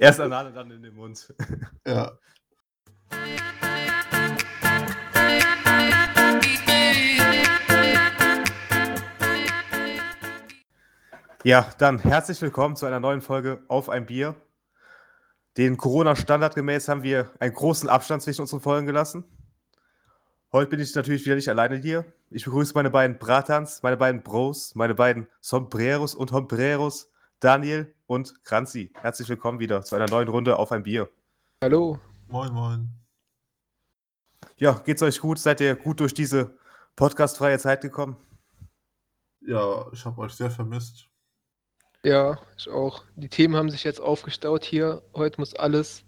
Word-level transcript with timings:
Erst 0.00 0.18
anal 0.18 0.50
dann 0.50 0.70
in 0.70 0.82
den 0.82 0.94
Mund. 0.94 1.34
Ja. 1.86 2.18
Ja, 11.44 11.70
dann 11.76 11.98
herzlich 11.98 12.40
willkommen 12.40 12.76
zu 12.76 12.86
einer 12.86 12.98
neuen 12.98 13.20
Folge 13.20 13.62
auf 13.68 13.90
ein 13.90 14.06
Bier. 14.06 14.36
Den 15.58 15.76
Corona-Standard 15.76 16.54
gemäß 16.54 16.88
haben 16.88 17.02
wir 17.02 17.30
einen 17.38 17.52
großen 17.52 17.90
Abstand 17.90 18.22
zwischen 18.22 18.40
unseren 18.40 18.60
Folgen 18.60 18.86
gelassen. 18.86 19.24
Heute 20.50 20.70
bin 20.70 20.80
ich 20.80 20.94
natürlich 20.94 21.26
wieder 21.26 21.34
nicht 21.34 21.50
alleine 21.50 21.76
hier. 21.76 22.06
Ich 22.30 22.46
begrüße 22.46 22.72
meine 22.74 22.88
beiden 22.88 23.18
Bratans, 23.18 23.82
meine 23.82 23.98
beiden 23.98 24.22
Bros, 24.22 24.74
meine 24.74 24.94
beiden 24.94 25.28
Sombreros 25.42 26.14
und 26.14 26.32
Hombreros, 26.32 27.10
Daniel 27.38 27.94
und 28.10 28.44
Kranzi. 28.44 28.90
Herzlich 28.94 29.28
willkommen 29.28 29.60
wieder 29.60 29.84
zu 29.84 29.94
einer 29.94 30.08
neuen 30.08 30.26
Runde 30.26 30.58
auf 30.58 30.72
ein 30.72 30.82
Bier. 30.82 31.08
Hallo. 31.62 32.00
Moin, 32.26 32.52
moin. 32.52 32.88
Ja, 34.56 34.72
geht's 34.84 35.02
euch 35.02 35.20
gut? 35.20 35.38
Seid 35.38 35.60
ihr 35.60 35.76
gut 35.76 36.00
durch 36.00 36.12
diese 36.12 36.58
podcastfreie 36.96 37.60
Zeit 37.60 37.82
gekommen? 37.82 38.16
Ja, 39.42 39.86
ich 39.92 40.04
habe 40.04 40.20
euch 40.22 40.32
sehr 40.32 40.50
vermisst. 40.50 41.08
Ja, 42.02 42.40
ich 42.56 42.68
auch. 42.68 43.04
Die 43.14 43.28
Themen 43.28 43.54
haben 43.54 43.70
sich 43.70 43.84
jetzt 43.84 44.00
aufgestaut 44.00 44.64
hier. 44.64 45.04
Heute 45.14 45.40
muss 45.40 45.54
alles, 45.54 46.04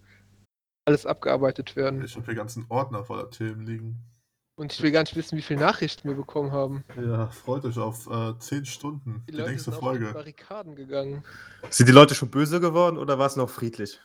alles 0.84 1.07
abgearbeitet 1.07 1.77
werden. 1.77 2.02
Ich 2.02 2.16
habe 2.16 2.27
hier 2.27 2.34
ganzen 2.34 2.66
Ordner 2.69 3.05
voller 3.05 3.30
Themen 3.30 3.65
liegen. 3.65 4.12
Und 4.55 4.73
ich 4.73 4.83
will 4.83 4.92
gar 4.92 5.01
nicht 5.01 5.16
wissen, 5.16 5.38
wie 5.38 5.42
viele 5.42 5.61
Nachrichten 5.61 6.09
wir 6.09 6.16
bekommen 6.16 6.52
haben. 6.52 6.84
Ja, 6.97 7.29
freut 7.29 7.65
euch 7.65 7.79
auf 7.79 8.06
äh, 8.10 8.38
10 8.38 8.66
Stunden, 8.66 9.24
Die, 9.27 9.33
die, 9.33 9.38
Leute 9.38 9.51
nächste 9.51 9.70
sind 9.70 9.74
auf 9.74 9.80
die 9.80 9.98
Folge. 9.98 10.12
Barrikaden 10.12 10.77
gegangen. 10.77 11.24
Sind 11.70 11.88
die 11.88 11.93
Leute 11.93 12.15
schon 12.15 12.30
böse 12.30 12.60
geworden 12.60 12.98
oder 12.98 13.19
war 13.19 13.27
es 13.27 13.37
noch 13.37 13.48
friedlich? 13.48 13.98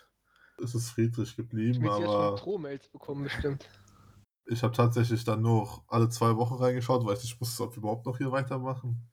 Es 0.64 0.74
ist 0.74 0.90
friedlich 0.92 1.30
Ich 1.32 1.36
geblieben, 1.36 1.84
will 1.84 1.90
jetzt 1.90 2.02
schon 2.02 2.10
aber 2.10 2.36
Drohmails 2.38 2.88
bekommen, 2.88 3.24
bestimmt. 3.24 3.68
ich 4.48 4.64
habe 4.64 4.74
tatsächlich 4.74 5.24
dann 5.24 5.42
nur 5.42 5.84
alle 5.88 6.10
zwei 6.10 6.36
Wochen 6.38 6.56
reingeschaut, 6.56 7.06
weil 7.06 7.18
ich 7.18 7.24
nicht 7.24 7.42
wusste, 7.42 7.64
ob 7.64 7.74
wir 7.74 7.80
überhaupt 7.80 8.06
noch 8.06 8.18
hier 8.18 8.32
weitermachen. 8.32 9.08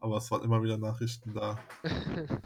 Aber 0.00 0.16
es 0.16 0.30
waren 0.30 0.42
immer 0.42 0.62
wieder 0.62 0.78
Nachrichten 0.78 1.32
da. 1.32 1.58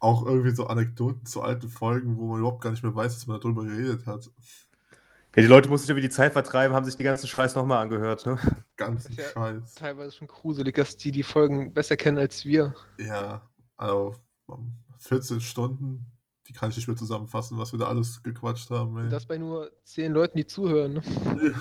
Auch 0.00 0.26
irgendwie 0.26 0.54
so 0.54 0.66
Anekdoten 0.66 1.24
zu 1.24 1.40
alten 1.40 1.68
Folgen, 1.68 2.18
wo 2.18 2.26
man 2.26 2.40
überhaupt 2.40 2.60
gar 2.60 2.70
nicht 2.70 2.82
mehr 2.82 2.94
weiß, 2.94 3.14
dass 3.14 3.26
man 3.26 3.40
darüber 3.40 3.64
geredet 3.64 4.06
hat. 4.06 4.28
Ja, 5.36 5.42
die 5.42 5.48
Leute 5.48 5.68
mussten 5.68 5.86
sich 5.86 5.90
über 5.90 6.00
die 6.00 6.08
Zeit 6.08 6.32
vertreiben, 6.32 6.74
haben 6.74 6.86
sich 6.86 6.96
die 6.96 7.02
ganzen 7.02 7.26
Scheiß 7.26 7.54
nochmal 7.56 7.82
angehört. 7.82 8.24
Ne? 8.24 8.38
Ganzen 8.76 9.12
ja- 9.12 9.24
Scheiß. 9.34 9.74
Teilweise 9.74 10.16
schon 10.16 10.28
gruselig, 10.28 10.76
dass 10.76 10.96
die 10.96 11.10
die 11.10 11.22
Folgen 11.22 11.74
besser 11.74 11.98
kennen 11.98 12.16
als 12.16 12.46
wir. 12.46 12.74
Ja, 12.98 13.46
also 13.76 14.16
um, 14.46 14.72
14 14.98 15.42
Stunden, 15.42 16.06
die 16.48 16.54
kann 16.54 16.70
ich 16.70 16.76
nicht 16.76 16.88
mehr 16.88 16.96
zusammenfassen, 16.96 17.58
was 17.58 17.72
wir 17.72 17.78
da 17.78 17.86
alles 17.86 18.22
gequatscht 18.22 18.70
haben. 18.70 18.96
Ey. 18.96 19.04
Und 19.04 19.10
das 19.10 19.26
bei 19.26 19.36
nur 19.36 19.70
zehn 19.84 20.12
Leuten, 20.12 20.38
die 20.38 20.46
zuhören. 20.46 20.94
Ne? 20.94 21.02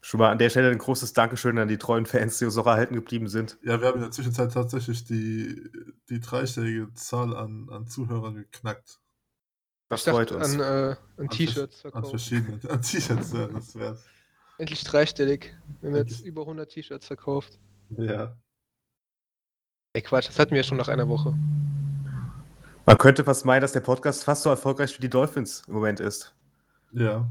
Schon 0.00 0.18
mal 0.20 0.30
an 0.30 0.38
der 0.38 0.50
Stelle 0.50 0.70
ein 0.70 0.78
großes 0.78 1.14
Dankeschön 1.14 1.58
an 1.58 1.66
die 1.66 1.78
treuen 1.78 2.06
Fans, 2.06 2.38
die 2.38 2.44
uns 2.44 2.54
noch 2.54 2.66
erhalten 2.66 2.94
geblieben 2.94 3.26
sind. 3.26 3.58
Ja, 3.62 3.80
wir 3.80 3.88
haben 3.88 3.96
in 3.96 4.02
der 4.02 4.12
Zwischenzeit 4.12 4.52
tatsächlich 4.52 5.04
die, 5.04 5.68
die 6.08 6.20
dreistellige 6.20 6.94
Zahl 6.94 7.36
an, 7.36 7.68
an 7.70 7.88
Zuhörern 7.88 8.36
geknackt. 8.36 9.00
Das 9.88 10.06
Ich 10.06 10.12
freut 10.12 10.30
dachte 10.30 10.44
uns. 10.44 10.54
an, 10.54 10.60
äh, 10.60 10.96
an 11.16 11.28
T-Shirts 11.28 11.76
An 11.84 11.90
verkaufen. 11.92 12.10
verschiedenen 12.10 12.60
an 12.68 12.82
T-Shirts, 12.82 13.32
ja, 13.32 13.46
das 13.46 13.74
wär's. 13.74 14.04
Endlich 14.58 14.84
dreistellig. 14.84 15.54
Wir 15.80 15.90
haben 15.90 15.96
jetzt 15.96 16.20
über 16.20 16.42
100 16.42 16.70
T-Shirts 16.70 17.06
verkauft. 17.06 17.58
Ja. 17.90 18.36
Ey, 19.94 20.02
Quatsch, 20.02 20.28
das 20.28 20.38
hatten 20.38 20.50
wir 20.50 20.58
ja 20.58 20.62
schon 20.64 20.76
nach 20.78 20.88
einer 20.88 21.08
Woche. 21.08 21.34
Man 22.86 22.98
könnte 22.98 23.24
fast 23.24 23.44
meinen, 23.44 23.62
dass 23.62 23.72
der 23.72 23.80
Podcast 23.80 24.24
fast 24.24 24.42
so 24.42 24.50
erfolgreich 24.50 24.96
wie 24.96 25.02
die 25.02 25.10
Dolphins 25.10 25.62
im 25.66 25.74
Moment 25.74 26.00
ist. 26.00 26.34
Ja. 26.92 27.30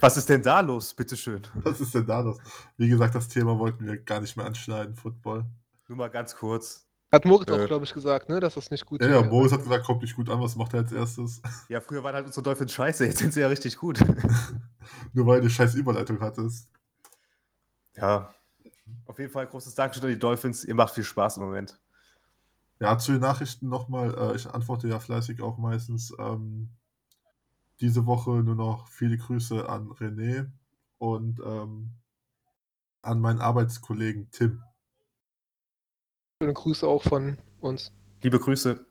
Was 0.00 0.16
ist 0.16 0.28
denn 0.28 0.42
da 0.42 0.60
los, 0.60 0.94
bitteschön? 0.94 1.42
Was 1.54 1.80
ist 1.80 1.94
denn 1.94 2.06
da 2.06 2.20
los? 2.20 2.38
Wie 2.78 2.88
gesagt, 2.88 3.14
das 3.14 3.28
Thema 3.28 3.58
wollten 3.58 3.84
wir 3.86 3.98
gar 3.98 4.20
nicht 4.20 4.36
mehr 4.36 4.46
anschneiden, 4.46 4.96
Football. 4.96 5.44
Nur 5.88 5.98
mal 5.98 6.08
ganz 6.08 6.34
kurz. 6.34 6.86
Hat 7.12 7.24
Moritz 7.26 7.50
Äh. 7.50 7.52
auch, 7.62 7.66
glaube 7.66 7.84
ich, 7.84 7.92
gesagt, 7.92 8.28
ne? 8.28 8.40
Dass 8.40 8.54
das 8.54 8.70
nicht 8.70 8.86
gut 8.86 9.02
Ja, 9.02 9.08
ja, 9.08 9.12
wäre. 9.14 9.24
Boris 9.28 9.52
hat 9.52 9.62
gesagt, 9.62 9.84
kommt 9.84 10.02
nicht 10.02 10.16
gut 10.16 10.30
an, 10.30 10.40
was 10.40 10.56
macht 10.56 10.72
er 10.72 10.80
als 10.80 10.92
erstes? 10.92 11.42
Ja, 11.68 11.80
früher 11.80 12.02
waren 12.02 12.14
halt 12.14 12.26
unsere 12.26 12.42
Dolphins 12.42 12.72
scheiße, 12.72 13.04
jetzt 13.06 13.18
sind 13.18 13.34
sie 13.34 13.40
ja 13.40 13.48
richtig 13.48 13.76
gut. 13.76 14.00
Nur 15.12 15.26
weil 15.26 15.36
du 15.36 15.42
eine 15.42 15.50
scheiß 15.50 15.74
Überleitung 15.74 16.20
hattest. 16.20 16.68
Ja. 17.96 18.34
Auf 19.06 19.18
jeden 19.18 19.30
Fall 19.30 19.46
großes 19.46 19.74
Dankeschön 19.74 20.04
an 20.04 20.10
die 20.10 20.18
Dolphins. 20.18 20.64
Ihr 20.64 20.74
macht 20.74 20.94
viel 20.94 21.04
Spaß 21.04 21.36
im 21.36 21.44
Moment. 21.44 21.78
Ja, 22.80 22.96
zu 22.98 23.12
den 23.12 23.20
Nachrichten 23.20 23.68
nochmal. 23.68 24.14
Äh, 24.14 24.36
ich 24.36 24.48
antworte 24.48 24.88
ja 24.88 24.98
fleißig 24.98 25.42
auch 25.42 25.58
meistens. 25.58 26.12
Ähm, 26.18 26.70
diese 27.80 28.06
Woche 28.06 28.30
nur 28.30 28.54
noch 28.54 28.88
viele 28.88 29.18
Grüße 29.18 29.68
an 29.68 29.88
René 29.90 30.50
und 30.98 31.40
ähm, 31.44 31.90
an 33.02 33.20
meinen 33.20 33.40
Arbeitskollegen 33.40 34.30
Tim. 34.30 34.62
Schöne 36.42 36.54
Grüße 36.54 36.88
auch 36.88 37.04
von 37.04 37.38
uns. 37.60 37.92
Liebe 38.20 38.40
Grüße. 38.40 38.84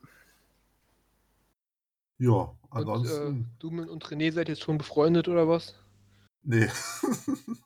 Ja, 2.19 2.29
Und, 2.29 2.55
ansonsten. 2.71 3.41
äh, 3.41 3.45
du 3.59 3.67
und 3.67 4.05
René 4.05 4.31
seid 4.31 4.47
jetzt 4.47 4.61
schon 4.61 4.77
befreundet 4.77 5.27
oder 5.27 5.49
was? 5.49 5.75
nee, 6.43 6.69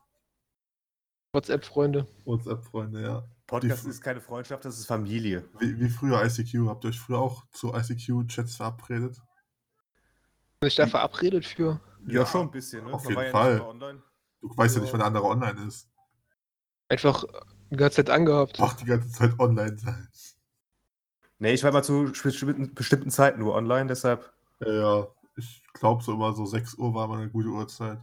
WhatsApp-Freunde. 1.34 2.07
WhatsApp-Freunde, 2.23 3.01
ja. 3.03 3.28
Podcast 3.46 3.85
Die- 3.85 3.90
ist 3.91 4.01
keine 4.01 4.22
Freundschaft, 4.22 4.66
das 4.66 4.79
ist 4.79 4.88
Familie. 4.88 5.47
Wie, 5.59 5.79
wie 5.79 5.90
früher 5.90 6.19
ICQ. 6.25 6.67
Habt 6.67 6.84
ihr 6.84 6.88
euch 6.90 7.00
früher 7.00 7.19
auch 7.19 7.46
zu 7.52 7.72
ICQ-Chats 7.75 8.56
verabredet? 8.56 9.22
Bin 10.62 10.67
ich 10.67 10.73
da 10.75 10.88
verabredet 10.88 11.46
für? 11.46 11.79
Ja, 12.07 12.25
schon 12.25 12.47
ein 12.47 12.52
bisschen. 12.52 12.85
Ne? 12.85 12.91
auf 12.91 13.03
Man 13.03 13.12
jeden 13.12 13.34
war 13.34 13.52
ja 13.52 13.57
Fall. 13.59 13.62
online. 13.62 14.02
Du 14.41 14.50
weißt 14.57 14.78
ja, 14.78 14.79
Ja. 14.79 14.84
nicht, 14.85 14.94
wann 14.94 15.00
der 15.02 15.07
andere 15.07 15.25
online 15.25 15.67
ist. 15.67 15.88
Einfach 16.90 17.23
die 17.70 17.78
ganze 17.78 17.98
Zeit 17.98 18.09
angehabt. 18.09 18.59
Doch 18.59 18.74
die 18.74 18.86
ganze 18.86 19.09
Zeit 19.09 19.40
online 19.40 19.78
sein. 19.78 20.08
Nee, 21.40 21.53
ich 21.53 21.64
war 21.64 21.72
mal 21.72 21.84
zu 21.84 22.12
bestimmten, 22.76 23.09
Zeiten 23.12 23.40
nur 23.40 23.53
online, 23.56 23.88
deshalb 23.88 24.31
Ja, 24.59 24.72
ja. 24.74 25.08
Ich 25.38 25.62
glaube 25.74 26.02
so 26.02 26.14
immer 26.14 26.31
so 26.34 26.46
6 26.46 26.76
Uhr 26.76 26.94
war 26.94 27.08
mal 27.09 27.20
eine 27.20 27.30
gute 27.30 27.50
Uhrzeit. 27.50 28.00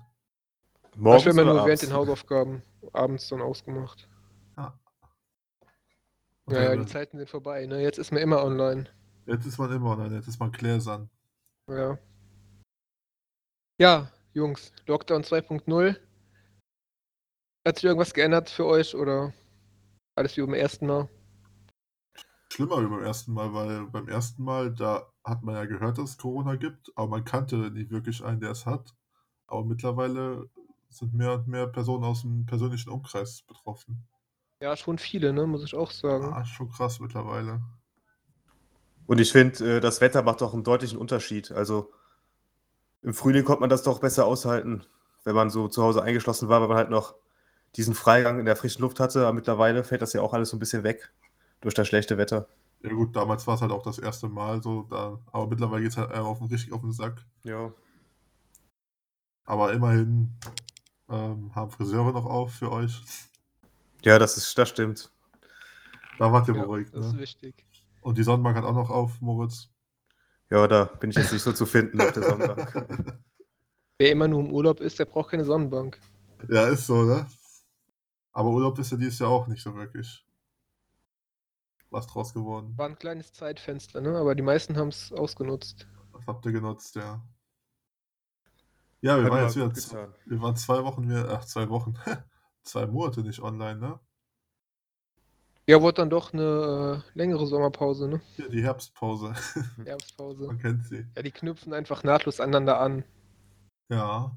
morgens 0.97 1.23
ich 1.23 1.29
habe 1.29 1.37
nur 1.37 1.47
während 1.47 1.61
abends? 1.61 1.81
den 1.81 1.93
Hausaufgaben 1.95 2.63
abends 2.93 3.29
dann 3.29 3.41
ausgemacht. 3.41 4.07
Und 6.45 6.55
Ja, 6.55 6.63
ja, 6.63 6.69
dann- 6.71 6.85
die 6.85 6.93
Zeiten 6.93 7.17
sind 7.19 7.31
vorbei. 7.31 7.65
Ne? 7.67 7.81
Jetzt 7.81 7.99
ist 7.99 8.11
man 8.13 8.21
immer 8.21 8.43
online. 8.45 8.87
Jetzt 9.27 9.47
ist 9.47 9.59
man 9.59 9.73
immer 9.73 9.91
online, 9.93 10.17
jetzt 10.17 10.27
ist 10.29 10.41
man 10.41 10.51
Klärsan. 10.53 11.09
Ja. 11.69 11.97
Ja, 13.79 14.11
Jungs, 14.35 14.73
Lockdown 14.87 15.23
2.0. 15.23 15.97
Hat 17.65 17.77
sich 17.77 17.85
irgendwas 17.85 18.13
geändert 18.13 18.51
für 18.51 18.67
euch 18.67 18.95
oder 18.97 19.33
alles 20.15 20.37
wie 20.37 20.43
beim 20.43 20.55
ersten 20.55 20.87
Mal? 20.87 21.09
Schlimmer 22.53 22.83
wie 22.83 22.89
beim 22.89 23.03
ersten 23.03 23.33
Mal, 23.33 23.55
weil 23.55 23.87
beim 23.87 24.09
ersten 24.09 24.45
Mal, 24.45 24.75
da 24.75 25.07
hat 25.25 25.43
man 25.43 25.55
ja 25.55 25.65
gehört, 25.65 25.99
dass 25.99 26.11
es 26.11 26.19
Corona 26.19 26.57
gibt, 26.57 26.93
aber 26.97 27.09
man 27.09 27.25
kannte 27.25 27.71
nicht 27.71 27.91
wirklich 27.91 28.23
einen, 28.23 28.41
der 28.41 28.51
es 28.51 28.67
hat. 28.67 28.95
Aber 29.47 29.65
mittlerweile 29.65 30.51
sind 30.91 31.15
mehr 31.15 31.33
und 31.33 31.49
mehr 31.49 31.67
Personen 31.67 32.05
aus 32.05 32.23
dem 32.23 32.45
persönlichen 32.45 32.91
Umkreis 32.91 33.43
betroffen. 33.43 34.07
Ja, 34.61 34.77
schon 34.77 34.99
viele, 34.99 35.33
ne? 35.33 35.47
Muss 35.47 35.65
ich 35.65 35.75
auch 35.75 35.91
sagen. 35.91 36.33
Ah, 36.33 36.45
schon 36.45 36.71
krass 36.71 37.01
mittlerweile. 37.01 37.63
Und 39.07 39.19
ich 39.19 39.33
finde, 39.33 39.77
äh, 39.77 39.81
das 39.81 40.01
Wetter 40.01 40.23
macht 40.23 40.41
doch 40.41 40.55
einen 40.55 40.65
deutlichen 40.65 40.99
Unterschied. 40.99 41.51
Also 41.51 41.93
im 43.03 43.15
Frühling 43.15 43.45
konnte 43.45 43.61
man 43.61 43.71
das 43.71 43.83
doch 43.83 43.99
besser 43.99 44.27
aushalten, 44.27 44.85
wenn 45.25 45.35
man 45.35 45.51
so 45.51 45.69
zu 45.69 45.83
Hause 45.83 46.03
eingeschlossen 46.03 46.49
war, 46.49 46.61
weil 46.61 46.69
man 46.69 46.77
halt 46.77 46.91
noch 46.91 47.17
diesen 47.77 47.95
Freigang 47.95 48.39
in 48.39 48.45
der 48.47 48.57
frischen 48.57 48.83
Luft 48.83 49.01
hatte. 49.01 49.23
Aber 49.23 49.33
mittlerweile 49.33 49.85
fällt 49.85 50.03
das 50.03 50.13
ja 50.13 50.21
auch 50.23 50.33
alles 50.35 50.51
so 50.51 50.57
ein 50.57 50.61
bisschen 50.61 50.83
weg 50.85 51.13
durch 51.61 51.75
das 51.75 51.89
schlechte 51.89 52.19
Wetter. 52.19 52.49
Ja 52.83 52.91
gut, 52.93 53.15
damals 53.15 53.47
war 53.47 53.55
es 53.55 53.61
halt 53.61 53.71
auch 53.71 53.83
das 53.85 53.99
erste 53.99 54.29
Mal 54.29 54.61
so, 54.63 54.83
da, 54.91 55.19
aber 55.31 55.47
mittlerweile 55.47 55.83
geht 55.83 55.93
es 55.93 55.97
halt 55.97 56.11
einem 56.11 56.27
auf 56.27 56.39
den, 56.39 56.49
richtig 56.49 56.73
auf 56.73 56.81
den 56.81 56.93
Sack. 56.93 57.25
Ja. 57.45 57.73
Aber 59.45 59.73
immerhin 59.73 60.31
ähm, 61.09 61.55
haben 61.55 61.71
Friseure 61.71 62.13
noch 62.13 62.27
auf 62.27 62.55
für 62.55 62.71
euch. 62.73 63.03
Ja, 64.05 64.19
das 64.19 64.37
ist, 64.37 64.57
das 64.59 64.69
stimmt. 64.69 65.11
Da 66.19 66.33
wart 66.33 66.49
ihr 66.49 66.55
Ja, 66.57 66.63
beruhigt. 66.63 66.95
das 66.95 67.07
ist 67.07 67.13
Ne? 67.13 67.21
wichtig. 67.21 67.65
Und 68.01 68.19
die 68.19 68.23
Sonnenbank 68.25 68.57
hat 68.57 68.65
auch 68.65 68.75
noch 68.75 68.91
auf, 68.91 69.21
Moritz. 69.21 69.69
Ja, 70.51 70.67
da 70.67 70.85
bin 70.85 71.11
ich 71.11 71.17
jetzt 71.17 71.33
nicht 71.33 71.43
so 71.43 71.53
zu 71.53 71.67
finden 71.67 72.01
auf 72.01 72.13
der 72.13 72.25
Sonnenbank. 72.25 72.75
Wer 73.99 74.11
immer 74.11 74.27
nur 74.27 74.41
im 74.41 74.53
Urlaub 74.53 74.81
ist, 74.81 74.99
der 74.99 75.05
braucht 75.05 75.31
keine 75.31 75.45
Sonnenbank. 75.45 76.01
ja, 76.49 76.67
ist 76.67 76.87
so, 76.87 77.03
ne? 77.05 77.27
Aber 78.33 78.51
Urlaub 78.51 78.79
ist 78.79 78.91
ja 78.93 78.97
dieses 78.97 79.19
Jahr 79.19 79.31
auch 79.31 79.47
nicht 79.47 79.63
so 79.63 79.75
wirklich 79.75 80.27
was 81.91 82.07
draus 82.07 82.33
geworden. 82.33 82.77
War 82.77 82.89
ein 82.89 82.99
kleines 82.99 83.33
Zeitfenster, 83.33 84.01
ne? 84.01 84.17
Aber 84.17 84.35
die 84.35 84.43
meisten 84.43 84.77
haben 84.77 84.89
es 84.89 85.13
ausgenutzt. 85.13 85.87
Das 86.13 86.27
habt 86.27 86.47
ihr 86.47 86.53
genutzt, 86.53 86.97
ja. 86.97 87.23
Ja, 89.03 89.17
wir 89.19 89.25
Hat 89.25 89.31
waren 89.33 89.45
jetzt 89.45 89.57
wieder, 89.57 89.69
getan. 89.69 90.15
wir 90.27 90.41
waren 90.41 90.57
zwei 90.57 90.85
Wochen, 90.85 91.09
wir, 91.09 91.29
ach, 91.29 91.45
zwei 91.45 91.69
Wochen, 91.69 91.95
zwei 92.63 92.87
Monate 92.87 93.21
nicht 93.23 93.41
online, 93.41 93.79
ne? 93.79 94.01
Ja, 95.67 95.81
wurde 95.81 95.95
dann 95.95 96.11
doch 96.11 96.33
eine 96.33 97.05
äh, 97.15 97.19
längere 97.19 97.47
Sommerpause, 97.47 98.09
ne? 98.09 98.21
Hier, 98.37 98.49
die 98.49 98.63
Herbstpause. 98.63 99.35
Herbstpause. 99.85 100.47
Man 100.47 100.59
kennt 100.59 100.85
sie. 100.87 101.07
Ja, 101.15 101.23
die 101.23 101.31
knüpfen 101.31 101.73
einfach 101.73 102.03
nahtlos 102.05 102.41
aneinander 102.41 102.81
an. 102.81 103.05
Ja. 103.89 104.37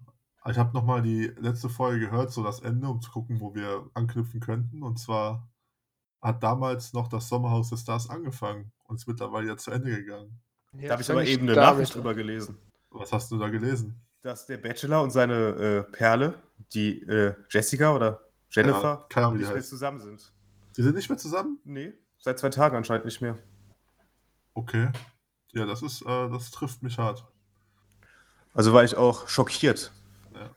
Ich 0.50 0.58
habe 0.58 0.74
nochmal 0.74 1.02
die 1.02 1.28
letzte 1.40 1.70
Folge 1.70 2.08
gehört, 2.08 2.32
so 2.32 2.44
das 2.44 2.60
Ende, 2.60 2.88
um 2.88 3.02
zu 3.02 3.10
gucken, 3.12 3.40
wo 3.40 3.56
wir 3.56 3.90
anknüpfen 3.94 4.40
könnten. 4.40 4.84
Und 4.84 5.00
zwar 5.00 5.48
hat 6.22 6.44
damals 6.44 6.94
noch 6.94 7.08
das 7.08 7.28
Sommerhaus 7.30 7.70
der 7.70 7.78
Stars 7.78 8.10
angefangen 8.10 8.72
und 8.84 8.96
ist 8.98 9.08
mittlerweile 9.08 9.48
ja 9.48 9.58
zu 9.58 9.72
Ende 9.72 9.96
gegangen. 9.96 10.40
Da 10.74 10.92
habe 10.94 11.02
ich 11.02 11.10
aber 11.12 11.26
eben 11.26 11.44
eine. 11.50 11.56
Nachricht 11.56 11.96
drüber 11.96 12.14
gelesen, 12.14 12.58
Was 12.92 13.12
hast 13.12 13.32
du 13.32 13.38
da 13.38 13.50
gelesen? 13.50 14.00
dass 14.22 14.48
der 14.48 14.58
Bachelor 14.58 15.04
und 15.04 15.12
seine 15.12 15.34
äh, 15.36 15.84
Perle, 15.84 16.34
die 16.74 17.02
äh, 17.04 17.36
Jessica 17.50 17.96
oder 17.96 18.22
Jennifer, 18.50 19.08
Ja, 19.16 19.32
nicht 19.32 19.42
mehr 19.42 19.56
heißt. 19.58 19.70
zusammen 19.70 20.00
sind. 20.00 20.34
Die 20.76 20.82
sind 20.82 20.96
nicht 20.96 21.08
mehr 21.10 21.18
zusammen? 21.18 21.60
Nee, 21.64 21.94
seit 22.18 22.40
zwei 22.40 22.50
Tagen 22.50 22.76
anscheinend 22.76 23.06
nicht 23.06 23.22
mehr. 23.22 23.38
Okay. 24.56 24.90
Ja, 25.52 25.66
das 25.68 25.84
ist, 25.84 26.02
äh, 26.02 26.30
das 26.30 26.50
trifft 26.50 26.82
mich 26.82 26.98
hart. 26.98 27.24
Also 28.54 28.74
war 28.74 28.84
ich 28.84 28.98
auch 28.98 29.28
schockiert. 29.28 29.92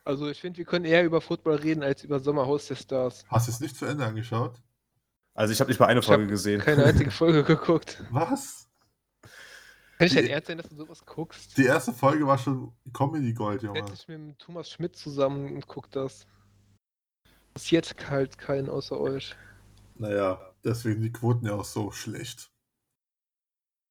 Also 0.05 0.29
ich 0.29 0.41
finde, 0.41 0.59
wir 0.59 0.65
können 0.65 0.85
eher 0.85 1.05
über 1.05 1.21
Football 1.21 1.57
reden 1.57 1.83
als 1.83 2.05
über 2.05 2.21
Sommerhaus 2.21 2.67
der 2.69 2.77
Stars. 2.77 3.25
Hast 3.29 3.49
du 3.49 3.53
es 3.53 3.61
nicht 3.61 3.77
zu 3.77 3.87
Ende 3.87 4.05
angeschaut? 4.05 4.61
Also 5.35 5.53
ich 5.53 5.61
habe 5.61 5.71
nicht 5.71 5.79
mal 5.79 5.87
eine 5.87 6.01
Ich 6.01 6.07
Folge 6.07 6.27
gesehen. 6.27 6.61
Keine 6.61 6.85
einzige 6.85 7.11
Folge 7.13 7.45
geguckt. 7.45 8.03
Was? 8.11 8.69
Kann 9.23 10.07
ich 10.07 10.15
dein 10.15 10.25
Die- 10.25 10.31
Ernst 10.31 10.49
sein, 10.49 10.59
dass 10.59 10.69
du 10.69 10.77
sowas 10.77 11.05
guckst? 11.05 11.57
Die 11.59 11.65
erste 11.65 11.93
Folge 11.93 12.27
war 12.27 12.39
schon 12.39 12.73
Comedy 12.93 13.33
Gold, 13.35 13.63
Junge. 13.63 13.81
Setz 13.87 14.07
dich 14.07 14.09
mit 14.09 14.39
Thomas 14.39 14.71
Schmidt 14.71 14.97
zusammen 14.97 15.55
und 15.55 15.67
guck 15.67 15.91
das. 15.91 16.27
Passiert 17.55 17.95
halt 18.09 18.39
keinen 18.39 18.69
außer 18.69 18.99
euch. 18.99 19.35
Naja, 19.97 20.41
deswegen 20.65 21.03
die 21.03 21.13
Quoten 21.13 21.47
ja 21.47 21.55
auch 21.55 21.65
so 21.65 21.91
schlecht. 21.91 22.51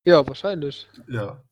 Ja, 0.05 0.25
wahrscheinlich. 0.25 0.87
Ja. 1.07 1.43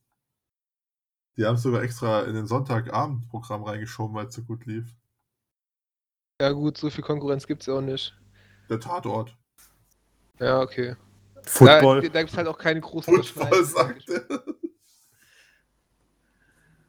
Die 1.37 1.45
haben 1.45 1.55
es 1.55 1.63
sogar 1.63 1.83
extra 1.83 2.23
in 2.23 2.33
den 2.33 2.47
Sonntagabendprogramm 2.47 3.63
reingeschoben, 3.63 4.15
weil 4.15 4.27
es 4.27 4.35
so 4.35 4.43
gut 4.43 4.65
lief. 4.65 4.85
Ja 6.41 6.51
gut, 6.51 6.77
so 6.77 6.89
viel 6.89 7.03
Konkurrenz 7.03 7.47
gibt's 7.47 7.65
ja 7.65 7.75
auch 7.75 7.81
nicht. 7.81 8.13
Der 8.69 8.79
Tatort. 8.79 9.37
Ja, 10.39 10.61
okay. 10.61 10.95
Football. 11.43 12.01
Da, 12.01 12.09
da 12.09 12.21
gibt's 12.21 12.37
halt 12.37 12.47
auch 12.47 12.57
keine 12.57 12.81
großen 12.81 13.23
Football, 13.23 13.63
sagt 13.63 14.09
er. 14.09 14.25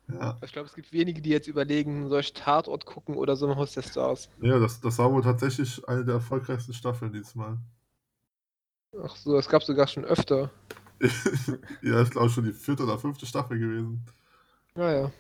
Ja, 0.09 0.39
Ich 0.45 0.53
glaube, 0.53 0.69
es 0.69 0.75
gibt 0.75 0.93
wenige, 0.93 1.21
die 1.21 1.31
jetzt 1.31 1.49
überlegen, 1.49 2.09
soll 2.09 2.21
ich 2.21 2.33
Tatort 2.33 2.87
gucken 2.87 3.17
oder 3.17 3.35
Sommerhaus 3.35 3.73
der 3.73 3.83
Stars? 3.83 4.31
ja 4.41 4.59
das, 4.61 4.81
das 4.81 4.99
war 4.99 5.13
wohl 5.13 5.23
tatsächlich 5.23 5.87
eine 5.89 6.05
der 6.05 6.15
erfolgreichsten 6.17 6.73
Staffeln 6.75 7.13
diesmal. 7.13 7.59
Ach 9.03 9.17
so, 9.17 9.37
es 9.37 9.49
gab 9.49 9.63
sogar 9.63 9.87
schon 9.89 10.05
öfter. 10.05 10.51
ja, 11.83 12.01
ist 12.01 12.13
glaube 12.13 12.29
ich 12.29 12.33
schon 12.33 12.45
die 12.45 12.53
vierte 12.53 12.85
oder 12.85 12.99
fünfte 12.99 13.27
Staffel 13.27 13.59
gewesen. 13.59 14.05
Naja, 14.77 15.11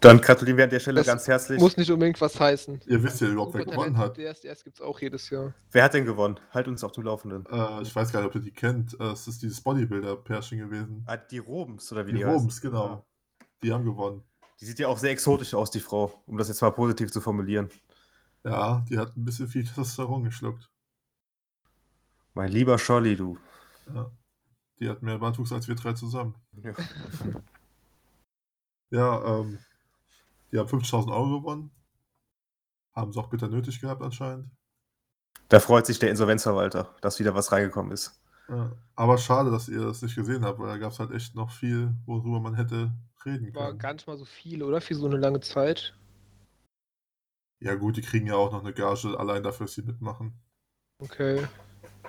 Dann 0.00 0.20
gratulieren 0.20 0.56
wir 0.58 0.64
an 0.64 0.70
der 0.70 0.80
Stelle 0.80 0.98
Das 1.00 1.06
ganz 1.06 1.26
herzlich. 1.26 1.60
muss 1.60 1.76
nicht 1.76 1.90
unbedingt 1.90 2.20
was 2.20 2.38
heißen. 2.38 2.80
Ihr 2.86 3.02
wisst 3.02 3.20
ja 3.20 3.28
überhaupt, 3.28 3.54
wer 3.54 3.64
gewonnen 3.64 3.96
hat. 3.98 4.16
DSDS 4.16 4.62
gibt's 4.64 4.80
auch 4.80 5.00
jedes 5.00 5.28
Jahr. 5.30 5.54
Wer 5.72 5.84
hat 5.84 5.94
denn 5.94 6.04
gewonnen? 6.04 6.38
Halt 6.52 6.68
uns 6.68 6.84
auf 6.84 6.92
dem 6.92 7.04
Laufenden. 7.04 7.46
Äh, 7.46 7.82
ich 7.82 7.94
weiß 7.94 8.12
gar 8.12 8.20
nicht, 8.20 8.28
ob 8.28 8.34
ihr 8.36 8.40
die 8.40 8.52
kennt. 8.52 8.98
Äh, 9.00 9.04
es 9.12 9.26
ist 9.26 9.42
dieses 9.42 9.60
Bodybuilder-Pärchen 9.60 10.58
gewesen. 10.58 11.02
Ah, 11.06 11.16
die 11.16 11.38
Robens, 11.38 11.90
oder 11.92 12.06
wie 12.06 12.12
Die 12.12 12.18
die, 12.18 12.22
Roms, 12.24 12.56
heißen. 12.56 12.70
genau. 12.70 12.86
Ja. 12.86 13.04
Die 13.62 13.72
haben 13.72 13.84
gewonnen. 13.84 14.22
Die 14.60 14.64
sieht 14.66 14.78
ja 14.78 14.88
auch 14.88 14.98
sehr 14.98 15.10
exotisch 15.10 15.54
aus, 15.54 15.70
die 15.70 15.80
Frau, 15.80 16.12
um 16.26 16.36
das 16.38 16.48
jetzt 16.48 16.60
mal 16.62 16.70
positiv 16.70 17.10
zu 17.12 17.20
formulieren. 17.20 17.68
Ja, 18.44 18.84
die 18.88 18.98
hat 18.98 19.16
ein 19.16 19.24
bisschen 19.24 19.48
viel 19.48 19.64
Testosteron 19.64 20.24
geschluckt. 20.24 20.68
Mein 22.34 22.50
lieber 22.52 22.78
Scholli, 22.78 23.16
du. 23.16 23.36
Ja. 23.92 24.10
Die 24.80 24.88
hat 24.88 25.02
mehr 25.02 25.18
Bartwuchs 25.18 25.52
als 25.52 25.66
wir 25.66 25.74
drei 25.74 25.92
zusammen. 25.94 26.34
Ja. 26.62 26.72
Ja, 28.90 29.40
ähm, 29.40 29.58
die 30.52 30.58
haben 30.58 30.68
50.000 30.68 31.12
Euro 31.12 31.40
gewonnen. 31.40 31.70
Haben 32.94 33.10
es 33.10 33.16
auch 33.16 33.28
bitter 33.28 33.48
nötig 33.48 33.80
gehabt 33.80 34.02
anscheinend. 34.02 34.50
Da 35.48 35.60
freut 35.60 35.86
sich 35.86 35.98
der 35.98 36.10
Insolvenzverwalter, 36.10 36.94
dass 37.00 37.18
wieder 37.18 37.34
was 37.34 37.52
reingekommen 37.52 37.92
ist. 37.92 38.20
Ja. 38.48 38.72
Aber 38.96 39.18
schade, 39.18 39.50
dass 39.50 39.68
ihr 39.68 39.80
das 39.80 40.02
nicht 40.02 40.14
gesehen 40.14 40.44
habt, 40.44 40.58
weil 40.58 40.68
da 40.68 40.78
gab 40.78 40.92
es 40.92 40.98
halt 40.98 41.10
echt 41.12 41.34
noch 41.34 41.50
viel, 41.50 41.94
worüber 42.06 42.40
man 42.40 42.54
hätte 42.54 42.92
reden 43.24 43.54
War 43.54 43.68
können. 43.68 43.78
gar 43.78 43.92
nicht 43.92 44.06
mal 44.06 44.16
so 44.16 44.24
viel, 44.24 44.62
oder? 44.62 44.80
Für 44.80 44.94
so 44.94 45.06
eine 45.06 45.16
lange 45.16 45.40
Zeit. 45.40 45.94
Ja 47.60 47.74
gut, 47.74 47.96
die 47.96 48.02
kriegen 48.02 48.26
ja 48.26 48.34
auch 48.34 48.52
noch 48.52 48.60
eine 48.62 48.72
Gage 48.72 49.18
allein 49.18 49.42
dafür, 49.42 49.66
dass 49.66 49.74
sie 49.74 49.82
mitmachen. 49.82 50.40
Okay. 50.98 51.46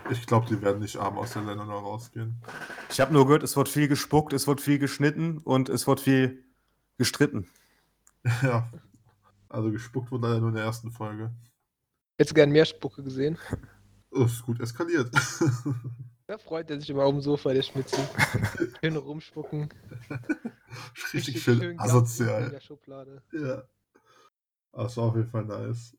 Ich 0.10 0.26
glaube, 0.26 0.48
die 0.48 0.62
werden 0.62 0.80
nicht 0.80 0.98
arm 0.98 1.18
aus 1.18 1.34
der 1.34 1.44
Länder 1.44 1.66
noch 1.66 1.84
rausgehen. 1.84 2.42
Ich 2.90 3.00
habe 3.00 3.14
nur 3.14 3.26
gehört, 3.26 3.44
es 3.44 3.56
wird 3.58 3.68
viel 3.70 3.88
gespuckt, 3.88 4.34
es 4.34 4.48
wird 4.48 4.62
viel 4.62 4.80
geschnitten 4.80 5.40
und 5.40 5.70
es 5.70 5.88
wird 5.88 6.00
viel 6.00 6.46
gestritten. 7.00 7.50
ja. 8.44 8.72
Also 9.48 9.72
gespuckt 9.72 10.12
wurde 10.12 10.28
leider 10.28 10.42
nur 10.42 10.50
in 10.50 10.56
der 10.56 10.66
ersten 10.66 10.92
Folge. 10.92 11.34
Hättest 12.18 12.31
du 12.31 12.36
gern 12.36 12.51
mehr 12.51 12.66
Spucke 12.66 13.01
gesehen? 13.04 13.40
Oh, 14.12 14.24
ist 14.24 14.42
gut 14.42 14.60
eskaliert. 14.60 15.12
Da 16.25 16.38
freut 16.40 16.69
er 16.69 16.80
sich 16.80 16.90
immer 16.92 17.06
auf 17.06 17.12
dem 17.12 17.22
Sofa, 17.22 17.54
der 17.54 17.63
Schmitzi. 17.63 18.00
Schön 18.80 18.96
rumspucken. 18.98 19.69
Richtig 21.12 21.42
schön 21.42 21.60
ganz 21.60 21.72
in 21.72 21.80
asozial. 21.80 22.50
der 22.51 22.60
Schublade. 22.60 23.24
Ja. 23.31 23.63
Das 24.72 24.95
war 24.98 25.06
auf 25.06 25.16
jeden 25.16 25.30
Fall 25.30 25.45
nice. 25.45 25.98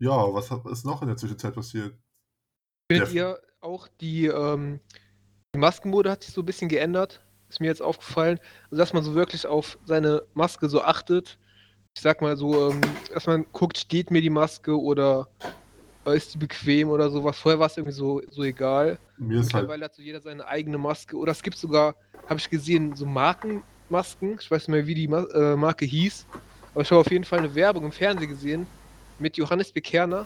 Ja, 0.00 0.32
was 0.34 0.50
hat, 0.50 0.66
ist 0.66 0.84
noch 0.84 1.02
in 1.02 1.08
der 1.08 1.16
Zwischenzeit 1.16 1.54
passiert? 1.54 1.96
Findet 2.90 3.12
ihr 3.12 3.40
auch 3.60 3.86
die, 3.86 4.26
ähm, 4.26 4.80
die 5.54 5.58
Maskenmode 5.60 6.10
hat 6.10 6.24
sich 6.24 6.34
so 6.34 6.42
ein 6.42 6.46
bisschen 6.46 6.68
geändert? 6.68 7.24
Ist 7.52 7.60
mir 7.60 7.66
jetzt 7.66 7.82
aufgefallen. 7.82 8.38
Also, 8.70 8.76
dass 8.76 8.94
man 8.94 9.02
so 9.02 9.14
wirklich 9.14 9.46
auf 9.46 9.76
seine 9.84 10.22
Maske 10.32 10.70
so 10.70 10.80
achtet. 10.80 11.36
Ich 11.94 12.00
sag 12.00 12.22
mal 12.22 12.34
so, 12.34 12.70
ähm, 12.70 12.80
dass 13.12 13.26
man 13.26 13.44
guckt, 13.52 13.76
steht 13.76 14.10
mir 14.10 14.22
die 14.22 14.30
Maske 14.30 14.80
oder 14.80 15.28
äh, 16.06 16.16
ist 16.16 16.32
die 16.32 16.38
bequem 16.38 16.88
oder 16.88 17.10
sowas. 17.10 17.36
Vorher 17.38 17.58
war 17.58 17.66
es 17.66 17.76
irgendwie 17.76 17.94
so, 17.94 18.22
so 18.30 18.42
egal. 18.42 18.98
Mir 19.18 19.40
ist 19.40 19.52
halt, 19.52 19.64
Mittlerweile 19.64 19.84
hat 19.84 19.94
so 19.94 20.00
jeder 20.00 20.22
seine 20.22 20.46
eigene 20.46 20.78
Maske. 20.78 21.14
Oder 21.14 21.32
es 21.32 21.42
gibt 21.42 21.58
sogar, 21.58 21.94
habe 22.26 22.40
ich 22.40 22.48
gesehen, 22.48 22.96
so 22.96 23.04
Markenmasken. 23.04 24.38
Ich 24.40 24.50
weiß 24.50 24.68
nicht 24.68 24.74
mehr, 24.74 24.86
wie 24.86 24.94
die 24.94 25.08
Ma 25.08 25.24
äh, 25.34 25.54
Marke 25.54 25.84
hieß. 25.84 26.24
Aber 26.72 26.80
ich 26.80 26.90
habe 26.90 27.02
auf 27.02 27.10
jeden 27.10 27.24
Fall 27.24 27.40
eine 27.40 27.54
Werbung 27.54 27.84
im 27.84 27.92
Fernsehen 27.92 28.30
gesehen 28.30 28.66
mit 29.18 29.36
Johannes 29.36 29.70
Bekerner, 29.72 30.24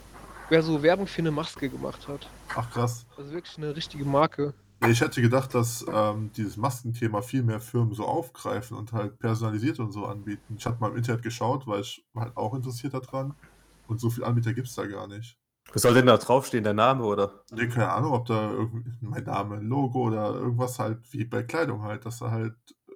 wer 0.49 0.63
so 0.63 0.81
Werbung 0.81 1.09
für 1.09 1.23
eine 1.23 1.33
Maske 1.33 1.69
gemacht 1.69 2.07
hat. 2.07 2.29
ach 2.55 2.71
krass. 2.71 3.05
Also 3.17 3.33
wirklich 3.33 3.59
eine 3.59 3.75
richtige 3.75 4.05
Marke. 4.05 4.55
Ich 4.91 5.01
hätte 5.01 5.23
gedacht, 5.23 5.55
dass 5.55 5.85
ähm, 5.93 6.31
dieses 6.33 6.57
Maskenthema 6.57 7.23
viel 7.23 7.43
mehr 7.43 7.61
Firmen 7.61 7.95
so 7.95 8.05
aufgreifen 8.05 8.77
und 8.77 8.93
halt 8.93 9.19
personalisiert 9.19 9.79
und 9.79 9.93
so 9.93 10.07
anbieten. 10.07 10.57
Ich 10.59 10.67
habe 10.67 10.79
mal 10.81 10.91
im 10.91 10.97
Internet 10.97 11.23
geschaut, 11.23 11.67
weil 11.67 11.81
ich 11.81 12.05
halt 12.15 12.37
auch 12.37 12.55
interessiert 12.55 12.95
daran. 12.95 13.35
Und 13.87 14.01
so 14.01 14.11
viele 14.11 14.27
Anbieter 14.27 14.53
gibt 14.53 14.69
es 14.69 14.75
da 14.75 14.87
gar 14.87 15.07
nicht. 15.07 15.39
Was 15.73 15.83
soll 15.83 15.95
denn 15.95 16.07
da 16.07 16.17
draufstehen, 16.17 16.65
der 16.65 16.75
Name 16.75 17.05
oder? 17.05 17.43
Nee, 17.53 17.69
keine 17.69 17.91
Ahnung, 17.91 18.13
ob 18.13 18.27
da 18.27 18.51
irgendwie 18.51 18.91
mein 19.01 19.25
Name, 19.25 19.57
ein 19.57 19.67
Logo 19.67 20.05
oder 20.07 20.35
irgendwas 20.35 20.79
halt 20.79 21.13
wie 21.13 21.25
bei 21.25 21.43
Kleidung 21.43 21.83
halt, 21.83 22.07
dass 22.07 22.19
du 22.19 22.31
halt 22.31 22.55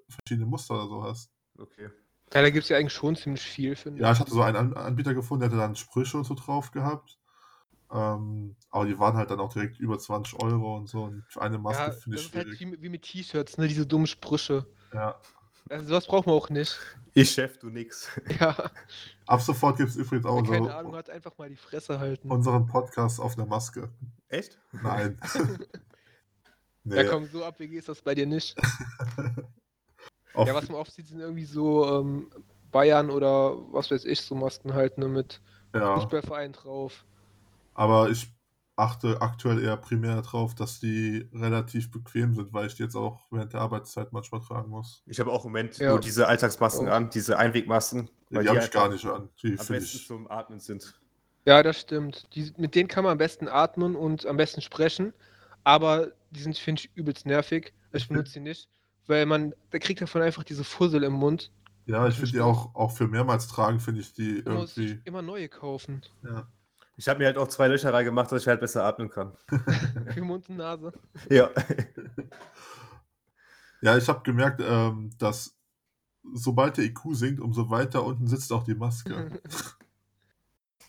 verschiedene 0.08 0.46
Muster 0.46 0.74
oder 0.74 0.88
so 0.88 1.02
hast. 1.02 1.30
Okay. 1.58 1.90
Ja, 2.32 2.42
da 2.42 2.50
gibt 2.50 2.64
es 2.64 2.68
ja 2.68 2.76
eigentlich 2.76 2.92
schon 2.92 3.16
ziemlich 3.16 3.42
viel, 3.42 3.74
finde 3.74 4.02
Ja, 4.02 4.12
ich 4.12 4.20
hatte 4.20 4.30
so 4.32 4.42
einen 4.42 4.56
An 4.56 4.74
Anbieter 4.74 5.14
gefunden, 5.14 5.40
der 5.40 5.50
hatte 5.50 5.58
dann 5.58 5.76
Sprüche 5.76 6.16
und 6.16 6.24
so 6.24 6.34
drauf 6.34 6.70
gehabt. 6.70 7.19
Ähm, 7.92 8.54
aber 8.70 8.86
die 8.86 8.98
waren 8.98 9.16
halt 9.16 9.30
dann 9.30 9.40
auch 9.40 9.52
direkt 9.52 9.78
über 9.80 9.98
20 9.98 10.40
Euro 10.42 10.76
und 10.76 10.88
so. 10.88 11.02
Und 11.04 11.24
für 11.28 11.42
eine 11.42 11.58
Maske 11.58 11.82
Ja, 11.82 11.90
finde 11.92 12.18
ich 12.18 12.32
halt 12.34 12.44
schwierig. 12.46 12.60
wie, 12.60 12.66
mit- 12.66 12.82
wie 12.82 12.88
mit 12.88 13.02
T-Shirts, 13.02 13.58
ne? 13.58 13.66
Diese 13.68 13.86
dummen 13.86 14.06
Sprüche. 14.06 14.66
Ja. 14.92 15.20
Also 15.68 15.86
sowas 15.88 16.06
braucht 16.06 16.26
man 16.26 16.34
auch 16.36 16.50
nicht. 16.50 16.76
Ich 17.14 17.30
Chef, 17.32 17.58
du 17.58 17.68
nix. 17.70 18.08
Ja, 18.40 18.56
Ab 19.26 19.40
sofort 19.40 19.76
gibt 19.76 19.90
es 19.90 19.96
übrigens 19.96 20.26
auch 20.26 20.36
wer 20.36 20.42
keine 20.44 20.58
unsere, 20.62 20.76
Ahnung 20.78 20.96
hat, 20.96 21.10
einfach 21.10 21.36
mal 21.38 21.48
die 21.48 21.56
Fresse 21.56 21.98
halten. 22.00 22.30
unseren 22.30 22.66
Podcast 22.66 23.20
auf 23.20 23.36
einer 23.36 23.46
Maske. 23.46 23.88
Echt? 24.28 24.58
Nein. 24.82 25.18
nee, 26.84 26.96
Ja, 26.96 27.04
komm, 27.04 27.26
so 27.26 27.44
abwegig 27.44 27.78
ist 27.78 27.88
das 27.88 28.00
bei 28.02 28.14
dir 28.14 28.26
nicht. 28.26 28.56
Ja, 30.34 30.54
was 30.54 30.68
man 30.68 30.76
oft 30.78 30.92
sieht, 30.92 31.08
sind 31.08 31.20
irgendwie 31.20 31.44
so 31.44 32.00
ähm, 32.00 32.30
Bayern 32.70 33.10
oder 33.10 33.56
was 33.72 33.90
weiß 33.90 34.04
ich, 34.04 34.20
so 34.20 34.34
Masken 34.34 34.74
halt, 34.74 34.96
ne, 34.98 35.08
mit 35.08 35.40
ja, 35.74 35.94
Fußballverein 35.96 36.52
drauf. 36.52 37.04
Aber 37.80 38.10
ich 38.10 38.28
achte 38.76 39.20
aktuell 39.22 39.62
eher 39.62 39.76
primär 39.76 40.20
darauf, 40.22 40.54
dass 40.54 40.80
die 40.80 41.28
relativ 41.32 41.90
bequem 41.90 42.34
sind, 42.34 42.52
weil 42.52 42.66
ich 42.66 42.74
die 42.74 42.82
jetzt 42.82 42.94
auch 42.94 43.26
während 43.30 43.52
der 43.52 43.60
Arbeitszeit 43.60 44.12
manchmal 44.12 44.40
tragen 44.40 44.70
muss. 44.70 45.02
Ich 45.06 45.18
habe 45.20 45.30
auch 45.30 45.44
im 45.44 45.50
Moment 45.52 45.78
Ja. 45.78 45.90
nur 45.90 46.00
diese 46.00 46.26
Alltagsmasken 46.28 46.88
Auch. 46.88 46.92
an, 46.92 47.10
diese 47.10 47.38
Einwegmasken, 47.38 48.08
Die, 48.30 48.34
weil 48.34 48.42
die 48.42 48.48
habe 48.48 48.58
ich 48.58 48.64
einfach 48.64 48.74
gar 48.80 48.88
nicht 48.90 49.04
an. 49.06 49.28
Die 49.42 49.58
am 49.58 49.66
besten 49.66 49.96
ich. 49.98 50.06
zum 50.06 50.30
Atmen 50.30 50.60
sind. 50.60 50.94
Ja, 51.46 51.62
das 51.62 51.80
stimmt. 51.80 52.26
Die, 52.34 52.52
mit 52.58 52.74
denen 52.74 52.88
kann 52.88 53.04
man 53.04 53.12
am 53.12 53.18
besten 53.18 53.48
atmen 53.48 53.96
und 53.96 54.26
am 54.26 54.36
besten 54.36 54.60
sprechen. 54.60 55.12
Aber 55.64 56.08
die 56.30 56.40
sind, 56.40 56.56
finde 56.58 56.80
ich, 56.82 56.90
übelst 56.96 57.24
nervig. 57.26 57.72
Ich 57.92 58.08
benutze 58.08 58.34
die 58.34 58.40
nicht. 58.40 58.68
Weil 59.06 59.24
man, 59.26 59.54
da 59.70 59.78
kriegt 59.78 60.00
davon 60.02 60.22
einfach 60.22 60.44
diese 60.44 60.64
Fussel 60.64 61.02
im 61.02 61.14
Mund. 61.14 61.50
Ja, 61.86 62.06
ich 62.08 62.14
finde 62.14 62.30
die 62.32 62.40
auch, 62.40 62.74
auch 62.74 62.92
für 62.92 63.08
mehrmals 63.08 63.48
tragen, 63.48 63.80
finde 63.80 64.00
ich 64.02 64.12
die 64.12 64.42
Man 64.44 64.54
muss 64.56 64.74
sich 64.74 64.90
irgendwie. 64.90 65.08
immer 65.08 65.22
neue 65.22 65.48
kaufen. 65.48 66.02
Ja. 66.22 66.46
Ich 67.00 67.08
habe 67.08 67.18
mir 67.20 67.24
halt 67.28 67.38
auch 67.38 67.48
zwei 67.48 67.66
Löcher 67.66 67.94
reingemacht, 67.94 68.30
dass 68.30 68.42
ich 68.42 68.46
halt 68.48 68.60
besser 68.60 68.84
atmen 68.84 69.08
kann. 69.08 69.32
Für 70.12 70.20
Mund 70.20 70.50
und 70.50 70.56
Nase. 70.58 70.92
Ja. 71.30 71.48
Ja, 73.82 73.96
ich 73.96 74.06
habe 74.10 74.20
gemerkt, 74.24 74.60
ähm, 74.62 75.10
dass 75.16 75.56
sobald 76.34 76.76
der 76.76 76.84
IQ 76.84 76.98
sinkt, 77.14 77.40
umso 77.40 77.70
weiter 77.70 78.04
unten 78.04 78.26
sitzt 78.26 78.52
auch 78.52 78.62
die 78.62 78.74
Maske. 78.74 79.40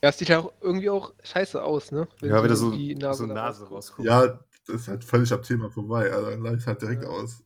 Ja, 0.03 0.09
es 0.09 0.17
sieht 0.17 0.27
ja 0.27 0.39
auch 0.39 0.51
irgendwie 0.59 0.89
auch 0.89 1.13
scheiße 1.23 1.63
aus, 1.63 1.93
ne? 1.93 2.09
Wenn 2.19 2.31
Ja, 2.31 2.43
wieder 2.43 2.57
so, 2.57 2.71
die 2.71 2.93
so 2.99 3.25
da 3.27 3.33
Nase 3.33 3.65
rausguckt. 3.65 4.05
ja, 4.05 4.27
das 4.67 4.75
ist 4.81 4.87
halt 4.89 5.05
völlig 5.05 5.31
am 5.31 5.41
Thema 5.41 5.69
vorbei. 5.69 6.11
Also 6.11 6.31
dann 6.31 6.41
leicht 6.43 6.67
halt 6.67 6.81
direkt 6.81 7.03
Ja. 7.03 7.09
aus. 7.09 7.45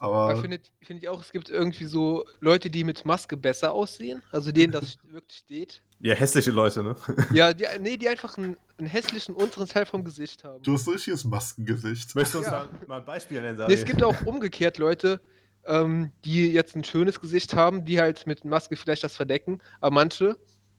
Aber 0.00 0.40
findet, 0.40 0.70
finde 0.82 1.02
ich 1.02 1.08
auch, 1.08 1.20
es 1.20 1.32
gibt 1.32 1.50
irgendwie 1.50 1.86
so 1.86 2.24
Leute, 2.40 2.70
die 2.70 2.84
mit 2.84 3.04
Maske 3.04 3.36
besser 3.36 3.72
aussehen, 3.72 4.22
also 4.30 4.52
denen 4.52 4.72
das 4.72 4.98
wirklich 5.10 5.38
steht. 5.38 5.82
Ja, 6.00 6.14
hässliche 6.14 6.52
Leute, 6.52 6.82
ne? 6.84 6.96
Ja, 7.32 7.52
die, 7.52 7.66
nee, 7.80 7.96
die 7.96 8.08
einfach 8.08 8.38
einen, 8.38 8.56
einen 8.78 8.86
hässlichen 8.86 9.34
unteren 9.34 9.66
Teil 9.66 9.86
vom 9.86 10.04
Gesicht 10.04 10.44
haben. 10.44 10.62
du 10.62 10.74
hast 10.74 10.86
ein 10.86 10.92
richtiges 10.94 11.24
Maskengesicht. 11.24 12.14
Möchtest 12.14 12.34
du 12.34 12.38
uns 12.38 12.46
Ja. 12.46 12.52
mal, 12.52 12.68
mal 12.86 12.98
ein 13.00 13.04
Beispiel 13.04 13.40
nennen, 13.42 13.58
Nee, 13.66 13.74
es 13.74 13.84
gibt 13.84 14.02
auch 14.04 14.22
umgekehrt 14.24 14.78
Leute, 14.78 15.20
ähm, 15.66 16.12
die 16.24 16.46
jetzt 16.52 16.76
ein 16.76 16.84
schönes 16.84 17.20
Gesicht 17.20 17.54
haben, 17.54 17.84
die 17.84 18.00
halt 18.00 18.26
mit 18.28 18.44
Maske 18.44 18.76
vielleicht 18.76 19.02
das 19.02 19.16
verdecken, 19.16 19.60
aber 19.80 19.92
manche, 19.94 20.36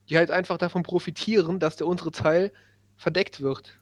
die 0.07 0.17
halt 0.17 0.31
einfach 0.31 0.57
davon 0.57 0.83
profitieren, 0.83 1.59
dass 1.59 1.75
der 1.75 1.87
untere 1.87 2.11
Teil 2.11 2.53
verdeckt 2.95 3.41
wird. 3.41 3.77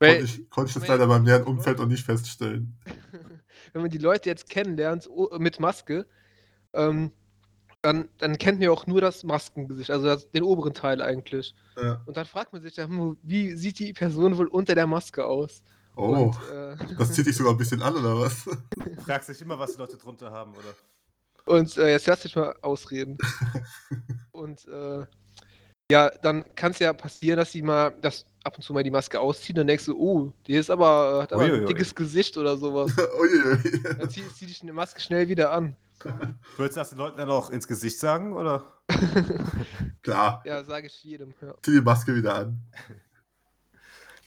Konnte 0.00 0.14
Weil, 0.16 0.24
ich, 0.24 0.48
konnte 0.50 0.68
ich 0.68 0.74
das 0.74 0.82
weil- 0.84 0.88
leider 0.90 1.06
beim 1.06 1.22
näheren 1.24 1.44
Umfeld 1.44 1.78
noch 1.78 1.86
nicht 1.86 2.04
feststellen. 2.04 2.74
wenn 3.72 3.82
man 3.82 3.90
die 3.90 3.98
Leute 3.98 4.28
jetzt 4.28 4.48
kennenlernt 4.48 5.08
mit 5.38 5.60
Maske, 5.60 6.06
ähm, 6.72 7.12
dann, 7.82 8.08
dann 8.18 8.36
kennt 8.38 8.58
man 8.58 8.64
ja 8.64 8.70
auch 8.70 8.86
nur 8.86 9.00
das 9.00 9.22
Maskengesicht, 9.22 9.90
also 9.90 10.06
das, 10.06 10.30
den 10.30 10.42
oberen 10.42 10.74
Teil 10.74 11.00
eigentlich. 11.00 11.54
Ja. 11.76 12.02
Und 12.06 12.16
dann 12.16 12.26
fragt 12.26 12.52
man 12.52 12.62
sich 12.62 12.76
ja, 12.76 12.84
hm, 12.84 13.16
wie 13.22 13.54
sieht 13.54 13.78
die 13.78 13.92
Person 13.92 14.36
wohl 14.36 14.48
unter 14.48 14.74
der 14.74 14.86
Maske 14.86 15.24
aus? 15.24 15.62
Oh, 15.94 16.08
Und, 16.08 16.36
äh, 16.52 16.76
das 16.98 17.12
zieht 17.12 17.26
dich 17.26 17.36
sogar 17.36 17.54
ein 17.54 17.58
bisschen 17.58 17.82
an, 17.82 17.94
oder 17.94 18.18
was? 18.18 18.44
Du 18.44 19.02
fragst 19.02 19.28
dich 19.28 19.40
immer, 19.40 19.58
was 19.58 19.72
die 19.72 19.78
Leute 19.78 19.96
drunter 19.96 20.30
haben, 20.30 20.52
oder? 20.52 20.74
Und 21.46 21.76
äh, 21.78 21.92
jetzt 21.92 22.06
lass 22.06 22.20
dich 22.20 22.34
mal 22.34 22.54
ausreden. 22.60 23.16
und 24.32 24.66
äh, 24.66 25.06
ja, 25.90 26.10
dann 26.22 26.44
kann 26.56 26.72
es 26.72 26.80
ja 26.80 26.92
passieren, 26.92 27.38
dass 27.38 27.52
sie 27.52 27.62
mal, 27.62 27.92
dass 28.00 28.26
ab 28.46 28.56
und 28.56 28.62
zu 28.62 28.72
mal 28.72 28.82
die 28.82 28.90
Maske 28.90 29.20
auszieht 29.20 29.58
und 29.58 29.66
denkst 29.66 29.84
du, 29.86 29.98
oh, 29.98 30.32
die 30.46 30.54
ist 30.54 30.70
aber, 30.70 31.22
hat 31.22 31.32
aber 31.32 31.42
Uiuiui. 31.42 31.60
ein 31.60 31.66
dickes 31.66 31.94
Gesicht 31.94 32.36
oder 32.38 32.56
sowas. 32.56 32.92
Dann 33.98 34.08
zieh, 34.10 34.22
zieh 34.34 34.46
dich 34.46 34.62
eine 34.62 34.72
Maske 34.72 35.00
schnell 35.00 35.28
wieder 35.28 35.52
an. 35.52 35.76
Würdest 36.56 36.76
du 36.76 36.80
das 36.80 36.90
den 36.90 36.98
Leuten 36.98 37.16
dann 37.18 37.30
auch 37.30 37.50
ins 37.50 37.66
Gesicht 37.66 37.98
sagen, 37.98 38.34
oder? 38.34 38.72
Klar, 40.02 40.42
Ja, 40.44 40.62
sage 40.62 40.86
ich 40.86 41.02
jedem. 41.04 41.34
Ja. 41.40 41.54
zieh 41.62 41.72
die 41.72 41.80
Maske 41.80 42.14
wieder 42.14 42.34
an. 42.34 42.60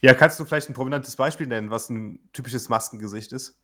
Ja, 0.02 0.14
kannst 0.14 0.40
du 0.40 0.46
vielleicht 0.46 0.70
ein 0.70 0.74
prominentes 0.74 1.16
Beispiel 1.16 1.48
nennen, 1.48 1.70
was 1.70 1.90
ein 1.90 2.20
typisches 2.34 2.70
Maskengesicht 2.70 3.32
ist? 3.34 3.56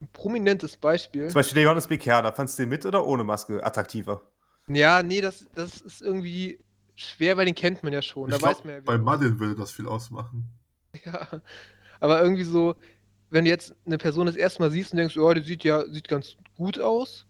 Ein 0.00 0.08
prominentes 0.12 0.76
Beispiel. 0.76 1.26
Zum 1.28 1.34
Beispiel 1.34 1.54
der 1.56 1.62
Johannes 1.64 1.86
B. 1.88 1.98
Kerner. 1.98 2.32
Fandst 2.32 2.58
du 2.58 2.62
den 2.62 2.68
mit 2.70 2.86
oder 2.86 3.04
ohne 3.04 3.24
Maske 3.24 3.64
attraktiver? 3.64 4.22
Ja, 4.68 5.02
nee, 5.02 5.20
das, 5.20 5.46
das 5.54 5.80
ist 5.80 6.02
irgendwie 6.02 6.60
schwer, 6.98 7.36
weil 7.36 7.46
den 7.46 7.54
kennt 7.54 7.82
man 7.82 7.92
ja 7.92 8.02
schon. 8.02 8.30
Da 8.30 8.36
Ich 8.36 8.42
weiß 8.42 8.62
glaub, 8.62 8.64
man 8.64 8.74
ja, 8.74 8.80
bei 8.80 8.98
Madden 8.98 9.38
würde 9.38 9.54
das 9.54 9.70
viel 9.70 9.86
ausmachen. 9.86 10.44
Ja, 11.04 11.28
aber 12.00 12.22
irgendwie 12.22 12.44
so, 12.44 12.74
wenn 13.28 13.44
du 13.44 13.50
jetzt 13.50 13.76
eine 13.84 13.98
Person 13.98 14.26
das 14.26 14.36
erste 14.36 14.62
Mal 14.62 14.70
siehst 14.70 14.90
und 14.92 14.96
denkst, 14.96 15.18
oh, 15.18 15.32
die 15.34 15.42
sieht 15.42 15.62
ja 15.62 15.84
sieht 15.86 16.08
ganz 16.08 16.34
gut 16.56 16.80
aus, 16.80 17.26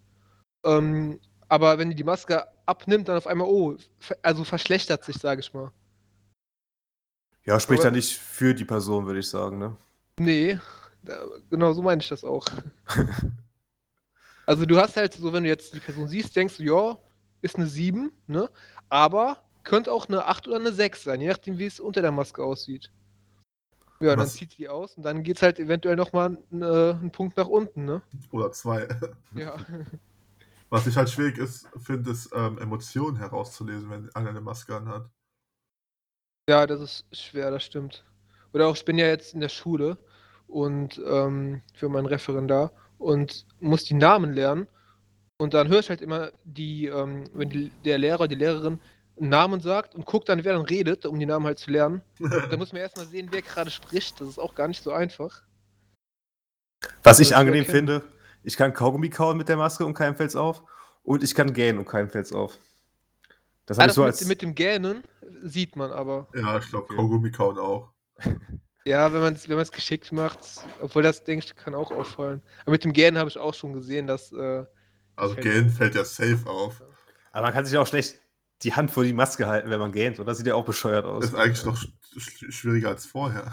ähm, 0.64 1.18
aber 1.48 1.76
wenn 1.76 1.90
die 1.90 1.96
die 1.96 2.04
Maske 2.04 2.46
abnimmt, 2.66 3.08
dann 3.08 3.16
auf 3.16 3.26
einmal, 3.26 3.48
oh, 3.48 3.76
also 4.22 4.44
verschlechtert 4.44 5.04
sich, 5.04 5.16
sage 5.16 5.40
ich 5.40 5.52
mal. 5.52 5.72
Ja, 7.44 7.58
spricht 7.58 7.82
ja 7.82 7.90
nicht 7.90 8.16
für 8.16 8.54
die 8.54 8.64
Person, 8.64 9.06
würde 9.06 9.20
ich 9.20 9.28
sagen, 9.28 9.58
ne? 9.58 9.76
Nee, 10.18 10.58
da, 11.02 11.26
genau 11.50 11.72
so 11.72 11.82
meine 11.82 12.00
ich 12.00 12.08
das 12.08 12.24
auch. 12.24 12.46
also 14.46 14.64
du 14.64 14.78
hast 14.78 14.96
halt 14.96 15.14
so, 15.14 15.32
wenn 15.32 15.42
du 15.42 15.48
jetzt 15.48 15.74
die 15.74 15.80
Person 15.80 16.06
siehst, 16.06 16.36
denkst 16.36 16.58
du, 16.58 16.62
ja, 16.62 16.96
ist 17.42 17.56
eine 17.56 17.66
7, 17.66 18.12
ne? 18.28 18.48
Aber 18.88 19.42
könnte 19.68 19.92
auch 19.92 20.08
eine 20.08 20.24
8 20.24 20.48
oder 20.48 20.56
eine 20.56 20.72
6 20.72 21.04
sein, 21.04 21.20
je 21.20 21.28
nachdem, 21.28 21.58
wie 21.58 21.66
es 21.66 21.78
unter 21.78 22.00
der 22.00 22.10
Maske 22.10 22.42
aussieht. 22.42 22.90
Ja, 24.00 24.10
dann 24.10 24.20
Was- 24.20 24.34
zieht 24.34 24.56
die 24.56 24.68
aus 24.68 24.96
und 24.96 25.02
dann 25.02 25.22
geht 25.22 25.36
es 25.36 25.42
halt 25.42 25.58
eventuell 25.58 25.96
nochmal 25.96 26.38
äh, 26.52 26.54
einen 26.94 27.12
Punkt 27.12 27.36
nach 27.36 27.48
unten, 27.48 27.84
ne? 27.84 28.00
Oder 28.32 28.50
zwei. 28.52 28.88
Ja. 29.34 29.56
Was 30.70 30.86
ich 30.86 30.96
halt 30.96 31.10
schwierig 31.10 31.38
ist, 31.38 31.66
finde, 31.78 32.10
ist 32.10 32.30
ähm, 32.34 32.58
Emotionen 32.58 33.16
herauszulesen, 33.16 33.90
wenn 33.90 34.14
einer 34.14 34.30
eine 34.30 34.40
Maske 34.40 34.76
anhat. 34.76 35.10
Ja, 36.48 36.66
das 36.66 36.80
ist 37.10 37.22
schwer, 37.24 37.50
das 37.50 37.64
stimmt. 37.64 38.04
Oder 38.52 38.68
auch, 38.68 38.76
ich 38.76 38.84
bin 38.84 38.98
ja 38.98 39.06
jetzt 39.06 39.34
in 39.34 39.40
der 39.40 39.48
Schule 39.48 39.98
und 40.46 41.00
ähm, 41.06 41.62
für 41.74 41.88
meinen 41.88 42.06
Referendar 42.06 42.72
und 42.98 43.46
muss 43.60 43.84
die 43.84 43.94
Namen 43.94 44.32
lernen. 44.32 44.66
Und 45.38 45.54
dann 45.54 45.68
höre 45.68 45.80
ich 45.80 45.88
halt 45.88 46.00
immer 46.02 46.32
die, 46.44 46.86
ähm, 46.86 47.24
wenn 47.32 47.50
die, 47.50 47.70
der 47.84 47.98
Lehrer, 47.98 48.28
die 48.28 48.34
Lehrerin 48.34 48.80
einen 49.20 49.30
Namen 49.30 49.60
sagt 49.60 49.94
und 49.94 50.06
guckt 50.06 50.28
dann, 50.28 50.44
wer 50.44 50.54
dann 50.54 50.64
redet, 50.64 51.06
um 51.06 51.18
die 51.18 51.26
Namen 51.26 51.46
halt 51.46 51.58
zu 51.58 51.70
lernen. 51.70 52.02
Da 52.50 52.56
muss 52.56 52.72
man 52.72 52.82
erstmal 52.82 53.06
sehen, 53.06 53.28
wer 53.30 53.42
gerade 53.42 53.70
spricht. 53.70 54.20
Das 54.20 54.28
ist 54.28 54.38
auch 54.38 54.54
gar 54.54 54.68
nicht 54.68 54.82
so 54.82 54.92
einfach. 54.92 55.42
Was 57.02 57.20
ich 57.20 57.30
Das 57.30 57.38
angenehm 57.38 57.64
finde, 57.66 58.04
ich 58.42 58.56
kann 58.56 58.72
Kaugummi 58.72 59.10
kauen 59.10 59.36
mit 59.36 59.48
der 59.48 59.56
Maske 59.56 59.84
und 59.84 59.94
keinem 59.94 60.16
fällt's 60.16 60.36
auf. 60.36 60.62
Und 61.02 61.22
ich 61.24 61.34
kann 61.34 61.52
gähnen 61.52 61.78
und 61.78 61.86
keinem 61.88 62.10
fällt's 62.10 62.32
auf. 62.32 62.58
Das 63.66 63.78
Ah, 63.78 63.86
ich 63.86 63.86
das 63.86 63.94
so 63.94 64.02
mit, 64.02 64.06
als. 64.06 64.24
mit 64.24 64.42
dem 64.42 64.54
Gähnen 64.54 65.04
sieht 65.42 65.76
man 65.76 65.90
aber. 65.92 66.28
ja, 66.34 66.58
ich 66.58 66.68
glaube. 66.68 66.94
Kaugummi 66.94 67.30
kauen 67.30 67.58
auch. 67.58 67.92
Ja, 68.84 69.12
wenn 69.12 69.20
man 69.20 69.34
es 69.34 69.46
wenn 69.50 69.56
man's 69.56 69.70
geschickt 69.72 70.12
macht, 70.12 70.38
obwohl 70.80 71.02
das, 71.02 71.22
denke 71.22 71.44
ich, 71.44 71.54
kann 71.56 71.74
auch 71.74 71.90
auffallen. 71.92 72.42
Aber 72.62 72.70
mit 72.70 72.84
dem 72.84 72.94
Gähnen 72.94 73.18
habe 73.18 73.28
ich 73.28 73.36
auch 73.36 73.52
schon 73.52 73.74
gesehen, 73.74 74.06
dass. 74.06 74.32
Äh, 74.32 74.64
Also 75.14 75.34
gähnen 75.36 75.68
fällt 75.68 75.94
ja 75.94 76.04
safe 76.06 76.38
auf. 76.46 76.82
Aber 77.32 77.42
man 77.42 77.52
kann 77.52 77.66
sich 77.66 77.76
auch 77.76 77.86
schlecht 77.86 78.18
die 78.62 78.74
Hand 78.74 78.90
vor 78.90 79.04
die 79.04 79.12
Maske 79.12 79.46
halten, 79.46 79.70
wenn 79.70 79.78
man 79.80 79.92
gähnt, 79.92 80.18
oder? 80.20 80.34
Sieht 80.34 80.46
ja 80.46 80.54
auch 80.54 80.64
bescheuert 80.64 81.04
aus. 81.04 81.24
Ist 81.24 81.34
eigentlich 81.34 81.64
noch 81.64 81.76
sch 81.76 81.88
sch 82.18 82.44
schwieriger 82.52 82.88
als 82.90 83.06
vorher. 83.06 83.50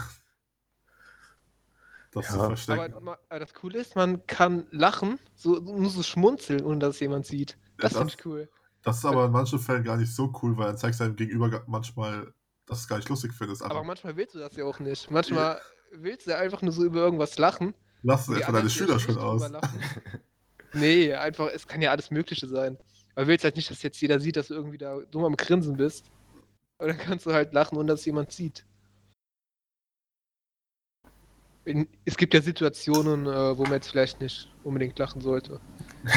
Das 2.12 2.28
zu 2.28 2.36
Ja. 2.38 2.46
verstecken. 2.46 2.94
Aber 2.94 3.18
äh, 3.28 3.38
das 3.38 3.52
Coole 3.54 3.78
ist, 3.78 3.94
man 3.94 4.26
kann 4.26 4.66
lachen, 4.70 5.18
so, 5.34 5.56
nur 5.60 5.90
so 5.90 6.02
schmunzeln, 6.02 6.64
ohne 6.64 6.78
dass 6.78 6.94
es 6.94 7.00
jemand 7.00 7.26
sieht. 7.26 7.56
Das 7.78 7.92
Ja, 7.92 7.98
finde 7.98 8.12
das- 8.12 8.20
ich 8.20 8.26
cool. 8.26 8.48
Das 8.82 8.98
ist 8.98 9.04
aber 9.04 9.24
in 9.26 9.32
manchen 9.32 9.58
Fällen 9.58 9.82
gar 9.82 9.96
nicht 9.96 10.14
so 10.14 10.32
cool, 10.42 10.56
weil 10.56 10.66
dann 10.68 10.78
zeigst 10.78 11.00
du 11.00 11.04
deinem 11.04 11.16
Gegenüber 11.16 11.64
manchmal, 11.66 12.32
dass 12.66 12.78
du 12.78 12.82
es 12.82 12.88
gar 12.88 12.96
nicht 12.98 13.08
lustig 13.08 13.32
findest. 13.34 13.62
Aber 13.62 13.74
Aber 13.76 13.84
manchmal 13.84 14.16
willst 14.16 14.36
du 14.36 14.38
das 14.38 14.54
ja 14.56 14.64
auch 14.64 14.78
nicht. 14.78 15.10
Manchmal 15.10 15.60
willst 15.92 16.28
du 16.28 16.36
einfach 16.36 16.62
nur 16.62 16.72
so 16.72 16.84
über 16.84 17.00
irgendwas 17.00 17.36
lachen. 17.36 17.74
lass 18.02 18.28
es 18.28 18.44
von 18.44 18.54
deine 18.54 18.70
Schüler 18.70 19.00
schon 19.00 19.18
aus. 19.18 19.42
nee, 20.72 21.12
einfach, 21.14 21.48
es 21.52 21.66
kann 21.66 21.82
ja 21.82 21.90
alles 21.90 22.12
Mögliche 22.12 22.46
sein. 22.46 22.78
Du 23.16 23.26
willst 23.26 23.44
halt 23.44 23.56
nicht, 23.56 23.70
dass 23.70 23.82
jetzt 23.82 24.00
jeder 24.00 24.20
sieht, 24.20 24.36
dass 24.36 24.48
du 24.48 24.54
irgendwie 24.54 24.76
da 24.76 25.00
dumm 25.10 25.24
am 25.24 25.36
Grinsen 25.36 25.76
bist. 25.76 26.10
Aber 26.78 26.88
dann 26.88 26.98
kannst 26.98 27.24
du 27.24 27.32
halt 27.32 27.54
lachen, 27.54 27.78
ohne 27.78 27.88
dass 27.88 28.04
jemand 28.04 28.30
sieht. 28.30 28.66
In, 31.64 31.88
es 32.04 32.16
gibt 32.16 32.34
ja 32.34 32.42
Situationen, 32.42 33.26
äh, 33.26 33.58
wo 33.58 33.62
man 33.62 33.72
jetzt 33.72 33.88
vielleicht 33.88 34.20
nicht 34.20 34.52
unbedingt 34.62 34.98
lachen 34.98 35.22
sollte. 35.22 35.60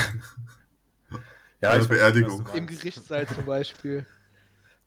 ja, 1.62 1.72
weiß, 1.72 1.88
Beerdigung. 1.88 2.46
Im. 2.54 2.68
Gerichtssaal 2.68 3.26
zum 3.28 3.46
Beispiel. 3.46 4.06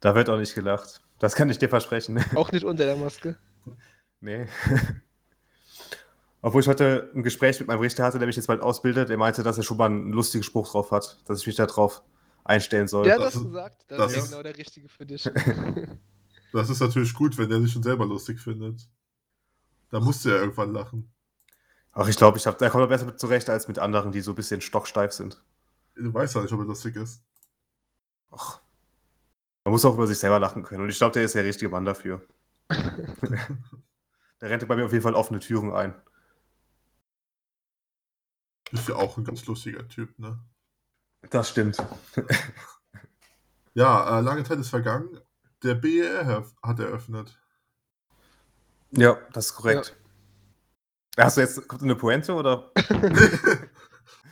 Da 0.00 0.14
wird 0.14 0.28
auch 0.28 0.38
nicht 0.38 0.54
gelacht. 0.54 1.00
Das 1.18 1.34
kann 1.34 1.48
ich 1.48 1.58
dir 1.58 1.70
versprechen. 1.70 2.22
Auch 2.34 2.52
nicht 2.52 2.64
unter 2.64 2.84
der 2.84 2.96
Maske. 2.96 3.38
nee. 4.20 4.46
Obwohl 6.42 6.60
ich 6.60 6.66
heute 6.68 7.10
ein 7.14 7.22
Gespräch 7.22 7.60
mit 7.60 7.68
meinem 7.68 7.80
Richter 7.80 8.02
hatte, 8.04 8.18
der 8.18 8.26
mich 8.26 8.34
jetzt 8.36 8.48
bald 8.48 8.60
ausbildet, 8.60 9.08
der 9.08 9.16
meinte, 9.16 9.44
dass 9.44 9.56
er 9.58 9.62
schon 9.62 9.76
mal 9.76 9.86
einen 9.86 10.12
lustigen 10.12 10.42
Spruch 10.42 10.70
drauf 10.70 10.90
hat, 10.90 11.20
dass 11.26 11.40
ich 11.40 11.46
mich 11.46 11.54
da 11.56 11.66
drauf 11.66 12.02
einstellen 12.44 12.88
soll. 12.88 13.04
Der 13.04 13.14
hat 13.14 13.22
das 13.22 13.34
gesagt. 13.34 13.84
Das, 13.86 13.98
das 13.98 14.12
ist 14.12 14.18
ist- 14.18 14.30
genau 14.30 14.42
der 14.42 14.58
Richtige 14.58 14.88
für 14.88 15.06
dich. 15.06 15.30
Das 16.54 16.68
ist 16.68 16.80
natürlich 16.80 17.14
gut, 17.14 17.38
wenn 17.38 17.48
der 17.48 17.62
sich 17.62 17.72
schon 17.72 17.82
selber 17.82 18.04
lustig 18.04 18.38
findet. 18.38 18.86
Da 19.88 20.00
musst 20.00 20.22
du 20.22 20.28
ja 20.28 20.36
irgendwann 20.36 20.74
lachen. 20.74 21.10
Ach, 21.92 22.06
ich 22.06 22.16
glaube, 22.18 22.36
ich 22.36 22.46
hab, 22.46 22.58
da 22.58 22.68
kommt 22.68 22.82
er 22.82 22.88
besser 22.88 23.06
mit 23.06 23.18
zurecht 23.18 23.48
als 23.48 23.68
mit 23.68 23.78
anderen, 23.78 24.12
die 24.12 24.20
so 24.20 24.32
ein 24.32 24.34
bisschen 24.34 24.60
stocksteif 24.60 25.12
sind. 25.12 25.42
Du 25.94 26.12
weißt 26.12 26.34
ja 26.34 26.42
nicht, 26.42 26.52
ob 26.52 26.60
er 26.60 26.66
lustig 26.66 26.96
ist. 26.96 27.22
Ach. 28.30 28.60
Man 29.64 29.72
muss 29.72 29.82
auch 29.86 29.94
über 29.94 30.06
sich 30.06 30.18
selber 30.18 30.38
lachen 30.40 30.62
können. 30.62 30.82
Und 30.82 30.90
ich 30.90 30.98
glaube, 30.98 31.14
der 31.14 31.22
ist 31.24 31.34
der 31.34 31.44
richtige 31.44 31.70
Mann 31.70 31.86
dafür. 31.86 32.20
der 32.68 34.50
rennt 34.50 34.68
bei 34.68 34.76
mir 34.76 34.84
auf 34.84 34.92
jeden 34.92 35.02
Fall 35.02 35.14
offene 35.14 35.40
Türen 35.40 35.72
ein. 35.72 35.94
Ist 38.72 38.88
ja 38.88 38.96
auch 38.96 39.16
ein 39.18 39.24
ganz 39.24 39.44
lustiger 39.46 39.86
Typ, 39.88 40.18
ne? 40.18 40.38
Das 41.30 41.50
stimmt. 41.50 41.76
Ja, 43.74 44.18
äh, 44.18 44.22
lange 44.22 44.44
Zeit 44.44 44.58
ist 44.58 44.70
vergangen. 44.70 45.18
Der 45.62 45.74
BER 45.74 46.26
hef- 46.26 46.54
hat 46.62 46.80
eröffnet. 46.80 47.38
Ja, 48.90 49.16
das 49.32 49.46
ist 49.46 49.54
korrekt. 49.54 49.96
Hast 51.18 51.36
du 51.36 51.42
jetzt 51.42 51.68
kommt 51.68 51.82
eine 51.82 51.94
Pointe 51.94 52.34
oder? 52.34 52.70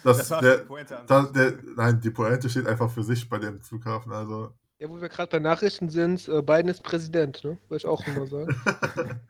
Das, 0.02 0.30
war 0.30 0.40
der, 0.40 0.54
eine 0.54 0.64
Pointe 0.64 0.98
an 0.98 1.06
da, 1.06 1.22
sich. 1.24 1.32
der, 1.32 1.58
nein, 1.76 2.00
die 2.00 2.10
Pointe 2.10 2.48
steht 2.48 2.66
einfach 2.66 2.90
für 2.90 3.02
sich 3.02 3.28
bei 3.28 3.38
dem 3.38 3.60
Flughafen. 3.60 4.12
Also, 4.12 4.54
Ja, 4.78 4.88
wo 4.88 5.00
wir 5.00 5.08
gerade 5.10 5.30
bei 5.30 5.38
Nachrichten 5.38 5.90
sind, 5.90 6.26
äh, 6.28 6.40
Biden 6.42 6.68
ist 6.68 6.82
Präsident, 6.82 7.44
ne? 7.44 7.58
Wollte 7.68 7.82
ich 7.82 7.86
auch 7.86 8.06
immer 8.06 8.26
sagen. 8.26 8.54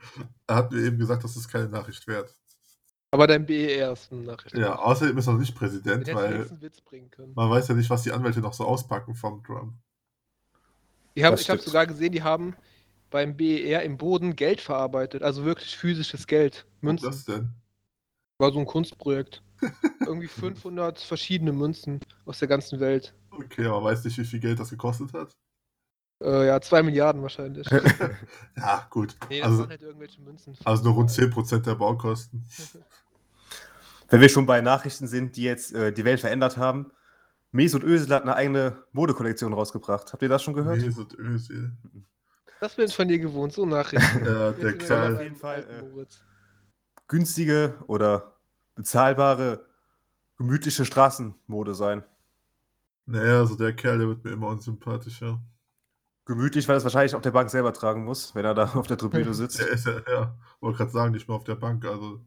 er 0.47 0.55
hat 0.57 0.71
mir 0.71 0.81
eben 0.83 0.99
gesagt, 0.99 1.25
das 1.25 1.37
ist 1.37 1.49
keine 1.49 1.69
Nachricht 1.69 2.07
wert. 2.07 2.37
Aber 3.13 3.27
dein 3.27 3.45
BER 3.45 3.93
ist 3.93 4.13
eine 4.13 4.23
Nachricht. 4.23 4.57
Ja, 4.57 4.77
außerdem 4.77 5.19
ist 5.19 5.27
er 5.27 5.33
noch 5.33 5.41
nicht 5.41 5.55
Präsident, 5.55 6.07
hätte 6.07 6.15
weil 6.17 6.37
jetzt 6.37 6.53
einen 6.53 6.63
Witz 6.63 6.81
bringen 6.81 7.11
können. 7.11 7.33
man 7.35 7.51
weiß 7.51 7.69
ja 7.69 7.75
nicht, 7.75 7.91
was 7.91 8.03
die 8.03 8.13
Anwälte 8.13 8.41
noch 8.41 8.53
so 8.53 8.65
auspacken 8.65 9.15
vom 9.15 9.43
Trump. 9.43 9.75
Ich 11.15 11.25
habe 11.25 11.37
stimmt. 11.37 11.63
sogar 11.63 11.87
gesehen, 11.87 12.13
die 12.13 12.23
haben 12.23 12.55
beim 13.11 13.37
BER 13.37 13.83
im 13.83 13.99
Boden 13.99 14.37
Geld 14.37 14.61
verarbeitet, 14.61 15.23
also 15.23 15.45
wirklich 15.45 15.77
physisches 15.77 16.29
Geld. 16.29 16.67
Was 16.77 16.83
Münzen. 16.83 17.07
das 17.07 17.25
denn? 17.25 17.51
War 18.39 18.53
so 18.53 18.61
ein 18.61 18.67
Kunstprojekt. 18.67 19.43
Irgendwie 20.07 20.29
500 20.29 21.01
verschiedene 21.01 21.53
Münzen 21.53 22.01
aus 22.25 22.39
der 22.39 22.49
ganzen 22.49 22.81
Welt. 22.81 23.13
Okay, 23.31 23.67
aber 23.67 23.85
weiß 23.85 24.05
nicht, 24.05 24.17
wie 24.19 24.25
viel 24.25 24.41
Geld 24.41 24.59
das 24.59 24.71
gekostet 24.71 25.13
hat? 25.13 25.33
Äh, 26.23 26.47
ja, 26.49 26.61
2 26.61 26.83
Milliarden 26.83 27.23
wahrscheinlich. 27.23 27.67
Ja, 28.57 28.87
gut. 28.91 29.17
Nee, 29.31 29.41
das 29.41 29.49
Also, 29.51 29.69
halt 29.69 29.81
irgendwelche 29.83 30.21
Münzen. 30.21 30.55
also 30.65 30.85
nur 30.85 30.95
rund 30.95 31.11
10% 31.11 31.61
der 31.61 31.75
Baukosten. 31.77 32.45
Wenn 34.11 34.21
wir 34.21 34.29
schon 34.29 34.45
bei 34.45 34.61
Nachrichten 34.61 35.07
sind, 35.07 35.37
die 35.37 35.45
jetzt 35.45 35.73
äh, 35.73 35.93
die 35.93 36.05
Welt 36.05 36.21
verändert 36.21 36.57
haben, 36.57 36.91
Mesut 37.53 37.83
Özil 37.85 38.13
hat 38.15 38.23
eine 38.23 38.35
eigene 38.37 38.83
Modekollektion 38.93 39.53
rausgebracht. 39.53 40.13
Habt 40.13 40.23
ihr 40.23 40.29
das 40.29 40.43
schon 40.43 40.55
gehört? 40.55 40.79
Mesut 40.79 41.15
Özil. 41.19 41.73
Das 42.61 42.75
bin 42.75 42.87
ich 42.87 42.95
von 42.95 43.09
dir 43.09 43.19
gewohnt, 43.19 43.53
so 43.53 43.65
Nachrichten. 43.65 44.25
Ja, 44.27 44.51
der 44.53 44.77
Kerl. 44.77 45.15
auf 45.17 45.23
jeden 45.23 45.37
Fall, 45.37 45.61
äh. 45.63 46.05
Günstige 47.09 47.75
oder 47.87 48.35
bezahlbare, 48.75 49.65
gemütliche 50.37 50.85
Straßenmode 50.85 51.75
sein. 51.75 52.05
Naja, 53.07 53.39
also 53.41 53.57
der 53.57 53.73
Kerl, 53.73 53.99
der 53.99 54.09
wird 54.09 54.25
mir 54.25 54.33
immer 54.33 54.49
unsympathischer. 54.49 55.41
Gemütlich, 56.31 56.69
weil 56.69 56.77
er 56.77 56.79
es 56.79 56.85
wahrscheinlich 56.85 57.17
auf 57.17 57.23
der 57.23 57.33
Bank 57.33 57.51
selber 57.51 57.73
tragen 57.73 58.05
muss, 58.05 58.37
wenn 58.37 58.45
er 58.45 58.55
da 58.55 58.73
auf 58.75 58.87
der 58.87 58.97
Tribüne 58.97 59.35
sitzt. 59.35 59.59
Ja, 59.59 60.01
ja, 60.09 60.35
wollte 60.61 60.79
gerade 60.79 60.93
sagen, 60.93 61.11
nicht 61.11 61.27
mal 61.27 61.35
auf 61.35 61.43
der 61.43 61.57
Bank. 61.57 61.85
Also, 61.85 62.21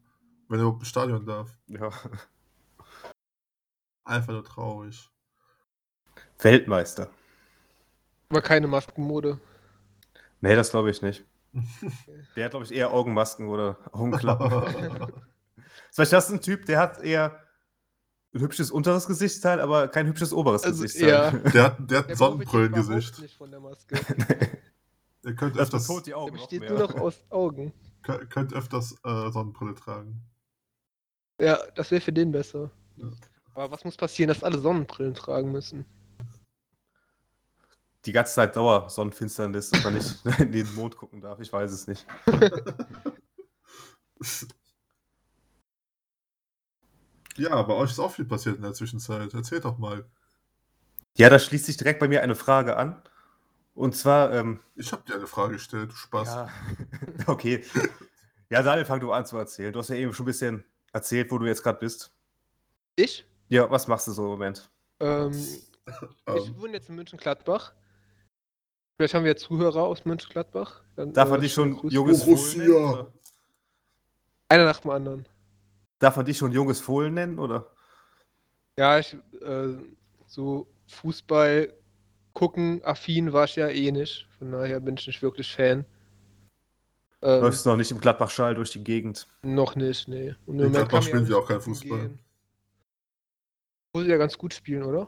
wenn 0.50 0.60
er 0.60 0.64
überhaupt 0.64 0.82
im 0.82 0.86
Stadion 0.86 1.26
darf. 1.26 1.58
Ja. 1.68 1.90
Einfach 4.04 4.34
nur 4.34 4.44
traurig. 4.44 5.10
Weltmeister. 6.40 7.12
Aber 8.28 8.42
keine 8.42 8.68
Maskenmode. 8.68 9.40
Nee, 10.42 10.56
das 10.58 10.72
glaube 10.72 10.92
ich 10.92 11.02
nicht. 11.02 11.24
Der 12.36 12.44
hat, 12.44 12.52
glaube 12.52 12.66
ich, 12.66 12.74
eher 12.74 12.92
Augenmasken 12.92 13.48
oder 13.48 13.78
Augenklappen. 13.94 15.14
Vielleicht 15.94 16.12
das 16.12 16.26
ist 16.26 16.34
ein 16.34 16.42
Typ, 16.42 16.66
der 16.66 16.80
hat 16.80 17.02
eher 17.02 17.42
ein 18.34 18.42
hübsches 18.42 18.72
unteres 18.72 19.06
Gesichtsteil, 19.08 19.60
aber 19.62 19.88
kein 19.88 20.08
hübsches 20.08 20.34
oberes 20.34 20.64
Also, 20.64 20.82
Gesichteil. 20.84 21.10
ja. 21.10 21.32
Der 21.32 21.64
hat, 21.64 21.78
der 21.92 21.98
hat 22.00 22.06
ein 22.06 22.08
Der 22.08 22.16
Sonnenbrillengesicht. 22.18 23.12
profitiert 23.12 23.12
überhaupt 23.12 23.22
nicht 23.22 23.38
von 23.38 23.52
der 23.52 23.60
Maske. 23.60 23.96
Der 25.26 25.36
könnte 25.36 25.58
Das 25.58 25.68
öfters, 25.70 25.88
betont 25.88 26.06
die 26.06 26.10
Der 26.10 26.18
Augen 26.18 26.36
noch 26.36 26.42
besteht 26.50 26.70
nur 26.70 26.80
noch 26.80 26.96
aus 26.96 27.24
Augen. 27.30 27.72
kö- 28.04 28.26
könnte 28.26 28.56
öfters 28.56 28.92
äh, 29.06 29.32
Sonnenbrille 29.32 29.74
tragen. 29.74 30.20
Ja, 31.40 31.60
das 31.76 31.92
wäre 31.92 32.02
für 32.02 32.12
den 32.12 32.34
besser. 32.34 32.70
Ja. 32.98 33.08
Aber 33.54 33.72
was 33.72 33.86
muss 33.86 33.96
passieren, 33.96 34.28
dass 34.28 34.44
alle 34.44 34.60
Sonnenbrillen 34.60 35.14
tragen 35.14 35.50
müssen? 35.54 35.86
Die 38.06 38.12
ganze 38.12 38.34
Zeit 38.34 38.54
Dauer 38.58 38.90
Sonnenfinsternis, 38.90 39.70
dass 39.70 39.82
man 39.86 39.94
nicht 39.94 40.26
in 40.40 40.52
den 40.52 40.76
Mond 40.76 40.98
gucken 40.98 41.22
darf. 41.22 41.40
Ich 41.40 41.54
weiß 41.54 41.72
es 41.72 41.88
nicht. 41.88 42.06
Ja, 47.38 47.62
bei 47.64 47.74
euch 47.74 47.92
ist 47.92 48.00
auch 48.00 48.12
viel 48.12 48.26
passiert 48.26 48.58
in 48.58 48.62
der 48.62 48.74
Zwischenzeit. 48.74 49.34
Erzählt 49.34 49.66
doch 49.66 49.78
mal. 49.78 50.06
Ja, 51.16 51.30
da 51.30 51.40
schließt 51.40 51.66
sich 51.66 51.78
direkt 51.78 52.00
bei 52.00 52.08
mir 52.08 52.22
eine 52.24 52.36
Frage 52.36 52.76
an. 52.78 53.02
Und 53.76 53.96
zwar, 53.96 54.32
ähm, 54.34 54.60
Ich 54.76 54.92
habe 54.92 55.04
dir 55.04 55.16
eine 55.16 55.28
Frage 55.28 55.54
gestellt, 55.54 55.92
du 55.92 55.96
Spaß. 55.96 56.28
ja, 56.28 56.50
okay. 57.28 57.64
Ja, 58.50 58.62
Daniel, 58.62 58.86
fang 58.86 59.00
du 59.00 59.12
an 59.12 59.26
zu 59.26 59.38
erzählen. 59.38 59.74
Du 59.74 59.80
hast 59.80 59.90
ja 59.90 59.96
eben 59.96 60.14
schon 60.14 60.26
ein 60.26 60.28
bisschen 60.28 60.64
erzählt, 60.92 61.32
wo 61.32 61.40
du 61.40 61.46
jetzt 61.46 61.64
gerade 61.64 61.80
bist. 61.80 62.12
Ich? 62.96 63.26
Ja, 63.50 63.70
was 63.70 63.88
machst 63.88 64.08
du 64.08 64.12
so 64.12 64.24
im 64.26 64.30
Moment? 64.30 64.70
Ähm, 65.00 65.32
ich 65.88 66.48
Ähm, 66.48 66.56
wohne 66.62 66.74
jetzt 66.74 66.90
in 66.90 66.96
München-Gladbach. 66.96 67.74
Vielleicht 68.96 69.16
haben 69.16 69.24
wir 69.24 69.32
ja 69.32 69.36
Zuhörer 69.38 69.84
aus 69.84 70.06
München-Gladbach. 70.06 70.84
Dann, 70.96 71.14
Darf 71.14 71.30
man 71.30 71.40
äh, 71.40 71.44
dich 71.44 71.54
schon 71.54 71.80
junges 71.90 72.24
Borussia. 72.26 73.08
Einer 74.50 74.66
nach 74.66 74.80
dem 74.82 74.92
anderen. 74.92 75.26
Darf 76.00 76.16
man 76.18 76.26
dich 76.26 76.38
schon 76.38 76.52
junges 76.52 76.82
Fohlen 76.82 77.14
nennen? 77.14 77.40
Oder? 77.40 77.70
Ja, 78.78 79.00
ich, 79.00 79.16
äh, 79.42 79.78
so 80.26 80.68
Fußball 80.88 81.74
gucken, 82.34 82.82
affin 82.84 83.32
war 83.34 83.46
ich 83.46 83.56
ja 83.56 83.68
eh 83.70 83.92
nicht. 83.92 84.28
Von 84.38 84.52
daher 84.52 84.80
bin 84.80 84.96
ich 84.98 85.08
nicht 85.08 85.22
wirklich 85.22 85.54
Fan. 85.54 85.86
Ähm, 87.22 87.42
Läufst 87.42 87.66
du 87.66 87.70
noch 87.70 87.78
nicht 87.78 87.92
im 87.92 88.00
Gladbach-Schal 88.00 88.56
durch 88.56 88.72
die 88.72 88.84
Gegend? 88.84 89.28
noch 89.44 89.76
nicht, 89.76 90.08
nee. 90.08 90.36
Und 90.46 90.60
In 90.60 90.72
Gladbach 90.72 91.04
spielen 91.04 91.26
sie 91.26 91.34
auch 91.34 91.48
kein 91.48 91.60
gucken 91.60 91.76
Fußball. 91.76 92.00
gehen. 92.00 92.20
Muss 93.94 94.08
ja 94.08 94.18
ganz 94.18 94.38
gut 94.38 94.54
spielen, 94.54 94.84
oder? 94.84 95.08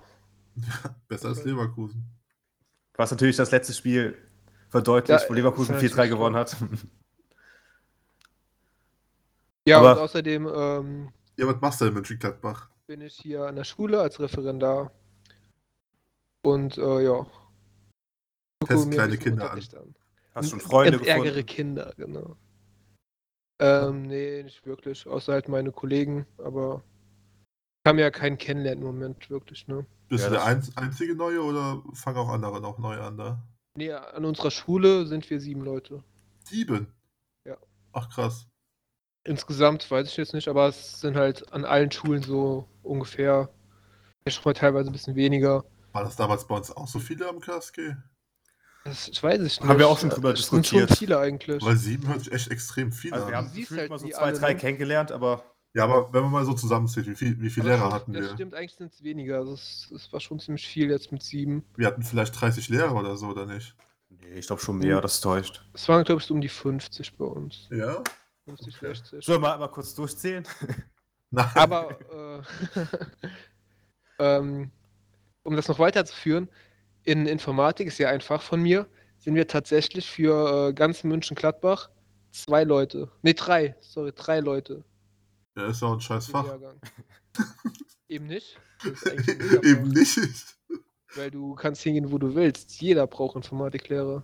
besser 1.08 1.30
als 1.30 1.44
Leverkusen. 1.44 2.06
Was 2.94 3.12
natürlich 3.12 3.36
das 3.36 3.52
letzte 3.52 3.74
Spiel 3.74 4.18
verdeutlicht, 4.70 5.24
Ja, 5.24 5.30
wo 5.30 5.34
Leverkusen 5.34 5.74
das 5.74 5.84
ist 5.84 5.92
4-3 5.92 5.96
natürlich 5.98 6.12
gewonnen 6.12 6.36
hat. 6.36 6.56
Ja, 9.68 9.80
Aber- 9.80 9.94
und 9.94 10.00
außerdem 10.00 10.48
ähm, 10.54 11.10
Ja, 11.38 11.48
was 11.48 11.60
machst 11.62 11.82
du 11.82 11.86
denn 11.86 11.92
in 11.94 11.96
Mönchengladbach? 11.96 12.70
bin 12.88 13.02
ich 13.02 13.16
hier 13.16 13.48
an 13.48 13.56
der 13.56 13.64
Schule 13.64 14.00
als 14.00 14.20
Referendar. 14.20 14.92
Und 16.44 16.78
äh, 16.78 17.04
ja. 17.04 17.26
Test 18.64 18.92
kleine 18.92 19.18
Kinder 19.18 19.46
Unterricht 19.46 19.76
an. 19.76 19.96
Hast 20.36 20.52
schon 20.52 20.60
Freunde 20.60 21.00
Und 21.00 21.08
ärgere 21.08 21.26
gefunden? 21.26 21.46
Kinder, 21.48 21.94
genau. 21.98 22.36
Ähm, 23.60 24.04
nee, 24.04 24.44
nicht 24.44 24.66
wirklich. 24.68 25.08
Außer 25.08 25.34
halt 25.34 25.48
meine 25.50 25.72
Kollegen, 25.72 26.28
aber 26.38 26.84
ich 27.80 27.84
kann 27.86 27.98
ja 27.98 28.12
keinen 28.12 28.38
kennenlernen 28.38 28.82
im 28.84 28.88
Moment, 28.88 29.30
wirklich, 29.32 29.68
ne? 29.68 29.88
Bist 30.10 30.26
Ja, 30.26 30.30
du 30.30 30.36
der 30.36 30.46
ein, 30.46 30.64
einzige 30.76 31.16
Neue 31.16 31.42
oder 31.42 31.82
fangen 31.94 32.18
auch 32.18 32.30
andere 32.30 32.62
noch 32.62 32.78
neu 32.78 33.00
an 33.00 33.18
da? 33.18 33.42
Nee, 33.76 33.92
an 33.94 34.26
unserer 34.26 34.52
Schule 34.52 35.08
sind 35.08 35.28
wir 35.30 35.40
sieben 35.42 35.62
Leute. 35.62 36.04
Sieben? 36.44 36.88
Ja. 37.46 37.58
Ach 37.94 38.10
krass. 38.10 38.48
Insgesamt 39.26 39.90
weiß 39.90 40.08
ich 40.08 40.18
jetzt 40.18 40.34
nicht, 40.34 40.48
aber 40.48 40.68
es 40.68 41.02
sind 41.02 41.18
halt 41.18 41.52
an 41.52 41.66
allen 41.66 41.92
Schulen 41.92 42.22
so 42.24 42.68
ungefähr. 42.84 43.50
Ich 44.26 44.44
mal 44.46 44.54
teilweise 44.54 44.90
ein 44.90 44.94
bisschen 44.94 45.16
weniger. 45.16 45.64
War 45.94 46.04
das 46.04 46.16
damals 46.16 46.48
bei 46.48 46.56
uns 46.56 46.72
auch 46.72 46.88
so 46.88 47.00
viele 47.00 47.28
am 47.28 47.40
KSG? 47.40 47.96
Das, 48.84 49.08
ich 49.08 49.22
weiß 49.22 49.40
es 49.42 49.60
nicht. 49.60 49.68
Haben 49.68 49.80
wir 49.80 49.88
auch 49.88 49.98
schon 50.00 50.10
drüber 50.12 50.34
Es 50.34 50.48
sind 50.48 50.64
diskutiert. 50.64 50.90
schon 50.90 50.98
viele 50.98 51.20
eigentlich. 51.20 51.64
Weil 51.64 51.76
sieben 51.76 52.08
hört 52.08 52.20
sich 52.22 52.32
echt 52.32 52.52
extrem 52.52 52.92
viel 52.92 53.14
Also 53.14 53.26
an. 53.26 53.32
wir 53.32 53.38
haben 53.38 53.52
gefühlt 53.54 53.80
halt 53.80 53.90
mal 53.90 53.98
so 54.00 54.08
zwei, 54.08 54.32
drei 54.32 54.54
ne? 54.54 54.60
kennengelernt, 54.60 55.12
aber 55.12 55.44
Ja, 55.74 55.86
aber 55.86 56.14
wenn 56.14 56.22
man 56.24 56.32
mal 56.32 56.46
so 56.46 56.54
zusammenzählt, 56.54 57.08
wie, 57.08 57.16
viel, 57.16 57.42
wie 57.42 57.50
viele 57.50 57.66
Aber 57.74 57.76
Lehrer 57.78 57.86
das 57.86 57.94
hatten 57.96 58.12
stimmt, 58.12 58.16
wir? 58.16 58.22
Das 58.22 58.34
stimmt, 58.34 58.54
eigentlich 58.54 58.76
sind 58.76 58.94
es 58.94 59.04
weniger. 59.04 59.38
Also 59.38 59.54
es, 59.54 59.92
es 59.96 60.14
war 60.14 60.20
schon 60.20 60.40
ziemlich 60.40 60.68
viel 60.68 60.92
jetzt 60.92 61.12
mit 61.12 61.24
sieben. 61.24 61.64
Wir 61.76 61.88
hatten 61.88 62.04
vielleicht 62.04 62.40
30 62.40 62.70
Lehrer 62.70 62.94
oder 62.96 63.18
so, 63.18 63.28
oder 63.30 63.46
nicht? 63.48 63.76
nee, 64.10 64.36
ich 64.40 64.48
glaube 64.48 64.62
schon 64.62 64.78
mehr, 64.78 65.02
das 65.02 65.20
täuscht. 65.22 65.64
Es 65.74 65.88
waren, 65.90 66.04
glaube 66.04 66.22
ich, 66.22 66.28
so 66.28 66.34
um 66.36 66.42
die 66.42 66.50
50 66.50 67.18
bei 67.18 67.26
uns. 67.26 67.68
Ja? 67.72 68.04
50, 68.46 68.76
60. 68.76 69.26
Sollen 69.26 69.42
wir 69.42 69.58
mal, 69.58 69.68
kurz 69.68 69.94
durchzählen? 69.96 70.48
Nein. 71.32 71.50
Aber 71.56 72.44
äh, 72.80 72.86
ähm, 74.20 74.72
um 75.44 75.56
das 75.56 75.68
noch 75.68 75.80
weiterzuführen, 75.80 76.50
in 77.04 77.26
Informatik 77.26 77.88
ist 77.88 77.98
ja 77.98 78.10
ein 78.10 78.22
Fach 78.22 78.42
von 78.42 78.62
mir, 78.62 78.88
sind 79.18 79.36
wir 79.36 79.48
tatsächlich 79.48 80.10
für 80.10 80.70
äh, 80.70 80.74
ganz 80.74 81.04
München-Gladbach 81.04 81.90
zwei 82.32 82.64
Leute. 82.64 83.12
Ne, 83.22 83.34
drei, 83.34 83.76
sorry, 83.82 84.12
drei 84.14 84.40
Leute 84.40 84.84
Ja, 85.56 85.68
ist 85.68 85.82
ja 85.82 85.88
auch 85.88 85.94
ein 85.94 86.02
scheiß 86.02 86.28
Fach. 86.28 86.46
Eben 88.08 88.28
nicht. 88.28 88.60
Eben 89.64 89.90
nicht. 89.90 90.58
Weil 91.16 91.32
du 91.32 91.56
kannst 91.56 91.82
hingehen, 91.82 92.12
wo 92.12 92.18
du 92.18 92.36
willst. 92.36 92.80
Jeder 92.82 93.08
braucht 93.08 93.36
Informatiklehrer. 93.36 94.24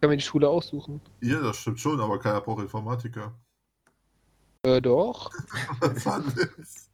Kann 0.00 0.10
mir 0.10 0.16
die 0.16 0.22
Schule 0.22 0.48
aussuchen. 0.48 1.00
Ja, 1.20 1.40
das 1.40 1.58
stimmt 1.58 1.80
schon, 1.80 2.00
aber 2.00 2.18
keiner 2.18 2.40
braucht 2.40 2.62
Informatiker. 2.62 3.38
Äh, 4.62 4.80
doch. 4.80 5.30
Was 5.80 6.06
war 6.06 6.20
das? 6.22 6.90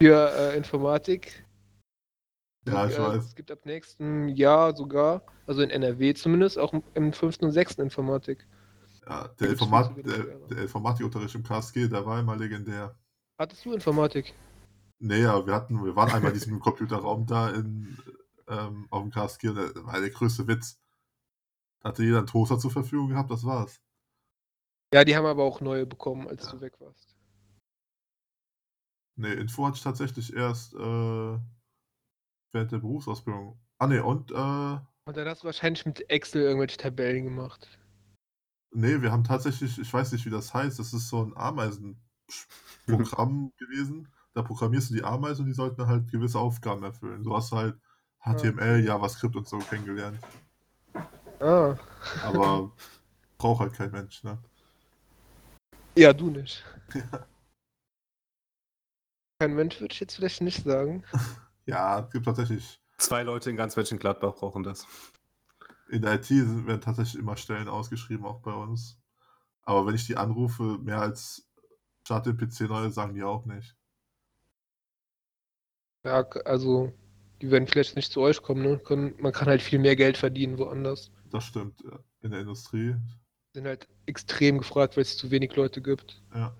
Für 0.00 0.30
äh, 0.32 0.56
Informatik. 0.56 1.44
Ja, 2.66 2.86
ich 2.86 2.94
äh, 2.96 2.98
weiß. 3.00 3.24
Es 3.24 3.34
gibt 3.34 3.50
ab 3.50 3.64
nächsten 3.64 4.28
Jahr 4.28 4.74
sogar, 4.76 5.22
also 5.46 5.62
in 5.62 5.70
NRW 5.70 6.12
zumindest, 6.14 6.58
auch 6.58 6.72
im- 6.72 6.82
im 6.94 7.12
fünften 7.12 7.46
und 7.46 7.52
sechsten 7.52 7.82
Informatik. 7.82 8.46
Ja, 9.08 9.28
der, 9.40 9.50
Informat 9.50 9.96
der, 10.04 10.24
der 10.50 10.58
Informatikunterricht 10.62 11.34
im 11.34 11.42
KSG, 11.42 11.88
der 11.88 12.04
war 12.04 12.20
immer 12.20 12.36
legendär. 12.36 12.94
Hattest 13.38 13.64
du 13.64 13.72
Informatik? 13.72 14.34
Nee, 14.98 15.22
ja, 15.22 15.46
wir 15.46 15.54
hatten, 15.54 15.82
wir 15.84 15.94
waren 15.96 16.10
einmal 16.10 16.32
in 16.32 16.38
diesem 16.38 16.58
Computerraum 16.60 17.24
da 17.24 17.50
in, 17.50 17.96
ähm, 18.48 18.86
auf 18.90 19.02
dem 19.02 19.10
KSG 19.12 19.48
und 19.48 19.56
das 19.56 19.74
war 19.76 20.00
der 20.00 20.10
größte 20.10 20.46
Witz. 20.48 20.78
Hatte 21.88 22.02
jeder 22.04 22.18
einen 22.18 22.26
Toaster 22.26 22.58
zur 22.58 22.70
Verfügung 22.70 23.08
gehabt, 23.08 23.30
das 23.30 23.44
war's. 23.44 23.80
Ja, 24.92 25.04
die 25.04 25.16
haben 25.16 25.26
aber 25.26 25.44
auch 25.44 25.60
neue 25.60 25.86
bekommen, 25.86 26.28
als 26.28 26.46
Ja. 26.46 26.52
du 26.52 26.60
weg 26.60 26.80
warst. 26.80 27.14
Nee, 29.16 29.32
Info 29.34 29.66
hatte 29.66 29.76
ich 29.76 29.82
tatsächlich 29.82 30.32
erst 30.32 30.74
äh, 30.74 31.38
während 32.52 32.72
der 32.72 32.78
Berufsausbildung. 32.78 33.60
Ah 33.78 33.86
nee, 33.86 33.98
und 33.98 34.30
äh, 34.30 34.34
Und 34.34 35.16
dann 35.16 35.28
hast 35.28 35.42
du 35.42 35.46
wahrscheinlich 35.46 35.84
mit 35.86 36.08
Excel 36.10 36.42
irgendwelche 36.42 36.76
Tabellen 36.76 37.24
gemacht. 37.24 37.78
Nee, 38.70 39.00
wir 39.02 39.10
haben 39.12 39.24
tatsächlich, 39.24 39.78
ich 39.78 39.92
weiß 39.92 40.12
nicht, 40.12 40.26
wie 40.26 40.30
das 40.30 40.52
heißt, 40.54 40.78
das 40.78 40.92
ist 40.92 41.08
so 41.08 41.24
ein 41.24 41.36
Ameisenprogramm 41.36 41.98
gewesen. 43.58 44.08
Da 44.34 44.42
programmierst 44.42 44.90
du 44.90 44.94
die 44.94 45.04
Ameisen 45.04 45.42
und 45.42 45.48
die 45.48 45.54
sollten 45.54 45.86
halt 45.86 46.10
gewisse 46.10 46.38
Aufgaben 46.38 46.82
erfüllen. 46.84 47.24
So 47.24 47.34
hast 47.36 47.50
du 47.52 47.56
halt 47.56 47.80
HTML, 48.20 48.84
JavaScript 48.84 49.36
und 49.36 49.48
so 49.48 49.58
kennengelernt. 49.58 50.18
Ah. 51.40 51.76
Aber 52.24 52.72
braucht 53.38 53.60
halt 53.60 53.72
kein 53.74 53.90
Mensch, 53.90 54.22
ne? 54.24 54.38
Ja, 55.96 56.12
du 56.12 56.30
nicht. 56.30 56.64
Kein 59.40 59.54
Mensch 59.54 59.80
würde 59.80 59.92
ich 59.92 60.00
jetzt 60.00 60.16
vielleicht 60.16 60.40
nicht 60.40 60.64
sagen. 60.64 61.04
Ja, 61.66 62.00
es 62.00 62.10
gibt 62.10 62.24
tatsächlich, 62.24 62.80
Zwei 62.96 63.22
Leute 63.24 63.50
in 63.50 63.56
ganz 63.58 63.76
Mönchengladbach 63.76 64.34
brauchen 64.36 64.62
das. 64.62 64.86
in 65.90 66.00
der 66.00 66.14
IT 66.14 66.24
sind- 66.24 66.66
werden 66.66 66.80
tatsächlich 66.80 67.20
immer 67.20 67.36
Stellen 67.36 67.68
ausgeschrieben, 67.68 68.24
auch 68.24 68.40
bei 68.40 68.54
uns. 68.54 68.98
Aber 69.64 69.86
wenn 69.86 69.94
ich 69.94 70.06
die 70.06 70.16
anrufe, 70.16 70.78
mehr 70.78 70.98
als 71.02 71.46
Start 72.06 72.24
den 72.24 72.38
PC 72.38 72.62
neu, 72.62 72.88
sagen 72.88 73.12
die 73.12 73.22
auch 73.22 73.44
nicht. 73.44 73.76
Ja, 76.06 76.26
also, 76.46 76.90
die 77.42 77.50
werden 77.50 77.68
vielleicht 77.68 77.96
nicht 77.96 78.12
zu 78.12 78.22
euch 78.22 78.40
kommen, 78.42 78.62
ne? 78.62 78.80
Man 79.18 79.32
kann 79.34 79.48
halt 79.48 79.60
viel 79.60 79.78
mehr 79.78 79.94
Geld 79.94 80.16
verdienen 80.16 80.56
woanders. 80.58 81.10
Das 81.30 81.44
stimmt, 81.44 81.82
in 82.20 82.30
der 82.30 82.40
Industrie. 82.40 82.94
Sind 83.54 83.66
halt 83.66 83.88
extrem 84.06 84.58
gefragt, 84.58 84.96
weil 84.96 85.02
es 85.02 85.16
zu 85.16 85.30
wenig 85.30 85.54
Leute 85.56 85.80
gibt. 85.82 86.22
Ja. 86.34 86.54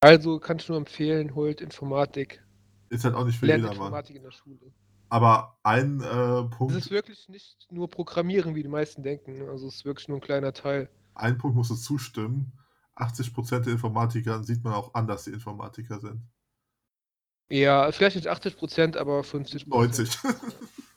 Also 0.00 0.38
kann 0.38 0.58
ich 0.58 0.68
nur 0.68 0.78
empfehlen, 0.78 1.34
holt 1.34 1.60
Informatik. 1.60 2.42
Ist 2.88 3.04
halt 3.04 3.14
auch 3.14 3.24
nicht 3.24 3.38
für 3.38 3.46
Lernt 3.46 3.62
jedermann. 3.64 3.86
Informatik 3.86 4.16
in 4.16 4.22
der 4.22 4.30
Schule. 4.32 4.72
Aber 5.10 5.58
ein 5.64 6.00
äh, 6.00 6.04
Es 6.04 6.50
Punkt, 6.50 6.74
ist 6.76 6.90
wirklich 6.90 7.28
nicht 7.28 7.66
nur 7.70 7.88
Programmieren, 7.90 8.54
wie 8.54 8.62
die 8.62 8.68
meisten 8.68 9.02
denken. 9.02 9.48
Also 9.48 9.66
es 9.68 9.76
ist 9.76 9.84
wirklich 9.84 10.08
nur 10.08 10.18
ein 10.18 10.22
kleiner 10.22 10.52
Teil. 10.52 10.88
ein 11.14 11.36
Punkt 11.36 11.56
musst 11.56 11.70
du 11.70 11.76
zustimmen. 11.76 12.52
80% 12.96 13.60
der 13.60 13.72
Informatiker 13.72 14.42
sieht 14.44 14.62
man 14.62 14.72
auch 14.74 14.94
an, 14.94 15.06
dass 15.06 15.24
sie 15.24 15.32
Informatiker 15.32 16.00
sind. 16.00 16.22
Ja, 17.50 17.90
vielleicht 17.92 18.16
nicht 18.16 18.28
80 18.28 18.56
Prozent, 18.56 18.96
aber 18.96 19.24
50 19.24 19.66
90. 19.66 20.18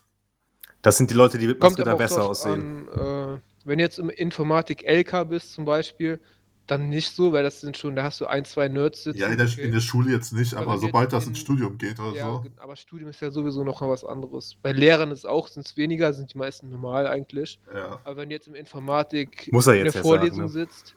Das 0.83 0.97
sind 0.97 1.09
die 1.09 1.15
Leute, 1.15 1.37
die 1.39 1.47
mit 1.47 1.59
Kommt 1.59 1.79
da 1.79 1.95
besser 1.95 2.23
aussehen. 2.29 2.87
an, 2.89 3.35
äh, 3.35 3.39
wenn 3.65 3.77
du 3.79 3.83
jetzt 3.83 3.97
im 3.97 4.09
Informatik 4.09 4.83
LK 4.83 5.23
bist 5.29 5.53
zum 5.53 5.65
Beispiel, 5.65 6.19
dann 6.67 6.87
nicht 6.89 7.13
so, 7.13 7.33
weil 7.33 7.43
das 7.43 7.59
sind 7.61 7.75
schon, 7.77 7.95
da 7.95 8.03
hast 8.03 8.21
du 8.21 8.25
ein, 8.25 8.45
zwei 8.45 8.67
Nerds 8.69 9.03
sitzen. 9.03 9.19
ja, 9.19 9.27
in 9.27 9.37
der, 9.37 9.47
okay. 9.47 9.63
in 9.63 9.71
der 9.73 9.81
Schule 9.81 10.11
jetzt 10.13 10.31
nicht, 10.31 10.53
Aber 10.53 10.71
aber 10.73 10.77
sobald 10.79 11.11
das 11.11 11.23
in- 11.23 11.31
ins 11.31 11.39
Studium 11.39 11.77
geht 11.77 11.99
oder 11.99 12.15
Ja, 12.15 12.25
so. 12.25 12.43
aber 12.57 12.75
Studium 12.77 13.09
ist 13.09 13.21
ja 13.21 13.31
sowieso 13.31 13.63
noch 13.65 13.81
mal 13.81 13.89
was 13.89 14.05
anderes. 14.05 14.55
Bei 14.61 14.71
Lehrern 14.71 15.11
ist 15.11 15.25
auch, 15.25 15.47
sind 15.49 15.65
es 15.65 15.75
weniger, 15.75 16.13
sind 16.13 16.33
die 16.33 16.37
meisten 16.37 16.69
normal 16.69 17.07
eigentlich. 17.07 17.59
Ja. 17.73 17.99
Aber 18.03 18.17
wenn 18.17 18.29
du 18.29 18.35
jetzt 18.35 18.47
im 18.47 18.55
Informatik 18.55 19.49
Muss 19.51 19.67
er 19.67 19.75
in 19.75 19.85
jetzt 19.85 19.95
der 19.95 20.01
ja 20.03 20.07
sagen, 20.07 20.17
Vorlesung 20.19 20.43
ne? 20.43 20.49
sitzt, 20.49 20.95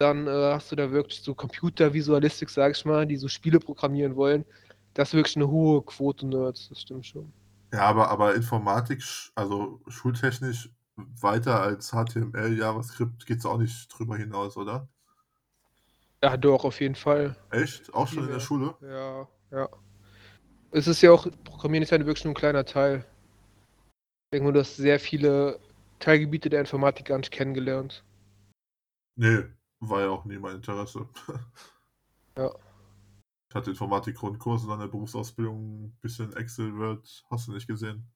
dann 0.00 0.26
äh, 0.26 0.30
hast 0.30 0.70
du 0.72 0.76
da 0.76 0.90
wirklich 0.90 1.20
so 1.22 1.34
Computervisualistik, 1.34 2.50
sag 2.50 2.76
ich 2.76 2.84
mal, 2.84 3.06
die 3.06 3.16
so 3.16 3.28
Spiele 3.28 3.58
programmieren 3.60 4.14
wollen. 4.16 4.44
Das 4.94 5.08
ist 5.10 5.14
wirklich 5.14 5.36
eine 5.36 5.48
hohe 5.48 5.82
Quote 5.82 6.26
Nerds, 6.26 6.68
das 6.70 6.80
stimmt 6.82 7.06
schon. 7.06 7.32
Ja, 7.72 7.80
aber, 7.82 8.08
aber 8.10 8.34
Informatik, 8.34 9.00
sch- 9.00 9.30
also 9.34 9.80
schultechnisch 9.88 10.70
weiter 10.96 11.60
als 11.62 11.92
HTML, 11.92 12.58
JavaScript 12.58 13.26
geht 13.26 13.38
es 13.38 13.46
auch 13.46 13.58
nicht 13.58 13.88
drüber 13.88 14.16
hinaus, 14.16 14.56
oder? 14.56 14.88
Ja, 16.22 16.36
doch, 16.36 16.64
auf 16.64 16.80
jeden 16.80 16.94
Fall. 16.94 17.36
Echt? 17.50 17.92
Auch 17.94 18.08
schon 18.08 18.24
in 18.24 18.28
Ja. 18.28 18.34
der 18.34 18.40
Schule? 18.40 18.74
Ja, 18.80 19.28
ja. 19.50 19.68
Es 20.70 20.86
ist 20.86 21.02
ja 21.02 21.10
auch, 21.12 21.26
Programmieren 21.44 21.82
ist 21.82 21.90
ja 21.90 21.98
wirklich 21.98 22.24
nur 22.24 22.32
ein 22.32 22.36
kleiner 22.36 22.64
Teil. 22.64 23.04
Ich 24.26 24.30
denke 24.32 24.44
nur, 24.44 24.52
du 24.54 24.60
hast 24.60 24.76
sehr 24.76 24.98
viele 24.98 25.58
Teilgebiete 25.98 26.48
der 26.48 26.60
Informatik 26.60 27.04
gar 27.06 27.18
nicht 27.18 27.30
kennengelernt. 27.30 28.02
Nee, 29.16 29.44
war 29.80 30.00
ja 30.02 30.08
auch 30.08 30.24
nie 30.24 30.38
mein 30.38 30.56
Interesse. 30.56 31.08
Ja. 32.36 32.50
Ich 33.48 33.54
hatte 33.54 33.70
Informatik-Grundkurs 33.70 34.64
und 34.64 34.68
dann 34.68 34.80
der 34.80 34.88
Berufsausbildung 34.88 35.84
ein 35.84 35.98
bisschen 36.02 36.34
Excel, 36.36 36.76
Word, 36.76 37.24
hast 37.30 37.48
du 37.48 37.52
nicht 37.52 37.66
gesehen. 37.66 38.06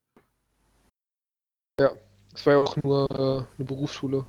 Es 2.34 2.46
war 2.46 2.54
ja 2.54 2.60
auch 2.60 2.76
nur 2.76 3.10
äh, 3.10 3.56
eine 3.56 3.66
Berufsschule. 3.66 4.26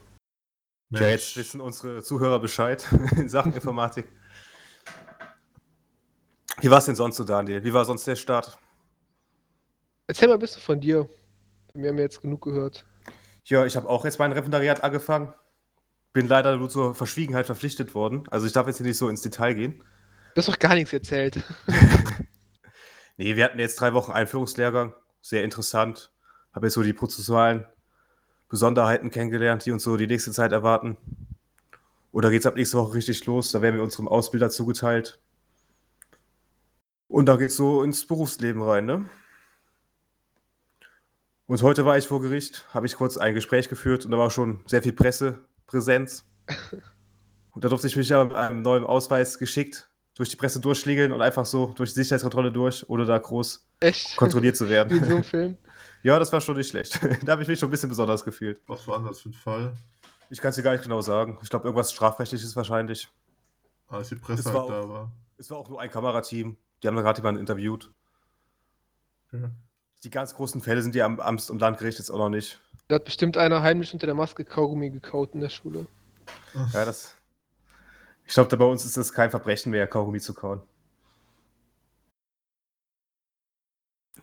Ja, 0.92 1.08
jetzt 1.08 1.36
wissen 1.36 1.60
unsere 1.60 2.04
Zuhörer 2.04 2.40
Bescheid 2.40 2.88
in 3.18 3.28
Sachen 3.28 3.54
Informatik. 3.54 4.08
Wie 6.62 6.70
war 6.70 6.78
es 6.78 6.86
denn 6.86 6.96
sonst 6.96 7.18
so, 7.18 7.24
Daniel? 7.24 7.64
Wie 7.64 7.74
war 7.74 7.84
sonst 7.84 8.06
der 8.06 8.16
Start? 8.16 8.58
Erzähl 10.08 10.28
mal 10.28 10.36
ein 10.36 10.40
bisschen 10.40 10.62
von 10.62 10.80
dir. 10.80 11.10
Wir 11.74 11.90
haben 11.90 11.98
ja 11.98 12.04
jetzt 12.04 12.22
genug 12.22 12.44
gehört. 12.44 12.86
Ja, 13.46 13.66
ich 13.66 13.76
habe 13.76 13.90
auch 13.90 14.06
jetzt 14.06 14.20
mein 14.20 14.32
Referendariat 14.32 14.84
angefangen. 14.84 15.34
Bin 16.14 16.28
leider 16.28 16.56
nur 16.56 16.70
zur 16.70 16.94
Verschwiegenheit 16.94 17.48
verpflichtet 17.48 17.96
worden. 17.96 18.24
Also 18.30 18.46
ich 18.46 18.54
darf 18.54 18.68
jetzt 18.68 18.78
hier 18.78 18.86
nicht 18.86 18.98
so 18.98 19.10
ins 19.10 19.22
Detail 19.22 19.56
gehen. 19.56 19.84
Du 20.34 20.40
hast 20.40 20.50
doch 20.50 20.60
gar 20.60 20.76
nichts 20.76 20.94
erzählt. 20.94 21.42
Nee, 23.18 23.36
wir 23.36 23.46
hatten 23.46 23.60
jetzt 23.60 23.80
drei 23.80 23.94
Wochen 23.94 24.12
Einführungslehrgang. 24.12 24.94
Sehr 25.22 25.44
interessant. 25.44 26.12
Habe 26.52 26.68
jetzt 26.68 26.74
so 26.74 26.84
die 26.84 26.94
prozessualen 26.94 27.66
Besonderheiten 28.50 29.12
kennengelernt, 29.12 29.66
die 29.66 29.72
uns 29.72 29.84
so 29.84 29.98
die 29.98 30.08
nächste 30.08 30.32
Zeit 30.32 30.52
erwarten. 30.52 30.98
Oder 32.12 32.32
geht 32.32 32.42
es 32.42 32.46
ab 32.46 32.56
nächste 32.56 32.78
Woche 32.78 32.96
richtig 32.96 33.26
los? 33.26 33.52
Da 33.52 33.62
werden 33.62 33.76
wir 33.76 33.84
unserem 33.84 34.08
Ausbilder 34.08 34.50
zugeteilt. 34.50 35.20
Und 37.08 37.28
da 37.28 37.36
geht 37.36 37.50
es 37.50 37.58
so 37.58 37.84
ins 37.84 38.06
Berufsleben 38.08 38.62
rein, 38.62 38.86
ne? 38.86 39.10
Und 41.46 41.62
heute 41.62 41.86
war 41.86 41.98
ich 41.98 42.08
vor 42.08 42.22
Gericht, 42.22 42.66
habe 42.74 42.88
ich 42.88 42.96
kurz 42.96 43.18
ein 43.18 43.36
Gespräch 43.36 43.70
geführt 43.70 44.06
und 44.06 44.12
da 44.12 44.18
war 44.18 44.32
schon 44.32 44.64
sehr 44.66 44.82
viel 44.82 44.94
Pressepräsenz. 44.94 46.26
Und 47.52 47.64
da 47.64 47.70
durfte 47.70 47.86
ich 47.86 47.96
mich 47.96 48.10
ja 48.10 48.24
mit 48.24 48.34
einem 48.34 48.64
neuen 48.64 48.84
Ausweis 48.84 49.38
geschickt 49.38 49.88
durch 50.16 50.30
die 50.30 50.36
Presse 50.36 50.60
durchschliegeln 50.60 51.12
und 51.12 51.22
einfach 51.22 51.46
so 51.46 51.68
durch 51.76 51.90
die 51.94 52.02
Sicherheitskontrolle 52.02 52.52
durch, 52.52 52.88
ohne 52.90 53.06
da 53.06 53.18
groß 53.18 53.66
Echt? 53.80 54.16
kontrolliert 54.18 54.56
zu 54.56 54.66
Wie 54.70 54.74
in 54.74 54.88
so 54.88 54.92
werden. 55.00 55.04
einem 55.04 55.24
Film. 55.24 55.58
ja, 56.04 56.20
das 56.20 56.32
war 56.32 56.40
schon 56.42 56.56
nicht 56.58 56.70
schlecht. 56.70 57.00
da 57.26 57.32
habe 57.34 57.42
ich 57.42 57.48
mich 57.48 57.60
schon 57.60 57.70
ein 57.70 57.72
bisschen 57.72 57.90
besonders 57.90 58.24
gefühlt. 58.24 58.60
Was 58.68 58.88
war 58.88 58.98
anders 58.98 59.22
für 59.22 59.30
ein 59.30 59.34
Fall? 59.34 59.74
Ich 60.30 60.40
kann 60.42 60.50
es 60.50 60.56
dir 60.56 60.64
gar 60.64 60.72
nicht 60.74 60.84
genau 60.84 61.02
sagen. 61.02 61.38
Ich 61.44 61.50
glaube, 61.50 61.66
irgendwas 61.66 61.92
Strafrechtliches 61.92 62.56
wahrscheinlich. 62.56 63.08
Als 63.88 64.10
die 64.10 64.16
Presse 64.16 64.42
Es 64.42 64.46
halt 64.48 64.56
war 64.56 64.68
da 64.68 64.82
auch- 64.82 64.90
war. 64.90 65.12
Es 65.38 65.50
war 65.50 65.58
auch 65.58 65.70
nur 65.70 65.82
ein 65.82 65.90
Kamerateam. 65.92 66.58
Die 66.82 66.88
haben 66.88 66.96
da 66.96 67.02
gerade 67.02 67.20
jemanden 67.20 67.40
interviewt. 67.42 67.92
Ja. 69.32 69.50
Die 70.04 70.10
ganz 70.10 70.36
großen 70.36 70.62
Fälle 70.62 70.82
sind 70.82 70.96
die 70.96 71.02
am 71.02 71.20
Amts- 71.20 71.50
und 71.50 71.60
Landgericht 71.60 71.98
jetzt 71.98 72.10
auch 72.12 72.18
noch 72.18 72.30
nicht. 72.30 72.60
Da 72.88 72.96
hat 72.96 73.06
bestimmt 73.06 73.38
einer 73.38 73.62
heimlich 73.62 73.94
unter 73.94 74.06
der 74.06 74.16
Maske 74.16 74.46
Kaugummi 74.46 74.90
gekaut 74.90 75.34
in 75.34 75.42
der 75.42 75.50
Schule. 75.50 75.88
Ja, 76.74 76.86
das. 76.86 77.16
Ich 78.26 78.34
glaube, 78.34 78.56
bei 78.58 78.66
uns 78.66 78.86
ist 78.86 78.98
das 78.98 79.14
kein 79.14 79.30
Verbrechen 79.30 79.72
mehr, 79.72 79.88
Kaugummi 79.88 80.20
zu 80.20 80.34
kauen. 80.34 80.62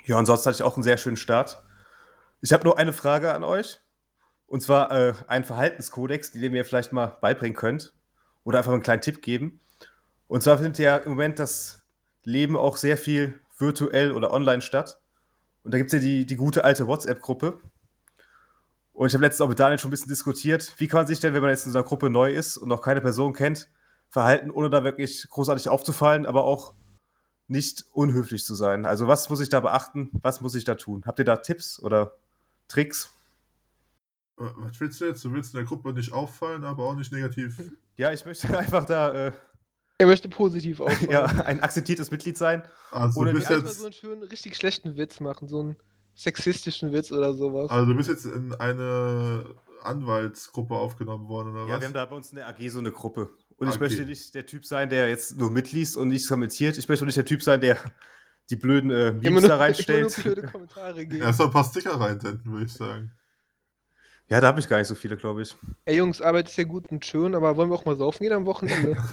Ja, 0.05 0.19
ansonsten 0.19 0.47
hatte 0.47 0.57
ich 0.57 0.63
auch 0.63 0.77
einen 0.77 0.83
sehr 0.83 0.97
schönen 0.97 1.17
Start. 1.17 1.63
Ich 2.41 2.53
habe 2.53 2.65
nur 2.65 2.79
eine 2.79 2.93
Frage 2.93 3.33
an 3.35 3.45
euch. 3.45 3.81
Und 4.47 4.63
zwar 4.63 4.91
äh, 4.91 5.15
einen 5.29 5.45
Verhaltenskodex, 5.45 6.33
den 6.33 6.43
ihr 6.43 6.51
mir 6.51 6.65
vielleicht 6.65 6.93
mal 6.93 7.19
beibringen 7.21 7.57
könnt. 7.57 7.93
Oder 8.43 8.59
einfach 8.59 8.73
einen 8.73 8.83
kleinen 8.83 9.03
Tipp 9.03 9.23
geben. 9.23 9.61
Und 10.27 10.43
zwar 10.43 10.59
findet 10.59 10.79
ja 10.79 10.97
im 10.97 11.11
Moment 11.11 11.39
das 11.39 11.83
Leben 12.25 12.57
auch 12.57 12.77
sehr 12.77 12.97
viel 12.97 13.41
virtuell 13.59 14.13
oder 14.13 14.33
online 14.33 14.63
statt. 14.63 15.01
Und 15.63 15.73
da 15.73 15.79
gibt 15.79 15.93
es 15.93 15.95
ja 15.95 16.01
die, 16.01 16.27
die 16.27 16.37
gute 16.37 16.65
alte 16.65 16.87
WhatsApp-Gruppe. 16.87 17.61
Und 18.93 19.07
ich 19.07 19.15
habe 19.15 19.25
letztens 19.25 19.43
auch 19.43 19.49
mit 19.49 19.59
Daniel 19.59 19.79
schon 19.79 19.89
ein 19.89 19.93
bisschen 19.93 20.09
diskutiert, 20.09 20.75
wie 20.79 20.89
kann 20.89 21.01
man 21.01 21.07
sich 21.07 21.21
denn, 21.21 21.35
wenn 21.35 21.43
man 21.43 21.51
jetzt 21.51 21.67
in 21.67 21.73
so 21.73 21.79
einer 21.79 21.87
Gruppe 21.87 22.11
neu 22.11 22.33
ist 22.33 22.57
und 22.57 22.69
noch 22.69 22.83
keine 22.83 23.01
Person 23.01 23.33
kennt, 23.33 23.69
verhalten, 24.11 24.51
ohne 24.51 24.71
da 24.71 24.85
wirklich 24.85 25.27
großartig 25.31 25.69
aufzufallen, 25.69 26.27
aber 26.27 26.45
auch 26.45 26.75
nicht 27.49 27.85
unhöflich 27.93 28.45
zu 28.45 28.55
sein. 28.55 28.87
Also 28.87 29.07
was 29.09 29.29
muss 29.31 29.41
ich 29.41 29.49
da 29.49 29.61
beachten? 29.61 30.11
Was 30.23 30.41
muss 30.41 30.55
ich 30.55 30.65
da 30.65 30.75
tun? 30.75 31.03
Habt 31.07 31.19
ihr 31.19 31.25
da 31.25 31.37
Tipps 31.37 31.81
oder 31.83 32.13
Tricks? 32.69 33.13
Äh, 34.39 34.45
Was 34.59 34.79
willst 34.81 35.01
du 35.01 35.07
jetzt? 35.07 35.25
Du 35.25 35.33
willst 35.33 35.55
in 35.55 35.59
der 35.59 35.67
Gruppe 35.67 35.93
nicht 35.93 36.13
auffallen, 36.13 36.65
aber 36.65 36.85
auch 36.85 36.95
nicht 36.95 37.13
negativ. 37.13 37.61
Ja, 37.97 38.13
ich 38.13 38.25
möchte 38.25 38.47
einfach 38.59 38.85
da 38.85 39.13
äh, 39.13 39.33
Er 39.99 40.07
möchte 40.07 40.29
positiv 40.29 40.81
auffallen. 40.81 41.11
ja, 41.11 41.25
ein 41.25 41.61
akzeptiertes 41.61 42.11
Mitglied 42.11 42.39
sein. 42.39 42.63
Also 42.93 43.21
Oder 43.21 43.33
du 43.33 43.39
bist 43.39 43.51
Erstmal 43.51 43.69
jetzt, 43.71 43.79
so 43.81 43.85
einen 43.87 43.93
schönen, 43.95 44.23
richtig 44.25 44.57
schlechten 44.57 44.97
Witz 44.97 45.19
machen, 45.21 45.49
so 45.49 45.61
einen 45.61 45.77
sexistischen 46.15 46.93
Witz 46.93 47.11
oder 47.13 47.33
sowas. 47.35 47.71
also 47.71 47.87
du 47.87 47.97
bist 47.97 48.09
jetzt 48.09 48.27
in 48.27 48.55
eine 48.55 49.45
Anwaltsgruppe 49.83 50.75
aufgenommen 50.75 51.29
worden, 51.29 51.53
oder 51.53 51.67
Ja, 51.67 51.75
was? 51.75 51.81
wir 51.81 51.87
haben 51.89 51.95
da 51.95 52.05
bei 52.05 52.17
uns 52.17 52.31
in 52.31 52.37
der 52.37 52.49
AG 52.49 52.69
so 52.69 52.79
eine 52.79 52.93
Gruppe. 52.93 53.31
Und 53.61 53.69
ich 53.69 53.75
Okay. 53.75 53.85
möchte 53.85 54.05
nicht 54.05 54.35
der 54.35 54.47
Typ 54.47 54.65
sein, 54.67 54.89
der 54.91 55.09
jetzt 55.09 55.37
nur 55.37 55.51
mitliest 55.51 55.97
und 55.97 56.09
nichts 56.09 56.29
kommentiert. 56.29 56.77
Ich 56.79 56.89
möchte 56.89 57.05
auch 57.05 57.07
nicht 57.07 57.17
der 57.19 57.25
Typ 57.25 57.43
sein, 57.43 57.61
der 57.61 57.79
die 58.49 58.57
blöden 58.57 58.91
äh, 58.91 59.13
Memes 59.13 59.23
nur, 59.23 59.23
da 59.23 59.29
immer 59.29 59.41
nur 59.49 59.61
reinstellt. 59.61 60.23
blöde 60.23 60.43
Kommentare 60.49 61.07
geben. 61.07 61.23
Erst 61.23 61.39
mal 61.39 61.45
ein 61.45 61.51
paar 61.53 61.65
Sticker 61.65 61.93
reinsenden, 62.01 62.51
würde 62.53 62.67
ich 62.67 62.73
sagen. 62.73 63.13
Ja, 64.29 64.41
da 64.41 64.47
habe 64.49 64.61
ich 64.61 64.69
gar 64.69 64.79
nicht 64.79 64.89
so 64.89 64.95
viele, 64.97 65.17
glaube 65.17 65.43
ich. 65.43 65.55
Ey 65.85 65.97
Jungs, 65.99 66.21
Arbeit 66.23 66.49
ist 66.49 66.57
ja 66.57 66.65
gut 66.65 66.89
und 66.91 67.05
schön, 67.05 67.35
aber 67.35 67.57
wollen 67.57 67.69
wir 67.71 67.75
auch 67.77 67.85
mal 67.85 67.97
saufen 67.97 68.23
gehen 68.25 68.33
am 68.33 68.47
Wochenende? 68.47 68.97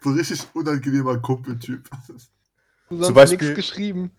So 0.00 0.10
ein 0.10 0.16
richtig 0.16 0.42
unangenehmer 0.54 1.18
Kumpeltyp. 1.18 1.88
Du 2.88 3.00
hast 3.00 3.14
Beispiel- 3.14 3.38
nichts 3.50 3.54
geschrieben. 3.68 4.10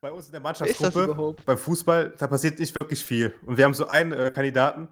Bei 0.00 0.10
uns 0.10 0.24
in 0.26 0.32
der 0.32 0.40
Mannschaftsgruppe, 0.40 1.36
beim 1.44 1.58
Fußball, 1.58 2.14
da 2.16 2.26
passiert 2.28 2.58
nicht 2.58 2.78
wirklich 2.80 3.04
viel. 3.04 3.34
Und 3.44 3.58
wir 3.58 3.66
haben 3.66 3.74
so 3.74 3.88
einen 3.88 4.12
äh, 4.12 4.30
Kandidaten, 4.34 4.88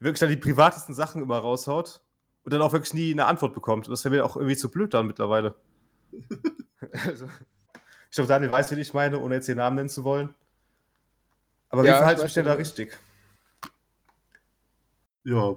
wirklich 0.00 0.20
dann 0.20 0.28
die 0.28 0.36
privatesten 0.36 0.94
Sachen 0.94 1.22
immer 1.22 1.38
raushaut 1.38 2.00
und 2.44 2.52
dann 2.52 2.62
auch 2.62 2.72
wirklich 2.72 2.94
nie 2.94 3.12
eine 3.12 3.26
Antwort 3.26 3.54
bekommt. 3.54 3.86
Und 3.86 3.92
das 3.92 4.04
wäre 4.04 4.14
mir 4.14 4.24
auch 4.24 4.36
irgendwie 4.36 4.56
zu 4.56 4.70
blöd 4.70 4.94
dann 4.94 5.06
mittlerweile. 5.06 5.54
also, 7.04 7.28
ich 8.10 8.14
glaube, 8.16 8.28
Daniel 8.28 8.52
weiß, 8.52 8.70
wen 8.70 8.78
ich 8.78 8.94
meine, 8.94 9.18
ohne 9.18 9.36
jetzt 9.36 9.48
den 9.48 9.58
Namen 9.58 9.76
nennen 9.76 9.88
zu 9.88 10.04
wollen. 10.04 10.34
Aber 11.68 11.84
Ja, 11.84 11.94
wie 11.94 11.98
verhalte 11.98 12.20
ich 12.20 12.24
mich 12.24 12.34
denn 12.34 12.44
da 12.46 12.52
richtig? 12.54 12.98
Ja. 15.24 15.56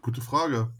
Gute 0.00 0.22
Frage. 0.22 0.72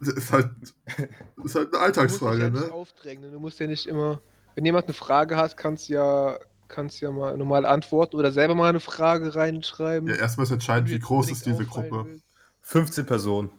Das 0.00 0.08
ist 0.08 0.32
halt, 0.32 0.50
das 0.56 0.72
ist 0.72 0.72
halt 0.72 0.96
eine 0.96 1.24
Du 1.36 1.42
musst 1.42 1.54
dich 1.54 1.80
Alltagsfrage, 1.80 2.42
ja 2.42 2.50
nicht 2.50 2.66
ne? 2.66 2.72
aufdrängen. 2.72 3.30
Du 3.30 3.38
musst 3.38 3.60
ja 3.60 3.66
nicht 3.66 3.86
immer. 3.86 4.20
Wenn 4.54 4.64
jemand 4.64 4.86
eine 4.86 4.94
Frage 4.94 5.36
hat, 5.36 5.56
kannst 5.56 5.88
du 5.88 5.94
ja, 5.94 6.38
kannst 6.68 7.00
ja 7.00 7.10
mal 7.10 7.36
normal 7.36 7.66
antworten 7.66 8.16
oder 8.16 8.32
selber 8.32 8.54
mal 8.54 8.68
eine 8.68 8.80
Frage 8.80 9.34
reinschreiben. 9.34 10.08
Ja, 10.08 10.16
erstmal 10.16 10.44
ist 10.44 10.52
entscheidend, 10.52 10.90
wie 10.90 10.98
groß 10.98 11.30
ist 11.30 11.46
diese 11.46 11.64
Gruppe. 11.64 12.04
willst. 12.04 12.24
15 12.62 13.06
Personen. 13.06 13.50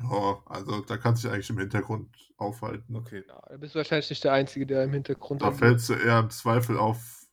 Ja, 0.00 0.42
also 0.46 0.80
da 0.80 0.96
kannst 0.96 1.22
du 1.22 1.28
dich 1.28 1.34
eigentlich 1.34 1.50
im 1.50 1.58
Hintergrund 1.58 2.08
aufhalten. 2.36 2.96
Okay. 2.96 3.24
Ja, 3.28 3.40
da 3.48 3.56
bist 3.56 3.74
du 3.74 3.78
wahrscheinlich 3.78 4.10
nicht 4.10 4.24
der 4.24 4.32
Einzige, 4.32 4.66
der 4.66 4.84
im 4.84 4.92
Hintergrund 4.92 5.40
Da 5.40 5.52
fällst 5.52 5.88
du 5.88 5.94
eher 5.94 6.18
im 6.18 6.30
Zweifel 6.30 6.76
auf, 6.76 7.26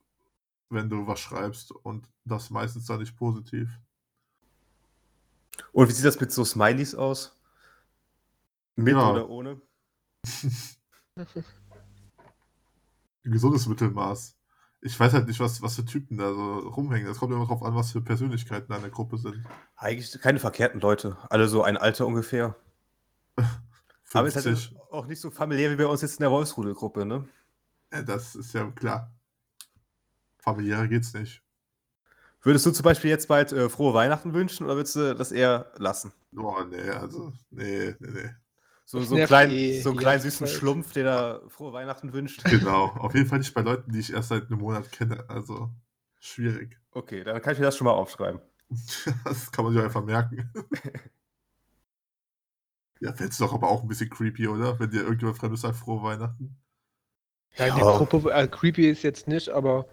wenn 0.70 0.90
du 0.90 1.08
was 1.08 1.20
schreibst 1.20 1.72
und 1.72 2.08
das 2.24 2.52
meistens 2.52 2.86
dann 2.86 3.00
nicht 3.00 3.18
positiv. 3.18 3.68
Und 5.72 5.90
wie 5.90 5.92
sieht 5.92 6.06
das 6.06 6.20
mit 6.20 6.32
so 6.32 6.46
Smileys 6.46 6.96
aus? 6.96 7.36
Mit 8.76 8.94
Ja. 8.94 9.12
oder 9.12 9.30
ohne? 9.30 9.62
Ein 10.44 10.52
gesundes 13.24 13.68
Mittelmaß. 13.68 14.38
Ich 14.84 15.00
weiß 15.00 15.14
halt 15.14 15.28
nicht, 15.28 15.40
was, 15.40 15.62
was 15.62 15.76
für 15.76 15.86
Typen 15.86 16.18
da 16.18 16.34
so 16.34 16.60
rumhängen. 16.60 17.10
Es 17.10 17.20
kommt 17.20 17.32
immer 17.32 17.46
drauf 17.46 17.62
an, 17.62 17.76
was 17.76 17.92
für 17.92 18.02
Persönlichkeiten 18.02 18.68
da 18.70 18.78
in 18.78 18.82
der 18.82 18.92
Gruppe 18.92 19.18
sind. 19.18 19.44
Eigentlich 19.76 20.20
keine 20.20 20.40
verkehrten 20.40 20.82
Leute. 20.82 21.18
Alle 21.30 21.48
so 21.48 21.62
ein 21.62 21.78
Alter 21.78 22.08
ungefähr. 22.08 22.56
Aber 24.14 24.28
es 24.28 24.36
ist 24.36 24.44
50. 24.44 24.78
halt 24.78 24.92
auch 24.92 25.06
nicht 25.06 25.22
so 25.22 25.30
familiär 25.30 25.72
wie 25.72 25.76
bei 25.76 25.86
uns 25.86 26.02
jetzt 26.02 26.20
in 26.20 26.24
der 26.24 26.32
Wolfsrudelgruppe, 26.32 27.06
ne? 27.06 27.28
Ja, 27.94 28.02
das 28.02 28.36
ist 28.36 28.54
ja 28.54 28.70
klar. 28.72 29.12
Familiärer 30.40 30.88
geht's 30.88 31.14
nicht. 31.14 31.42
Würdest 32.42 32.66
du 32.66 32.72
zum 32.72 32.84
Beispiel 32.84 33.12
jetzt 33.12 33.28
bald 33.28 33.52
äh, 33.54 33.70
frohe 33.70 33.94
Weihnachten 33.94 34.34
wünschen 34.34 34.66
oder 34.66 34.76
würdest 34.76 34.96
du 34.96 35.14
das 35.14 35.32
eher 35.32 35.72
lassen? 35.78 36.12
Oh, 36.36 36.64
nee, 36.68 36.90
also, 36.90 37.32
nee, 37.52 37.96
nee, 38.00 38.10
nee. 38.12 38.30
So, 38.92 39.00
so 39.02 39.16
kleinen, 39.16 39.54
eh 39.54 39.80
so 39.80 39.90
einen 39.92 39.98
die 40.00 40.04
kleinen 40.04 40.22
süßen 40.22 40.48
Zeit. 40.48 40.56
Schlumpf, 40.58 40.92
der 40.92 41.04
da 41.06 41.42
frohe 41.48 41.72
Weihnachten 41.72 42.12
wünscht. 42.12 42.44
Genau. 42.44 42.88
Auf 43.00 43.16
jeden 43.16 43.26
Fall 43.26 43.40
nicht 43.40 43.54
bei 43.54 43.62
Leuten, 43.62 43.90
die 43.94 44.00
ich 44.00 44.12
erst 44.12 44.28
seit 44.28 44.48
einem 44.48 44.60
Monat 44.60 44.92
kenne. 44.92 45.24
Also, 45.30 45.70
schwierig. 46.20 46.78
Okay, 46.92 47.24
dann 47.24 47.42
kann 47.42 47.54
ich 47.54 47.60
mir 47.60 47.66
das 47.66 47.78
schon 47.78 47.86
mal 47.86 47.94
aufschreiben. 47.94 48.42
Das 49.24 49.50
kann 49.50 49.64
man 49.64 49.74
sich 49.74 49.82
einfach 49.82 50.04
merken. 50.04 50.52
Ja, 53.00 53.14
fändest 53.14 53.40
du 53.40 53.46
doch 53.46 53.54
aber 53.54 53.68
auch 53.70 53.82
ein 53.82 53.88
bisschen 53.88 54.12
creepy, 54.12 54.48
oder? 54.48 54.80
Wenn 54.80 54.92
dir 54.92 55.02
irgendjemand 55.02 55.40
Fremdes 55.40 55.62
sagt, 55.62 55.76
frohe 55.76 56.04
Weihnachten. 56.04 56.56
Ja, 57.56 57.66
Ja. 57.66 57.76
der 57.76 57.84
Gruppe, 57.84 58.32
äh, 58.32 58.48
creepy 58.48 58.90
ist 58.92 59.02
jetzt 59.02 59.28
nicht, 59.28 59.50
aber 59.50 59.88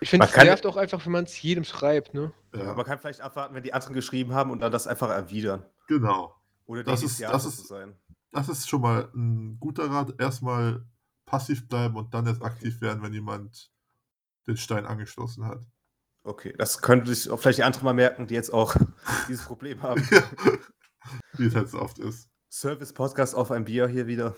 ich 0.00 0.10
finde, 0.10 0.26
es 0.26 0.34
nervt 0.36 0.66
auch 0.66 0.76
einfach, 0.76 1.04
wenn 1.06 1.12
man 1.12 1.22
es 1.24 1.40
jedem 1.40 1.62
schreibt, 1.62 2.12
ne? 2.12 2.32
Ja, 2.52 2.74
Man 2.74 2.84
kann 2.84 2.98
vielleicht 2.98 3.20
abwarten, 3.20 3.54
wenn 3.54 3.62
die 3.62 3.72
anderen 3.74 3.94
geschrieben 3.94 4.32
haben 4.32 4.50
und 4.50 4.58
dann 4.58 4.72
das 4.72 4.88
einfach 4.88 5.08
erwidern. 5.10 5.64
genau. 5.86 6.34
Oder 6.66 6.84
Das 6.84 7.02
ist- 7.02 7.20
das 7.20 7.44
ist- 7.44 7.58
zu 7.62 7.66
sein. 7.66 7.96
Das 8.30 8.48
ist 8.48 8.68
schon 8.68 8.80
mal 8.80 9.10
ein 9.14 9.58
guter 9.60 9.88
Rat. 9.90 10.18
Erstmal 10.20 10.84
passiv 11.26 11.68
bleiben 11.68 11.96
und 11.96 12.12
dann 12.14 12.26
erst 12.26 12.42
aktiv 12.42 12.80
werden, 12.80 13.02
wenn 13.02 13.12
jemand 13.12 13.70
den 14.46 14.56
Stein 14.56 14.86
angestoßen 14.86 15.44
hat. 15.46 15.64
Okay, 16.24 16.54
das 16.58 16.80
könnte 16.82 17.14
sich 17.14 17.30
auch 17.30 17.38
vielleicht 17.38 17.58
die 17.58 17.62
anderen 17.64 17.84
mal 17.84 17.92
merken, 17.94 18.26
die 18.26 18.34
jetzt 18.34 18.52
auch 18.52 18.74
dieses 19.28 19.44
Problem 19.44 19.82
haben. 19.82 20.02
Wie 21.34 21.46
es 21.46 21.54
halt 21.54 21.68
so 21.68 21.80
oft 21.80 21.98
ist. 21.98 22.28
Service-Podcast 22.50 23.34
auf 23.34 23.50
ein 23.50 23.64
Bier 23.66 23.86
hier 23.88 24.06
wieder. 24.06 24.34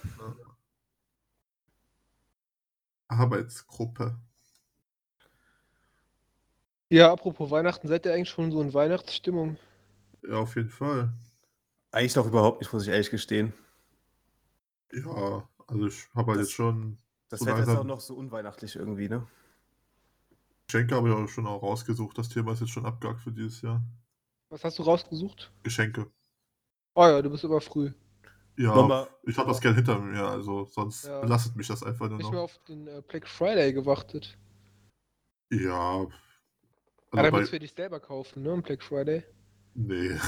Arbeitsgruppe. 3.08 4.18
Ja, 6.88 7.12
apropos 7.12 7.50
Weihnachten, 7.50 7.88
seid 7.88 8.06
ihr 8.06 8.14
eigentlich 8.14 8.30
schon 8.30 8.52
so 8.52 8.60
in 8.60 8.72
Weihnachtsstimmung? 8.74 9.56
Ja, 10.28 10.36
auf 10.36 10.54
jeden 10.56 10.70
Fall. 10.70 11.12
Eigentlich 11.96 12.14
noch 12.14 12.26
überhaupt 12.26 12.60
nicht, 12.60 12.70
muss 12.74 12.82
ich 12.82 12.90
ehrlich 12.90 13.08
gestehen. 13.10 13.54
Ja, 14.92 15.48
also 15.66 15.86
ich 15.86 16.06
habe 16.14 16.32
halt 16.32 16.40
Das- 16.40 16.48
jetzt 16.48 16.52
schon 16.54 16.98
Das 17.30 17.40
So 17.40 17.46
Wetter 17.46 17.62
ist 17.62 17.68
auch 17.70 17.84
noch 17.84 18.00
so 18.00 18.14
unweihnachtlich 18.14 18.76
irgendwie, 18.76 19.08
ne? 19.08 19.26
Geschenke 20.68 20.94
habe 20.94 21.08
ich 21.08 21.14
auch 21.14 21.26
schon 21.26 21.46
auch 21.46 21.62
rausgesucht. 21.62 22.18
Das 22.18 22.28
Thema 22.28 22.52
ist 22.52 22.60
jetzt 22.60 22.70
schon 22.70 22.84
abgehakt 22.84 23.20
für 23.22 23.32
dieses 23.32 23.62
Jahr. 23.62 23.82
Was 24.50 24.62
hast 24.62 24.78
du 24.78 24.82
rausgesucht? 24.82 25.50
Geschenke. 25.62 26.10
Oh 26.94 27.02
ja, 27.02 27.22
du 27.22 27.30
bist 27.30 27.46
aber 27.46 27.62
früh. 27.62 27.92
Ja, 28.58 28.74
Nochmal- 28.74 29.08
ich 29.22 29.38
habe 29.38 29.48
das 29.48 29.60
Geld 29.62 29.76
hinter 29.76 29.98
mir, 29.98 30.22
also 30.22 30.66
sonst 30.66 31.06
Ja. 31.06 31.20
belastet 31.20 31.56
mich 31.56 31.66
das 31.66 31.82
einfach 31.82 32.08
nur 32.10 32.18
Nicht 32.18 32.30
mehr 32.30 32.36
noch. 32.40 32.44
auf 32.44 32.58
den 32.68 32.86
äh, 32.88 33.02
Black 33.08 33.26
Friday 33.26 33.72
gewartet. 33.72 34.36
Ja. 35.50 36.00
Also 36.00 36.10
ja, 37.14 37.22
bei, 37.22 37.32
willst 37.32 37.52
du 37.52 37.56
für 37.56 37.60
dich 37.60 37.72
selber 37.74 38.00
kaufen, 38.00 38.42
ne? 38.42 38.52
Am 38.52 38.62
Black 38.62 38.82
Friday. 38.82 39.24
nee, 39.74 40.18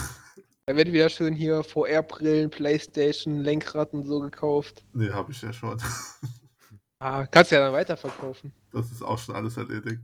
Da 0.69 0.77
wird 0.77 0.93
wieder 0.93 1.09
schön 1.09 1.35
hier 1.35 1.65
VR-Brillen, 1.65 2.51
Playstation, 2.51 3.39
Lenkrad 3.39 3.95
und 3.95 4.05
so 4.05 4.21
gekauft. 4.21 4.85
nee, 4.93 5.09
habe 5.09 5.33
ich 5.33 5.41
ja 5.41 5.51
schon. 5.53 5.81
Ah, 7.01 7.27
kannst 7.27 7.53
ja 7.53 7.61
dann 7.61 7.73
weiterverkaufen. 7.73 8.53
Das 8.73 8.91
ist 8.91 9.03
auch 9.03 9.17
schon 9.21 9.37
alles 9.37 9.57
erledigt. 9.57 10.03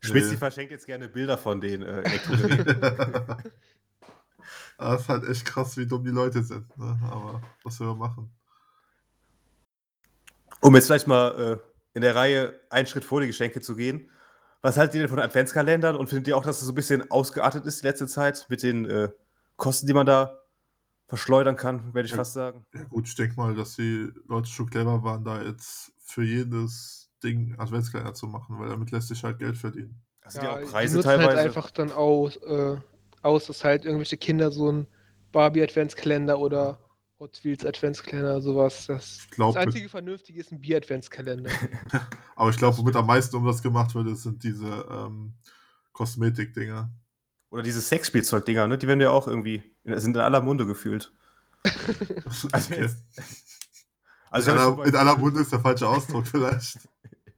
Schmitzi 0.00 0.30
Nee. 0.30 0.36
verschenkt 0.38 0.72
jetzt 0.72 0.86
gerne 0.86 1.10
Bilder 1.10 1.36
von 1.36 1.60
den 1.60 1.82
äh. 1.82 2.02
Das 4.78 5.02
ist 5.02 5.08
halt 5.10 5.28
echt 5.28 5.44
krass, 5.44 5.76
wie 5.76 5.86
dumm 5.86 6.04
die 6.04 6.10
Leute 6.10 6.42
sind. 6.42 6.74
Ne? 6.78 6.98
Aber 7.04 7.42
was 7.64 7.76
soll 7.76 7.88
man 7.88 7.98
machen? 7.98 8.34
um 10.62 10.74
jetzt 10.74 10.86
vielleicht 10.86 11.06
mal 11.06 11.38
äh, 11.38 11.58
in 11.92 12.00
der 12.00 12.16
Reihe 12.16 12.58
einen 12.70 12.86
Schritt 12.86 13.04
vor 13.04 13.20
die 13.20 13.26
Geschenke 13.26 13.60
zu 13.60 13.76
gehen. 13.76 14.10
Was 14.62 14.76
haltet 14.76 14.94
ihr 14.94 15.00
denn 15.02 15.08
von 15.10 15.18
Adventskalendern 15.18 15.96
und 15.96 16.08
findet 16.08 16.28
ihr 16.28 16.36
auch, 16.36 16.44
dass 16.44 16.60
es 16.60 16.66
so 16.66 16.72
ein 16.72 16.76
bisschen 16.76 17.10
ausgeartet 17.10 17.66
ist 17.66 17.82
die 17.82 17.86
letzte 17.86 18.06
Zeit 18.06 18.46
mit 18.48 18.62
den 18.62 18.88
äh, 18.88 19.08
Kosten, 19.56 19.86
die 19.88 19.92
man 19.92 20.06
da 20.06 20.38
verschleudern 21.08 21.56
kann, 21.56 21.92
werde 21.92 22.06
ich 22.06 22.12
Ja. 22.12 22.18
fast 22.18 22.32
sagen? 22.34 22.64
Ja 22.72 22.84
gut, 22.84 23.06
ich 23.08 23.14
denke 23.16 23.34
mal, 23.36 23.54
dass 23.54 23.76
die 23.76 24.08
Leute 24.28 24.48
schon 24.48 24.70
clever 24.70 25.02
waren, 25.02 25.24
da 25.24 25.42
jetzt 25.42 25.92
für 25.98 26.22
jedes 26.22 27.10
Ding 27.22 27.54
Adventskalender 27.58 28.14
zu 28.14 28.26
machen, 28.28 28.58
weil 28.58 28.68
damit 28.68 28.90
lässt 28.92 29.08
sich 29.08 29.22
halt 29.24 29.38
Geld 29.38 29.56
verdienen. 29.58 30.00
Das 30.22 30.34
sind 30.34 30.44
ja, 30.44 30.58
die 30.58 30.64
auch 30.66 30.70
Preise 30.70 30.96
nutzen 30.96 31.08
teilweise. 31.08 31.28
halt 31.28 31.38
einfach 31.46 31.70
dann 31.70 31.92
aus, 31.92 32.36
äh, 32.36 32.76
aus, 33.22 33.46
dass 33.46 33.64
halt 33.64 33.84
irgendwelche 33.84 34.16
Kinder 34.16 34.50
so 34.52 34.70
ein 34.70 34.86
Barbie-Adventskalender 35.32 36.38
oder 36.38 36.78
Hot 37.22 37.44
Wheels 37.44 37.64
Adventskalender, 37.64 38.40
sowas. 38.40 38.86
Das, 38.88 39.28
glaub, 39.30 39.54
das 39.54 39.64
einzige 39.64 39.88
Vernünftige 39.88 40.40
ist 40.40 40.50
ein 40.50 40.60
Bier-Adventskalender. 40.60 41.52
Aber 42.36 42.50
ich 42.50 42.56
glaube, 42.56 42.76
womit 42.78 42.96
am 42.96 43.06
meisten 43.06 43.36
Umsatz 43.36 43.62
gemacht 43.62 43.94
wird, 43.94 44.08
das 44.08 44.24
sind 44.24 44.42
diese 44.42 44.66
ähm, 44.90 45.34
Kosmetik-Dinger. 45.92 46.90
Oder 47.50 47.62
diese 47.62 47.80
Sexspielzeug-Dinger, 47.80 48.66
ne? 48.66 48.76
Die 48.76 48.88
werden 48.88 49.00
ja 49.00 49.10
auch 49.10 49.28
irgendwie, 49.28 49.62
sind 49.84 50.16
in 50.16 50.20
aller 50.22 50.40
Munde 50.40 50.66
gefühlt. 50.66 51.12
Also, 52.24 52.48
Okay. 52.48 52.86
in, 52.86 52.96
also 54.30 54.50
hab 54.50 54.78
aller, 54.78 54.86
in 54.86 54.96
aller 54.96 55.16
Munde 55.16 55.40
ist 55.42 55.52
der 55.52 55.60
falsche 55.60 55.86
Ausdruck 55.86 56.26
vielleicht. 56.26 56.80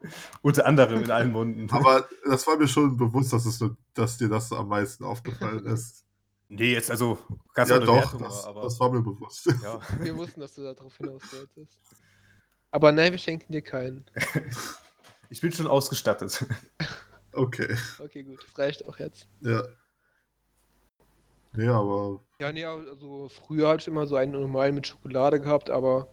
unter 0.40 0.64
anderem 0.64 1.03
in 1.03 1.11
allen 1.11 1.33
Munden. 1.33 1.68
Aber 1.70 2.09
das 2.25 2.47
war 2.47 2.57
mir 2.57 2.68
schon 2.68 2.97
bewusst, 2.97 3.35
dass, 3.35 3.44
es 3.44 3.62
dass 3.92 4.16
dir 4.16 4.31
das 4.31 4.51
am 4.53 4.68
meisten 4.68 5.05
aufgefallen 5.05 5.66
ist. 5.66 6.05
Nee, 6.48 6.72
jetzt 6.72 6.90
also 6.90 7.18
ganz 7.54 7.70
ja, 7.70 7.78
doch, 7.78 7.96
Wertung, 7.96 8.22
das, 8.22 8.44
aber 8.44 8.62
das 8.62 8.78
war 8.80 8.90
mir 8.92 9.02
bewusst. 9.02 9.46
ja. 9.62 9.80
Wir 10.00 10.16
wussten, 10.16 10.40
dass 10.40 10.54
du 10.54 10.62
darauf 10.62 10.96
hinaus 10.96 11.22
wolltest. 11.33 11.78
Aber 12.70 12.90
nein, 12.92 13.12
wir 13.12 13.18
schenken 13.18 13.52
dir 13.52 13.62
keinen. 13.62 14.04
ich 15.30 15.40
bin 15.40 15.52
schon 15.52 15.66
ausgestattet. 15.66 16.44
Okay, 17.37 17.76
Okay, 17.98 18.22
gut, 18.22 18.38
das 18.46 18.57
reicht 18.59 18.87
auch 18.87 18.96
jetzt. 19.00 19.26
ja. 19.40 19.64
Nee, 21.52 21.66
aber 21.66 22.20
Ja, 22.40 22.52
nee, 22.52 22.64
also 22.64 23.28
früher 23.28 23.68
hatte 23.68 23.80
ich 23.83 23.88
immer 23.88 24.07
so 24.07 24.14
einen 24.14 24.33
normalen 24.33 24.76
mit 24.76 24.87
Schokolade 24.87 25.40
gehabt, 25.40 25.68
aber 25.68 26.09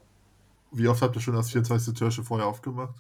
wie 0.72 0.88
oft 0.88 1.02
habt 1.04 1.16
ihr 1.16 1.22
schon 1.22 1.36
das 1.36 1.52
24. 1.52 1.94
Türchen 1.94 2.24
vorher 2.24 2.48
aufgemacht? 2.48 2.96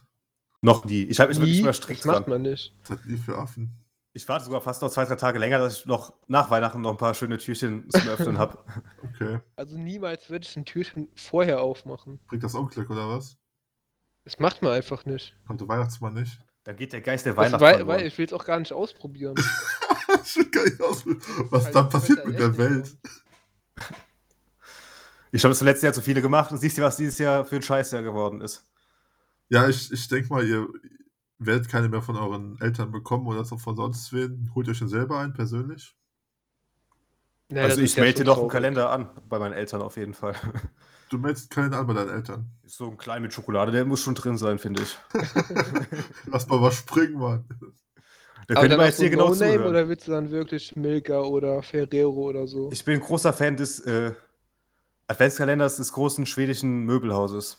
Noch 0.61 0.85
nie. 0.85 1.03
Ich 1.05 1.19
habe 1.19 1.29
mich 1.29 1.39
wirklich 1.39 1.53
nie, 1.55 1.59
immer 1.61 1.69
das 1.69 1.77
strikt 1.77 2.05
macht 2.05 2.27
dran. 2.27 2.29
man 2.29 2.41
nicht. 2.43 2.75
Das 2.81 2.91
hat 2.91 3.05
nie 3.07 3.17
für 3.17 3.37
Affen. 3.39 3.71
Ich 4.13 4.27
warte 4.27 4.45
sogar 4.45 4.61
fast 4.61 4.81
noch 4.81 4.89
zwei, 4.89 5.05
drei 5.05 5.15
Tage 5.15 5.39
länger, 5.39 5.59
dass 5.59 5.79
ich 5.79 5.85
noch 5.85 6.13
nach 6.27 6.49
Weihnachten 6.49 6.81
noch 6.81 6.91
ein 6.91 6.97
paar 6.97 7.13
schöne 7.13 7.37
Türchen 7.37 7.89
zum 7.89 8.07
Öffnen 8.09 8.37
habe. 8.37 8.57
Okay. 9.13 9.39
Also 9.55 9.77
niemals 9.77 10.29
würde 10.29 10.47
ich 10.47 10.55
ein 10.57 10.65
Türchen 10.65 11.07
vorher 11.15 11.61
aufmachen. 11.61 12.19
Bringt 12.27 12.43
das 12.43 12.55
Unglück 12.55 12.89
oder 12.89 13.09
was? 13.09 13.37
Das 14.23 14.39
macht 14.39 14.61
man 14.63 14.71
einfach 14.73 15.05
nicht. 15.05 15.35
Kommt 15.45 15.61
der 15.61 15.67
Weihnachtsmann 15.67 16.13
nicht? 16.15 16.39
Dann 16.63 16.75
geht 16.75 16.93
der 16.93 17.01
Geist 17.01 17.25
der 17.25 17.33
Das, 17.33 17.45
Weihnacht 17.45 17.61
weil, 17.61 17.85
weil 17.85 18.05
ich 18.05 18.17
will 18.17 18.25
es 18.25 18.33
auch 18.33 18.45
gar 18.45 18.57
nicht 18.59 18.73
ausprobieren. 18.73 19.35
ich 20.23 20.35
will 20.37 20.49
gar 20.49 20.63
nicht 20.63 20.81
aus, 20.81 21.03
was 21.51 21.71
dann 21.71 21.85
das 21.85 21.89
passiert 21.89 22.25
mit 22.25 22.39
der 22.39 22.57
Welt. 22.57 22.97
Ich 25.33 25.45
habe 25.45 25.51
das 25.51 25.61
letzte 25.61 25.85
Jahr 25.85 25.93
zu 25.93 26.01
viele 26.01 26.21
gemacht 26.21 26.51
und 26.51 26.57
siehst 26.57 26.77
du, 26.77 26.81
was 26.81 26.97
dieses 26.97 27.17
Jahr 27.17 27.45
für 27.45 27.55
ein 27.55 27.61
Scheißjahr 27.61 28.03
geworden 28.03 28.41
ist. 28.41 28.69
Ja, 29.47 29.69
ich, 29.69 29.89
ich 29.89 30.07
denke 30.09 30.27
mal, 30.27 30.45
ihr 30.45 30.67
werdet 31.45 31.69
keine 31.69 31.89
mehr 31.89 32.01
von 32.01 32.15
euren 32.15 32.59
Eltern 32.61 32.91
bekommen 32.91 33.27
oder 33.27 33.43
so 33.43 33.57
von 33.57 33.75
sonst 33.75 34.13
wen. 34.13 34.51
Holt 34.55 34.69
euch 34.69 34.79
den 34.79 34.87
selber 34.87 35.19
ein, 35.19 35.33
persönlich. 35.33 35.95
Nee, 37.49 37.55
das 37.61 37.71
also 37.71 37.81
ich 37.81 37.95
ja 37.95 38.03
melde 38.03 38.19
dir 38.19 38.25
doch 38.25 38.39
einen. 38.39 38.49
Kalender 38.49 38.91
an, 38.91 39.09
bei 39.27 39.39
meinen 39.39 39.53
Eltern 39.53 39.81
auf 39.81 39.97
jeden 39.97 40.13
Fall. 40.13 40.35
Du 41.09 41.17
meldest 41.17 41.49
keinen 41.49 41.73
an 41.73 41.85
bei 41.87 41.93
deinen 41.93 42.09
Eltern. 42.09 42.49
Ist 42.63 42.77
so 42.77 42.89
ein 42.89 42.95
klein 42.95 43.21
mit 43.21 43.33
Schokolade, 43.33 43.73
der 43.73 43.83
muss 43.83 43.99
schon 43.99 44.15
drin 44.15 44.37
sein, 44.37 44.59
finde 44.59 44.83
ich. 44.83 44.97
Lass 46.25 46.47
mal 46.47 46.61
was 46.61 46.75
springen, 46.75 47.19
Mann. 47.19 47.43
Da 48.47 48.55
Aber 48.55 48.61
könnte 48.61 48.77
man 48.77 48.85
jetzt 48.85 48.99
hier 49.01 49.09
genau 49.09 49.33
No-Name 49.33 49.35
zuhören. 49.35 49.67
oder 49.67 49.89
willst 49.89 50.07
du 50.07 50.11
dann 50.11 50.31
wirklich 50.31 50.73
Milka 50.77 51.19
oder 51.19 51.61
Ferrero 51.63 52.29
oder 52.29 52.47
so? 52.47 52.71
Ich 52.71 52.85
bin 52.85 52.93
ein 52.93 53.01
großer 53.01 53.33
Fan 53.33 53.57
des 53.57 53.81
äh, 53.81 54.13
Adventskalenders 55.07 55.75
des 55.75 55.91
großen 55.91 56.25
schwedischen 56.25 56.85
Möbelhauses. 56.85 57.57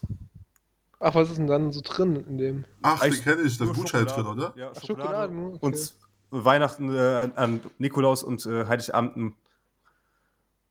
Ach, 1.05 1.17
was 1.17 1.31
ist 1.31 1.38
denn 1.38 1.49
dann 1.49 1.73
so 1.73 1.81
drin 1.83 2.15
in 2.15 2.38
dem? 2.38 2.65
Ach, 2.81 3.01
den 3.01 3.03
Eigentlich 3.03 3.25
kenne 3.25 3.43
ich. 3.43 3.59
Das 3.59 3.67
Nur 3.67 3.75
Gutschein 3.75 4.07
drin, 4.07 4.25
oder? 4.25 4.53
Ja, 4.57 4.71
Ach, 4.71 4.81
Schokolade. 4.81 5.33
Schokolade? 5.33 5.57
Okay. 5.57 5.67
Und 5.67 5.95
Weihnachten 6.31 6.95
äh, 6.95 7.31
an 7.35 7.61
Nikolaus 7.79 8.23
und 8.23 8.47
äh, 8.47 8.67
Heiligabend 8.67 9.17
ein. 9.17 9.37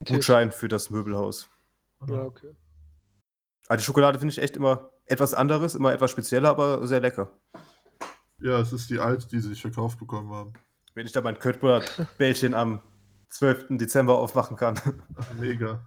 Gutschein 0.06 0.52
für 0.52 0.70
das 0.70 0.90
Möbelhaus. 0.90 1.50
Ja, 2.08 2.24
okay. 2.24 2.56
Aber 3.68 3.78
die 3.78 3.84
Schokolade 3.84 4.20
finde 4.20 4.32
ich 4.32 4.42
echt 4.42 4.56
immer 4.56 4.90
etwas 5.06 5.34
anderes, 5.34 5.76
immer 5.76 5.94
etwas 5.94 6.12
spezieller, 6.12 6.50
aber 6.50 6.88
sehr 6.88 7.02
lecker. 7.02 7.30
Ja, 8.40 8.60
es 8.60 8.72
ist 8.72 8.90
die 8.90 9.00
alte, 9.00 9.28
die 9.28 9.40
sie 9.40 9.50
nicht 9.50 9.62
verkauft 9.62 10.00
bekommen 10.00 10.32
haben. 10.32 10.54
Wenn 10.96 11.06
ich 11.06 11.12
da 11.12 11.22
mein 11.22 11.38
Köttbullar-Bällchen 11.38 12.54
am 12.54 12.82
12. 13.30 13.78
Dezember 13.78 14.18
aufmachen 14.18 14.56
kann. 14.56 14.80
Ach, 15.16 15.34
mega. 15.34 15.86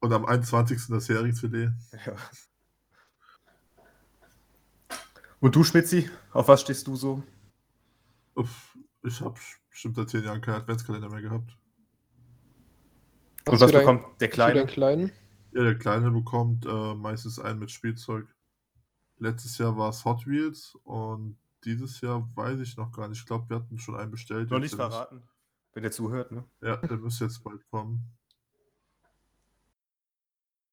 Und 0.00 0.12
am 0.12 0.24
21. 0.24 0.86
das 0.88 1.08
Heringsfilet. 1.08 1.70
Ja. 2.06 2.14
Und 5.40 5.54
du, 5.54 5.62
Spitzi, 5.64 6.10
auf 6.32 6.48
was 6.48 6.62
stehst 6.62 6.86
du 6.86 6.96
so? 6.96 7.22
Uff, 8.34 8.76
Ich 9.02 9.20
habe 9.20 9.38
bestimmt 9.70 9.96
seit 9.96 10.10
zehn 10.10 10.24
Jahren 10.24 10.40
keinen 10.40 10.56
Adventskalender 10.56 11.08
mehr 11.08 11.22
gehabt. 11.22 11.56
Und 13.46 13.56
für 13.56 13.60
was 13.64 13.70
dein- 13.72 13.80
bekommt 13.80 14.20
der 14.20 14.28
Für 14.28 14.34
Kleine? 14.34 14.66
Kleinen? 14.66 15.12
Ja, 15.52 15.62
der 15.62 15.78
Kleine 15.78 16.10
bekommt 16.10 16.66
äh, 16.66 16.94
meistens 16.94 17.38
einen 17.38 17.58
mit 17.58 17.70
Spielzeug. 17.70 18.26
Letztes 19.18 19.58
Jahr 19.58 19.76
war 19.76 19.88
es 19.90 20.04
Hot 20.04 20.26
Wheels 20.26 20.76
und 20.84 21.38
dieses 21.64 22.00
Jahr 22.00 22.28
weiß 22.36 22.60
ich 22.60 22.76
noch 22.76 22.92
gar 22.92 23.08
nicht. 23.08 23.18
Ich 23.20 23.26
glaube, 23.26 23.48
wir 23.48 23.56
hatten 23.56 23.78
schon 23.78 23.96
einen 23.96 24.10
bestellt. 24.10 24.50
Noch 24.50 24.58
nicht 24.60 24.72
der 24.78 24.90
verraten, 24.90 25.22
wenn 25.72 25.82
der 25.82 25.90
zuhört, 25.92 26.30
ne? 26.30 26.44
Ja, 26.60 26.76
der 26.76 26.98
müsste 26.98 27.24
jetzt 27.24 27.42
bald 27.42 27.66
kommen. 27.70 28.04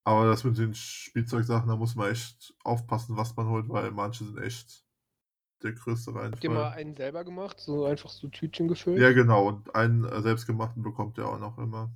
Aber 0.08 0.26
das 0.28 0.44
mit 0.44 0.58
den 0.58 0.74
Spielzeugsachen, 0.74 1.68
da 1.68 1.76
muss 1.76 1.96
man 1.96 2.12
echt 2.12 2.54
aufpassen, 2.64 3.18
was 3.18 3.36
man 3.36 3.48
holt, 3.50 3.68
weil 3.70 3.92
manche 3.92 4.24
sind 4.24 4.38
echt 4.38 4.86
der 5.64 5.74
größte 5.74 6.14
Habt 6.14 6.44
ihr 6.44 6.50
mal 6.52 6.62
Reinfall. 6.62 6.80
einen 6.80 6.96
selber 6.96 7.24
gemacht? 7.24 7.60
So 7.60 7.86
einfach 7.86 8.12
so 8.12 8.28
Tütchen 8.28 8.68
gefüllt? 8.68 9.00
Ja, 9.00 9.12
genau. 9.14 9.48
Und 9.48 9.74
einen 9.76 10.06
äh, 10.06 10.22
selbstgemachten 10.22 10.84
bekommt 10.84 11.18
er 11.18 11.28
auch 11.30 11.40
noch 11.40 11.58
immer. 11.58 11.92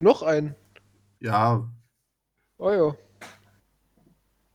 Noch 0.00 0.22
einen? 0.22 0.54
Ja, 1.18 1.68
Oh 2.58 2.70
ja. 2.70 2.96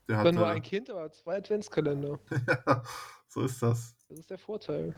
der 0.08 0.18
hat. 0.18 0.26
Dann 0.26 0.36
nur 0.36 0.48
ein 0.48 0.62
Kind, 0.62 0.90
aber 0.90 1.12
zwei 1.12 1.38
Adventskalender. 1.38 2.20
ja, 2.48 2.84
so 3.28 3.44
ist 3.44 3.62
das. 3.62 3.96
Das 4.08 4.20
ist 4.20 4.30
der 4.30 4.40
Vorteil. 4.40 4.96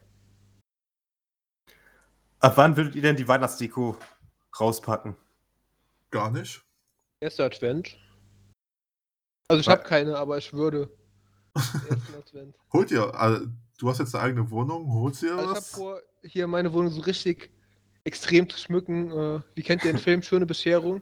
Ab 2.39 2.53
wann 2.57 2.77
würdet 2.77 2.95
ihr 2.95 3.01
denn 3.01 3.15
die 3.15 3.27
Weihnachtsdeko 3.27 3.97
rauspacken? 4.59 5.15
Gar 6.11 6.31
nicht. 6.31 6.63
Erster 7.23 7.45
Advent. 7.45 7.97
Also 9.47 9.61
ich 9.61 9.69
habe 9.69 9.83
keine, 9.83 10.17
aber 10.17 10.37
ich 10.37 10.51
würde. 10.51 10.89
Advent. 11.55 12.53
Holt 12.73 12.91
ihr, 12.91 13.13
äh, 13.17 13.47
du 13.77 13.89
hast 13.89 13.99
jetzt 13.99 14.13
eine 14.13 14.25
eigene 14.25 14.51
Wohnung, 14.51 14.91
holst 14.93 15.21
dir 15.21 15.31
Also 15.31 15.41
ich 15.43 15.47
habe 15.47 15.57
was? 15.57 15.69
vor, 15.69 16.01
hier 16.23 16.47
meine 16.47 16.73
Wohnung 16.73 16.91
so 16.91 16.99
richtig 16.99 17.49
extrem 18.03 18.49
zu 18.49 18.57
schmücken. 18.57 19.09
Äh, 19.11 19.39
wie 19.55 19.63
kennt 19.63 19.85
ihr 19.85 19.93
den 19.93 20.01
Film 20.01 20.21
Schöne 20.21 20.45
Bescherung? 20.45 21.01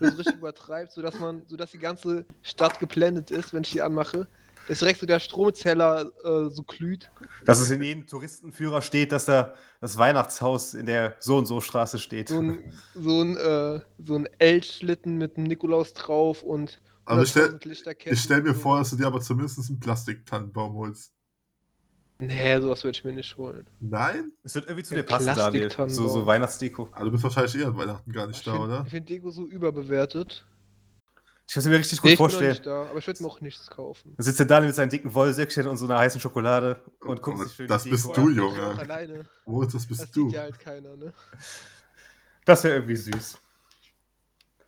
Das 0.00 0.16
richtig 0.16 0.36
übertreibt, 0.38 0.92
sodass 0.92 1.18
man, 1.18 1.42
sodass 1.48 1.72
die 1.72 1.78
ganze 1.78 2.24
Stadt 2.40 2.78
geblendet 2.78 3.30
ist, 3.30 3.52
wenn 3.52 3.62
ich 3.62 3.72
die 3.72 3.82
anmache. 3.82 4.26
Dass 4.68 4.80
direkt 4.80 5.00
so 5.00 5.06
der 5.06 5.18
Stromzähler 5.18 6.10
äh, 6.24 6.50
so 6.50 6.62
glüht. 6.62 7.10
Dass 7.44 7.58
es 7.60 7.70
in 7.70 7.82
jedem 7.82 8.06
Touristenführer 8.06 8.82
steht, 8.82 9.12
dass 9.12 9.24
da 9.24 9.54
das 9.80 9.96
Weihnachtshaus 9.96 10.74
in 10.74 10.86
der 10.86 11.16
so 11.20 11.38
und 11.38 11.46
so 11.46 11.60
Straße 11.60 11.98
steht. 11.98 12.28
So 12.28 12.40
ein, 12.40 12.72
so 12.94 13.22
ein, 13.22 13.36
äh, 13.36 13.80
so 14.04 14.14
ein 14.16 14.28
L-Schlitten 14.38 15.16
mit 15.16 15.36
einem 15.36 15.46
Nikolaus 15.46 15.94
drauf 15.94 16.42
und 16.42 16.80
Also 17.06 17.22
ich 17.22 17.30
stell, 17.30 17.48
100.000 17.48 17.68
Lichterketten 17.68 18.12
ich 18.12 18.20
stell 18.22 18.42
mir 18.42 18.54
vor, 18.54 18.78
dass 18.78 18.90
du 18.90 18.96
dir 18.96 19.06
aber 19.06 19.20
zumindest 19.20 19.68
einen 19.70 19.80
Plastiktannenbaum 19.80 20.74
holst. 20.74 21.12
Nee, 22.20 22.60
sowas 22.60 22.82
würde 22.82 22.96
ich 22.98 23.04
mir 23.04 23.12
nicht 23.12 23.36
holen. 23.36 23.64
Nein? 23.78 24.32
Es 24.42 24.54
wird 24.56 24.66
irgendwie 24.66 24.82
zu 24.82 24.94
Ja, 24.94 25.02
dir 25.02 25.06
passen, 25.06 25.34
Daniel. 25.36 25.70
So, 25.88 26.08
so 26.08 26.26
Weihnachtsdeko. 26.26 26.88
Also 26.90 27.04
du 27.06 27.10
bist 27.12 27.22
wahrscheinlich 27.22 27.54
eher 27.56 27.68
an 27.68 27.76
Weihnachten 27.76 28.10
gar 28.12 28.28
Ich 28.28 28.36
nicht 28.38 28.46
da, 28.46 28.52
finde 28.52 28.66
oder? 28.66 28.84
find 28.86 29.08
Deko 29.08 29.30
so 29.30 29.46
überbewertet. 29.46 30.44
Ich 31.48 31.54
kann 31.54 31.62
es 31.62 31.66
mir 31.66 31.78
richtig 31.78 32.02
gut 32.02 32.10
ich 32.10 32.18
bin 32.18 32.24
noch 32.26 32.30
vorstellen. 32.30 32.50
nicht 32.50 32.66
da, 32.66 32.82
aber 32.90 32.98
ich 32.98 33.06
würde 33.06 33.22
mir 33.22 33.28
auch 33.30 33.40
nichts 33.40 33.70
kaufen. 33.70 34.12
Da 34.18 34.22
sitzt 34.22 34.38
der 34.38 34.44
Daniel 34.46 34.68
mit 34.68 34.76
seinen 34.76 34.90
dicken 34.90 35.14
Wollsäckchen 35.14 35.66
und 35.66 35.78
so 35.78 35.86
einer 35.86 35.96
heißen 35.98 36.20
Schokolade 36.20 36.78
und 37.00 37.22
guckt 37.22 37.38
Oh, 37.40 37.44
sich 37.44 37.54
schön 37.54 37.68
das 37.68 37.84
die 37.84 37.90
bist 37.90 38.06
Deko 38.06 38.20
du, 38.20 38.28
Junge. 38.30 38.66
auch 38.74 38.78
alleine. 38.78 39.24
Moritz, 39.46 39.72
das 39.72 39.82
Das 39.82 39.88
bist 39.88 40.00
sieht 40.02 40.16
du. 40.16 40.28
ja 40.28 40.42
halt 40.42 40.58
keiner, 40.60 40.94
ne? 40.96 41.12
Das 42.44 42.62
wäre 42.64 42.74
irgendwie 42.74 42.96
süß. 42.96 43.38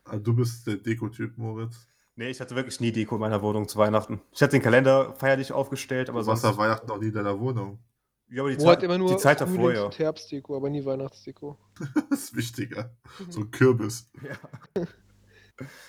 Also 0.05 0.21
du 0.25 0.35
bist 0.35 0.67
der 0.67 0.77
Dekotyp, 0.77 1.37
Moritz. 1.37 1.87
Nee, 2.17 2.31
ich 2.31 2.41
hatte 2.41 2.57
wirklich 2.57 2.81
nie 2.81 2.93
Deko 2.93 3.15
in 3.17 3.21
meiner 3.21 3.43
Wohnung 3.43 3.69
zu 3.69 3.79
Weihnachten. 3.79 4.23
Ich 4.33 4.41
hatte 4.43 4.53
den 4.53 4.63
Kalender 4.63 5.15
feierlich 5.17 5.53
aufgestellt, 5.53 6.09
aber 6.09 6.21
Du 6.23 6.27
warst 6.29 6.43
sonst. 6.43 6.57
Weihnachten 6.57 6.87
noch 6.87 6.99
nie 6.99 7.09
in 7.09 7.15
deiner 7.15 7.39
Wohnung. 7.39 7.79
Ja, 8.31 8.41
aber 8.43 8.51
die, 8.53 8.59
Wo 8.59 8.69
hat 8.69 8.77
Zeit, 8.77 8.83
immer 8.85 8.97
nur 8.97 9.09
die 9.11 9.17
Zeit 9.19 9.41
davor, 9.43 9.73
ja. 9.75 9.91
Herbstdeko, 9.91 10.57
aber 10.57 10.71
nie 10.71 10.83
Weihnachtsdeko. 10.85 11.59
Das 12.11 12.21
ist 12.25 12.37
wichtiger. 12.37 12.91
So 13.29 13.41
ein 13.41 13.51
Kürbis. 13.51 14.09
ja. 14.23 14.87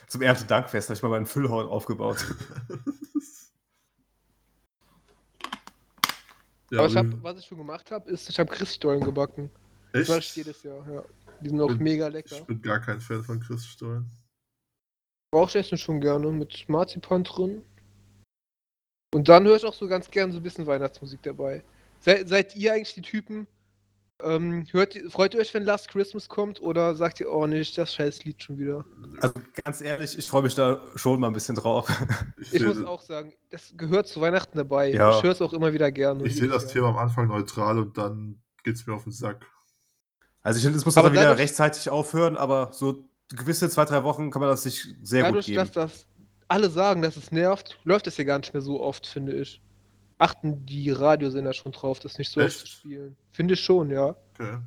Zum 0.07 0.21
Erntedankfest 0.21 0.89
habe 0.89 0.97
ich 0.97 1.03
mal 1.03 1.09
meinen 1.09 1.25
Füllhorn 1.25 1.67
aufgebaut. 1.67 2.25
ja, 6.71 6.79
aber 6.79 6.87
ich 6.87 6.95
hab, 6.95 7.05
was 7.23 7.39
ich 7.39 7.45
schon 7.45 7.57
gemacht 7.57 7.91
habe, 7.91 8.09
ist, 8.09 8.29
ich 8.29 8.39
habe 8.39 8.51
Christstollen 8.51 9.01
gebacken. 9.03 9.49
Das 9.93 10.07
mache 10.07 10.19
ich 10.19 10.25
echt? 10.27 10.37
jedes 10.37 10.63
Jahr, 10.63 10.87
ja. 10.89 11.03
Die 11.41 11.49
sind 11.49 11.59
auch 11.59 11.67
bin- 11.67 11.79
mega 11.79 12.07
lecker. 12.07 12.37
Ich 12.37 12.45
bin 12.45 12.61
gar 12.61 12.79
kein 12.79 13.01
Fan 13.01 13.23
von 13.23 13.39
Christstollen. 13.39 14.09
Brauche 15.31 15.49
ich 15.49 15.55
essen 15.55 15.77
schon 15.77 16.01
gerne 16.01 16.31
mit 16.31 16.67
Marzipan 16.67 17.23
drin. 17.23 17.63
Und 19.13 19.27
dann 19.27 19.45
höre 19.45 19.57
ich 19.57 19.65
auch 19.65 19.73
so 19.73 19.87
ganz 19.87 20.09
gern 20.09 20.31
so 20.31 20.37
ein 20.37 20.43
bisschen 20.43 20.65
Weihnachtsmusik 20.65 21.21
dabei. 21.23 21.63
Se 21.99 22.23
seid 22.25 22.55
ihr 22.55 22.73
eigentlich 22.73 22.93
die 22.93 23.01
Typen? 23.01 23.47
Ähm, 24.23 24.65
hört, 24.71 24.97
freut 25.09 25.33
ihr 25.33 25.39
euch, 25.39 25.53
wenn 25.53 25.63
Last 25.63 25.87
Christmas 25.89 26.27
kommt? 26.29 26.61
Oder 26.61 26.95
sagt 26.95 27.19
ihr, 27.19 27.31
oh 27.31 27.47
nicht, 27.47 27.77
das 27.77 27.93
scheiß 27.93 28.23
Lied 28.25 28.41
schon 28.43 28.57
wieder? 28.57 28.85
Also 29.19 29.33
ganz 29.63 29.81
ehrlich, 29.81 30.17
ich 30.17 30.27
freue 30.27 30.43
mich 30.43 30.55
da 30.55 30.81
schon 30.95 31.19
mal 31.19 31.27
ein 31.27 31.33
bisschen 31.33 31.55
drauf. 31.55 31.89
Ich, 32.39 32.53
Ich 32.53 32.63
muss 32.63 32.83
auch 32.83 33.01
sagen, 33.01 33.33
das 33.49 33.73
gehört 33.77 34.07
zu 34.07 34.21
Weihnachten 34.21 34.57
dabei. 34.57 34.91
Ja. 34.91 35.15
Ich 35.17 35.23
höre 35.23 35.31
es 35.31 35.41
auch 35.41 35.53
immer 35.53 35.73
wieder 35.73 35.91
gerne. 35.91 36.23
ich 36.25 36.35
sehe 36.35 36.47
das 36.47 36.63
Jahr. 36.63 36.71
Thema 36.73 36.89
am 36.89 36.97
Anfang 36.97 37.27
neutral 37.27 37.79
und 37.79 37.97
dann 37.97 38.41
geht's 38.63 38.85
mir 38.87 38.93
auf 38.93 39.03
den 39.03 39.11
Sack. 39.11 39.45
Also 40.43 40.57
ich 40.57 40.63
finde, 40.63 40.77
es 40.77 40.85
muss 40.85 40.97
Aber 40.97 41.07
aber 41.07 41.13
wieder 41.13 41.23
dadurch- 41.23 41.39
rechtzeitig 41.41 41.89
aufhören, 41.89 42.35
aber 42.37 42.69
so 42.73 43.03
gewisse 43.29 43.69
zwei, 43.69 43.85
drei 43.85 44.03
Wochen 44.03 44.31
kann 44.31 44.39
man 44.41 44.49
das 44.49 44.63
sich 44.63 44.87
sehr 45.01 45.23
Dadurch, 45.23 45.45
gut 45.47 45.55
dass 45.57 45.71
geben. 45.71 45.87
das 45.87 46.05
alle 46.47 46.69
sagen, 46.69 47.01
dass 47.01 47.15
es 47.15 47.31
nervt, 47.31 47.79
läuft 47.83 48.07
es 48.07 48.17
ja 48.17 48.23
gar 48.25 48.39
nicht 48.39 48.53
mehr 48.53 48.61
so 48.61 48.81
oft, 48.81 49.07
finde 49.07 49.33
ich. 49.33 49.61
Achten 50.21 50.65
die 50.65 50.91
Radiosender 50.91 51.53
schon 51.53 51.71
drauf, 51.71 51.99
das 51.99 52.17
nicht 52.17 52.29
so 52.31 52.39
oft 52.41 52.49
Echt? 52.49 52.59
zu 52.59 52.67
spielen. 52.67 53.17
Finde 53.31 53.55
ich 53.55 53.59
schon, 53.63 53.89
ja. 53.89 54.15
Okay. 54.35 54.59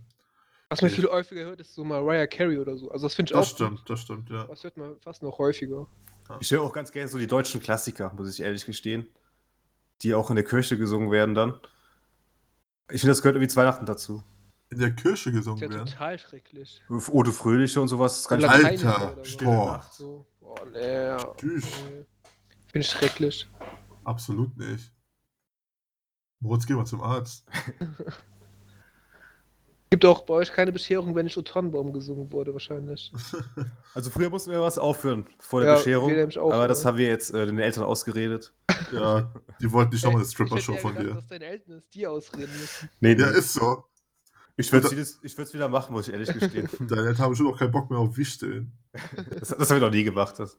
Was 0.68 0.82
man 0.82 0.90
Okay. 0.90 1.00
viel 1.02 1.08
häufiger 1.10 1.44
hört, 1.44 1.60
ist 1.60 1.74
so 1.74 1.84
Mariah 1.84 2.26
Carey 2.26 2.58
oder 2.58 2.76
so. 2.76 2.90
Also 2.90 3.06
das 3.06 3.14
finde 3.14 3.30
ich 3.30 3.38
Das 3.38 3.46
auch 3.46 3.54
stimmt, 3.54 3.82
das 3.88 4.00
stimmt, 4.00 4.30
ja. 4.30 4.40
Gut. 4.42 4.50
Das 4.50 4.64
hört 4.64 4.76
man 4.76 4.98
fast 5.00 5.22
noch 5.22 5.38
häufiger. 5.38 5.86
Ich 6.40 6.50
höre 6.50 6.62
auch 6.62 6.72
ganz 6.72 6.90
gerne 6.90 7.06
so 7.08 7.18
die 7.18 7.26
deutschen 7.26 7.60
Klassiker, 7.60 8.12
muss 8.16 8.32
ich 8.32 8.42
ehrlich 8.42 8.66
gestehen. 8.66 9.06
Die 10.02 10.12
auch 10.14 10.30
in 10.30 10.36
der 10.36 10.44
Kirche 10.44 10.76
gesungen 10.76 11.10
werden 11.12 11.34
dann. 11.36 11.54
Ich 12.90 13.00
finde, 13.00 13.12
das 13.12 13.22
gehört 13.22 13.36
irgendwie 13.36 13.48
zu 13.48 13.56
Weihnachten 13.56 13.86
dazu. 13.86 14.24
In 14.70 14.78
der 14.80 14.90
Kirche 14.90 15.30
Das 15.30 15.38
gesungen 15.38 15.62
ist 15.62 15.70
ja 15.70 15.76
werden. 15.76 15.86
total 15.88 16.18
schrecklich. 16.18 16.82
Ode 16.88 17.30
Fröhliche 17.30 17.80
und 17.80 17.86
sowas. 17.88 18.16
Das 18.16 18.28
kann 18.28 18.40
ich 18.40 18.48
Alter, 18.48 19.16
Boah. 19.44 19.86
So. 19.92 20.26
Boah, 20.40 20.66
nee. 20.72 21.16
Finde 21.38 21.64
ich 22.74 22.88
schrecklich. 22.88 23.48
Absolut 24.02 24.56
nicht. 24.56 24.90
Moritz, 26.40 26.66
geh 26.66 26.74
mal 26.74 26.84
zum 26.84 27.00
Arzt. 27.02 27.44
Gibt 29.90 30.04
auch 30.06 30.22
bei 30.22 30.34
euch 30.34 30.52
keine 30.52 30.72
Bescherung, 30.72 31.14
wenn 31.14 31.26
nicht 31.26 31.46
Tannenbaum 31.46 31.92
gesungen 31.92 32.32
wurde, 32.32 32.52
wahrscheinlich. 32.52 33.12
Also 33.94 34.10
früher 34.10 34.28
mussten 34.28 34.50
wir 34.50 34.60
was 34.60 34.76
aufhören 34.76 35.24
vor 35.38 35.60
der 35.60 35.70
Ja, 35.70 35.76
Bescherung. 35.76 36.10
auch, 36.38 36.52
aber 36.52 36.66
das 36.66 36.82
ja. 36.82 36.88
haben 36.88 36.98
wir 36.98 37.06
jetzt 37.06 37.32
äh, 37.32 37.46
den 37.46 37.60
Eltern 37.60 37.84
ausgeredet. 37.84 38.52
Ja, 38.92 39.32
die 39.60 39.70
wollten 39.72 39.92
nicht 39.94 40.04
nochmal 40.04 40.20
eine 40.22 40.28
Stripper-Show 40.30 40.76
von 40.76 40.94
gedacht, 40.94 41.10
dir. 41.10 41.14
dass 41.14 41.26
deine 41.28 41.44
Eltern 41.46 41.74
es 41.78 41.88
dir 41.90 42.10
ausreden 42.10 42.52
müssen. 42.60 42.90
Nee, 43.00 43.12
Ja, 43.14 43.30
nee. 43.30 43.38
ist 43.38 43.52
so. 43.54 43.84
ich 44.56 44.72
würde 44.72 44.88
es 44.88 45.54
wieder 45.54 45.68
machen, 45.68 45.92
muss 45.92 46.08
ich 46.08 46.12
ehrlich 46.14 46.32
gestehen. 46.32 46.68
Deine 46.80 47.06
Eltern 47.08 47.18
haben 47.18 47.36
schon 47.36 47.46
auch 47.46 47.58
keinen 47.58 47.70
Bock 47.70 47.88
mehr 47.90 47.98
auf 48.00 48.16
Wichteln. 48.16 48.72
das, 49.38 49.48
das 49.50 49.70
haben 49.70 49.80
wir 49.80 49.86
noch 49.86 49.94
nie 49.94 50.04
gemacht. 50.04 50.38
Das. 50.38 50.58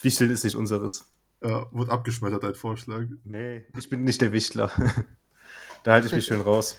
Wichteln 0.00 0.30
ist 0.30 0.44
nicht 0.44 0.56
unseres. 0.56 1.04
Ja, 1.42 1.66
wurde 1.72 1.90
abgeschmettert, 1.90 2.42
dein 2.44 2.54
Vorschlag. 2.54 3.04
Nee, 3.24 3.64
ich 3.76 3.88
bin 3.88 4.04
nicht 4.04 4.20
der 4.20 4.32
Wichtler. 4.32 4.70
da 5.84 5.92
halte 5.92 6.08
ich 6.08 6.12
mich 6.12 6.26
schön 6.26 6.42
raus. 6.42 6.76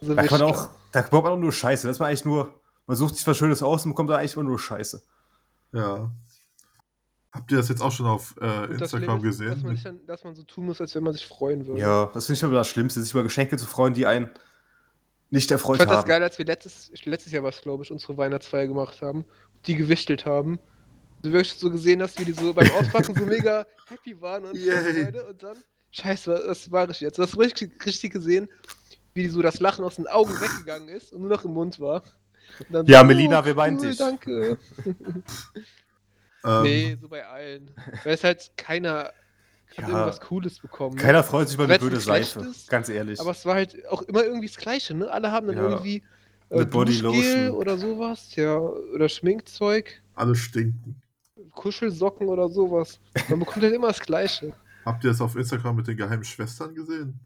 Also 0.00 0.14
Da 0.14 0.22
kann 0.26 0.40
man 0.40 0.50
auch, 0.50 0.68
da 0.92 1.02
bekommt 1.02 1.24
man 1.24 1.32
auch 1.32 1.38
nur 1.38 1.52
Scheiße. 1.52 1.86
Das 1.88 1.98
man 1.98 2.08
eigentlich 2.08 2.24
nur, 2.24 2.54
man 2.86 2.96
sucht 2.96 3.16
sich 3.16 3.26
was 3.26 3.36
Schönes 3.36 3.62
aus 3.62 3.84
und 3.84 3.92
bekommt 3.92 4.10
da 4.10 4.16
eigentlich 4.16 4.34
immer 4.34 4.44
nur 4.44 4.58
Scheiße. 4.58 5.02
Ja. 5.72 6.10
Habt 7.32 7.50
ihr 7.50 7.56
das 7.58 7.68
jetzt 7.68 7.82
auch 7.82 7.90
schon 7.90 8.06
auf 8.06 8.36
äh, 8.36 8.68
das 8.78 8.92
Instagram 8.92 9.24
ist, 9.24 9.40
Dass 9.40 9.62
man, 9.62 9.74
gesehen? 9.74 9.80
dann, 9.82 10.06
dass 10.06 10.22
man 10.22 10.36
so 10.36 10.44
tun 10.44 10.66
muss, 10.66 10.80
als 10.80 10.94
wenn 10.94 11.02
man 11.02 11.12
sich 11.12 11.26
freuen 11.26 11.66
würde. 11.66 11.80
Ja, 11.80 12.06
das 12.14 12.26
finde 12.26 12.36
ich 12.36 12.42
immer 12.44 12.54
das 12.54 12.68
Schlimmste, 12.68 13.02
sich 13.02 13.10
über 13.12 13.24
Geschenke 13.24 13.56
zu 13.56 13.66
freuen, 13.66 13.92
die 13.92 14.06
einen 14.06 14.30
nicht 15.30 15.46
Ich 15.46 15.50
erfreut 15.50 15.78
fand 15.78 15.90
das 15.90 15.98
haben. 15.98 16.08
geil, 16.08 16.22
als 16.22 16.38
wir 16.38 16.44
letztes, 16.44 16.92
letztes 17.04 17.32
Jahr 17.32 17.42
was, 17.42 17.60
glaube 17.60 17.82
ich, 17.82 17.90
unsere 17.90 18.16
Weihnachtsfeier 18.16 18.68
gemacht 18.68 19.02
haben, 19.02 19.24
die 19.66 19.74
gewichtelt 19.74 20.26
haben. 20.26 20.60
Du 21.24 21.32
wirklich 21.32 21.54
so 21.54 21.70
gesehen 21.70 22.02
hast, 22.02 22.18
wie 22.18 22.26
die 22.26 22.32
so 22.32 22.52
beim 22.52 22.70
Auspacken 22.70 23.14
so 23.14 23.24
mega 23.24 23.66
happy 23.88 24.20
waren 24.20 24.44
und. 24.44 24.58
Freude 24.58 25.24
und 25.26 25.42
dann, 25.42 25.56
scheiße, 25.90 26.42
was 26.46 26.70
war 26.70 26.88
ich 26.90 27.00
jetzt? 27.00 27.16
Du 27.18 27.22
hast 27.22 27.38
richtig, 27.38 27.84
richtig 27.86 28.12
gesehen, 28.12 28.46
wie 29.14 29.22
die 29.22 29.30
so 29.30 29.40
das 29.40 29.58
Lachen 29.58 29.86
aus 29.86 29.96
den 29.96 30.06
Augen 30.06 30.38
weggegangen 30.38 30.90
ist 30.90 31.14
und 31.14 31.22
nur 31.22 31.30
noch 31.30 31.44
im 31.46 31.54
Mund 31.54 31.80
war. 31.80 32.02
Dann 32.68 32.84
Ja, 32.86 33.00
so, 33.00 33.06
Melina, 33.06 33.42
wir 33.46 33.54
meinen 33.54 33.78
cool, 33.78 33.88
dich. 33.88 33.96
Danke. 33.96 34.58
Ähm, 36.46 36.62
nee, 36.62 36.96
so 37.00 37.08
bei 37.08 37.26
allen. 37.26 37.70
Weil 38.04 38.12
es 38.12 38.22
halt 38.22 38.50
keiner 38.58 39.04
hat 39.04 39.14
Ja. 39.78 39.88
irgendwas 39.88 40.20
Cooles 40.20 40.60
bekommen. 40.60 40.94
ne? 40.96 41.00
Keiner 41.02 41.24
freut 41.24 41.48
sich 41.48 41.54
über 41.54 41.64
eine 41.64 41.78
blöde 41.78 41.98
Seife, 42.00 42.40
ist, 42.40 42.68
ganz 42.68 42.90
ehrlich. 42.90 43.18
Aber 43.18 43.30
es 43.30 43.46
war 43.46 43.54
halt 43.54 43.86
auch 43.88 44.02
immer 44.02 44.24
irgendwie 44.24 44.48
das 44.48 44.58
Gleiche, 44.58 44.94
ne? 44.94 45.10
Alle 45.10 45.32
haben 45.32 45.46
dann 45.46 45.56
Ja. 45.56 45.62
irgendwie 45.70 46.02
äh, 46.50 46.56
Eine 46.56 46.66
Bodylotion. 46.66 47.14
Duschgel 47.14 47.50
oder 47.52 47.78
sowas, 47.78 48.36
ja, 48.36 48.58
oder 48.58 49.08
Schminkzeug, 49.08 50.02
alle 50.14 50.34
stinken. 50.34 51.00
Kuschelsocken 51.54 52.28
oder 52.28 52.48
sowas. 52.48 53.00
Man 53.28 53.38
bekommt 53.40 53.62
halt 53.64 53.74
immer 53.74 53.88
das 53.88 54.00
Gleiche. 54.00 54.52
Habt 54.84 55.02
ihr 55.04 55.10
das 55.10 55.20
auf 55.20 55.34
Instagram 55.36 55.76
mit 55.76 55.86
den 55.86 55.96
geheimen 55.96 56.24
Schwestern 56.24 56.74
gesehen? 56.74 57.20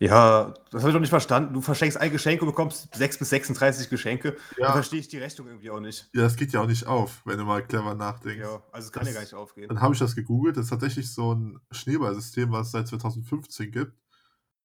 ja, 0.00 0.52
das 0.70 0.82
habe 0.82 0.90
ich 0.90 0.94
doch 0.94 1.00
nicht 1.00 1.10
verstanden. 1.10 1.54
Du 1.54 1.60
verschenkst 1.60 1.98
ein 1.98 2.10
Geschenk 2.10 2.40
und 2.42 2.48
bekommst 2.48 2.88
6 2.94 3.18
bis 3.18 3.28
36 3.30 3.88
Geschenke. 3.90 4.36
Da 4.56 4.62
Ja, 4.66 4.72
verstehe 4.72 4.98
ich 5.00 5.08
die 5.08 5.18
Rechnung 5.18 5.46
irgendwie 5.46 5.70
auch 5.70 5.80
nicht. 5.80 6.08
ja, 6.14 6.22
das 6.22 6.36
geht 6.36 6.52
ja 6.52 6.60
auch 6.62 6.66
nicht 6.66 6.86
auf, 6.86 7.22
wenn 7.24 7.38
du 7.38 7.44
mal 7.44 7.64
clever 7.64 7.94
nachdenkst. 7.94 8.40
Ja, 8.40 8.62
also 8.72 8.86
es 8.86 8.92
kann 8.92 9.00
Das- 9.02 9.08
ja 9.10 9.14
gar 9.14 9.20
nicht 9.22 9.34
aufgehen. 9.34 9.68
Dann 9.68 9.80
habe 9.80 9.94
ich 9.94 10.00
das 10.00 10.14
gegoogelt. 10.16 10.56
Das 10.56 10.64
ist 10.64 10.70
tatsächlich 10.70 11.12
so 11.12 11.34
ein 11.34 11.60
Schneeballsystem, 11.70 12.50
was 12.50 12.66
es 12.66 12.72
seit 12.72 12.88
2015 12.88 13.70
gibt. 13.70 13.92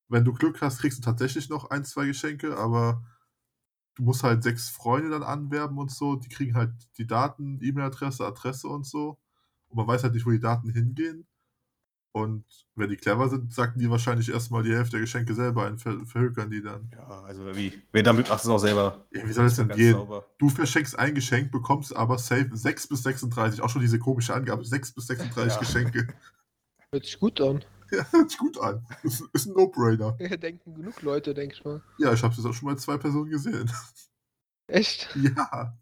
Wenn 0.08 0.26
du 0.26 0.34
Glück 0.34 0.62
hast, 0.62 0.80
kriegst 0.80 0.98
du 1.00 1.04
tatsächlich 1.04 1.50
noch 1.50 1.70
ein, 1.70 1.84
zwei 1.86 2.06
Geschenke, 2.08 2.58
aber 2.58 3.04
du 4.00 4.06
musst 4.06 4.24
halt 4.24 4.44
sechs 4.44 4.70
Freunde 4.70 5.10
dann 5.10 5.24
anwerben 5.24 5.78
und 5.78 5.92
so. 5.92 6.16
Die 6.16 6.30
kriegen 6.30 6.56
halt 6.56 6.72
die 6.98 7.06
Daten, 7.06 7.60
E-Mail-Adresse, 7.62 8.26
Adresse 8.26 8.68
und 8.68 8.86
so. 8.86 9.20
Und 9.68 9.78
man 9.78 9.88
weiß 9.88 10.04
halt 10.04 10.14
nicht, 10.14 10.26
wo 10.26 10.32
die 10.32 10.40
Daten 10.40 10.70
hingehen. 10.70 11.28
Und 12.12 12.46
wenn 12.76 12.90
die 12.90 12.96
clever 12.96 13.30
sind, 13.30 13.54
sagten 13.54 13.80
die 13.80 13.90
wahrscheinlich 13.90 14.30
erstmal 14.30 14.64
die 14.64 14.74
Hälfte 14.74 14.94
der 14.94 15.02
Geschenke 15.02 15.36
selber 15.36 15.68
ein, 15.68 15.78
ver 15.78 16.06
verhökern 16.06 16.50
die 16.50 16.64
dann. 16.64 16.90
Ja, 16.92 17.22
also 17.22 17.46
wie? 17.56 17.74
Wer 17.92 18.02
damit 18.02 18.30
macht 18.30 18.44
es 18.44 18.50
auch 18.50 18.58
selber. 18.58 19.06
Ja, 19.12 19.28
wie 19.28 19.34
soll 19.34 19.46
das 19.46 19.58
denn 19.58 19.68
gehen? 19.68 19.94
sauber. 19.94 20.26
Du 20.40 20.50
verschenkst 20.50 20.98
ein 20.98 21.14
Geschenk, 21.14 21.52
bekommst 21.52 21.96
aber 21.96 22.18
safe 22.18 22.50
6 22.52 22.88
bis 22.88 23.04
36. 23.04 23.62
Auch 23.62 23.70
schon 23.70 23.82
diese 23.82 24.00
komische 24.00 24.34
Angabe, 24.34 24.66
6 24.66 24.94
bis 24.94 25.08
36 25.08 25.54
Ja. 25.54 25.60
Geschenke. 25.60 26.08
Hört 26.92 27.06
sich 27.06 27.20
gut 27.20 27.40
an. 27.42 27.64
Ja, 27.92 28.06
hört 28.12 28.30
sich 28.30 28.40
gut 28.40 28.60
an. 28.60 28.86
Ist, 29.04 29.24
ist 29.34 29.48
ein 29.48 29.54
No-Brainer. 29.54 30.18
Ja, 30.20 30.38
denken 30.38 30.76
genug 30.76 31.02
Leute, 31.02 31.34
denke 31.34 31.56
ich 31.56 31.66
mal. 31.66 31.82
Ja, 31.98 32.14
ich 32.14 32.24
habe 32.24 32.34
es 32.34 32.46
auch 32.46 32.54
schon 32.54 32.68
mal 32.70 32.78
zwei 32.78 32.98
Personen 32.98 33.30
gesehen. 33.30 33.72
Echt? 34.68 35.10
Ja, 35.16 35.78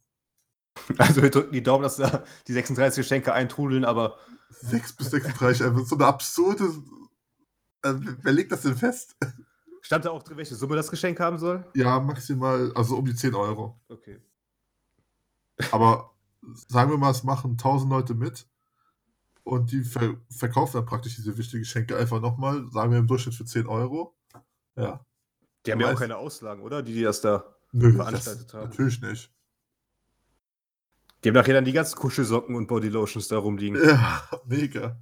Also 0.98 1.22
wir 1.22 1.30
drücken 1.30 1.52
die 1.54 1.64
Daumen, 1.64 1.84
dass 1.84 1.98
da 1.98 2.24
die 2.48 2.54
36 2.54 3.04
Geschenke 3.04 3.34
eintrudeln, 3.34 3.86
aber 3.86 4.18
6 4.50 4.94
bis 4.94 5.12
36, 5.12 5.66
einfach 5.66 5.86
so 5.86 5.96
eine 5.96 6.06
absurde. 6.06 6.66
Äh, 7.84 7.94
wer 8.22 8.32
legt 8.32 8.52
das 8.52 8.62
denn 8.62 8.76
fest? 8.78 9.16
stand 9.82 10.06
da 10.06 10.12
auch 10.12 10.24
drin, 10.24 10.38
welche 10.38 10.56
Summe 10.56 10.76
das 10.76 10.92
Geschenk 10.92 11.20
haben 11.20 11.38
soll? 11.38 11.66
Ja, 11.74 12.00
maximal, 12.00 12.72
also 12.76 12.98
um 12.98 13.06
die 13.06 13.16
10 13.16 13.34
Euro. 13.36 13.80
Okay. 13.88 14.20
Aber 15.72 16.12
sagen 16.68 16.92
wir 16.92 16.98
mal, 16.98 17.12
es 17.12 17.24
machen 17.24 17.52
1000 17.52 17.92
Leute 17.92 18.14
mit 18.14 18.48
und 19.48 19.72
die 19.72 19.84
ver 19.84 20.18
verkaufen 20.30 20.74
dann 20.74 20.86
praktisch 20.86 21.16
diese 21.16 21.38
wichtigen 21.38 21.64
Geschenke 21.64 21.96
einfach 21.96 22.20
nochmal, 22.20 22.68
sagen 22.70 22.92
wir 22.92 23.00
im 23.00 23.08
Durchschnitt 23.08 23.36
für 23.36 23.46
10 23.46 23.66
Euro. 23.66 24.14
Ja. 24.76 25.06
Die 25.66 25.72
haben 25.72 25.80
ja 25.80 25.94
auch 25.94 26.00
keine 26.00 26.18
Auslagen, 26.18 26.62
oder? 26.62 26.84
Die, 26.84 26.94
die 26.94 27.04
das 27.04 27.22
da. 27.22 27.56
Nö, 27.72 27.94
Veranstaltet 27.94 28.48
das, 28.48 28.54
haben. 28.54 28.70
natürlich 28.70 29.02
nicht. 29.02 29.32
Die 31.24 31.30
haben 31.30 31.36
nachher 31.36 31.54
dann 31.54 31.66
die 31.66 31.72
ganzen 31.72 31.96
Kuschelsocken 31.96 32.56
und 32.56 32.68
Bodylotions 32.68 33.30
da 33.30 33.38
rumliegen. 33.38 33.82
Ja, 33.82 34.30
mega. 34.46 34.98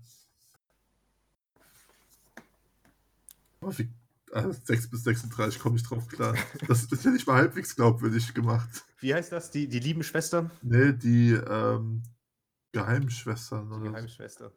Wie, 3.61 3.89
also 4.31 4.51
6 4.63 4.91
bis 4.91 5.03
36 5.03 5.59
komme 5.59 5.77
ich 5.77 5.83
drauf 5.83 6.07
klar. 6.07 6.35
Das 6.67 6.83
ist 6.83 7.03
ja 7.03 7.09
nicht 7.09 7.25
mal 7.25 7.37
halbwegs 7.37 7.75
glaubwürdig 7.75 8.33
gemacht. 8.35 8.85
Wie 8.99 9.13
heißt 9.13 9.31
das? 9.31 9.49
Die, 9.49 9.67
die 9.67 9.79
lieben 9.79 10.03
Schwestern? 10.03 10.51
Nee, 10.61 10.93
die 10.93 11.31
ähm, 11.31 12.03
Geheimschwestern 12.75 13.69
Die 13.69 13.73
oder 13.73 13.85
so. 13.85 13.91
Geheimschwester. 13.91 14.51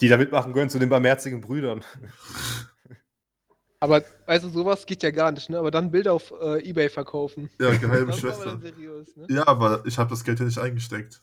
Die 0.00 0.08
da 0.08 0.16
mitmachen 0.16 0.54
können 0.54 0.70
zu 0.70 0.78
den 0.78 0.88
barmherzigen 0.88 1.42
Brüdern. 1.42 1.84
Aber, 3.80 4.02
also 4.26 4.48
sowas 4.48 4.86
geht 4.86 5.04
ja 5.04 5.10
gar 5.12 5.30
nicht, 5.30 5.50
ne? 5.50 5.58
Aber 5.58 5.70
dann 5.70 5.92
Bilder 5.92 6.12
auf 6.12 6.32
äh, 6.40 6.68
Ebay 6.68 6.88
verkaufen. 6.88 7.48
Ja, 7.60 7.70
geheime 7.76 8.12
seriös, 8.12 9.14
ne? 9.14 9.26
Ja, 9.28 9.46
aber 9.46 9.86
ich 9.86 9.96
habe 9.98 10.10
das 10.10 10.24
Geld 10.24 10.40
ja 10.40 10.46
nicht 10.46 10.58
eingesteckt. 10.58 11.20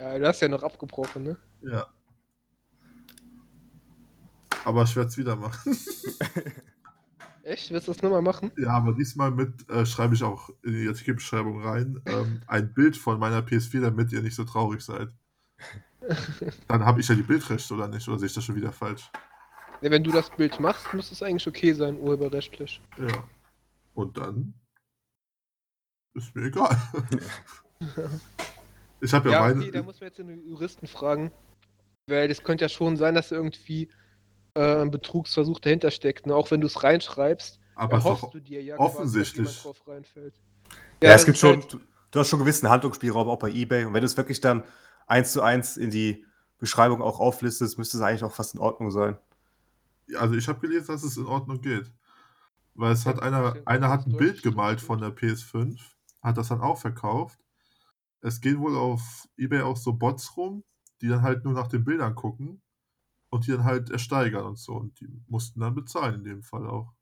Ja, 0.00 0.16
du 0.16 0.28
hast 0.28 0.40
ja 0.40 0.46
noch 0.46 0.62
abgebrochen, 0.62 1.24
ne? 1.24 1.36
Ja. 1.62 1.88
Aber 4.64 4.84
ich 4.84 4.94
werde 4.94 5.08
es 5.08 5.18
wieder 5.18 5.34
machen. 5.34 5.76
Echt? 7.48 7.70
Willst 7.70 7.88
du 7.88 7.92
das 7.92 8.02
nochmal 8.02 8.20
machen? 8.20 8.52
Ja, 8.58 8.70
aber 8.70 8.92
diesmal 8.92 9.30
mit, 9.30 9.68
äh, 9.70 9.86
schreibe 9.86 10.14
ich 10.14 10.22
auch 10.22 10.50
in 10.62 10.74
die 10.74 10.86
Artikelbeschreibung 10.86 11.62
rein, 11.62 12.02
ähm, 12.04 12.42
ein 12.46 12.74
Bild 12.74 12.94
von 12.96 13.18
meiner 13.18 13.40
PS4, 13.40 13.80
damit 13.80 14.12
ihr 14.12 14.20
nicht 14.20 14.34
so 14.34 14.44
traurig 14.44 14.82
seid. 14.82 15.08
Dann 16.68 16.84
habe 16.84 17.00
ich 17.00 17.08
ja 17.08 17.14
die 17.14 17.22
Bildrechte, 17.22 17.72
oder 17.72 17.88
nicht? 17.88 18.06
Oder 18.06 18.18
sehe 18.18 18.26
ich 18.26 18.34
das 18.34 18.44
schon 18.44 18.54
wieder 18.54 18.70
falsch? 18.70 19.10
Ja, 19.80 19.90
wenn 19.90 20.04
du 20.04 20.10
das 20.12 20.28
Bild 20.28 20.60
machst, 20.60 20.92
muss 20.92 21.10
es 21.10 21.22
eigentlich 21.22 21.46
okay 21.46 21.72
sein, 21.72 21.98
urheberrechtlich. 21.98 22.82
Ja. 22.98 23.24
Und 23.94 24.18
dann 24.18 24.52
ist 26.14 26.34
mir 26.34 26.46
egal. 26.46 26.76
ich 29.00 29.12
habe 29.14 29.30
ja, 29.30 29.36
Ja, 29.36 29.40
meine. 29.40 29.60
okay, 29.60 29.70
da 29.70 29.82
muss 29.82 30.00
man 30.00 30.08
jetzt 30.08 30.18
den 30.18 30.46
Juristen 30.46 30.86
fragen. 30.86 31.32
Weil 32.08 32.28
das 32.28 32.42
könnte 32.42 32.64
ja 32.64 32.68
schon 32.68 32.96
sein, 32.96 33.14
dass 33.14 33.32
irgendwie 33.32 33.88
äh, 34.58 34.82
ein 34.82 34.90
Betrugsversuch 34.90 35.60
dahinter 35.60 35.90
steckt. 35.90 36.26
Ne? 36.26 36.34
Auch 36.34 36.50
wenn 36.50 36.60
du 36.60 36.66
es 36.66 36.82
reinschreibst, 36.82 37.60
aber 37.76 37.98
es 37.98 38.04
doch, 38.04 38.30
du 38.30 38.40
dir 38.40 38.62
ja 38.62 38.76
offensichtlich. 38.76 39.46
quasi, 39.46 39.62
drauf 39.62 39.86
reinfällt. 39.86 40.34
Ja, 41.00 41.10
es 41.10 41.16
das 41.20 41.26
gibt 41.26 41.38
schon, 41.38 41.60
halt- 41.60 41.78
du, 42.10 42.18
hast 42.18 42.28
schon 42.28 42.40
gewissen 42.40 42.68
Handlungsspielraum 42.68 43.28
auch 43.28 43.38
bei 43.38 43.50
eBay. 43.50 43.84
Und 43.84 43.94
wenn 43.94 44.00
du 44.00 44.06
es 44.06 44.16
wirklich 44.16 44.40
dann 44.40 44.64
eins 45.06 45.32
zu 45.32 45.42
eins 45.42 45.76
in 45.76 45.90
die 45.90 46.24
Beschreibung 46.58 47.00
auch 47.02 47.20
auflistest, 47.20 47.78
müsste 47.78 47.98
es 47.98 48.02
eigentlich 48.02 48.24
auch 48.24 48.32
fast 48.32 48.54
in 48.54 48.60
Ordnung 48.60 48.90
sein. 48.90 49.16
also 50.16 50.34
ich 50.34 50.48
habe 50.48 50.58
gelesen, 50.58 50.88
dass 50.88 51.04
es 51.04 51.16
in 51.16 51.26
Ordnung 51.26 51.60
geht. 51.60 51.92
Weil 52.74 52.92
es 52.92 53.06
hat 53.06 53.16
Ja, 53.18 53.22
einer, 53.22 53.56
einer 53.64 53.88
hat 53.88 54.06
ein 54.06 54.16
Bild 54.16 54.42
gemalt 54.42 54.80
von 54.80 55.00
der 55.00 55.10
PS5, 55.10 55.78
hat 56.22 56.36
das 56.36 56.48
dann 56.48 56.60
auch 56.60 56.78
verkauft. 56.78 57.38
Es 58.20 58.40
gehen 58.40 58.58
wohl 58.58 58.76
auf 58.76 59.28
Ebay 59.36 59.62
auch 59.62 59.76
so 59.76 59.92
Bots 59.92 60.36
rum, 60.36 60.64
die 61.00 61.08
dann 61.08 61.22
halt 61.22 61.44
nur 61.44 61.54
nach 61.54 61.68
den 61.68 61.84
Bildern 61.84 62.16
gucken 62.16 62.60
und 63.30 63.46
die 63.46 63.52
dann 63.52 63.64
halt 63.64 63.90
ersteigern 63.90 64.44
und 64.46 64.58
so. 64.58 64.74
Und 64.74 65.00
die 65.00 65.08
mussten 65.28 65.60
dann 65.60 65.74
bezahlen 65.74 66.16
in 66.16 66.24
dem 66.24 66.42
Fall 66.42 66.66
auch. 66.66 66.94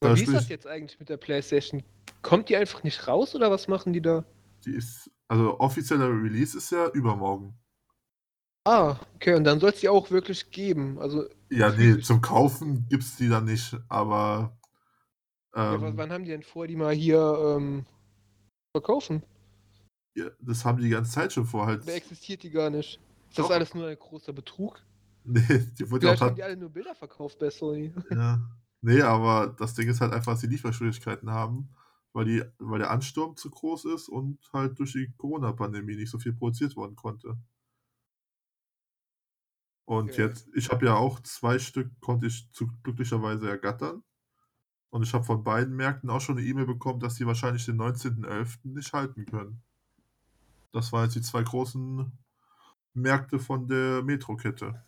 Aber 0.00 0.10
Da 0.10 0.14
wie 0.14 0.22
ist 0.22 0.32
das 0.34 0.48
jetzt 0.48 0.66
eigentlich 0.68 1.00
mit 1.00 1.08
der 1.08 1.16
PlayStation? 1.16 1.82
Kommt 2.22 2.48
die 2.48 2.56
einfach 2.56 2.84
nicht 2.84 3.08
raus 3.08 3.34
oder 3.34 3.50
was 3.50 3.66
machen 3.68 3.92
die 3.92 4.00
da? 4.02 4.24
Die 4.64 4.72
ist, 4.74 5.10
also 5.28 5.60
offizieller 5.60 6.08
Release 6.08 6.58
ist 6.58 6.70
ja 6.70 6.88
übermorgen. 6.90 7.56
Ah, 8.66 8.98
okay, 9.14 9.34
und 9.34 9.44
dann 9.44 9.58
soll 9.60 9.70
es 9.70 9.80
die 9.80 9.88
auch 9.88 10.10
wirklich 10.10 10.50
geben. 10.50 10.98
Also, 10.98 11.28
Ja, 11.50 11.70
nee, 11.70 11.98
zum 12.00 12.20
Kaufen 12.20 12.86
gibt 12.88 13.02
es 13.02 13.16
die 13.16 13.28
dann 13.28 13.44
nicht, 13.46 13.76
aber 13.88 14.58
ja, 15.68 15.74
ähm, 15.74 15.80
w- 15.80 15.96
wann 15.96 16.12
haben 16.12 16.24
die 16.24 16.30
denn 16.30 16.42
vor, 16.42 16.66
die 16.66 16.76
mal 16.76 16.94
hier 16.94 17.18
ähm, 17.56 17.86
verkaufen? 18.72 19.22
ja, 20.14 20.30
das 20.40 20.64
haben 20.64 20.78
die 20.78 20.84
die 20.84 20.90
ganze 20.90 21.12
Zeit 21.12 21.32
schon 21.32 21.46
vor. 21.46 21.66
Halt. 21.66 21.84
Oder 21.84 21.94
existiert 21.94 22.42
die 22.42 22.50
gar 22.50 22.68
nicht? 22.70 22.98
Ist 23.28 23.38
das 23.38 23.46
Doch. 23.46 23.50
alles 23.50 23.74
nur 23.74 23.86
ein 23.88 23.96
großer 23.98 24.32
Betrug? 24.32 24.82
Nee, 25.24 25.58
die 25.78 25.90
wurde 25.90 26.06
ja 26.06 26.12
auch 26.12 26.20
haben 26.20 26.34
die 26.34 26.42
alle 26.42 26.56
nur 26.56 26.70
Bilder 26.70 26.94
verkauft 26.94 27.38
bei 27.38 27.50
Sony. 27.50 27.94
Ja. 28.10 28.40
Nee, 28.80 29.02
aber 29.02 29.48
das 29.58 29.74
Ding 29.74 29.88
ist 29.88 30.00
halt 30.00 30.12
einfach, 30.12 30.32
dass 30.32 30.40
sie 30.42 30.46
Lieferschwierigkeiten 30.46 31.30
haben, 31.30 31.74
weil, 32.12 32.24
die, 32.26 32.42
weil 32.58 32.78
der 32.80 32.90
Ansturm 32.90 33.36
zu 33.36 33.50
groß 33.50 33.86
ist 33.86 34.08
und 34.08 34.38
halt 34.52 34.78
durch 34.78 34.92
die 34.92 35.12
Corona-Pandemie 35.16 35.96
nicht 35.96 36.10
so 36.10 36.18
viel 36.18 36.34
produziert 36.34 36.76
worden 36.76 36.96
konnte. 36.96 37.38
Und 39.86 40.10
Okay. 40.10 40.22
jetzt, 40.22 40.48
ich 40.54 40.70
habe 40.70 40.84
ja 40.86 40.94
auch 40.96 41.20
zwei 41.20 41.58
Stück, 41.58 41.90
konnte 42.00 42.26
ich 42.26 42.50
zu, 42.52 42.68
glücklicherweise 42.82 43.48
ergattern. 43.48 44.02
Und 44.90 45.02
ich 45.04 45.14
habe 45.14 45.24
von 45.24 45.44
beiden 45.44 45.76
Märkten 45.76 46.10
auch 46.10 46.20
schon 46.20 46.38
eine 46.38 46.46
E-Mail 46.46 46.66
bekommen, 46.66 47.00
dass 47.00 47.16
sie 47.16 47.26
wahrscheinlich 47.26 47.66
den 47.66 47.76
19.11. 47.78 48.74
nicht 48.74 48.92
halten 48.94 49.26
können. 49.26 49.62
Das 50.72 50.92
waren 50.92 51.04
jetzt 51.04 51.14
die 51.16 51.22
zwei 51.22 51.42
großen 51.42 52.12
Märkte 52.94 53.38
von 53.38 53.68
der 53.68 54.02
Metro-Kette. 54.02 54.84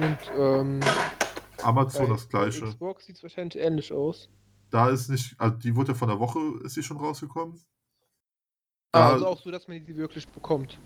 Und 0.00 0.18
ähm, 0.36 0.80
Amazon 1.62 2.08
das 2.10 2.28
gleiche. 2.28 2.64
Xbox 2.66 3.06
sieht 3.06 3.22
wahrscheinlich 3.22 3.56
ähnlich 3.62 3.92
aus. 3.92 4.28
Da 4.70 4.88
ist 4.88 5.08
nicht, 5.08 5.38
also 5.40 5.56
die 5.56 5.74
wurde 5.74 5.92
ja 5.92 5.98
von 5.98 6.08
der 6.08 6.18
Woche, 6.20 6.38
ist 6.64 6.74
sie 6.74 6.82
schon 6.82 6.96
rausgekommen. 6.96 7.54
Ah, 8.92 9.00
Da- 9.00 9.12
also 9.14 9.26
auch 9.26 9.40
so, 9.40 9.50
dass 9.50 9.68
man 9.68 9.84
die 9.84 9.96
wirklich 9.96 10.26
bekommt. 10.28 10.78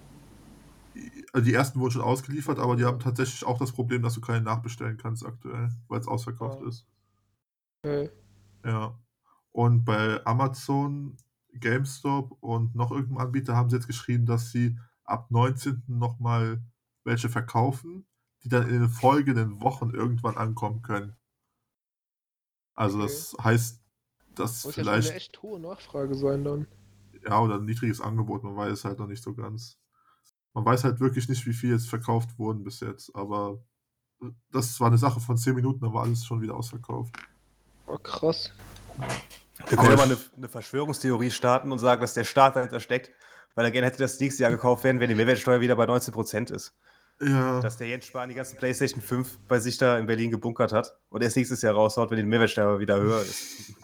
Also 1.33 1.45
die 1.45 1.55
ersten 1.55 1.81
wurden 1.81 1.91
schon 1.93 2.03
ausgeliefert, 2.03 2.59
aber 2.59 2.77
die 2.77 2.85
haben 2.85 3.01
tatsächlich 3.01 3.45
auch 3.45 3.59
das 3.59 3.73
Problem, 3.73 4.03
dass 4.03 4.15
du 4.15 4.21
keine 4.21 4.43
nachbestellen 4.43 4.97
kannst 4.97 5.25
aktuell, 5.27 5.71
weil 5.89 6.01
es 6.01 6.07
ausverkauft 6.09 6.61
Ah. 6.63 6.69
ist. 6.69 6.87
Äh, 7.85 8.09
Ja. 8.65 8.99
Und 9.53 9.85
bei 9.85 10.25
Amazon, 10.25 11.17
GameStop 11.53 12.37
und 12.41 12.75
noch 12.75 12.91
irgendeinem 12.91 13.19
Anbieter 13.27 13.55
haben 13.57 13.71
sie 13.71 13.77
jetzt 13.77 13.87
geschrieben, 13.87 14.27
dass 14.27 14.51
sie 14.51 14.77
ab 15.05 15.31
19. 15.31 15.99
nochmal 15.99 16.63
welche 17.05 17.29
verkaufen, 17.29 18.07
die 18.45 18.49
dann 18.51 18.69
in 18.69 18.81
den 18.81 18.89
folgenden 18.91 19.61
Wochen 19.63 19.91
irgendwann 19.91 20.37
ankommen 20.37 20.83
können. 20.83 21.17
Also 22.75 22.99
Okay. 22.99 23.07
das 23.07 23.37
heißt, 23.43 23.81
dass 24.35 24.65
muss 24.65 24.77
ja 24.77 24.85
schon 24.85 24.93
eine 24.93 25.03
vielleicht, 25.03 25.17
echt 25.17 25.43
hohe 25.43 25.61
Nachfrage 25.61 26.15
sein 26.15 26.45
dann. 26.45 26.67
ja, 27.25 27.41
oder 27.41 27.55
ein 27.57 27.65
niedriges 27.65 28.01
Angebot, 28.01 28.43
man 28.45 28.57
weiß 28.57 28.73
es 28.73 28.85
halt 28.85 28.99
noch 28.99 29.07
nicht 29.07 29.23
so 29.23 29.35
ganz. 29.35 29.79
Man 30.53 30.65
weiß 30.65 30.85
halt 30.85 31.01
wirklich 31.01 31.29
nicht, 31.29 31.47
wie 31.47 31.53
viel 31.53 31.71
jetzt 31.71 31.89
verkauft 31.89 32.39
wurden 32.39 32.63
bis 32.65 32.81
jetzt, 32.81 33.15
aber 33.15 33.65
das 34.51 34.79
war 34.81 34.89
eine 34.89 34.99
Sache 34.99 35.21
von 35.21 35.37
10 35.37 35.55
Minuten, 35.55 35.81
dann 35.81 35.93
war 35.93 36.03
alles 36.05 36.25
schon 36.25 36.41
wieder 36.41 36.55
ausverkauft. 36.55 37.15
Oh, 37.87 37.99
krass. 37.99 38.53
Wir 39.69 39.77
können 39.77 39.91
ja 39.91 39.97
mal 39.97 40.05
eine, 40.05 40.17
eine 40.37 40.49
Verschwörungstheorie 40.49 41.31
starten 41.31 41.73
und 41.73 41.79
sagen, 41.79 42.01
dass 42.01 42.15
der 42.15 42.25
Staat 42.25 42.57
dahinter 42.57 42.81
steckt, 42.81 43.11
weil 43.55 43.65
er 43.65 43.71
gerne 43.71 43.87
hätte, 43.87 43.99
dass 43.99 44.19
nächstes 44.21 44.41
Jahr 44.41 44.51
gekauft 44.51 44.85
werden, 44.85 45.01
wenn 45.01 45.09
die 45.09 45.15
Mehrwertsteuer 45.15 45.61
wieder 45.61 45.77
bei 45.77 45.85
19% 45.85 46.53
ist. 46.53 46.75
Ja, 47.21 47.61
Dass 47.61 47.77
der 47.77 47.89
Jens 47.89 48.07
Spahn 48.07 48.29
die 48.29 48.35
ganzen 48.35 48.57
PlayStation 48.57 49.01
5 49.01 49.39
bei 49.49 49.61
sich 49.61 49.79
da 49.79 49.99
in 49.99 50.07
Berlin 50.07 50.31
gebunkert 50.31 50.73
hat 50.73 50.99
und 51.11 51.23
erst 51.23 51.37
nächstes 51.37 51.63
Jahr 51.63 51.75
raushaut, 51.75 52.11
wenn 52.11 52.19
die 52.19 52.25
Mehrwertsteuer 52.25 52.81
wieder 52.81 53.01
höher 53.01 53.23
ist. 53.23 53.75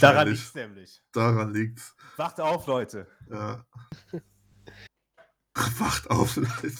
Daran 0.00 0.28
liegt 0.28 0.40
es 0.40 0.54
nämlich. 0.54 1.02
Daran 1.12 1.52
liegt's. 1.52 1.94
Wacht 2.16 2.40
auf, 2.40 2.66
Leute. 2.66 3.06
Ja. 3.30 3.64
Wacht 5.54 6.10
auf, 6.10 6.36
Leute. 6.36 6.72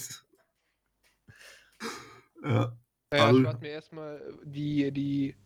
Ja, 2.43 2.77
Naja, 3.11 3.27
Also- 3.27 3.39
ich 3.41 3.45
warte 3.47 3.61
mir 3.61 3.69
erstmal 3.71 4.35
die, 4.45 4.91
die 4.93 5.37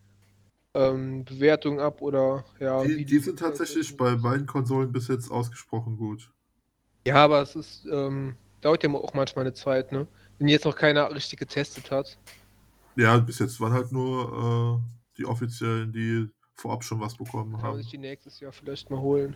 ähm, 0.73 1.25
Bewertung 1.25 1.79
ab 1.79 2.01
oder 2.01 2.45
ja. 2.59 2.83
die, 2.83 2.97
wie 2.97 3.05
die 3.05 3.19
sind 3.19 3.39
tatsächlich 3.39 3.95
bei 3.97 4.15
beiden 4.15 4.45
Konsolen 4.45 4.91
bis 4.91 5.07
jetzt 5.07 5.29
ausgesprochen 5.29 5.97
gut. 5.97 6.31
Ja, 7.05 7.15
aber 7.15 7.41
es 7.41 7.55
ist, 7.55 7.85
ähm, 7.91 8.35
dauert 8.61 8.83
ja 8.83 8.89
auch 8.91 9.13
manchmal 9.13 9.45
eine 9.45 9.53
Zeit, 9.53 9.91
ne? 9.91 10.07
Wenn 10.39 10.47
jetzt 10.47 10.65
noch 10.65 10.75
keiner 10.75 11.13
richtig 11.13 11.39
getestet 11.39 11.89
hat. 11.91 12.17
Ja, 12.95 13.17
bis 13.17 13.39
jetzt 13.39 13.59
waren 13.59 13.73
halt 13.73 13.91
nur 13.91 14.81
äh, 14.83 15.17
die 15.17 15.25
offiziellen, 15.25 15.91
die 15.91 16.29
vorab 16.55 16.83
schon 16.83 16.99
was 16.99 17.15
bekommen 17.15 17.51
Kann 17.53 17.61
man 17.61 17.71
haben. 17.71 17.77
sich 17.77 17.89
die 17.91 17.97
nächstes 17.97 18.39
Jahr 18.39 18.51
vielleicht 18.51 18.89
mal 18.89 18.99
holen. 18.99 19.35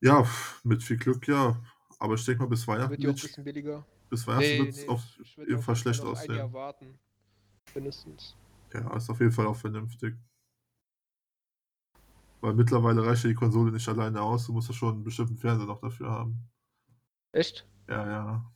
Ja, 0.00 0.26
mit 0.64 0.82
viel 0.82 0.96
Glück, 0.96 1.28
ja. 1.28 1.56
Aber 1.98 2.14
ich 2.14 2.24
denke 2.24 2.42
mal, 2.42 2.48
bis 2.48 2.66
Weihnachten, 2.66 2.90
Wird 2.90 3.02
ja 3.02 3.10
auch 3.10 3.14
ein 3.14 3.20
bisschen 3.20 3.44
billiger. 3.44 3.86
bis 4.10 4.26
Weihnachten 4.26 4.58
wird 4.66 4.68
es 4.70 4.82
nee, 4.82 4.88
auf 4.88 5.04
jeden 5.36 5.62
Fall 5.62 5.76
schlecht 5.76 6.02
noch 6.02 6.18
ein 6.18 6.28
Jahr 6.30 6.44
aussehen. 6.46 6.52
warten. 6.52 6.98
Mindestens. 7.74 8.36
Ja, 8.74 8.96
ist 8.96 9.08
auf 9.10 9.20
jeden 9.20 9.32
Fall 9.32 9.46
auch 9.46 9.56
vernünftig. 9.56 10.14
Weil 12.40 12.54
mittlerweile 12.54 13.06
reicht 13.06 13.22
ja 13.22 13.28
die 13.28 13.36
Konsole 13.36 13.70
nicht 13.70 13.88
alleine 13.88 14.20
aus, 14.20 14.46
du 14.46 14.52
musst 14.52 14.68
ja 14.68 14.74
schon 14.74 14.94
einen 14.94 15.04
bestimmten 15.04 15.36
Fernseher 15.36 15.66
noch 15.66 15.80
dafür 15.80 16.10
haben. 16.10 16.38
Echt? 17.30 17.66
Ja, 17.88 18.06
ja. 18.06 18.52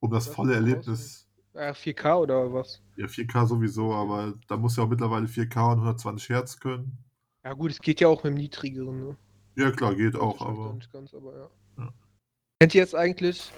Um 0.00 0.10
das 0.10 0.26
Das 0.26 0.34
volle 0.34 0.54
Erlebnis. 0.54 1.28
Ja, 1.54 1.70
4K 1.70 2.16
oder 2.20 2.52
was? 2.52 2.82
Ja, 2.96 3.06
4K 3.06 3.46
sowieso, 3.46 3.94
aber 3.94 4.34
da 4.46 4.56
muss 4.56 4.76
ja 4.76 4.84
auch 4.84 4.88
mittlerweile 4.88 5.26
4K 5.26 5.72
und 5.72 5.78
120 5.78 6.28
Hertz 6.28 6.60
können. 6.60 6.98
Ja 7.44 7.52
gut, 7.54 7.70
es 7.70 7.80
geht 7.80 8.00
ja 8.00 8.08
auch 8.08 8.22
mit 8.24 8.32
dem 8.32 8.38
niedrigeren, 8.38 9.00
ne? 9.08 9.16
Ja, 9.56 9.70
klar, 9.70 9.94
geht 9.94 10.16
auch, 10.16 10.40
aber. 10.40 10.74
Nicht 10.74 10.92
ganz, 10.92 11.14
aber 11.14 11.32
ja. 11.34 11.50
Ja. 11.78 11.92
Kennt 12.60 12.74
ihr 12.74 12.80
jetzt 12.80 12.94
eigentlich 12.94 13.52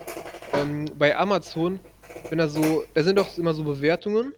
ähm, 0.53 0.86
bei 0.96 1.16
Amazon, 1.16 1.80
wenn 2.28 2.38
da 2.38 2.49
so, 2.49 2.84
da 2.94 3.03
sind 3.03 3.18
doch 3.18 3.36
immer 3.36 3.55
so 3.55 3.64
Bewertungen 3.64 4.32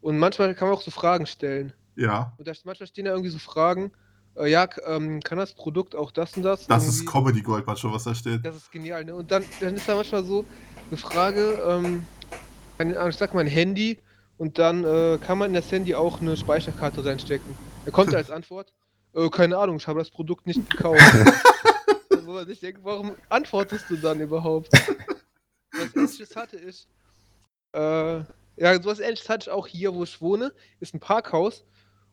und 0.00 0.18
manchmal 0.18 0.54
kann 0.54 0.68
man 0.68 0.76
auch 0.76 0.82
so 0.82 0.90
Fragen 0.90 1.26
stellen. 1.26 1.72
Ja, 1.96 2.32
Und 2.38 2.48
da, 2.48 2.52
manchmal 2.64 2.86
stehen 2.86 3.04
da 3.04 3.10
irgendwie 3.10 3.30
so 3.30 3.38
Fragen, 3.38 3.92
äh, 4.36 4.50
ja, 4.50 4.68
ähm, 4.86 5.20
kann 5.20 5.38
das 5.38 5.52
Produkt 5.52 5.94
auch 5.94 6.10
das 6.10 6.36
und 6.36 6.42
das? 6.42 6.66
das 6.66 6.88
ist 6.88 7.06
Comedy 7.06 7.42
Gold 7.42 7.66
manchmal, 7.66 7.94
was 7.94 8.04
da 8.04 8.14
steht. 8.14 8.44
Das 8.44 8.56
ist 8.56 8.72
genial, 8.72 9.04
ne? 9.04 9.14
Und 9.14 9.30
dann, 9.30 9.44
dann 9.60 9.74
ist 9.74 9.88
da 9.88 9.94
manchmal 9.94 10.24
so 10.24 10.44
eine 10.88 10.96
Frage, 10.96 11.60
ähm, 11.66 12.06
ich 12.78 13.16
sag 13.16 13.34
mal 13.34 13.40
ein 13.40 13.46
Handy 13.46 13.98
und 14.38 14.58
dann 14.58 14.84
äh, 14.84 15.18
kann 15.18 15.38
man 15.38 15.50
in 15.50 15.54
das 15.54 15.70
Handy 15.70 15.94
auch 15.94 16.20
eine 16.20 16.36
Speicherkarte 16.36 17.04
reinstecken. 17.04 17.54
Da 17.84 17.90
kommt 17.90 18.14
als 18.14 18.30
Antwort, 18.30 18.72
äh, 19.14 19.28
keine 19.28 19.58
Ahnung, 19.58 19.76
ich 19.76 19.86
habe 19.86 19.98
das 19.98 20.10
Produkt 20.10 20.46
nicht 20.46 20.68
gekauft. 20.70 21.00
Wo 22.24 22.32
man 22.32 22.46
sich 22.46 22.60
denkt, 22.60 22.80
warum 22.82 23.12
antwortest 23.28 23.84
du 23.88 23.96
dann 23.96 24.20
überhaupt? 24.20 24.72
Was 25.72 25.94
ähnliches 25.94 26.36
hatte 26.36 26.56
ich. 26.56 26.86
Äh, 27.72 28.24
ja, 28.56 28.82
sowas 28.82 29.00
ähnliches 29.00 29.28
hatte 29.28 29.48
ich 29.48 29.50
auch 29.50 29.66
hier, 29.66 29.94
wo 29.94 30.04
ich 30.04 30.20
wohne, 30.20 30.52
ist 30.80 30.94
ein 30.94 31.00
Parkhaus 31.00 31.64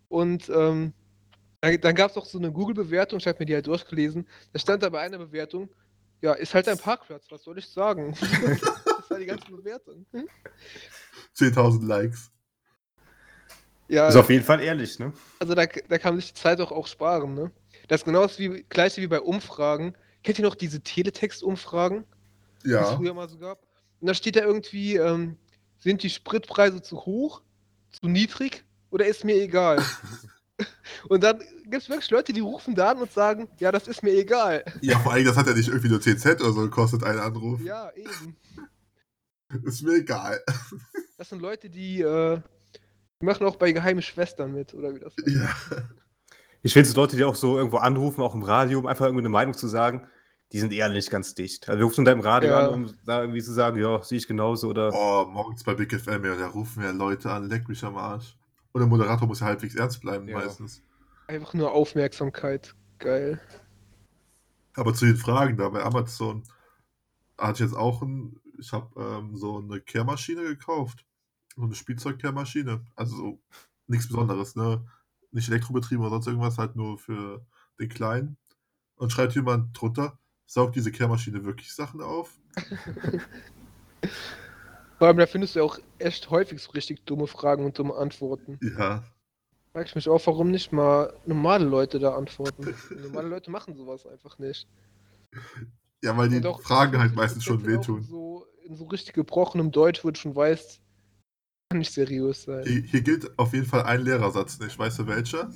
und 0.07 0.49
ähm, 0.49 0.93
da- 1.61 1.77
dann 1.77 1.95
gab 1.95 2.11
es 2.11 2.17
auch 2.17 2.25
so 2.25 2.37
eine 2.37 2.51
Google-Bewertung, 2.51 3.19
ich 3.19 3.27
habe 3.27 3.39
mir 3.39 3.45
die 3.45 3.53
halt 3.55 3.67
durchgelesen. 3.67 4.27
Da 4.53 4.59
stand 4.59 4.83
da 4.83 4.89
bei 4.89 4.99
einer 5.01 5.17
Bewertung, 5.17 5.69
ja, 6.21 6.33
ist 6.33 6.53
halt 6.53 6.67
ein 6.67 6.77
Parkplatz, 6.77 7.25
was 7.29 7.43
soll 7.43 7.57
ich 7.57 7.67
sagen? 7.67 8.13
das 8.85 9.09
war 9.09 9.19
die 9.19 9.25
ganze 9.25 9.51
Bewertung. 9.51 10.05
Hm? 10.11 10.27
10.000 11.33 11.83
Likes. 11.83 12.31
Ja, 13.87 14.07
Ist 14.09 14.15
auf 14.17 14.29
jeden 14.29 14.43
Fall 14.45 14.61
ehrlich, 14.61 14.99
ne? 14.99 15.13
also 15.39 15.55
da, 15.55 15.65
da 15.65 15.97
kann 15.97 16.13
man 16.13 16.21
sich 16.21 16.33
die 16.33 16.39
Zeit 16.39 16.59
doch 16.59 16.71
auch 16.71 16.85
sparen, 16.85 17.33
ne? 17.33 17.51
Das 17.87 18.01
ist 18.01 18.05
genau 18.05 18.21
das 18.23 18.37
wie, 18.37 18.63
gleiche 18.69 19.01
wie 19.01 19.07
bei 19.07 19.19
Umfragen. 19.21 19.95
Kennt 20.21 20.37
ihr 20.37 20.45
noch 20.45 20.53
diese 20.55 20.81
Teletext-Umfragen, 20.81 22.03
die 22.63 22.69
es 22.69 22.73
Ja. 22.73 22.97
früher 22.97 23.13
mal 23.13 23.27
so 23.29 23.37
gab? 23.39 23.59
Und 23.99 24.07
da 24.07 24.13
steht 24.13 24.35
da 24.35 24.41
irgendwie, 24.41 24.97
ähm, 24.97 25.37
sind 25.79 26.03
die 26.03 26.09
Spritpreise 26.09 26.81
zu 26.81 27.05
hoch, 27.05 27.41
zu 27.89 28.07
niedrig 28.07 28.63
oder 28.91 29.05
ist 29.07 29.23
mir 29.23 29.35
egal? 29.41 29.77
Und 31.07 31.23
dann 31.23 31.39
gibt 31.39 31.83
es 31.83 31.89
wirklich 31.89 32.09
Leute, 32.11 32.33
die 32.33 32.39
rufen 32.41 32.75
da 32.75 32.91
an 32.91 32.97
und 32.97 33.11
sagen, 33.11 33.47
ja, 33.59 33.71
das 33.71 33.87
ist 33.87 34.03
mir 34.03 34.11
egal. 34.11 34.63
Ja, 34.81 34.99
vor 34.99 35.13
allem, 35.13 35.25
das 35.25 35.37
hat 35.37 35.47
ja 35.47 35.53
nicht 35.53 35.67
irgendwie 35.69 35.89
nur 35.89 36.01
10 36.01 36.17
Cent 36.17 36.41
oder 36.41 36.51
so 36.51 36.61
gekostet, 36.61 37.03
ein 37.03 37.19
Anruf. 37.19 37.61
Ja, 37.61 37.91
eben. 37.95 38.35
Ist 39.63 39.81
mir 39.81 39.95
egal. 39.95 40.39
Das 41.17 41.29
sind 41.29 41.41
Leute, 41.41 41.69
die, 41.69 42.01
äh, 42.01 42.39
die 43.19 43.25
machen 43.25 43.47
auch 43.47 43.55
bei 43.55 43.71
geheimen 43.71 44.01
Schwestern 44.03 44.53
mit, 44.53 44.73
oder 44.75 44.93
wie 44.93 44.99
das 44.99 45.15
heißt. 45.17 45.27
Ja. 45.27 45.49
Ich 46.61 46.73
finde 46.73 46.89
es 46.89 46.95
Leute, 46.95 47.15
die 47.15 47.23
auch 47.23 47.35
so 47.35 47.57
irgendwo 47.57 47.77
anrufen, 47.77 48.21
auch 48.21 48.35
im 48.35 48.43
Radio, 48.43 48.79
um 48.79 48.85
einfach 48.85 49.05
irgendwie 49.05 49.21
eine 49.21 49.29
Meinung 49.29 49.53
zu 49.55 49.67
sagen, 49.67 50.05
die 50.51 50.59
sind 50.59 50.73
eher 50.73 50.89
nicht 50.89 51.09
ganz 51.09 51.33
dicht. 51.35 51.67
Also 51.69 51.79
wir 51.79 51.85
rufen 51.85 52.05
da 52.05 52.11
im 52.11 52.19
Radio 52.19 52.49
Ja. 52.51 52.67
an, 52.67 52.73
um 52.73 52.93
da 53.05 53.21
irgendwie 53.21 53.41
zu 53.41 53.53
sagen, 53.53 53.79
ja, 53.81 54.03
sehe 54.03 54.17
ich 54.17 54.27
genauso 54.27 54.67
oder 54.69 54.91
Oh, 54.93 55.25
morgens 55.29 55.63
bei 55.63 55.73
Big 55.73 55.93
FM, 55.99 56.25
ja, 56.25 56.35
da 56.35 56.47
rufen 56.47 56.83
ja 56.83 56.91
Leute 56.91 57.31
an, 57.31 57.49
leck 57.49 57.67
mich 57.69 57.83
am 57.83 57.97
Arsch. 57.97 58.35
Und 58.71 58.81
der 58.81 58.87
Moderator 58.87 59.27
muss 59.27 59.39
ja 59.39 59.47
halbwegs 59.47 59.75
ernst 59.75 60.01
bleiben 60.01 60.27
Ja. 60.27 60.37
meistens. 60.37 60.83
Einfach 61.27 61.53
nur 61.53 61.71
Aufmerksamkeit. 61.71 62.75
Geil. 62.99 63.39
Aber 64.75 64.93
zu 64.93 65.05
den 65.05 65.15
Fragen 65.17 65.57
da 65.57 65.69
bei 65.69 65.83
Amazon 65.83 66.43
hatte 67.37 67.63
ich 67.63 67.69
jetzt 67.69 67.77
auch 67.77 68.01
ein, 68.01 68.39
ich 68.57 68.71
habe 68.73 68.89
ähm, 69.01 69.35
so 69.37 69.57
eine 69.59 69.79
Kehrmaschine 69.81 70.43
gekauft. 70.43 71.05
So 71.55 71.63
eine 71.63 71.75
Spielzeugkehrmaschine. 71.75 72.85
Also 72.95 73.15
so 73.15 73.39
nichts 73.87 74.07
Besonderes, 74.07 74.55
ne? 74.55 74.85
Nicht 75.31 75.49
elektrobetrieben 75.49 76.01
oder 76.03 76.11
sonst 76.11 76.27
irgendwas, 76.27 76.57
halt 76.57 76.75
nur 76.75 76.97
für 76.97 77.45
den 77.79 77.89
Kleinen. 77.89 78.37
Und 78.95 79.11
schreibt 79.11 79.35
jemand 79.35 79.79
drunter, 79.79 80.17
saugt 80.45 80.75
diese 80.75 80.91
Kehrmaschine 80.91 81.45
wirklich 81.45 81.73
Sachen 81.73 82.01
auf? 82.01 82.33
Vor 84.99 85.07
allem, 85.07 85.17
da 85.17 85.25
findest 85.25 85.55
du 85.55 85.59
ja 85.59 85.65
auch 85.65 85.79
echt 85.97 86.29
häufig 86.29 86.61
so 86.61 86.71
richtig 86.71 87.05
dumme 87.05 87.25
Fragen 87.25 87.65
und 87.65 87.79
dumme 87.79 87.95
Antworten. 87.95 88.59
Ja. 88.77 89.03
Frag 89.71 89.85
ich 89.85 89.95
mich 89.95 90.09
auch, 90.09 90.21
warum 90.27 90.51
nicht 90.51 90.71
mal 90.73 91.13
normale 91.25 91.65
Leute 91.65 91.99
da 91.99 92.15
antworten. 92.15 92.75
normale 93.01 93.29
Leute 93.29 93.49
machen 93.49 93.75
sowas 93.75 94.05
einfach 94.05 94.37
nicht. 94.39 94.67
Ja, 96.03 96.15
weil 96.17 96.29
die 96.29 96.45
auch 96.45 96.61
Fragen 96.61 96.99
halt 96.99 97.13
50% 97.13 97.15
meistens 97.15 97.43
schon 97.43 97.61
auch 97.61 97.65
wehtun. 97.67 98.03
So, 98.03 98.45
in 98.65 98.75
so 98.75 98.85
richtig 98.85 99.13
gebrochenem 99.13 99.71
Deutsch, 99.71 100.03
wo 100.03 100.11
du 100.11 100.19
schon 100.19 100.35
weißt, 100.35 100.81
kann 101.69 101.79
nicht 101.79 101.93
seriös 101.93 102.43
sein. 102.43 102.65
Hier, 102.65 102.81
hier 102.81 103.01
gilt 103.01 103.37
auf 103.39 103.53
jeden 103.53 103.65
Fall 103.65 103.83
ein 103.83 104.01
Lehrersatz 104.01 104.59
nicht. 104.59 104.77
Weißt 104.77 104.99
du 104.99 105.07
welcher? 105.07 105.49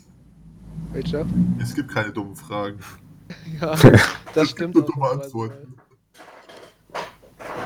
Welcher? 0.93 1.25
Es 1.59 1.73
gibt 1.75 1.89
keine 1.91 2.11
dummen 2.11 2.35
Fragen. 2.35 2.79
Ja, 3.59 3.73
Es 3.73 3.81
das 3.81 4.47
gibt 4.49 4.49
stimmt. 4.49 4.75
nur 4.75 4.85
dumme 4.85 5.09
Antworten. 5.09 5.75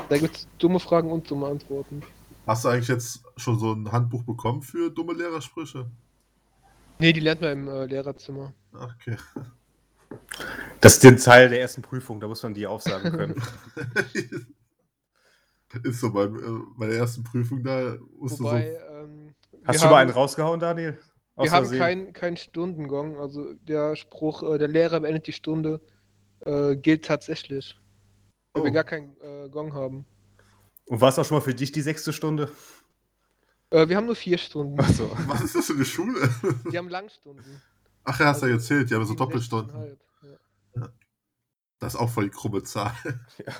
Mal. 0.08 0.14
Da 0.14 0.18
gibt 0.18 0.36
es 0.36 0.48
dumme 0.58 0.80
Fragen 0.80 1.10
und 1.10 1.30
dumme 1.30 1.46
Antworten. 1.46 2.02
Hast 2.46 2.64
du 2.64 2.68
eigentlich 2.68 2.88
jetzt 2.88 3.22
schon 3.36 3.58
so 3.58 3.72
ein 3.72 3.92
Handbuch 3.92 4.22
bekommen 4.22 4.62
für 4.62 4.90
dumme 4.90 5.12
Lehrersprüche? 5.12 5.90
Nee, 6.98 7.12
die 7.12 7.20
lernt 7.20 7.40
man 7.40 7.52
im 7.52 7.68
äh, 7.68 7.84
Lehrerzimmer. 7.84 8.52
Okay. 8.72 9.16
das 10.80 10.94
ist 10.94 11.04
der 11.04 11.16
Teil 11.16 11.48
der 11.48 11.60
ersten 11.60 11.82
Prüfung, 11.82 12.18
da 12.20 12.26
muss 12.26 12.42
man 12.42 12.54
die 12.54 12.66
aufsagen 12.66 13.12
können. 13.12 13.42
Ist 15.84 16.00
so, 16.00 16.10
bei, 16.10 16.24
äh, 16.24 16.60
bei 16.78 16.86
der 16.86 16.96
ersten 16.96 17.22
Prüfung 17.22 17.62
da 17.62 17.96
musst 18.18 18.40
Wobei, 18.40 18.62
du 18.62 18.94
ähm, 19.04 19.34
Hast 19.64 19.82
du 19.82 19.84
mal 19.84 19.90
haben- 19.90 19.98
einen 19.98 20.10
rausgehauen, 20.10 20.58
Daniel? 20.58 20.98
Aus 21.36 21.44
Wir 21.44 21.52
haben 21.52 21.70
keinen 21.70 22.12
kein 22.14 22.36
Stundengong. 22.38 23.18
Also 23.18 23.52
der 23.54 23.94
Spruch, 23.94 24.42
äh, 24.42 24.56
der 24.58 24.68
Lehrer 24.68 25.00
beendet 25.00 25.26
die 25.26 25.32
Stunde, 25.32 25.80
äh, 26.40 26.74
gilt 26.74 27.04
tatsächlich. 27.04 27.78
Weil 28.52 28.64
wir 28.64 28.70
Oh. 28.70 28.74
gar 28.74 28.84
keinen 28.84 29.16
äh, 29.20 29.48
Gong 29.50 29.72
haben. 29.74 30.04
Und 30.86 31.00
war 31.00 31.10
es 31.10 31.18
auch 31.18 31.24
schon 31.24 31.36
mal 31.38 31.42
für 31.42 31.54
dich 31.54 31.70
die 31.72 31.82
sechste 31.82 32.12
Stunde? 32.12 32.50
Äh, 33.70 33.88
wir 33.88 33.96
haben 33.96 34.06
nur 34.06 34.16
vier 34.16 34.38
Stunden. 34.38 34.80
Achso. 34.80 35.08
so, 35.08 35.16
was 35.28 35.42
ist 35.42 35.54
das 35.54 35.66
für 35.66 35.74
eine 35.74 35.84
Schule? 35.84 36.28
Die 36.72 36.78
haben 36.78 36.88
Langstunden. 36.88 37.62
Ach 38.04 38.18
ja, 38.20 38.26
hast 38.26 38.42
du 38.42 38.46
ja 38.46 38.54
Also, 38.54 38.62
erzählt, 38.74 38.90
die 38.90 38.94
haben 38.94 39.04
so 39.04 39.12
67,5, 39.12 39.16
Doppelstunden. 39.18 39.98
Ja. 40.74 40.88
Das 41.78 41.94
ist 41.94 42.00
auch 42.00 42.08
voll 42.10 42.24
die 42.24 42.30
krumme 42.30 42.62
Zahl. 42.62 42.94
Ja. 43.46 43.52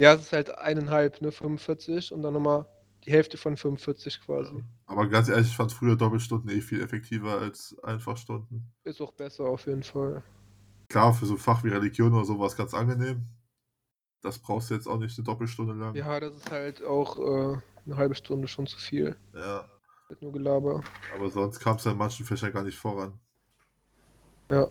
ja, 0.00 0.14
es 0.14 0.22
ist 0.22 0.32
halt 0.32 0.50
eineinhalb, 0.58 1.20
ne, 1.20 1.30
45 1.30 2.12
und 2.12 2.22
dann 2.22 2.32
nochmal 2.34 2.66
die 3.04 3.12
Hälfte 3.12 3.36
von 3.36 3.56
45 3.56 4.20
quasi. 4.24 4.64
Aber 4.86 5.08
ganz 5.08 5.28
ehrlich, 5.28 5.48
ich 5.48 5.56
fand 5.56 5.72
früher 5.72 5.96
Doppelstunden 5.96 6.50
eh 6.50 6.60
viel 6.60 6.80
effektiver 6.82 7.38
als 7.38 7.76
Einfachstunden. 7.82 8.64
Ist 8.84 9.00
auch 9.00 9.12
besser 9.12 9.44
auf 9.44 9.66
jeden 9.66 9.82
Fall. 9.82 10.22
Klar, 10.92 11.14
für 11.14 11.24
so 11.24 11.34
ein 11.34 11.38
Fach 11.38 11.64
wie 11.64 11.70
Religion 11.70 12.12
oder 12.12 12.26
so 12.26 12.38
war 12.38 12.46
es 12.48 12.54
ganz 12.54 12.74
angenehm. 12.74 13.24
Das 14.20 14.38
brauchst 14.38 14.68
du 14.68 14.74
jetzt 14.74 14.86
auch 14.86 14.98
nicht 14.98 15.16
eine 15.18 15.24
Doppelstunde 15.24 15.72
lang. 15.72 15.94
Ja, 15.94 16.20
das 16.20 16.36
ist 16.36 16.50
halt 16.50 16.84
auch 16.84 17.18
äh, 17.18 17.58
eine 17.86 17.96
halbe 17.96 18.14
Stunde 18.14 18.46
schon 18.46 18.66
zu 18.66 18.76
viel. 18.78 19.16
Ja, 19.34 19.64
Mit 20.10 20.20
nur 20.20 20.32
Gelaber. 20.32 20.82
aber 21.16 21.30
sonst 21.30 21.60
kam 21.60 21.76
es 21.76 21.84
ja 21.84 21.92
in 21.92 21.96
manchen 21.96 22.26
Fächern 22.26 22.52
gar 22.52 22.62
nicht 22.62 22.78
voran. 22.78 23.18
Ja. 24.50 24.68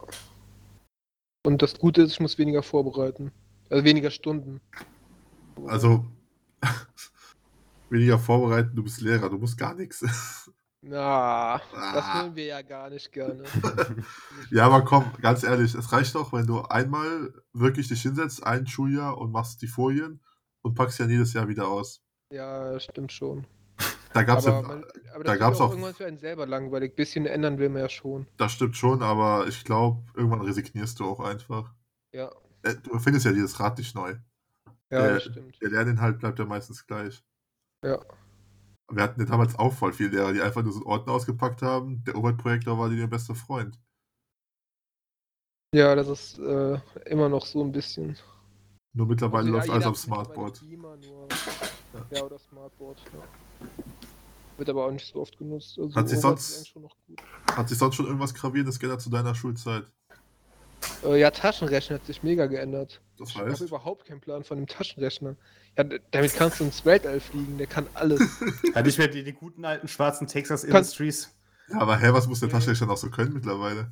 Und 1.43 1.63
das 1.63 1.79
Gute 1.79 2.03
ist, 2.03 2.11
ich 2.11 2.19
muss 2.19 2.37
weniger 2.37 2.61
vorbereiten. 2.61 3.31
Also 3.71 3.83
weniger 3.83 4.11
Stunden. 4.11 4.61
Also, 5.65 6.05
weniger 7.89 8.19
vorbereiten, 8.19 8.75
du 8.75 8.83
bist 8.83 9.01
Lehrer, 9.01 9.27
du 9.27 9.39
musst 9.39 9.57
gar 9.57 9.73
nichts. 9.73 10.05
Na, 10.83 11.57
das 11.59 12.03
Ah. 12.05 12.21
wollen 12.23 12.35
wir 12.35 12.45
ja 12.45 12.61
gar 12.63 12.89
nicht 12.89 13.11
gerne. 13.11 13.43
Ja, 14.51 14.65
aber 14.65 14.83
komm, 14.83 15.05
ganz 15.21 15.43
ehrlich, 15.43 15.73
es 15.75 15.91
reicht 15.91 16.15
doch, 16.15 16.33
wenn 16.33 16.47
du 16.47 16.61
einmal 16.63 17.33
wirklich 17.53 17.87
dich 17.87 18.01
hinsetzt, 18.01 18.43
ein 18.45 18.65
Schuljahr 18.67 19.17
und 19.17 19.31
machst 19.31 19.61
die 19.61 19.67
Folien 19.67 20.21
und 20.63 20.73
packst 20.75 20.99
ja 20.99 21.05
jedes 21.05 21.33
Jahr 21.33 21.47
wieder 21.47 21.67
aus. 21.67 22.01
Ja, 22.33 22.79
stimmt 22.79 23.11
schon. 23.11 23.45
Da 24.13 24.23
gab's 24.23 24.45
aber 24.47 24.61
ja, 24.61 24.67
man, 24.67 24.83
aber 25.13 25.23
da 25.23 25.31
das 25.33 25.39
gab's 25.39 25.59
wird 25.59 25.67
auch- 25.67 25.71
irgendwann 25.71 25.93
für 25.93 26.05
einen 26.05 26.17
selber 26.17 26.45
langweilig. 26.47 26.95
Bisschen 26.95 27.25
ändern 27.27 27.59
will 27.59 27.69
man 27.69 27.83
ja 27.83 27.89
schon. 27.89 28.27
das 28.37 28.51
stimmt 28.53 28.75
schon, 28.75 29.01
aber 29.03 29.45
ich 29.47 29.63
glaube, 29.63 30.03
irgendwann 30.15 30.41
resignierst 30.41 30.99
du 30.99 31.05
auch 31.05 31.19
einfach. 31.19 31.73
Ja, 32.13 32.29
Äh, 32.63 32.75
Du 32.83 32.97
findest 32.99 33.25
ja 33.25 33.31
dieses 33.31 33.59
Rad 33.59 33.77
nicht 33.77 33.95
neu. 33.95 34.15
ja, 34.89 35.05
Äh, 35.07 35.13
das 35.13 35.23
stimmt. 35.23 35.61
Der 35.61 35.69
Lerninhalt 35.69 36.19
bleibt 36.19 36.39
ja 36.39 36.45
meistens 36.45 36.85
gleich. 36.85 37.23
Ja. 37.85 37.99
Wir 38.91 39.03
hatten 39.03 39.19
ja 39.21 39.25
damals 39.25 39.57
auch 39.57 39.73
voll 39.73 39.93
viele 39.93 40.09
Lehrer, 40.09 40.33
die 40.33 40.41
einfach 40.41 40.63
nur 40.63 40.73
so 40.73 40.79
einen 40.79 40.87
Ordner 40.87 41.13
ausgepackt 41.13 41.61
haben. 41.61 42.03
Der 42.05 42.15
Oberprojektor 42.15 42.77
war 42.77 42.91
ihr 42.91 43.07
bester 43.07 43.35
Freund. 43.35 43.79
Ja, 45.73 45.95
das 45.95 46.09
ist 46.09 46.39
äh, 46.39 46.79
immer 47.05 47.29
noch 47.29 47.45
so 47.45 47.63
ein 47.63 47.71
bisschen. 47.71 48.17
Nur 48.93 49.07
mittlerweile 49.07 49.45
Also, 49.45 49.49
ja, 49.49 49.53
läuft 49.53 49.67
jeder 49.67 49.75
alles 49.75 49.85
am 49.85 49.93
mittlerweile 49.93 50.25
Smartboard. 50.25 50.59
Beamer, 50.61 50.97
nur, 50.97 51.27
ja, 52.11 52.23
oder 52.23 52.39
Smartboard. 52.39 52.97
Ja. 53.13 53.67
Wird 54.57 54.69
aber 54.69 54.85
auch 54.85 54.91
nicht 54.91 55.07
so 55.07 55.21
oft 55.21 55.37
genutzt. 55.37 55.79
Also 55.79 55.95
Hat 55.95 56.09
sich 56.09 56.19
sonst-. 56.19 56.75
Hat 57.55 57.69
sich 57.69 57.77
sonst 57.77 57.95
schon 57.95 58.05
irgendwas 58.05 58.33
Gravierendes 58.33 58.79
geändert 58.79 59.01
zu 59.01 59.09
deiner 59.09 59.33
Schulzeit? 59.33 59.91
Äh, 61.03 61.19
ja, 61.19 61.31
Taschenrechner 61.31 61.95
hat 61.95 62.05
sich 62.05 62.23
mega 62.23 62.45
geändert. 62.47 63.01
Das 63.17 63.29
Ich 63.29 63.37
habe 63.37 63.49
heißt? 63.51 63.61
überhaupt 63.61 64.05
keinen 64.05 64.21
Plan 64.21 64.43
von 64.43 64.57
dem 64.57 64.67
Taschenrechner. 64.67 65.35
Ja, 65.77 65.83
damit 66.11 66.33
kannst 66.35 66.59
du 66.59 66.63
ins 66.65 66.83
Weltall 66.85 67.19
fliegen, 67.19 67.57
der 67.57 67.67
kann 67.67 67.87
alles. 67.93 68.19
Hatte 68.75 68.89
ich 68.89 68.97
mir 68.97 69.07
die, 69.07 69.23
die 69.23 69.33
guten 69.33 69.65
alten 69.65 69.87
schwarzen 69.87 70.27
Texas 70.27 70.63
Industries. 70.63 71.35
Ja, 71.67 71.79
aber 71.79 71.97
hä, 71.97 72.09
was 72.11 72.27
muss 72.27 72.39
der 72.39 72.49
Nee. 72.49 72.53
Taschenrechner 72.53 72.87
noch 72.87 72.97
so 72.97 73.09
können 73.09 73.33
mittlerweile? 73.33 73.91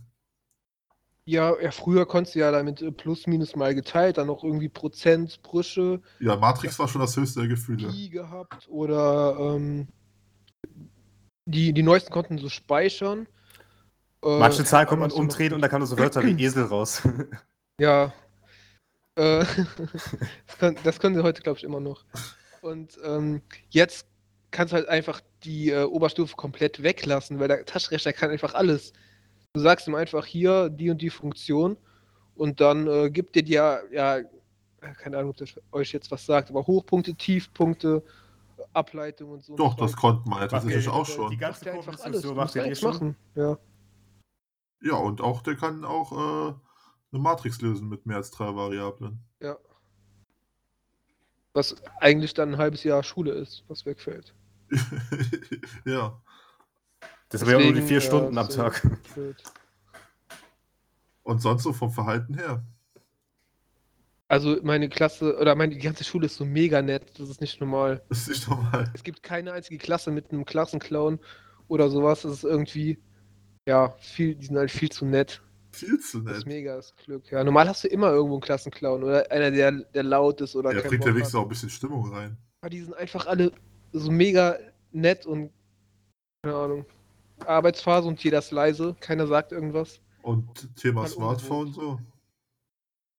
ja, 1.26 1.60
ja, 1.62 1.72
früher 1.72 2.06
konntest 2.08 2.36
du 2.36 2.40
ja 2.40 2.52
damit 2.52 2.82
äh, 2.82 2.92
plus 2.92 3.28
minus 3.28 3.56
mal 3.56 3.76
geteilt, 3.76 4.18
dann 4.18 4.28
noch 4.28 4.44
irgendwie 4.44 4.70
Prozent, 4.70 5.42
Brüche, 5.44 6.02
Ja, 6.20 6.36
Matrix 6.36 6.80
war 6.80 6.88
schon 6.88 7.02
das 7.02 7.16
höchste 7.16 7.42
der 7.42 7.50
Gefühle. 7.50 7.88
Pi 7.90 8.10
gehabt 8.10 8.68
oder 8.68 9.38
ähm, 9.40 9.88
die, 11.46 11.74
die 11.74 11.84
neuesten 11.84 12.12
konnten 12.12 12.38
so 12.38 12.50
speichern. 12.50 13.28
Äh, 14.24 14.40
Manche 14.40 14.64
Zahlen 14.64 14.88
keine 14.88 15.02
konnte 15.02 15.16
man 15.16 15.24
umdrehen 15.24 15.54
und 15.54 15.62
da 15.62 15.68
kamen 15.70 15.86
so 15.86 15.98
Wörter 15.98 16.24
wie 16.24 16.42
Esel 16.44 16.64
raus. 16.66 17.02
Ja. 17.82 18.12
Äh, 19.16 19.46
das, 20.48 20.58
können, 20.60 20.78
das 20.84 21.00
können 21.00 21.16
sie 21.16 21.24
heute, 21.24 21.42
glaube 21.42 21.58
ich, 21.58 21.64
immer 21.64 21.80
noch. 21.80 22.04
Und 22.62 22.98
ähm, 23.06 23.42
jetzt 23.70 24.06
kannst 24.52 24.74
du 24.74 24.76
halt 24.76 24.90
einfach 24.90 25.22
die 25.44 25.70
äh, 25.70 25.84
Oberstufe 25.86 26.36
komplett 26.36 26.84
weglassen, 26.84 27.40
weil 27.40 27.48
der 27.48 27.66
Taschenrechner 27.66 28.12
kann 28.12 28.32
einfach 28.32 28.54
alles. 28.54 28.92
Du 29.54 29.62
sagst 29.62 29.88
ihm 29.88 29.96
einfach 29.96 30.26
hier 30.26 30.68
die 30.70 30.90
und 30.90 31.02
die 31.02 31.10
Funktion 31.10 31.78
und 32.36 32.60
dann 32.60 32.86
äh, 32.88 33.10
gibt 33.10 33.36
dir 33.36 33.44
die 33.44 33.54
ja, 33.54 33.80
ja, 33.92 34.20
keine 35.02 35.18
Ahnung, 35.18 35.30
ob 35.32 35.38
das 35.38 35.50
euch 35.72 35.94
jetzt 35.94 36.12
was 36.12 36.26
sagt, 36.26 36.50
aber 36.50 36.68
Hochpunkte, 36.68 37.16
Tiefpunkte, 37.16 38.04
Ableitung 38.74 39.32
und 39.32 39.44
so. 39.46 39.56
Doch, 39.56 39.72
und 39.72 39.82
das 39.82 39.96
konnten 39.96 40.30
wir 40.30 40.48
tatsächlich 40.50 40.84
der- 40.84 40.94
auch 40.94 41.06
die 41.06 41.12
schon. 41.14 41.38
ganze 41.38 41.60
Macht 41.60 41.66
der 41.66 41.74
einfach 41.76 41.96
Kurvendiskussion 41.96 42.36
macht 42.36 42.54
gar 42.56 42.66
eh 42.66 42.76
schon. 42.76 42.94
machen. 42.94 43.16
Ja. 43.36 43.58
Ja, 44.82 44.96
und 44.96 45.22
auch 45.22 45.42
der 45.42 45.56
kann 45.56 45.84
auch 45.84 46.12
äh, 46.12 46.54
eine 47.12 47.22
Matrix 47.22 47.62
lösen 47.62 47.90
mit 47.90 48.06
mehr 48.06 48.18
als 48.18 48.32
drei 48.32 48.56
Variablen. 48.56 49.20
ja. 49.42 49.58
Was 51.54 51.76
eigentlich 52.00 52.36
dann 52.36 52.54
ein 52.54 52.58
halbes 52.58 52.84
Jahr 52.84 53.04
Schule 53.04 53.32
ist, 53.32 53.64
was 53.68 53.86
wegfällt. 53.86 54.36
ja. 55.86 56.22
Das 57.30 57.42
aber 57.42 57.54
ja 57.54 57.60
nur 57.60 57.74
die 57.74 57.82
vier 57.82 58.00
ja, 58.00 58.02
Stunden 58.02 58.38
am. 58.38 58.50
Tag. 58.50 58.82
Blöd. 59.14 59.44
Und 61.24 61.42
sonst 61.42 61.64
so 61.64 61.74
vom 61.74 61.92
Verhalten 61.92 62.36
her. 62.36 62.64
Also 64.28 64.58
meine 64.62 64.90
Klasse 64.90 65.38
oder 65.38 65.56
meine 65.56 65.74
die 65.74 65.82
ganze 65.82 66.04
Schule 66.04 66.28
ist 66.28 66.36
so 66.36 66.46
mega 66.46 66.84
nett, 66.84 67.20
das 67.20 67.30
ist 67.30 67.42
nicht 67.42 67.60
normal. 67.60 68.04
Das 68.10 68.20
ist 68.20 68.30
nicht 68.30 68.50
normal. 68.50 68.92
Es 68.94 69.04
gibt 69.04 69.24
keine 69.24 69.52
einzige 69.52 69.80
Klasse 69.80 70.12
mit 70.12 70.32
einem 70.32 70.46
Klassenclown 70.46 71.20
oder 71.68 71.90
sowas. 71.90 72.22
Das 72.22 72.32
ist 72.32 72.44
irgendwie 72.44 73.00
ja 73.68 73.90
viel, 74.00 74.36
die 74.36 74.46
sind 74.48 74.58
halt 74.58 74.72
viel 74.72 74.90
zu 74.90 75.06
nett. 75.06 75.42
Viel 75.72 76.00
zu 76.00 76.22
Das 76.22 76.38
ist 76.40 76.46
nett. 76.46 76.56
mega 76.56 76.76
das 76.78 76.96
Glück. 76.96 77.32
Ja, 77.32 77.44
normal 77.44 77.68
hast 77.70 77.84
du 77.84 77.88
immer 77.88 78.12
irgendwo 78.12 78.36
einen 78.36 78.42
Klassenclown 78.42 79.04
oder 79.04 79.30
einer, 79.32 79.52
der, 79.52 79.72
der 79.72 80.04
laut 80.04 80.42
ist 80.42 80.56
oder 80.56 80.74
Der 80.74 80.82
keinen 80.82 80.90
bringt 80.90 81.04
ja 81.06 81.10
Bock 81.12 81.16
wenigstens 81.16 81.36
auch 81.40 81.44
ein 81.44 81.50
bisschen 81.50 81.70
Stimmung 81.70 82.12
rein. 82.14 82.38
Aber 82.62 82.70
die 82.70 82.82
sind 82.82 82.96
einfach 82.96 83.26
alle 83.28 83.52
so 83.94 84.12
mega 84.12 84.58
nett 84.92 85.26
und 85.26 85.52
keine 86.44 86.56
Ahnung. 86.56 86.86
Arbeitsphase 87.46 88.08
und 88.08 88.22
jeder 88.24 88.40
ist 88.40 88.52
leise, 88.52 88.96
keiner 89.00 89.28
sagt 89.28 89.52
irgendwas. 89.52 90.02
Und 90.24 90.76
Thema 90.76 91.02
Mal 91.02 91.08
Smartphone 91.08 91.68
ungewohnt. 91.68 91.76
so. 91.76 92.00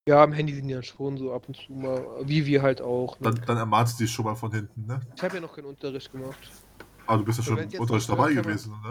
Ja, 0.08 0.22
am 0.22 0.32
Handy 0.32 0.54
sind 0.54 0.66
die 0.68 0.74
ja 0.74 0.82
schon 0.82 1.16
so 1.16 1.32
ab 1.32 1.46
und 1.48 1.56
zu 1.56 1.72
mal, 1.72 2.04
wie 2.24 2.44
wir 2.44 2.62
halt 2.62 2.82
auch. 2.82 3.18
Ne? 3.20 3.30
Dann, 3.30 3.44
dann 3.46 3.56
ermahnst 3.58 3.98
du 4.00 4.04
dich 4.04 4.12
schon 4.12 4.24
mal 4.24 4.34
von 4.34 4.50
hinten, 4.52 4.86
ne? 4.86 5.00
Ich 5.14 5.22
habe 5.22 5.36
ja 5.36 5.40
noch 5.40 5.54
keinen 5.54 5.66
Unterricht 5.66 6.10
gemacht. 6.10 6.38
Aber 7.06 7.18
du 7.18 7.24
bist 7.24 7.38
ja 7.38 7.44
schon 7.44 7.58
im 7.58 7.80
Unterricht 7.80 8.08
dabei 8.08 8.32
gewesen, 8.32 8.72
ne? 8.82 8.90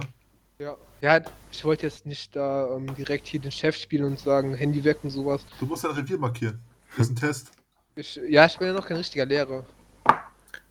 Ja. 0.60 0.78
Ja, 1.00 1.22
ich 1.52 1.64
wollte 1.64 1.86
jetzt 1.86 2.06
nicht 2.06 2.36
da 2.36 2.76
ähm, 2.76 2.94
direkt 2.96 3.28
hier 3.28 3.40
den 3.40 3.52
Chef 3.52 3.78
spielen 3.78 4.04
und 4.04 4.20
sagen, 4.20 4.54
Handy 4.54 4.84
weg 4.84 5.00
und 5.04 5.10
sowas. 5.10 5.46
Du 5.58 5.66
musst 5.66 5.86
dein 5.86 5.92
Revier 5.92 6.18
markieren. 6.18 6.60
Das 6.98 7.08
ist 7.08 7.14
ein 7.14 7.16
Test. 7.16 7.52
Ich, 7.96 8.20
ja, 8.28 8.46
ich 8.46 8.58
bin 8.58 8.68
ja 8.68 8.74
noch 8.74 8.86
kein 8.86 8.98
richtiger 8.98 9.26
Lehrer. 9.26 9.66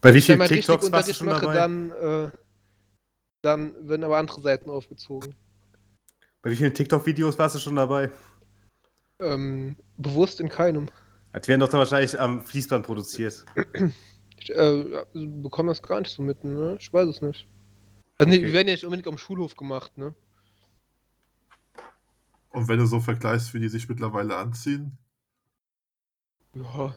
Bei 0.03 0.13
wie 0.13 0.21
vielen 0.21 0.41
TikToks 0.41 0.93
warst 0.93 1.09
du 1.09 1.15
schon 1.15 1.29
mache, 1.29 1.47
dabei? 1.47 1.55
dann, 1.55 1.91
äh, 1.93 2.31
dann 3.41 3.89
werden 3.89 4.05
aber 4.05 4.19
andere 4.19 4.43
Seiten 4.43 4.69
aufgezogen. 4.69 5.35
Bei 6.43 6.51
wie 6.51 6.57
vielen 6.57 6.75
TikTok-Videos 6.75 7.39
warst 7.39 7.55
du 7.55 7.59
schon 7.59 7.77
dabei? 7.77 8.11
Ähm, 9.21 9.75
bewusst 9.97 10.41
in 10.41 10.51
keinem. 10.51 10.89
Die 11.35 11.49
werden 11.49 11.61
doch 11.61 11.69
dann 11.69 11.81
wahrscheinlich 11.81 12.19
am 12.21 12.45
Fließband 12.45 12.85
produziert. 12.85 13.45
Ich 14.41 14.51
äh, 14.51 14.85
bekomme 15.15 15.71
das 15.71 15.83
gar 15.83 16.01
nicht 16.01 16.15
so 16.15 16.23
mit, 16.23 16.45
ne? 16.45 16.77
Ich 16.79 16.93
weiß 16.93 17.09
es 17.09 17.23
nicht. 17.23 17.49
Also, 18.19 18.31
nee, 18.31 18.39
Okay. 18.39 18.47
die 18.47 18.53
werden 18.53 18.69
ja 18.69 18.75
nicht 18.75 18.85
unbedingt 18.85 19.07
am 19.09 19.19
Schulhof 19.19 19.57
gemacht, 19.57 19.97
ne? 19.97 20.15
Und 22.51 22.67
wenn 22.69 22.79
du 22.79 22.87
so 22.87 23.01
vergleichst, 23.01 23.55
wie 23.55 23.61
die 23.61 23.69
sich 23.69 23.89
mittlerweile 23.89 24.37
anziehen, 24.37 24.99
Ja, 26.55 26.95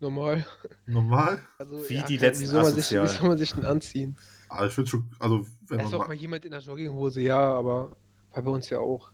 normal. 0.00 0.46
normal. 0.86 1.42
Also, 1.58 1.88
Wie 1.88 1.94
die 1.94 2.02
keine- 2.02 2.18
letzten 2.20 2.42
wie 2.42 2.46
soll, 2.46 2.62
man 2.64 2.74
sich, 2.74 2.90
wie 2.90 3.06
soll 3.08 3.28
man 3.28 3.38
sich 3.38 3.52
denn 3.52 3.64
anziehen? 3.64 4.18
Aber 4.50 4.66
ich 4.66 4.72
finde 4.72 4.90
schon, 4.90 5.10
also 5.18 5.46
wenn 5.68 5.78
man 5.78 5.86
ist 5.86 5.94
auch 5.94 5.98
mal, 6.00 6.08
mal 6.08 6.14
jemand 6.16 6.44
in 6.44 6.50
der 6.50 6.60
Jogginghose, 6.60 7.20
ja, 7.20 7.38
aber 7.38 7.96
bei 8.34 8.40
uns 8.42 8.68
ja 8.70 8.78
auch. 8.80 9.10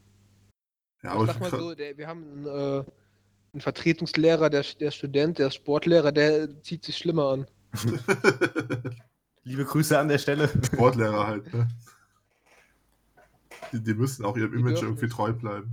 ja, 1.03 1.11
ich 1.11 1.15
aber 1.17 1.27
sag 1.27 1.35
ich 1.37 1.41
mal 1.41 1.51
find 1.51 1.63
so, 1.63 1.75
der, 1.75 1.97
wir 1.99 2.07
haben 2.09 2.23
einen, 2.25 2.47
äh, 2.47 2.85
einen 3.53 3.61
Vertretungslehrer, 3.61 4.51
der, 4.51 4.63
der 4.81 4.91
Student, 4.91 5.39
der 5.39 5.51
Sportlehrer, 5.51 6.11
der 6.13 6.61
zieht 6.63 6.85
sich 6.85 6.97
schlimmer 6.97 7.29
an. 7.31 7.47
Liebe 9.45 9.65
Grüße 9.65 9.99
an 9.99 10.09
der 10.09 10.19
Stelle. 10.19 10.49
Sportlehrer 10.65 11.27
halt, 11.27 11.53
ne? 11.53 11.69
Die, 13.73 13.83
die 13.83 13.95
müssen 13.95 14.25
auch 14.25 14.37
ihrem 14.37 14.53
Die 14.53 14.59
Image 14.61 14.83
irgendwie 14.83 15.05
nicht. 15.05 15.15
treu 15.15 15.33
bleiben. 15.33 15.71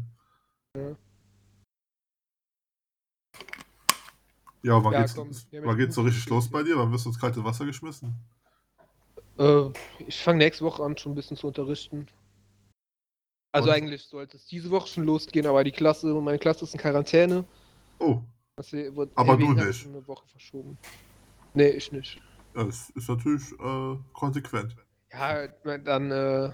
Ja, 4.63 4.83
wann 4.83 4.93
Ja, 4.93 5.01
geht's, 5.01 5.15
komm, 5.15 5.29
wann 5.51 5.69
jetzt 5.69 5.77
geht's 5.77 5.95
so 5.95 6.01
richtig 6.01 6.27
los 6.29 6.49
bei 6.49 6.63
dir? 6.63 6.77
Wann 6.77 6.91
wirst 6.91 7.05
du 7.05 7.09
ins 7.09 7.19
kalte 7.19 7.43
Wasser 7.43 7.65
geschmissen? 7.65 8.13
Äh, 9.39 9.69
ich 10.05 10.21
fange 10.21 10.37
nächste 10.39 10.63
Woche 10.65 10.83
an, 10.83 10.97
schon 10.97 11.13
ein 11.13 11.15
bisschen 11.15 11.37
zu 11.37 11.47
unterrichten. 11.47 12.07
Also 13.53 13.69
Und? 13.69 13.75
eigentlich 13.75 14.03
sollte 14.03 14.37
es 14.37 14.45
diese 14.45 14.69
Woche 14.69 14.87
schon 14.87 15.03
losgehen, 15.05 15.47
aber 15.47 15.63
die 15.63 15.71
Klasse, 15.71 16.07
meine 16.13 16.39
Klasse 16.39 16.65
ist 16.65 16.73
in 16.73 16.79
Quarantäne. 16.79 17.43
Oh, 17.99 18.21
Das 18.55 18.71
wird 18.71 19.11
Aber 19.15 19.35
du 19.37 19.53
nicht. 19.53 19.85
eine 19.87 20.07
Woche 20.07 20.27
verschoben. 20.27 20.77
Nee, 21.53 21.69
ich 21.69 21.91
nicht. 21.91 22.21
Das 22.53 22.89
ist 22.91 23.09
natürlich 23.09 23.51
äh, 23.59 23.97
konsequent. 24.13 24.75
Ja, 25.11 25.47
dann 25.47 26.11
äh, 26.11 26.51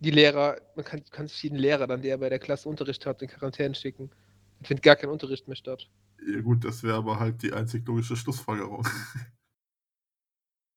die 0.00 0.10
Lehrer, 0.10 0.56
man 0.74 0.84
kann, 0.84 1.02
kann 1.10 1.28
sich 1.28 1.42
jeden 1.42 1.58
Lehrer 1.58 1.86
dann, 1.86 2.02
der 2.02 2.18
bei 2.18 2.28
der 2.28 2.38
Klasse 2.38 2.68
Unterricht 2.68 3.04
hat, 3.06 3.22
in 3.22 3.28
Quarantäne 3.28 3.74
schicken. 3.74 4.10
Dann 4.58 4.66
findet 4.66 4.84
gar 4.84 4.96
kein 4.96 5.10
Unterricht 5.10 5.46
mehr 5.46 5.56
statt. 5.56 5.88
Ja, 6.26 6.40
gut, 6.40 6.64
das 6.64 6.82
wäre 6.82 6.96
aber 6.96 7.18
halt 7.18 7.42
die 7.42 7.52
einzig 7.52 7.86
logische 7.86 8.16
Schlussfolgerung. 8.16 8.86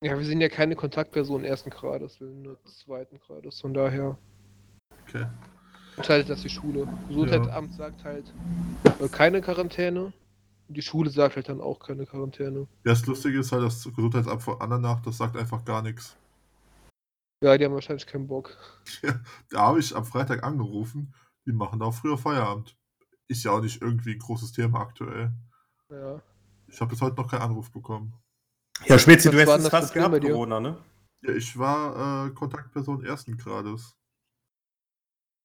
Ja, 0.06 0.20
wir 0.20 0.26
sind 0.26 0.42
ja 0.42 0.50
keine 0.50 0.76
Kontaktpersonen 0.76 1.46
ersten 1.46 1.70
Grades, 1.70 2.20
wir 2.20 2.28
sind 2.28 2.42
nur 2.42 2.62
zweiten 2.66 3.20
Grades, 3.20 3.62
von 3.62 3.74
daher 3.74 4.18
Okay. 5.08 5.26
entscheidet 5.96 6.30
das 6.30 6.42
die 6.42 6.50
Schule. 6.50 6.86
Gesundheitsamt 7.08 7.74
sagt 7.74 8.04
halt 8.04 8.26
äh, 9.00 9.08
keine 9.08 9.40
Quarantäne. 9.40 10.12
Die 10.68 10.82
Schule 10.82 11.10
sagt 11.10 11.36
halt 11.36 11.50
dann 11.50 11.62
auch 11.62 11.80
keine 11.80 12.06
Quarantäne. 12.06 12.60
Ja, 12.60 12.68
das 12.84 13.06
Lustige 13.06 13.40
ist 13.40 13.52
halt, 13.52 13.64
das 13.64 13.84
Gesundheitsamt 13.84 14.42
von 14.42 14.60
Andernach, 14.62 15.02
das 15.02 15.18
sagt 15.18 15.36
einfach 15.36 15.64
gar 15.66 15.82
nichts. 15.82 16.18
Ja, 17.44 17.58
die 17.58 17.66
haben 17.66 17.74
wahrscheinlich 17.74 18.08
keinen 18.08 18.28
Bock. 18.28 18.58
Da 19.50 19.60
habe 19.60 19.80
ich 19.80 19.96
am 19.96 20.06
Freitag 20.06 20.44
angerufen, 20.44 21.14
die 21.46 21.52
machen 21.52 21.80
da 21.80 21.88
auch 21.88 21.94
früher 21.94 22.18
Feierabend. 22.18 22.78
Ist 23.28 23.44
ja 23.44 23.52
auch 23.52 23.62
nicht 23.62 23.82
irgendwie 23.82 24.14
ein 24.14 24.20
großes 24.20 24.54
Thema 24.54 24.80
aktuell. 24.80 25.34
Ja. 25.90 26.22
Ich 26.68 26.80
habe 26.80 26.90
bis 26.92 27.02
heute 27.02 27.18
noch 27.18 27.30
keinen 27.30 27.42
Anruf 27.42 27.72
bekommen. 27.72 28.14
Ja, 28.86 28.96
Was 28.96 29.06
du 29.06 29.12
hättest 29.12 29.70
fast 29.70 29.94
gehabt? 29.94 30.22
Corona, 30.22 30.60
ne? 30.60 30.78
Ja, 31.22 31.34
ich 31.34 31.58
war 31.58 32.28
äh, 32.28 32.32
Kontaktperson 32.32 33.04
ersten 33.04 33.38
Grades. 33.38 33.96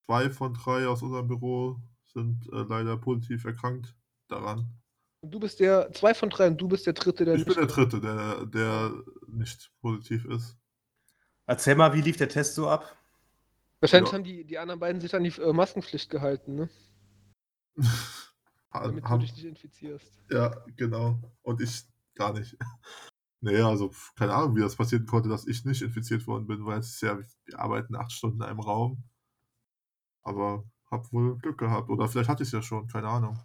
Zwei 0.06 0.30
von 0.30 0.54
drei 0.54 0.86
aus 0.86 1.02
unserem 1.02 1.28
Büro 1.28 1.80
sind 2.06 2.48
äh, 2.52 2.62
leider 2.62 2.96
positiv 2.96 3.44
erkrankt 3.44 3.94
daran. 4.28 4.72
Und 5.20 5.30
du 5.32 5.40
bist 5.40 5.58
der, 5.60 5.92
zwei 5.92 6.14
von 6.14 6.30
drei 6.30 6.46
und 6.48 6.58
du 6.60 6.68
bist 6.68 6.86
der 6.86 6.92
dritte, 6.92 7.24
der 7.24 7.34
Ich 7.34 7.44
bin 7.44 7.48
nicht 7.56 7.58
der. 7.60 7.66
Dritte, 7.66 8.00
der, 8.00 8.46
der 8.46 8.92
nicht 9.26 9.70
positiv 9.80 10.24
ist. 10.26 10.56
Erzähl 11.46 11.74
mal, 11.74 11.92
wie 11.94 12.00
lief 12.02 12.16
der 12.16 12.28
Test 12.28 12.54
so 12.54 12.68
ab? 12.68 12.96
Wahrscheinlich 13.80 14.10
Ja. 14.10 14.18
haben 14.18 14.24
die, 14.24 14.44
die 14.44 14.58
anderen 14.58 14.80
beiden 14.80 15.00
sich 15.00 15.14
an 15.14 15.24
die 15.24 15.30
äh, 15.40 15.52
Maskenpflicht 15.52 16.10
gehalten, 16.10 16.54
ne? 16.54 16.68
Damit 18.72 19.04
du 19.04 19.08
Haben- 19.08 19.20
dich 19.20 19.32
nicht 19.32 19.44
infizierst. 19.44 20.12
Ja, 20.30 20.50
genau. 20.76 21.18
Und 21.42 21.60
ich 21.60 21.84
gar 22.14 22.32
nicht. 22.32 22.56
Nee, 23.40 23.60
also 23.60 23.92
keine 24.16 24.34
Ahnung, 24.34 24.56
wie 24.56 24.60
das 24.62 24.74
passieren 24.74 25.06
konnte, 25.06 25.28
dass 25.28 25.46
ich 25.46 25.64
nicht 25.64 25.80
infiziert 25.80 26.26
worden 26.26 26.48
bin, 26.48 26.66
weil 26.66 26.80
es 26.80 26.94
ist 26.94 27.02
ja, 27.02 27.16
wir 27.44 27.56
arbeiten 27.60 27.94
acht 27.94 28.10
Stunden 28.10 28.38
in 28.38 28.42
einem 28.42 28.58
Raum. 28.58 29.04
Aber 30.24 30.64
hab 30.90 31.12
wohl 31.12 31.38
Glück 31.38 31.56
gehabt. 31.56 31.88
Oder 31.88 32.08
vielleicht 32.08 32.28
hatte 32.28 32.42
ich 32.42 32.48
es 32.48 32.52
ja 32.52 32.62
schon, 32.62 32.88
keine 32.88 33.06
Ahnung. 33.06 33.38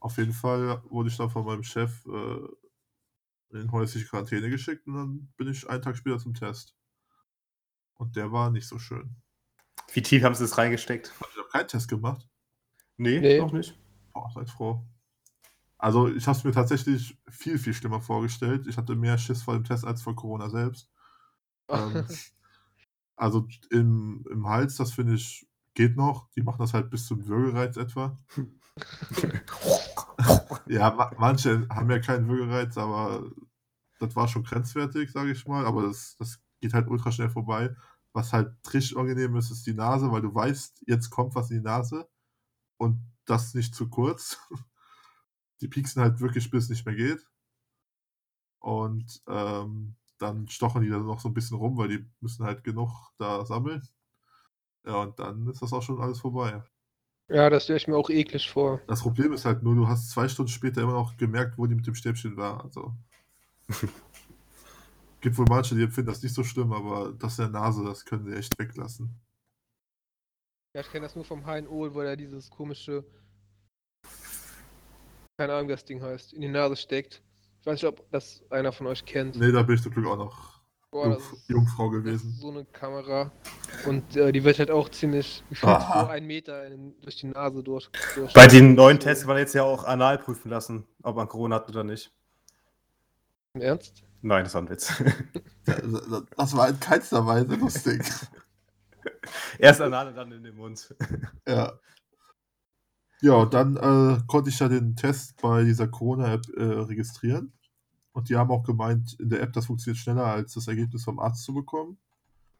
Auf 0.00 0.18
jeden 0.18 0.32
Fall 0.32 0.82
wurde 0.90 1.08
ich 1.08 1.16
dann 1.16 1.30
von 1.30 1.44
meinem 1.44 1.62
Chef 1.62 2.04
äh, 2.06 3.58
in 3.58 3.72
häusliche 3.72 4.06
Quarantäne 4.06 4.50
geschickt 4.50 4.86
und 4.86 4.94
dann 4.94 5.32
bin 5.36 5.48
ich 5.48 5.68
einen 5.68 5.82
Tag 5.82 5.96
später 5.96 6.18
zum 6.18 6.34
Test. 6.34 6.76
Und 7.94 8.16
der 8.16 8.30
war 8.32 8.50
nicht 8.50 8.68
so 8.68 8.78
schön. 8.78 9.16
Wie 9.92 10.02
tief 10.02 10.22
haben 10.22 10.34
sie 10.34 10.44
es 10.44 10.58
reingesteckt? 10.58 11.12
Ich 11.30 11.38
habe 11.38 11.48
keinen 11.48 11.68
Test 11.68 11.88
gemacht. 11.88 12.28
Nee, 12.96 13.20
Nee. 13.20 13.38
noch 13.38 13.52
nicht. 13.52 13.78
Boah, 14.12 14.30
seid 14.34 14.50
froh. 14.50 14.84
Also, 15.78 16.08
ich 16.08 16.26
habe 16.26 16.36
es 16.38 16.44
mir 16.44 16.52
tatsächlich 16.52 17.18
viel, 17.28 17.58
viel 17.58 17.74
schlimmer 17.74 18.00
vorgestellt. 18.00 18.66
Ich 18.66 18.76
hatte 18.76 18.96
mehr 18.96 19.18
Schiss 19.18 19.42
vor 19.42 19.54
dem 19.54 19.64
Test 19.64 19.84
als 19.84 20.02
vor 20.02 20.16
Corona 20.16 20.48
selbst. 20.48 20.90
Ähm, 21.68 22.06
also, 23.16 23.46
im, 23.70 24.24
im 24.30 24.48
Hals, 24.48 24.76
das 24.76 24.92
finde 24.92 25.14
ich, 25.14 25.46
geht 25.74 25.96
noch. 25.96 26.30
Die 26.32 26.42
machen 26.42 26.60
das 26.60 26.74
halt 26.74 26.90
bis 26.90 27.06
zum 27.06 27.26
Würgereiz 27.26 27.76
etwa. 27.76 28.16
Ja, 30.68 30.90
ma 30.90 31.12
manche 31.18 31.66
haben 31.70 31.90
ja 31.90 31.98
keinen 32.00 32.28
Würgereiz, 32.28 32.76
aber 32.76 33.30
das 34.00 34.16
war 34.16 34.28
schon 34.28 34.44
grenzwertig, 34.44 35.12
sage 35.12 35.32
ich 35.32 35.46
mal. 35.46 35.66
Aber 35.66 35.82
das, 35.82 36.16
das 36.18 36.40
geht 36.60 36.74
halt 36.74 36.88
ultra 36.88 37.12
schnell 37.12 37.30
vorbei. 37.30 37.74
Was 38.12 38.32
halt 38.32 38.52
richtig 38.72 38.96
unangenehm 38.96 39.36
ist, 39.36 39.50
ist 39.50 39.66
die 39.66 39.74
Nase, 39.74 40.10
weil 40.12 40.22
du 40.22 40.34
weißt, 40.34 40.84
jetzt 40.86 41.10
kommt 41.10 41.34
was 41.34 41.50
in 41.50 41.58
die 41.58 41.62
Nase 41.64 42.08
und 42.78 43.00
das 43.26 43.54
nicht 43.54 43.74
zu 43.74 43.88
kurz. 43.90 44.38
Die 45.60 45.68
pieksen 45.68 46.02
halt 46.02 46.20
wirklich, 46.20 46.50
bis 46.50 46.64
es 46.64 46.70
nicht 46.70 46.86
mehr 46.86 46.94
geht. 46.94 47.26
Und 48.60 49.22
ähm, 49.28 49.96
dann 50.18 50.48
stochen 50.48 50.82
die 50.82 50.88
dann 50.90 51.06
noch 51.06 51.20
so 51.20 51.28
ein 51.28 51.34
bisschen 51.34 51.56
rum, 51.56 51.76
weil 51.78 51.88
die 51.88 52.10
müssen 52.20 52.44
halt 52.44 52.64
genug 52.64 52.90
da 53.18 53.44
sammeln. 53.46 53.86
Ja, 54.86 55.02
und 55.02 55.18
dann 55.18 55.46
ist 55.48 55.60
das 55.62 55.72
auch 55.74 55.82
schon 55.82 56.00
alles 56.00 56.20
vorbei. 56.20 56.62
Ja, 57.28 57.50
das 57.50 57.64
stelle 57.64 57.78
ich 57.78 57.88
mir 57.88 57.96
auch 57.96 58.10
eklig 58.10 58.48
vor. 58.50 58.80
Das 58.86 59.02
Problem 59.02 59.32
ist 59.32 59.44
halt 59.44 59.62
nur, 59.62 59.74
du 59.74 59.88
hast 59.88 60.10
zwei 60.10 60.28
Stunden 60.28 60.50
später 60.50 60.82
immer 60.82 60.92
noch 60.92 61.16
gemerkt, 61.16 61.58
wo 61.58 61.66
die 61.66 61.74
mit 61.74 61.86
dem 61.86 61.94
Stäbchen 61.94 62.36
war. 62.36 62.64
Also. 62.64 62.94
Gibt 65.20 65.38
wohl 65.38 65.46
manche, 65.48 65.74
die 65.74 65.82
empfinden 65.82 66.10
das 66.10 66.22
nicht 66.22 66.34
so 66.34 66.44
schlimm, 66.44 66.72
aber 66.72 67.12
das 67.18 67.38
in 67.38 67.50
der 67.50 67.60
Nase, 67.60 67.84
das 67.84 68.04
können 68.04 68.24
sie 68.24 68.36
echt 68.36 68.56
weglassen. 68.58 69.18
Ja, 70.74 70.82
ich 70.82 70.90
kenne 70.90 71.06
das 71.06 71.16
nur 71.16 71.24
vom 71.24 71.44
HNO, 71.44 71.94
wo 71.94 72.00
er 72.02 72.16
dieses 72.16 72.50
komische, 72.50 73.04
keine 75.38 75.54
Ahnung, 75.54 75.68
wie 75.68 75.72
das 75.72 75.84
Ding 75.84 76.02
heißt, 76.02 76.34
in 76.34 76.42
die 76.42 76.48
Nase 76.48 76.76
steckt. 76.76 77.22
Ich 77.60 77.66
weiß 77.66 77.82
nicht, 77.82 77.86
ob 77.86 78.08
das 78.10 78.44
einer 78.50 78.72
von 78.72 78.86
euch 78.86 79.04
kennt. 79.04 79.36
Nee, 79.36 79.50
da 79.50 79.62
bin 79.62 79.74
ich 79.74 79.82
zum 79.82 79.92
Glück 79.92 80.06
auch 80.06 80.18
noch 80.18 80.55
Boah, 80.90 81.08
das 81.10 81.18
Jungf 81.18 81.32
ist, 81.32 81.48
Jungfrau 81.48 81.90
das 81.90 81.98
ist 81.98 82.04
gewesen. 82.04 82.34
so 82.40 82.50
eine 82.50 82.64
Kamera. 82.66 83.32
Und 83.86 84.16
äh, 84.16 84.32
die 84.32 84.44
wird 84.44 84.58
halt 84.58 84.70
auch 84.70 84.88
ziemlich 84.88 85.42
gefühlt 85.50 85.80
so 85.80 86.06
einen 86.06 86.26
Meter 86.26 86.66
in, 86.66 86.94
durch 87.00 87.16
die 87.16 87.26
Nase 87.26 87.62
durch. 87.62 87.90
durch 88.14 88.32
Bei 88.32 88.46
den 88.46 88.74
neuen 88.74 88.98
Tests 89.00 89.24
kann 89.24 89.30
man 89.34 89.38
jetzt 89.38 89.54
ja 89.54 89.62
auch 89.64 89.84
anal 89.84 90.18
prüfen 90.18 90.48
lassen, 90.50 90.86
ob 91.02 91.16
man 91.16 91.28
Corona 91.28 91.56
hat 91.56 91.68
oder 91.68 91.84
nicht. 91.84 92.12
Im 93.54 93.62
Ernst? 93.62 94.04
Nein, 94.22 94.44
das 94.44 94.54
war 94.54 94.62
ein 94.62 94.68
Witz. 94.70 94.92
Das 96.36 96.56
war 96.56 96.68
in 96.68 96.78
keinster 96.80 97.26
Weise 97.26 97.54
lustig. 97.56 98.02
Erst 99.58 99.80
anal 99.80 100.08
und 100.08 100.14
dann 100.14 100.32
in 100.32 100.42
den 100.42 100.56
Mund. 100.56 100.94
Ja. 101.46 101.78
Ja, 103.22 103.32
und 103.34 103.54
dann 103.54 103.76
äh, 103.76 104.20
konnte 104.26 104.50
ich 104.50 104.58
ja 104.58 104.68
den 104.68 104.94
Test 104.94 105.40
bei 105.40 105.64
dieser 105.64 105.88
Corona-App 105.88 106.42
äh, 106.56 106.62
registrieren. 106.62 107.52
Und 108.16 108.30
die 108.30 108.36
haben 108.36 108.50
auch 108.50 108.62
gemeint, 108.62 109.12
in 109.20 109.28
der 109.28 109.42
App, 109.42 109.52
das 109.52 109.66
funktioniert 109.66 109.98
schneller, 109.98 110.24
als 110.24 110.54
das 110.54 110.68
Ergebnis 110.68 111.04
vom 111.04 111.18
Arzt 111.18 111.44
zu 111.44 111.52
bekommen. 111.52 111.98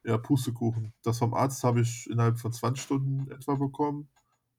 Ja, 0.05 0.19
Pustekuchen. 0.19 0.93
Das 1.03 1.17
vom 1.17 1.33
Arzt 1.33 1.65
habe 1.65 1.81
ich 1.81 2.11
innerhalb 2.11 2.39
von 2.39 2.53
20 2.53 2.85
Stunden 2.85 3.31
etwa 3.31 3.55
bekommen. 3.55 4.11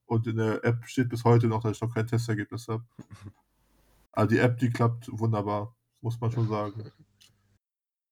Und 0.07 0.25
in 0.25 0.37
der 0.37 0.65
App 0.65 0.87
steht 0.87 1.09
bis 1.09 1.23
heute 1.23 1.45
noch, 1.45 1.61
dass 1.61 1.73
ich 1.73 1.81
noch 1.81 1.93
kein 1.93 2.07
Testergebnis 2.07 2.67
habe. 2.67 2.83
Aber 4.11 4.25
die 4.27 4.39
App, 4.39 4.57
die 4.57 4.71
klappt 4.71 5.07
wunderbar, 5.11 5.75
muss 6.01 6.19
man 6.19 6.31
schon 6.31 6.49
sagen. 6.49 6.91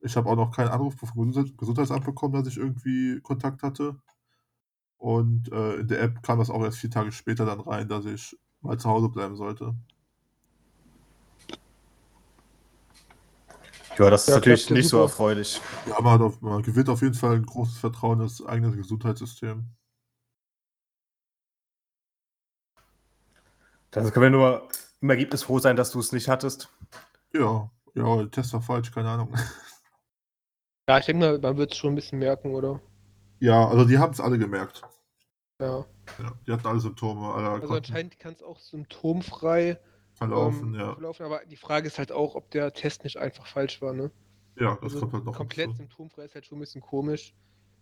Ich 0.02 0.16
habe 0.16 0.30
auch 0.30 0.36
noch 0.36 0.56
keinen 0.56 0.70
Anruf 0.70 0.94
vom 0.94 1.10
Gesundheits- 1.10 1.58
Gesundheitsamt 1.58 2.06
bekommen, 2.06 2.36
dass 2.36 2.48
ich 2.48 2.58
irgendwie 2.58 3.20
Kontakt 3.22 3.64
hatte. 3.64 4.00
Und 4.98 5.52
äh, 5.52 5.78
in 5.78 5.88
der 5.88 6.04
App 6.04 6.22
kam 6.22 6.38
das 6.38 6.52
auch 6.52 6.62
erst 6.62 6.78
vier 6.78 6.92
Tage 6.92 7.12
später 7.12 7.48
dann 7.48 7.62
rein, 7.62 7.90
dass 7.90 8.06
ich 8.06 8.38
mal 8.62 8.78
zu 8.78 8.88
Hause 8.88 9.10
bleiben 9.10 9.36
sollte. 9.38 9.74
Ja, 13.98 14.10
das 14.10 14.24
ist 14.24 14.30
Ja, 14.30 14.36
natürlich 14.36 14.70
nicht 14.70 14.90
so 14.90 15.02
erfreulich. 15.02 15.62
Ja, 15.88 16.02
man, 16.02 16.14
hat 16.14 16.22
auf, 16.22 16.42
man 16.42 16.62
gewinnt 16.62 16.90
auf 16.90 17.02
jeden 17.02 17.14
Fall 17.14 17.36
ein 17.36 17.46
großes 17.46 17.78
Vertrauen 17.78 18.20
in 18.20 18.26
das 18.26 18.46
eigene 18.46 18.76
Gesundheitssystem. 18.76 19.70
Dann 23.92 24.12
können 24.12 24.24
wir 24.24 24.30
nur 24.30 24.68
im 25.00 25.10
Ergebnis 25.10 25.44
froh 25.44 25.60
sein, 25.60 25.78
dass 25.78 25.92
du 25.92 26.00
es 26.00 26.12
nicht 26.12 26.28
hattest. 26.28 26.70
Ja, 27.34 27.72
ja, 27.94 28.16
der 28.18 28.32
Test 28.32 28.52
war 28.52 28.62
falsch, 28.62 28.92
keine 28.92 29.10
Ahnung. 29.10 29.34
Ja, 30.88 31.00
ich 31.00 31.06
denke 31.06 31.26
mal, 31.26 31.40
man 31.40 31.58
wird 31.58 31.72
es 31.72 31.78
schon 31.78 31.94
ein 31.94 31.96
bisschen 31.96 32.20
merken, 32.20 32.54
oder? 32.54 32.82
Ja, 33.40 33.68
also 33.68 33.86
die 33.86 33.98
haben 33.98 34.14
es 34.14 34.20
alle 34.20 34.38
gemerkt. 34.38 34.84
Ja. 35.60 35.86
Ja, 36.20 36.34
die 36.46 36.52
hatten 36.52 36.68
alle 36.68 36.80
Symptome, 36.80 37.34
alle 37.34 37.50
Also 37.50 37.68
konnten 37.68 37.86
anscheinend 37.92 38.20
kann 38.20 38.34
es 38.34 38.44
auch 38.44 38.60
symptomfrei 38.60 39.80
verlaufen, 40.16 40.74
ähm, 40.74 40.80
ja. 40.80 40.94
verlaufen, 40.94 41.26
aber 41.26 41.46
die 41.46 41.58
Frage 41.58 41.88
ist 41.88 41.98
halt 42.00 42.12
auch, 42.12 42.36
ob 42.36 42.50
der 42.52 42.74
Test 42.74 43.04
nicht 43.04 43.18
einfach 43.18 43.46
falsch 43.46 43.82
war, 43.82 43.94
ne? 43.94 44.12
Ja, 44.58 44.76
das 44.76 44.84
Also 44.84 45.00
kommt 45.02 45.14
halt 45.14 45.26
noch 45.26 45.36
komplett 45.36 45.68
hinzu. 45.68 45.84
symptomfrei 45.84 46.26
ist 46.26 46.36
halt 46.36 46.46
schon 46.46 46.58
ein 46.58 46.62
bisschen 46.62 46.82
komisch. 46.82 47.34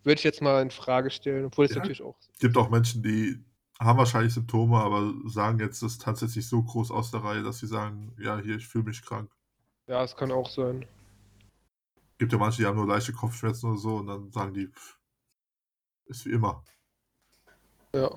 Würde 0.03 0.19
ich 0.19 0.23
jetzt 0.23 0.41
mal 0.41 0.61
in 0.61 0.71
Frage 0.71 1.11
stellen, 1.11 1.45
obwohl 1.45 1.65
es 1.65 1.71
Ja. 1.71 1.77
natürlich 1.77 2.01
auch. 2.01 2.15
gibt 2.39 2.57
auch 2.57 2.69
Menschen, 2.69 3.03
die 3.03 3.43
haben 3.79 3.97
wahrscheinlich 3.97 4.33
Symptome, 4.33 4.77
aber 4.77 5.13
sagen 5.25 5.59
jetzt, 5.59 5.81
das 5.81 5.97
jetzt 6.21 6.35
nicht 6.35 6.47
so 6.47 6.61
groß 6.61 6.91
aus 6.91 7.11
der 7.11 7.23
Reihe, 7.23 7.43
dass 7.43 7.59
sie 7.59 7.67
sagen, 7.67 8.15
ja, 8.19 8.37
hier, 8.39 8.57
ich 8.57 8.67
fühle 8.67 8.85
mich 8.85 9.01
krank. 9.01 9.31
Ja, 9.87 10.03
es 10.03 10.15
kann 10.15 10.31
auch 10.31 10.49
sein. 10.49 10.85
Gibt 12.17 12.31
ja 12.31 12.37
manche, 12.37 12.61
die 12.61 12.65
haben 12.65 12.77
nur 12.77 12.87
leichte 12.87 13.13
Kopfschmerzen 13.13 13.69
oder 13.69 13.77
so 13.79 13.97
und 13.97 14.07
dann 14.07 14.31
sagen 14.31 14.53
die, 14.53 14.67
pff, 14.67 14.99
ist 16.05 16.25
wie 16.25 16.31
immer. 16.31 16.63
Ja. 17.93 18.09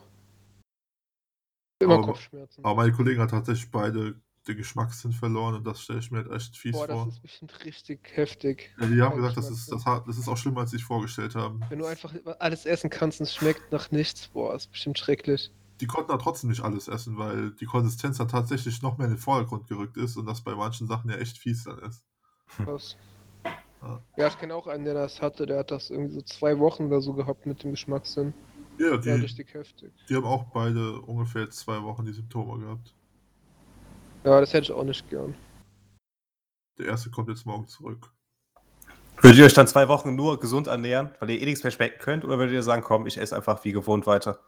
Immer 1.78 1.94
Aber- 1.94 2.04
Kopfschmerzen. 2.06 2.64
Aber 2.64 2.74
meine 2.74 2.92
Kollegin 2.92 3.20
hat 3.22 3.30
tatsächlich 3.30 3.70
beide 3.70 4.14
den 4.48 4.56
Geschmackssinn 4.56 5.12
verloren 5.12 5.56
und 5.56 5.66
das 5.66 5.80
stelle 5.82 5.98
ich 5.98 6.10
mir 6.12 6.18
halt 6.18 6.30
echt 6.30 6.56
fies 6.56 6.72
Boah, 6.72 6.86
das 6.86 6.96
vor. 6.96 7.08
ist 7.08 7.20
bestimmt 7.20 7.64
richtig 7.64 7.98
heftig. 8.14 8.70
Ja, 8.80 8.86
die 8.86 9.02
haben 9.02 9.16
gesagt, 9.16 9.36
das 9.36 9.50
ist, 9.50 9.72
das, 9.72 9.84
hat- 9.84 10.06
das 10.06 10.18
ist 10.18 10.28
auch 10.28 10.36
schlimmer, 10.36 10.60
als 10.60 10.70
sie 10.70 10.76
sich 10.76 10.84
vorgestellt 10.86 11.34
haben. 11.34 11.60
Wenn 11.68 11.80
du 11.80 11.84
einfach 11.86 12.14
alles 12.38 12.64
essen 12.64 12.88
kannst 12.88 13.18
und 13.20 13.24
es 13.24 13.34
schmeckt 13.34 13.72
nach 13.72 13.90
nichts, 13.90 14.28
boah, 14.28 14.54
ist 14.54 14.70
bestimmt 14.70 14.98
schrecklich. 14.98 15.50
Die 15.80 15.86
konnten 15.88 16.10
aber 16.12 16.22
trotzdem 16.22 16.48
nicht 16.48 16.62
alles 16.62 16.86
essen, 16.88 17.18
weil 17.18 17.50
die 17.50 17.66
Konsistenz 17.66 18.16
dann 18.18 18.28
tatsächlich 18.28 18.80
noch 18.82 18.96
mehr 18.98 19.08
in 19.08 19.14
den 19.14 19.18
Vordergrund 19.20 19.66
gerückt 19.66 19.96
ist 19.96 20.16
und 20.16 20.26
das 20.26 20.40
bei 20.40 20.54
manchen 20.54 20.86
Sachen 20.86 21.10
ja 21.10 21.16
echt 21.16 21.36
fies 21.38 21.64
dann 21.64 21.78
ist. 21.80 22.02
Krass. 22.64 22.96
Ja. 23.82 24.00
Ja, 24.16 24.28
ich 24.28 24.38
kenne 24.38 24.54
auch 24.54 24.68
einen, 24.68 24.84
der 24.84 24.94
das 24.94 25.20
hatte, 25.20 25.44
der 25.44 25.58
hat 25.58 25.70
das 25.72 25.90
irgendwie 25.90 26.14
so 26.14 26.22
zwei 26.22 26.58
Wochen 26.60 26.84
oder 26.86 27.00
so 27.02 27.12
gehabt 27.12 27.44
mit 27.46 27.62
dem 27.62 27.72
Geschmackssinn. 27.72 28.32
Ja, 28.78 28.90
Ja, 28.90 28.96
die, 28.98 29.10
richtig 29.10 29.52
heftig. 29.54 29.92
die 30.08 30.14
haben 30.16 30.24
auch 30.24 30.44
beide 30.52 31.00
ungefähr 31.02 31.48
zwei 31.50 31.82
Wochen 31.82 32.04
die 32.04 32.12
Symptome 32.12 32.58
gehabt. 32.62 32.94
Ja, 34.24 34.40
das 34.40 34.52
hätte 34.52 34.64
ich 34.64 34.72
auch 34.72 34.84
nicht 34.84 35.08
gern. 35.08 35.34
Der 36.78 36.86
erste 36.86 37.10
kommt 37.10 37.28
jetzt 37.28 37.46
morgen 37.46 37.66
zurück. 37.68 38.10
Würdet 39.22 39.38
ihr 39.38 39.46
euch 39.46 39.54
dann 39.54 39.66
zwei 39.66 39.88
Wochen 39.88 40.14
nur 40.14 40.38
gesund 40.40 40.66
ernähren, 40.66 41.10
weil 41.20 41.30
ihr 41.30 41.40
eh 41.40 41.44
nichts 41.46 41.62
mehr 41.62 41.70
schmecken 41.70 41.98
könnt? 42.00 42.24
Oder 42.24 42.38
würdet 42.38 42.52
ihr 42.54 42.62
sagen, 42.62 42.82
komm, 42.82 43.06
ich 43.06 43.16
esse 43.18 43.34
einfach 43.34 43.64
wie 43.64 43.72
gewohnt 43.72 44.06
weiter? 44.06 44.40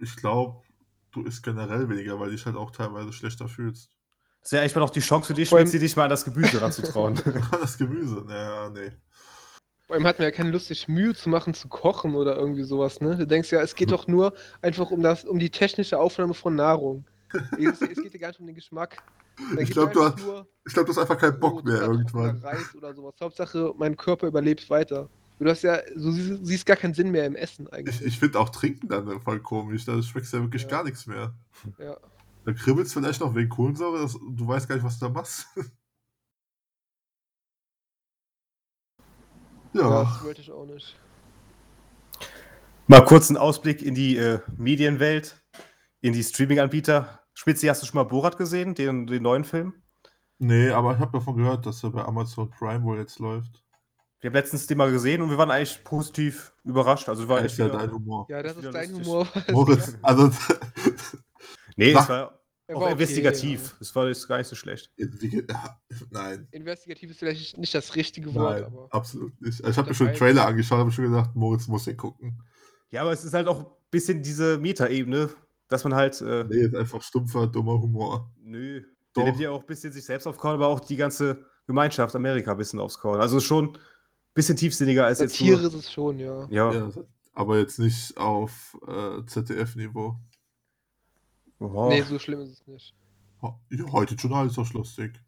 Ich 0.00 0.16
glaube, 0.16 0.62
du 1.12 1.22
isst 1.22 1.42
generell 1.44 1.88
weniger, 1.88 2.18
weil 2.18 2.30
du 2.30 2.36
dich 2.36 2.44
halt 2.46 2.56
auch 2.56 2.70
teilweise 2.72 3.12
schlechter 3.12 3.48
fühlst. 3.48 3.90
Das 4.42 4.52
wäre 4.52 4.62
eigentlich 4.62 4.74
mal 4.74 4.80
noch 4.80 4.90
die 4.90 5.00
Chance 5.00 5.28
für 5.28 5.34
dich, 5.34 5.48
Vor 5.48 5.58
allem- 5.58 5.66
Schmitzi, 5.66 5.78
dich 5.84 5.94
mal 5.96 6.04
an 6.04 6.10
das 6.10 6.24
Gemüse 6.24 6.60
ranzutrauen. 6.60 7.14
das 7.52 7.78
Gemüse, 7.78 8.24
naja, 8.26 8.70
nee. 8.70 8.90
Vor 9.88 9.96
allem 9.96 10.06
hat 10.06 10.18
man 10.18 10.26
ja 10.26 10.30
keine 10.30 10.50
Lust, 10.50 10.66
sich 10.66 10.86
Mühe 10.86 11.14
zu 11.14 11.30
machen, 11.30 11.54
zu 11.54 11.66
kochen 11.66 12.14
oder 12.14 12.36
irgendwie 12.36 12.62
sowas, 12.62 13.00
ne? 13.00 13.16
Du 13.16 13.26
denkst 13.26 13.50
ja, 13.50 13.62
es 13.62 13.74
geht 13.74 13.90
doch 13.90 14.06
nur 14.06 14.34
einfach 14.60 14.90
um 14.90 15.02
das, 15.02 15.24
um 15.24 15.38
die 15.38 15.48
technische 15.50 15.98
Aufnahme 15.98 16.34
von 16.34 16.54
Nahrung. 16.54 17.04
Es, 17.58 17.80
es 17.82 18.00
geht 18.02 18.12
ja 18.14 18.20
gar 18.20 18.28
nicht 18.28 18.40
um 18.40 18.46
den 18.46 18.54
Geschmack. 18.54 19.02
Da 19.54 19.60
Ich 19.62 19.70
glaube, 19.70 19.92
du, 19.92 20.02
hast- 20.04 20.18
ich 20.66 20.72
glaub, 20.74 20.84
du 20.86 20.90
hast 20.92 20.98
einfach 20.98 21.16
keinen 21.18 21.34
so 21.34 21.40
Bock 21.40 21.64
mehr 21.64 21.80
irgendwann. 21.82 22.36
Reis 22.38 22.74
oder 22.76 22.94
sowas. 22.94 23.14
Hauptsache, 23.20 23.72
mein 23.78 23.96
Körper 23.96 24.26
überlebt 24.26 24.68
weiter. 24.70 25.08
Du 25.38 25.48
hast 25.48 25.62
ja, 25.62 25.78
du 25.94 26.10
siehst, 26.12 26.46
siehst 26.46 26.66
gar 26.66 26.76
keinen 26.76 26.92
Sinn 26.94 27.10
mehr 27.10 27.24
im 27.26 27.36
Essen 27.36 27.66
eigentlich. 27.68 28.00
Ich, 28.00 28.06
ich 28.08 28.18
finde 28.18 28.40
auch 28.40 28.48
Trinken 28.50 28.88
dann 28.88 29.20
voll 29.22 29.40
komisch. 29.40 29.84
Da 29.86 30.02
schmeckst 30.02 30.32
du 30.34 30.38
ja 30.38 30.42
wirklich 30.42 30.62
Ja. 30.64 30.68
gar 30.68 30.84
nichts 30.84 31.06
mehr. 31.06 31.32
ja. 31.78 31.96
Da 32.44 32.52
kribbelst 32.52 32.94
du 32.96 33.00
vielleicht 33.00 33.20
noch 33.20 33.34
wegen 33.34 33.48
Kohlensäure, 33.48 34.00
das, 34.02 34.12
du 34.14 34.46
weißt 34.48 34.68
gar 34.68 34.74
nicht, 34.76 34.84
was 34.84 34.98
du 34.98 35.06
da 35.06 35.12
machst. 35.12 35.46
ja, 39.82 39.88
ja, 39.90 40.04
das 40.04 40.24
wollte 40.24 40.40
ich 40.40 40.50
auch 40.50 40.66
nicht. 40.66 40.96
mal 42.86 43.04
kurz 43.04 43.28
einen 43.30 43.36
Ausblick 43.38 43.82
in 43.82 43.94
die 43.94 44.16
äh, 44.16 44.40
Medienwelt, 44.56 45.40
in 46.00 46.12
die 46.12 46.22
Streaming-Anbieter. 46.22 47.20
Spitzi, 47.34 47.66
hast 47.66 47.82
du 47.82 47.86
schon 47.86 47.96
mal 47.96 48.04
Borat 48.04 48.36
gesehen, 48.36 48.74
den, 48.74 49.06
den 49.06 49.22
neuen 49.22 49.44
Film? 49.44 49.74
nee, 50.40 50.70
aber 50.70 50.92
ich 50.94 50.98
habe 51.00 51.18
davon 51.18 51.36
gehört, 51.36 51.66
dass 51.66 51.82
er 51.82 51.90
bei 51.90 52.04
Amazon 52.04 52.48
Prime 52.50 52.82
wohl 52.84 52.98
jetzt 52.98 53.18
läuft. 53.18 53.62
Wir 54.20 54.30
haben 54.30 54.34
letztens 54.34 54.66
den 54.68 54.78
mal 54.78 54.90
gesehen 54.90 55.20
und 55.22 55.30
wir 55.30 55.38
waren 55.38 55.50
eigentlich 55.50 55.82
positiv 55.84 56.52
überrascht. 56.64 57.08
Also 57.08 57.28
war 57.28 57.36
Das 57.36 57.46
echt 57.46 57.52
ist 57.54 57.58
ja 57.58 57.68
dein 57.68 57.90
Humor. 57.92 58.26
Ja, 58.28 58.42
das 58.42 58.56
ist 58.56 58.64
dein 58.72 58.90
lustig. 58.90 59.06
Humor. 59.06 59.28
Moritz, 59.50 59.96
also 60.02 60.30
Nee, 61.76 61.92
Sag- 61.92 62.02
es 62.02 62.08
war 62.08 62.37
auch 62.76 62.82
okay, 62.82 62.92
investigativ. 62.92 63.76
Es 63.80 63.94
war 63.94 64.08
jetzt 64.08 64.26
gar 64.28 64.38
nicht 64.38 64.46
so 64.48 64.56
schlecht. 64.56 64.90
nein. 66.10 66.48
Investigativ 66.50 67.10
ist 67.10 67.18
vielleicht 67.18 67.58
nicht 67.58 67.74
das 67.74 67.94
richtige 67.96 68.34
Wort, 68.34 68.54
nein, 68.56 68.64
aber. 68.64 68.88
absolut 68.90 69.40
nicht. 69.40 69.60
Ich 69.60 69.66
habe 69.76 69.82
mir 69.82 69.88
Das 69.88 69.96
schon 69.96 70.06
den 70.08 70.14
heißt- 70.14 70.18
Trailer 70.18 70.46
angeschaut, 70.46 70.78
habe 70.78 70.90
schon 70.92 71.04
gedacht, 71.10 71.34
Moritz 71.34 71.66
muss 71.68 71.84
den 71.84 71.96
gucken. 71.96 72.42
Ja, 72.90 73.02
aber 73.02 73.12
es 73.12 73.24
ist 73.24 73.34
halt 73.34 73.48
auch 73.48 73.60
ein 73.60 73.66
bisschen 73.90 74.22
diese 74.22 74.58
Metaebene, 74.58 75.30
dass 75.68 75.84
man 75.84 75.94
halt. 75.94 76.20
Äh, 76.20 76.44
Nee, 76.44 76.56
ist 76.62 76.74
einfach 76.74 77.02
stumpfer, 77.02 77.46
dummer 77.46 77.80
Humor. 77.80 78.32
Nö. 78.40 78.82
Doch. 79.14 79.22
Der 79.22 79.24
nimmt 79.32 79.40
ja 79.42 79.50
auch 79.50 79.60
ein 79.60 79.66
bisschen 79.66 79.92
sich 79.92 80.04
selbst 80.04 80.26
aufs 80.26 80.38
Korn, 80.38 80.54
aber 80.54 80.68
auch 80.68 80.80
die 80.80 80.96
ganze 80.96 81.44
Gemeinschaft 81.66 82.14
Amerika 82.14 82.52
ein 82.52 82.56
bisschen 82.58 82.80
aufs 82.80 82.98
Korn. 82.98 83.20
Also 83.20 83.40
schon 83.40 83.70
ein 83.74 83.78
bisschen 84.34 84.56
tiefsinniger 84.56 85.06
als 85.06 85.18
jetzt 85.20 85.32
Satire 85.36 85.58
nur. 85.58 85.66
ist 85.68 85.74
es 85.74 85.92
schon, 85.92 86.18
ja. 86.18 86.46
Ja. 86.50 86.72
Ja, 86.72 86.90
aber 87.34 87.58
jetzt 87.58 87.78
nicht 87.78 88.16
auf 88.16 88.76
äh, 88.86 89.24
ZDF-Niveau. 89.26 90.16
Oh. 91.60 91.88
Nee, 91.88 92.02
so 92.02 92.18
schlimm 92.18 92.40
ist 92.40 92.52
es 92.60 92.66
nicht. 92.66 92.94
Ja, 93.42 93.92
heute 93.92 94.14
Journal 94.14 94.46
ist 94.46 94.56
doch 94.58 94.72
lustig. 94.72 95.20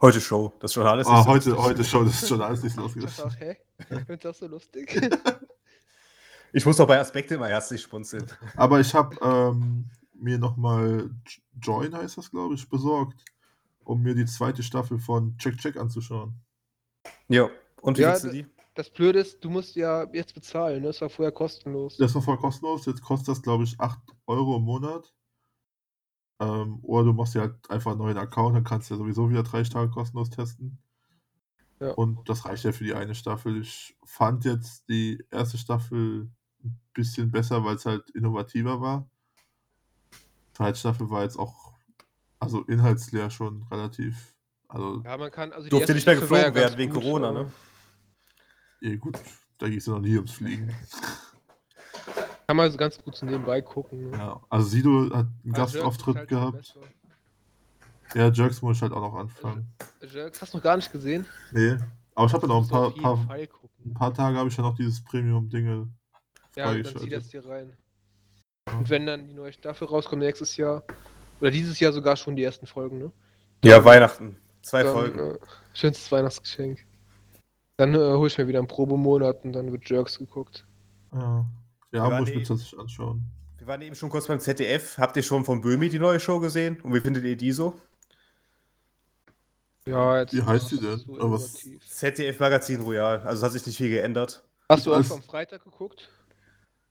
Heute 0.00 0.20
Show. 0.20 0.52
Das 0.60 0.74
Journal 0.74 1.00
ist 1.00 1.06
Ah, 1.06 1.18
nicht 1.18 1.24
so 1.24 1.30
heute, 1.30 1.50
lustig. 1.50 1.64
heute 1.64 1.84
schon, 1.84 2.04
das 2.06 2.28
Journal 2.28 2.54
ist 2.54 2.62
nicht 2.64 2.76
Ich 2.76 2.82
lustig. 2.82 3.04
dachte 3.04 3.24
auch, 3.26 3.36
hä? 3.40 3.56
Du 4.06 4.16
das 4.16 4.38
so 4.38 4.46
lustig? 4.46 5.00
Ich 6.52 6.64
muss 6.64 6.76
doch 6.76 6.86
bei 6.86 6.98
Aspekte 6.98 7.34
immer 7.34 7.48
herzlich 7.48 7.82
schmunzeln. 7.82 8.26
Aber 8.56 8.80
ich 8.80 8.94
habe 8.94 9.16
ähm, 9.22 9.90
mir 10.14 10.38
nochmal 10.38 11.10
Join, 11.60 11.94
heißt 11.94 12.18
das, 12.18 12.30
glaube 12.30 12.54
ich, 12.54 12.68
besorgt, 12.68 13.24
um 13.84 14.02
mir 14.02 14.14
die 14.14 14.26
zweite 14.26 14.62
Staffel 14.62 14.98
von 14.98 15.36
Check 15.38 15.58
Check 15.58 15.76
anzuschauen. 15.76 16.34
Ja. 17.28 17.48
Und 17.82 17.98
wie 17.98 18.02
Ja, 18.02 18.14
findest 18.14 18.24
du 18.26 18.30
die? 18.30 18.46
Das 18.76 18.90
Blöde 18.90 19.20
ist, 19.20 19.42
du 19.42 19.48
musst 19.48 19.74
ja 19.74 20.06
jetzt 20.12 20.34
bezahlen, 20.34 20.82
ne? 20.82 20.88
Das 20.88 21.00
war 21.00 21.08
vorher 21.08 21.32
kostenlos. 21.32 21.96
Das 21.96 22.14
war 22.14 22.20
voll 22.20 22.36
kostenlos, 22.36 22.84
jetzt 22.84 23.00
kostet 23.00 23.28
das, 23.28 23.42
glaube 23.42 23.64
ich, 23.64 23.80
8 23.80 23.98
Euro 24.26 24.58
im 24.58 24.64
Monat. 24.64 25.14
Ähm, 26.38 26.80
oder 26.82 27.04
du 27.04 27.12
machst 27.14 27.34
dir 27.34 27.40
halt 27.40 27.70
einfach 27.70 27.92
einen 27.92 28.00
neuen 28.00 28.18
Account, 28.18 28.54
dann 28.54 28.64
kannst 28.64 28.90
du 28.90 28.94
ja 28.94 28.98
sowieso 28.98 29.30
wieder 29.30 29.42
drei 29.42 29.62
Tage 29.62 29.90
kostenlos 29.90 30.28
testen. 30.28 30.78
Ja. 31.80 31.92
Und 31.92 32.28
das 32.28 32.44
reicht 32.44 32.64
ja 32.64 32.72
für 32.72 32.84
die 32.84 32.92
eine 32.92 33.14
Staffel. 33.14 33.58
Ich 33.62 33.96
fand 34.04 34.44
jetzt 34.44 34.86
die 34.90 35.24
erste 35.30 35.56
Staffel 35.56 36.28
ein 36.62 36.78
bisschen 36.92 37.30
besser, 37.30 37.64
weil 37.64 37.76
es 37.76 37.86
halt 37.86 38.10
innovativer 38.10 38.82
war. 38.82 39.08
Die 40.12 40.52
zweite 40.52 40.78
Staffel 40.78 41.08
war 41.08 41.22
jetzt 41.22 41.38
auch, 41.38 41.72
also 42.38 42.60
inhaltsleer 42.64 43.30
schon 43.30 43.62
relativ, 43.70 44.34
also, 44.68 45.00
Ja, 45.02 45.16
man 45.16 45.30
kann, 45.30 45.52
also 45.52 45.64
die 45.64 45.70
Durfte 45.70 45.92
erste 45.92 45.94
nicht 45.94 46.06
mehr 46.06 46.14
ja 46.16 46.20
geflogen 46.20 46.54
werden 46.54 46.76
wegen 46.76 46.92
gut, 46.92 47.02
Corona, 47.02 47.32
ne? 47.32 47.50
Eh 48.80 48.96
gut, 48.96 49.18
da 49.58 49.68
ging 49.68 49.78
es 49.78 49.86
ja 49.86 49.92
noch 49.92 50.00
nie 50.00 50.16
ums 50.16 50.32
Fliegen. 50.32 50.74
Kann 52.46 52.56
man 52.56 52.70
so 52.70 52.78
ganz 52.78 53.02
gut 53.02 53.16
so 53.16 53.26
nebenbei 53.26 53.60
gucken. 53.60 54.10
Ne? 54.10 54.16
Ja, 54.16 54.40
also 54.48 54.68
Sido 54.68 55.04
hat 55.04 55.26
einen 55.26 55.34
Aber 55.46 55.52
Gastauftritt 55.52 56.16
halt 56.16 56.28
gehabt. 56.28 56.78
Ja, 58.14 58.28
Jerks 58.28 58.62
muss 58.62 58.76
ich 58.76 58.82
halt 58.82 58.92
auch 58.92 59.00
noch 59.00 59.14
anfangen. 59.14 59.66
Jerks 60.00 60.40
hast 60.40 60.54
du 60.54 60.58
noch 60.58 60.64
gar 60.64 60.76
nicht 60.76 60.92
gesehen? 60.92 61.26
Nee, 61.50 61.76
aber 62.14 62.26
ich 62.26 62.32
habe 62.32 62.46
ja 62.46 62.54
noch 62.54 62.62
ein 62.62 62.68
paar, 62.68 62.90
paar, 62.92 63.18
ein 63.84 63.94
paar 63.94 64.14
Tage 64.14 64.38
habe 64.38 64.48
ich 64.48 64.56
ja 64.56 64.62
noch 64.62 64.76
dieses 64.76 65.02
Premium-Dinge 65.02 65.88
Ja, 66.54 66.72
dann 66.72 66.84
zieh 66.84 67.10
das 67.10 67.30
hier 67.30 67.44
rein. 67.44 67.76
Und 68.78 68.88
wenn 68.90 69.06
dann 69.06 69.26
die 69.26 69.34
neue 69.34 69.52
Staffel 69.52 69.88
rauskommt 69.88 70.22
nächstes 70.22 70.56
Jahr, 70.56 70.84
oder 71.40 71.50
dieses 71.50 71.78
Jahr 71.80 71.92
sogar 71.92 72.16
schon 72.16 72.36
die 72.36 72.44
ersten 72.44 72.66
Folgen, 72.66 72.98
ne? 72.98 73.12
Ja, 73.64 73.84
Weihnachten. 73.84 74.36
Zwei 74.62 74.82
Dann, 74.82 74.92
Folgen. 74.92 75.18
Äh, 75.18 75.38
schönstes 75.74 76.10
Weihnachtsgeschenk. 76.10 76.85
Dann 77.76 77.94
äh, 77.94 77.98
hole 77.98 78.28
ich 78.28 78.38
mir 78.38 78.48
wieder 78.48 78.58
einen 78.58 78.68
Probemonat 78.68 79.44
und 79.44 79.52
dann 79.52 79.70
wird 79.70 79.88
Jerks 79.88 80.18
geguckt. 80.18 80.64
Ja, 81.12 81.20
ja 81.20 81.46
Wir 81.90 82.00
waren 82.02 82.20
muss 82.20 82.28
ich 82.30 82.36
mir 82.36 82.42
tatsächlich 82.44 82.80
anschauen. 82.80 83.22
Wir 83.58 83.66
waren 83.66 83.82
eben 83.82 83.94
schon 83.94 84.08
kurz 84.10 84.26
beim 84.26 84.40
ZDF. 84.40 84.96
Habt 84.98 85.16
ihr 85.16 85.22
schon 85.22 85.44
von 85.44 85.60
Böhmi 85.60 85.88
die 85.88 85.98
neue 85.98 86.20
Show 86.20 86.40
gesehen? 86.40 86.80
Und 86.82 86.94
wie 86.94 87.00
findet 87.00 87.24
ihr 87.24 87.36
die 87.36 87.52
so? 87.52 87.74
Ja, 89.86 90.20
jetzt 90.20 90.32
Wie 90.32 90.42
heißt 90.42 90.70
die 90.72 90.80
denn? 90.80 90.98
so 90.98 91.14
Aber 91.20 91.32
was-. 91.32 91.64
ZDF 91.88 92.40
Magazin 92.40 92.80
Royal. 92.80 93.20
Also 93.20 93.38
es 93.40 93.42
hat 93.44 93.52
sich 93.52 93.66
nicht 93.66 93.76
viel 93.76 93.90
geändert. 93.90 94.42
Hast 94.68 94.86
du 94.86 94.92
auch 94.92 94.96
Alles- 94.96 95.12
am 95.12 95.22
Freitag 95.22 95.62
geguckt? 95.64 96.08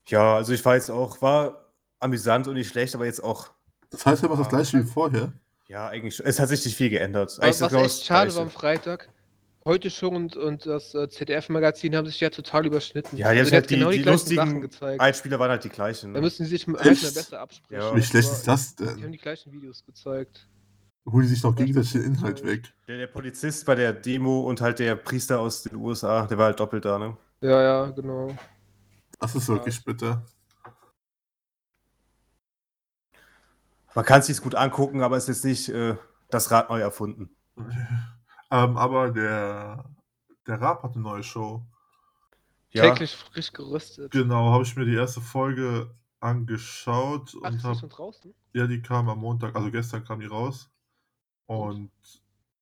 Ja, 0.08 0.36
also 0.36 0.54
ich 0.54 0.64
war 0.64 0.76
jetzt 0.76 0.92
auch, 0.92 1.20
war 1.22 1.66
amüsant 2.00 2.48
und 2.48 2.54
nicht 2.54 2.70
schlecht, 2.70 2.94
aber 2.94 3.06
jetzt 3.06 3.24
auch, 3.24 3.50
Das 3.90 4.06
heißt 4.06 4.22
ja 4.24 4.30
was 4.30 4.38
das 4.38 4.50
gleiche 4.50 4.80
wie 4.80 4.84
vorher. 4.88 5.34
ja, 5.68 5.88
eigentlich, 5.88 6.20
es 6.24 6.40
hat 6.40 6.48
sich 6.50 6.64
nicht 6.64 6.76
viel 6.78 6.92
geändert. 6.92 7.36
Was, 7.40 7.56
ist 7.56 7.62
was 7.62 7.70
genau 7.72 7.82
echt 7.84 8.00
das 8.00 8.06
schade 8.06 8.36
war 8.36 8.44
am 8.44 8.50
Freitag. 8.52 9.10
Heute 9.68 9.90
schon 9.90 10.16
und, 10.16 10.38
und 10.38 10.68
das 10.68 10.94
äh, 10.94 11.10
ZDF-Magazin 11.10 11.96
haben 11.96 12.06
sich 12.06 12.20
ja 12.20 12.30
total 12.30 12.68
überschnitten. 12.68 13.18
Ja, 13.18 13.32
die, 13.34 13.40
Also 13.40 13.50
haben 13.52 13.62
halt 13.62 13.70
die, 13.72 13.76
genau 13.76 13.90
die, 13.90 14.02
gleichen 14.04 14.66
lustigen. 14.66 15.00
Einspieler 15.00 15.40
waren 15.40 15.50
halt 15.50 15.64
die 15.64 15.70
gleichen. 15.70 16.14
Da 16.14 16.20
Ne? 16.20 16.26
müssen 16.26 16.46
sie 16.46 16.52
sich 16.52 16.68
mal 16.68 16.78
besser 16.84 17.40
absprechen. 17.40 17.84
Ja. 17.84 17.96
Wie 17.96 18.04
schlecht 18.04 18.30
ist 18.32 18.44
das 18.48 18.76
Die 18.76 18.86
haben 18.86 19.02
denn? 19.02 19.12
die 19.12 19.18
gleichen 19.18 19.52
Videos 19.52 19.84
gezeigt. 19.84 20.48
Holen 21.08 21.24
die 21.24 21.30
sich 21.30 21.42
noch 21.44 21.52
Was 21.52 21.58
gegenseitig 21.58 21.92
den 21.94 22.04
Inhalt 22.04 22.44
weg? 22.46 22.74
Der, 22.88 22.98
der 22.98 23.08
Polizist 23.08 23.66
bei 23.66 23.74
der 23.74 23.94
Demo 23.94 24.42
und 24.42 24.62
halt 24.62 24.78
der 24.78 24.96
Priester 24.96 25.40
aus 25.40 25.64
den 25.64 25.76
USA, 25.78 26.28
der 26.28 26.38
war 26.38 26.46
halt 26.46 26.60
doppelt 26.60 26.86
da, 26.86 27.00
ne? 27.00 27.18
Ja, 27.42 27.62
ja, 27.62 27.86
genau. 27.90 28.36
Das 29.20 29.34
ist 29.36 29.48
wirklich 29.48 29.84
bitter. 29.84 30.24
Man 33.96 34.06
kann 34.06 34.20
es 34.20 34.28
sich 34.28 34.42
gut 34.42 34.54
angucken, 34.56 35.02
aber 35.02 35.18
es 35.18 35.28
ist 35.28 35.44
jetzt 35.44 35.46
nicht 35.46 35.70
äh, 35.70 35.96
das 36.30 36.52
Rad 36.52 36.70
neu 36.70 36.82
erfunden. 36.82 37.30
ähm, 38.52 38.78
aber 38.78 39.12
der, 39.12 39.86
der 40.48 40.62
Raab 40.62 40.84
hat 40.84 40.94
eine 40.94 41.04
neue 41.04 41.24
Show. 41.24 41.66
Ja, 42.72 42.90
Täglich 42.90 43.16
frisch 43.16 43.54
gerüstet. 43.54 44.12
Genau, 44.12 44.52
habe 44.52 44.64
ich 44.64 44.76
mir 44.76 44.86
die 44.86 44.96
erste 44.96 45.22
Folge 45.22 45.96
angeschaut 46.20 47.36
Ach, 47.42 47.52
und 47.52 47.64
habe 47.64 47.76
schon 47.76 47.90
draußen? 47.90 48.34
Ja, 48.54 48.68
die 48.68 48.82
kam 48.82 49.10
am 49.10 49.20
Montag, 49.20 49.56
also 49.56 49.72
gestern 49.72 50.04
kam 50.04 50.20
die 50.20 50.26
raus. 50.26 50.70
Und 51.46 51.92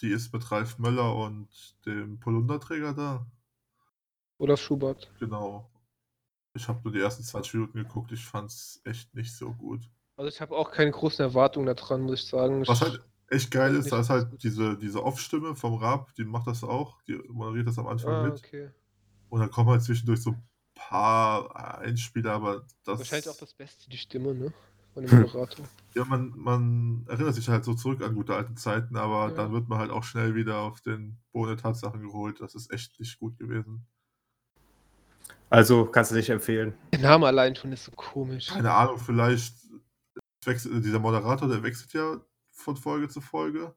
die 0.02 0.12
ist 0.12 0.34
mit 0.34 0.52
Ralf 0.52 0.78
Möller 0.78 1.16
und 1.16 1.48
dem 1.86 2.20
Polunderträger 2.20 2.94
da. 2.94 3.26
Oder 4.38 4.58
Schubert? 4.58 5.12
Genau. 5.20 5.72
Ich 6.54 6.68
habe 6.68 6.82
nur 6.84 6.94
die 6.94 7.00
ersten 7.00 7.24
20 7.24 7.54
Minuten 7.56 7.78
geguckt, 7.78 8.12
ich 8.12 8.26
fand's 8.26 8.82
echt 8.84 9.14
nicht 9.16 9.36
so 9.36 9.54
gut. 9.54 9.90
Also 10.16 10.30
ich 10.30 10.42
habe 10.42 10.56
auch 10.56 10.72
keine 10.72 10.92
großen 10.92 11.24
Erwartungen 11.24 11.66
daran, 11.66 12.04
muss 12.04 12.22
ich 12.24 12.28
sagen. 12.28 12.68
Was 12.68 12.82
halt 12.82 13.02
echt 13.34 13.52
geil 13.52 13.76
ist, 13.76 13.92
da 13.92 14.00
ist 14.00 14.10
halt 14.10 14.44
diese, 14.44 14.78
diese 14.78 15.04
Off-Stimme 15.04 15.56
vom 15.56 15.76
Raab, 15.76 16.14
die 16.16 16.24
macht 16.24 16.48
das 16.48 16.64
auch, 16.64 17.02
die 17.04 17.16
moderiert 17.30 17.68
das 17.68 17.78
am 17.78 17.88
Anfang 17.88 18.14
ah, 18.14 18.24
mit. 18.24 18.34
okay. 18.34 18.70
Und 19.30 19.40
dann 19.40 19.52
kommen 19.52 19.70
halt 19.70 19.84
zwischendurch 19.84 20.22
so 20.22 20.32
ein 20.32 20.44
paar 20.76 21.80
Einspieler, 21.80 22.34
aber 22.34 22.66
das. 22.86 23.00
Wahrscheinlich 23.00 23.30
auch 23.30 23.38
das 23.38 23.54
Beste, 23.54 23.90
die 23.90 23.98
Stimme, 23.98 24.34
ne? 24.34 24.54
Von 24.94 25.06
dem 25.06 25.22
Moderator. 25.22 25.66
Ja, 25.96 26.06
man, 26.06 26.34
man 26.38 27.06
erinnert 27.08 27.34
sich 27.34 27.50
halt 27.50 27.66
so 27.66 27.74
zurück 27.74 28.04
an 28.04 28.14
gute 28.14 28.36
alte 28.36 28.54
Zeiten, 28.54 28.96
aber 28.96 29.30
Ja. 29.30 29.36
dann 29.36 29.52
wird 29.52 29.68
man 29.68 29.80
halt 29.80 29.90
auch 29.90 30.04
schnell 30.04 30.36
wieder 30.36 30.60
auf 30.60 30.82
den 30.82 31.18
Boden 31.32 31.56
der 31.56 31.58
Tatsachen 31.58 32.02
geholt. 32.02 32.42
Das 32.42 32.54
ist 32.54 32.72
echt 32.72 33.00
nicht 33.00 33.20
gut 33.20 33.38
gewesen. 33.40 33.88
Also 35.50 35.86
kannst 35.86 36.12
du 36.12 36.16
nicht 36.16 36.30
empfehlen. 36.30 36.74
Der 36.92 37.00
Name 37.00 37.26
allein 37.28 37.56
schon 37.56 37.72
ist 37.72 37.86
so 37.86 37.92
komisch. 37.92 38.48
Keine 38.48 38.72
Ahnung, 38.72 39.00
vielleicht 39.00 39.56
wechselt 40.46 40.84
dieser 40.86 41.00
Moderator, 41.00 41.48
der 41.48 41.64
wechselt 41.64 41.94
ja 41.94 42.20
von 42.54 42.78
Folge 42.78 43.10
zu 43.10 43.22
Folge. 43.22 43.76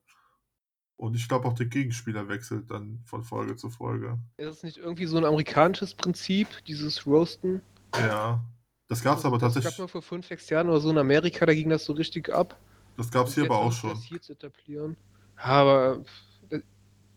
Und 0.97 1.15
ich 1.15 1.29
glaube 1.29 1.47
auch 1.47 1.53
der 1.53 1.67
Gegenspieler 1.67 2.29
wechselt 2.29 2.71
dann 2.71 3.03
von 3.05 3.23
Folge 3.23 3.57
zu 3.57 3.69
Folge. 3.69 4.19
Ist 4.39 4.47
das 4.47 4.63
nicht 4.63 4.79
irgendwie 4.79 5.07
so 5.07 5.19
ein 5.19 5.25
amerikanisches 5.25 5.95
Prinzip, 5.95 6.49
dieses 6.67 7.07
Roasten? 7.07 7.61
Ja. 7.95 8.43
Das 8.89 9.03
gab 9.03 9.19
es 9.19 9.25
aber 9.25 9.39
Das 9.39 9.53
gab 9.53 9.55
tatsächlich. 9.55 9.79
mal 9.81 9.89
vor 9.89 10.03
fünf, 10.03 10.27
sechs 10.27 10.49
Jahren 10.49 10.69
oder 10.69 10.81
so 10.81 10.91
in 10.91 10.99
Amerika, 10.99 11.45
da 11.45 11.53
ging 11.53 11.69
das 11.69 11.85
so 11.85 11.93
richtig 11.93 12.33
ab. 12.33 12.59
Das 12.97 13.11
gab 13.11 13.27
es 13.27 13.35
hier 13.35 13.45
aber 13.45 13.59
auch 13.59 13.73
schon. 13.73 13.91
das 13.91 14.05
hier 14.05 14.23
zu 14.23 14.33
etablieren. 14.33 14.97
Aber 15.37 16.03
äh, 16.51 16.61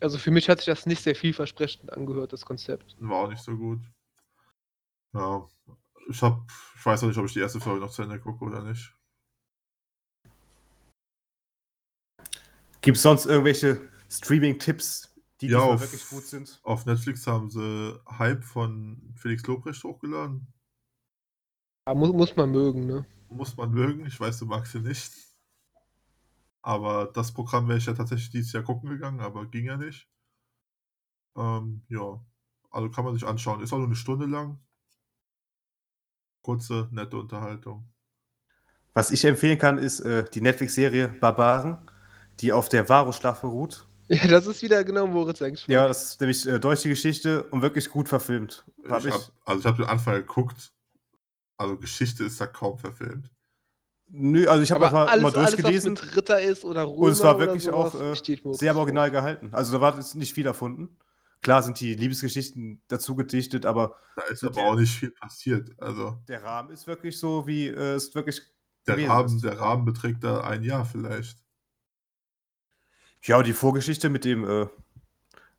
also 0.00 0.18
für 0.18 0.30
mich 0.30 0.48
hat 0.48 0.58
sich 0.58 0.66
das 0.66 0.84
nicht 0.84 1.02
sehr 1.02 1.14
vielversprechend 1.14 1.92
angehört, 1.92 2.32
das 2.32 2.44
Konzept. 2.44 2.96
War 2.98 3.24
auch 3.24 3.30
nicht 3.30 3.42
so 3.42 3.56
gut. 3.56 3.80
Ja. 5.14 5.48
Ich 6.08 6.20
hab, 6.22 6.42
ich 6.76 6.84
weiß 6.84 7.02
noch 7.02 7.08
nicht, 7.08 7.18
ob 7.18 7.26
ich 7.26 7.32
die 7.32 7.40
erste 7.40 7.60
Folge 7.60 7.80
noch 7.80 7.90
zu 7.90 8.02
Ende 8.02 8.18
gucke 8.18 8.44
oder 8.44 8.62
nicht. 8.62 8.92
Gibt 12.80 12.96
es 12.96 13.02
sonst 13.02 13.26
irgendwelche 13.26 13.80
Streaming-Tipps, 14.08 15.14
die 15.40 15.48
Ja, 15.48 15.60
auf- 15.60 15.80
wirklich 15.80 16.08
gut 16.08 16.24
sind? 16.26 16.60
Auf 16.62 16.86
Netflix 16.86 17.26
haben 17.26 17.50
sie 17.50 17.98
Hype 18.18 18.44
von 18.44 19.12
Felix 19.16 19.46
Lobrecht 19.46 19.82
hochgeladen. 19.84 20.46
Aber 21.84 21.98
muss, 21.98 22.12
muss 22.12 22.36
man 22.36 22.50
mögen, 22.50 22.86
ne? 22.86 23.06
Muss 23.28 23.56
man 23.56 23.70
mögen. 23.70 24.06
Ich 24.06 24.18
weiß, 24.18 24.38
du 24.38 24.46
magst 24.46 24.72
sie 24.72 24.80
nicht. 24.80 25.12
Aber 26.62 27.06
das 27.06 27.32
Programm 27.32 27.68
wäre 27.68 27.78
ich 27.78 27.86
ja 27.86 27.94
tatsächlich 27.94 28.30
dieses 28.30 28.52
Jahr 28.52 28.62
gucken 28.62 28.90
gegangen, 28.90 29.20
aber 29.20 29.46
ging 29.46 29.64
ja 29.66 29.76
nicht. 29.76 30.08
Ähm, 31.36 31.82
ja. 31.88 32.22
Also 32.70 32.90
kann 32.90 33.04
man 33.04 33.14
sich 33.14 33.26
anschauen. 33.26 33.62
Ist 33.62 33.72
auch 33.72 33.78
nur 33.78 33.86
eine 33.86 33.96
Stunde 33.96 34.26
lang. 34.26 34.60
Kurze, 36.42 36.88
nette 36.92 37.16
Unterhaltung. 37.16 37.88
Was 38.92 39.10
ich 39.10 39.24
empfehlen 39.24 39.58
kann, 39.58 39.78
ist 39.78 40.00
äh, 40.00 40.24
die 40.30 40.40
Netflix-Serie 40.40 41.08
Barbaren, 41.08 41.78
die 42.40 42.52
auf 42.52 42.68
der 42.68 42.88
Varus-Schlacht 42.88 43.42
beruht. 43.42 43.86
Ja, 44.08 44.26
das 44.26 44.46
ist 44.46 44.62
wieder 44.62 44.82
genau 44.82 45.06
Moritz 45.06 45.40
eigentlich. 45.40 45.66
Ja, 45.68 45.86
das 45.86 46.02
ist 46.04 46.20
nämlich 46.20 46.44
äh, 46.46 46.58
deutsche 46.58 46.88
Geschichte 46.88 47.44
und 47.44 47.62
wirklich 47.62 47.88
gut 47.90 48.08
verfilmt. 48.08 48.64
Hab 48.88 49.00
Ich 49.00 49.06
ich, 49.06 49.14
hab, 49.14 49.30
also 49.44 49.60
ich 49.60 49.66
habe 49.66 49.76
den 49.76 49.86
Anfang 49.86 50.14
geguckt. 50.14 50.72
Also 51.56 51.76
Geschichte 51.76 52.24
ist 52.24 52.40
da 52.40 52.46
kaum 52.46 52.76
verfilmt. 52.78 53.30
nö, 54.08 54.48
also 54.48 54.62
ich 54.62 54.72
habe 54.72 54.84
einfach 54.86 55.08
alles, 55.08 55.22
mal 55.22 55.28
alles, 55.28 55.36
was 55.36 55.50
durchgelesen 55.52 55.92
mit 55.92 56.16
Ritter 56.16 56.40
ist 56.40 56.64
oder 56.64 56.84
Römer 56.84 56.98
und 56.98 57.10
es 57.12 57.22
war 57.22 57.38
wirklich 57.38 57.62
sowas, 57.62 57.94
auch 57.94 58.00
äh, 58.00 58.54
sehr. 58.54 58.74
Original 58.76 59.10
gehalten. 59.10 59.50
Also 59.52 59.72
da 59.72 59.80
war 59.80 59.94
jetzt 59.96 60.14
nicht 60.16 60.34
viel 60.34 60.46
erfunden. 60.46 60.96
Klar 61.42 61.62
sind 61.62 61.78
die 61.80 61.94
Liebesgeschichten 61.94 62.82
dazu 62.88 63.14
gedichtet, 63.14 63.64
aber 63.64 63.96
Da 64.16 64.22
ist 64.24 64.42
aber 64.42 64.54
der- 64.54 64.64
auch 64.64 64.74
nicht 64.74 64.92
viel 64.98 65.10
passiert. 65.12 65.70
Also 65.80 66.18
der 66.28 66.42
Rahmen 66.42 66.70
ist 66.70 66.86
wirklich 66.86 67.18
so, 67.18 67.46
wie 67.46 67.68
äh, 67.68 67.94
es 67.94 68.12
wirklich 68.14 68.42
der 68.88 69.08
Rahmen, 69.08 69.36
ist. 69.36 69.44
der 69.44 69.58
Rahmen 69.60 69.84
beträgt 69.84 70.24
da 70.24 70.40
ein 70.40 70.64
Jahr 70.64 70.84
vielleicht. 70.84 71.38
Ja, 73.22 73.38
und 73.38 73.46
die 73.46 73.52
Vorgeschichte 73.52 74.08
mit 74.08 74.24
dem 74.24 74.48
äh, 74.48 74.66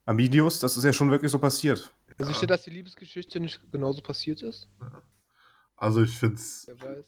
Arminius, 0.05 0.59
das 0.59 0.77
ist 0.77 0.83
ja 0.83 0.93
schon 0.93 1.11
wirklich 1.11 1.31
so 1.31 1.39
passiert. 1.39 1.93
Also 2.17 2.31
Ja. 2.31 2.37
steht, 2.37 2.49
dass 2.49 2.63
die 2.63 2.71
Liebesgeschichte 2.71 3.39
nicht 3.39 3.59
genauso 3.71 4.01
passiert 4.01 4.41
ist? 4.41 4.67
Also 5.75 6.03
ich 6.03 6.17
finde 6.17 6.35
es, 6.35 6.65
Wer 6.67 6.81
weiß. 6.81 7.05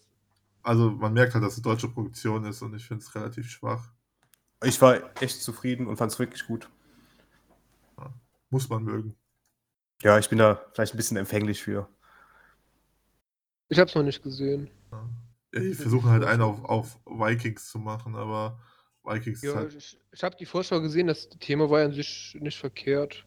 also 0.64 0.92
man 0.92 1.14
merkt 1.14 1.34
halt, 1.34 1.44
dass 1.44 1.54
es 1.54 1.60
eine 1.60 1.74
deutsche 1.74 1.90
Produktion 1.90 2.46
ist 2.46 2.62
und 2.62 2.76
ich 2.76 2.86
finde 2.86 3.04
es 3.04 3.14
relativ 3.14 3.50
schwach. 3.50 3.90
Ich 4.64 4.82
war 4.82 5.02
echt 5.22 5.42
zufrieden 5.42 5.88
und 5.88 5.98
fand 5.98 6.12
es 6.12 6.20
wirklich 6.20 6.46
gut. 6.46 6.70
Muss 8.50 8.70
man 8.70 8.84
mögen. 8.84 9.16
Ja, 10.02 10.20
ich 10.20 10.30
bin 10.30 10.38
da 10.38 10.64
vielleicht 10.74 10.94
ein 10.94 10.98
bisschen 10.98 11.18
empfänglich 11.18 11.62
für. 11.62 11.90
Ich 13.70 13.80
hab's 13.80 13.96
noch 13.96 14.04
nicht 14.04 14.22
gesehen. 14.22 14.70
Ja, 14.92 15.10
die 15.60 15.74
versuchen 15.74 16.10
halt 16.10 16.24
einen 16.24 16.42
auf, 16.42 16.64
auf 16.66 17.00
Vikings 17.06 17.70
zu 17.70 17.80
machen, 17.80 18.16
aber 18.16 18.60
Vikings 19.04 19.42
Ja, 19.42 19.56
halt, 19.56 19.76
ich, 19.76 19.98
ich 20.12 20.24
habe 20.24 20.36
die 20.38 20.46
Vorschau 20.46 20.80
gesehen, 20.82 21.08
das 21.08 21.28
Thema 21.30 21.70
war 21.70 21.80
ja 21.82 21.86
an 21.86 21.94
sich 21.94 22.38
nicht 22.40 22.58
verkehrt. 22.58 23.26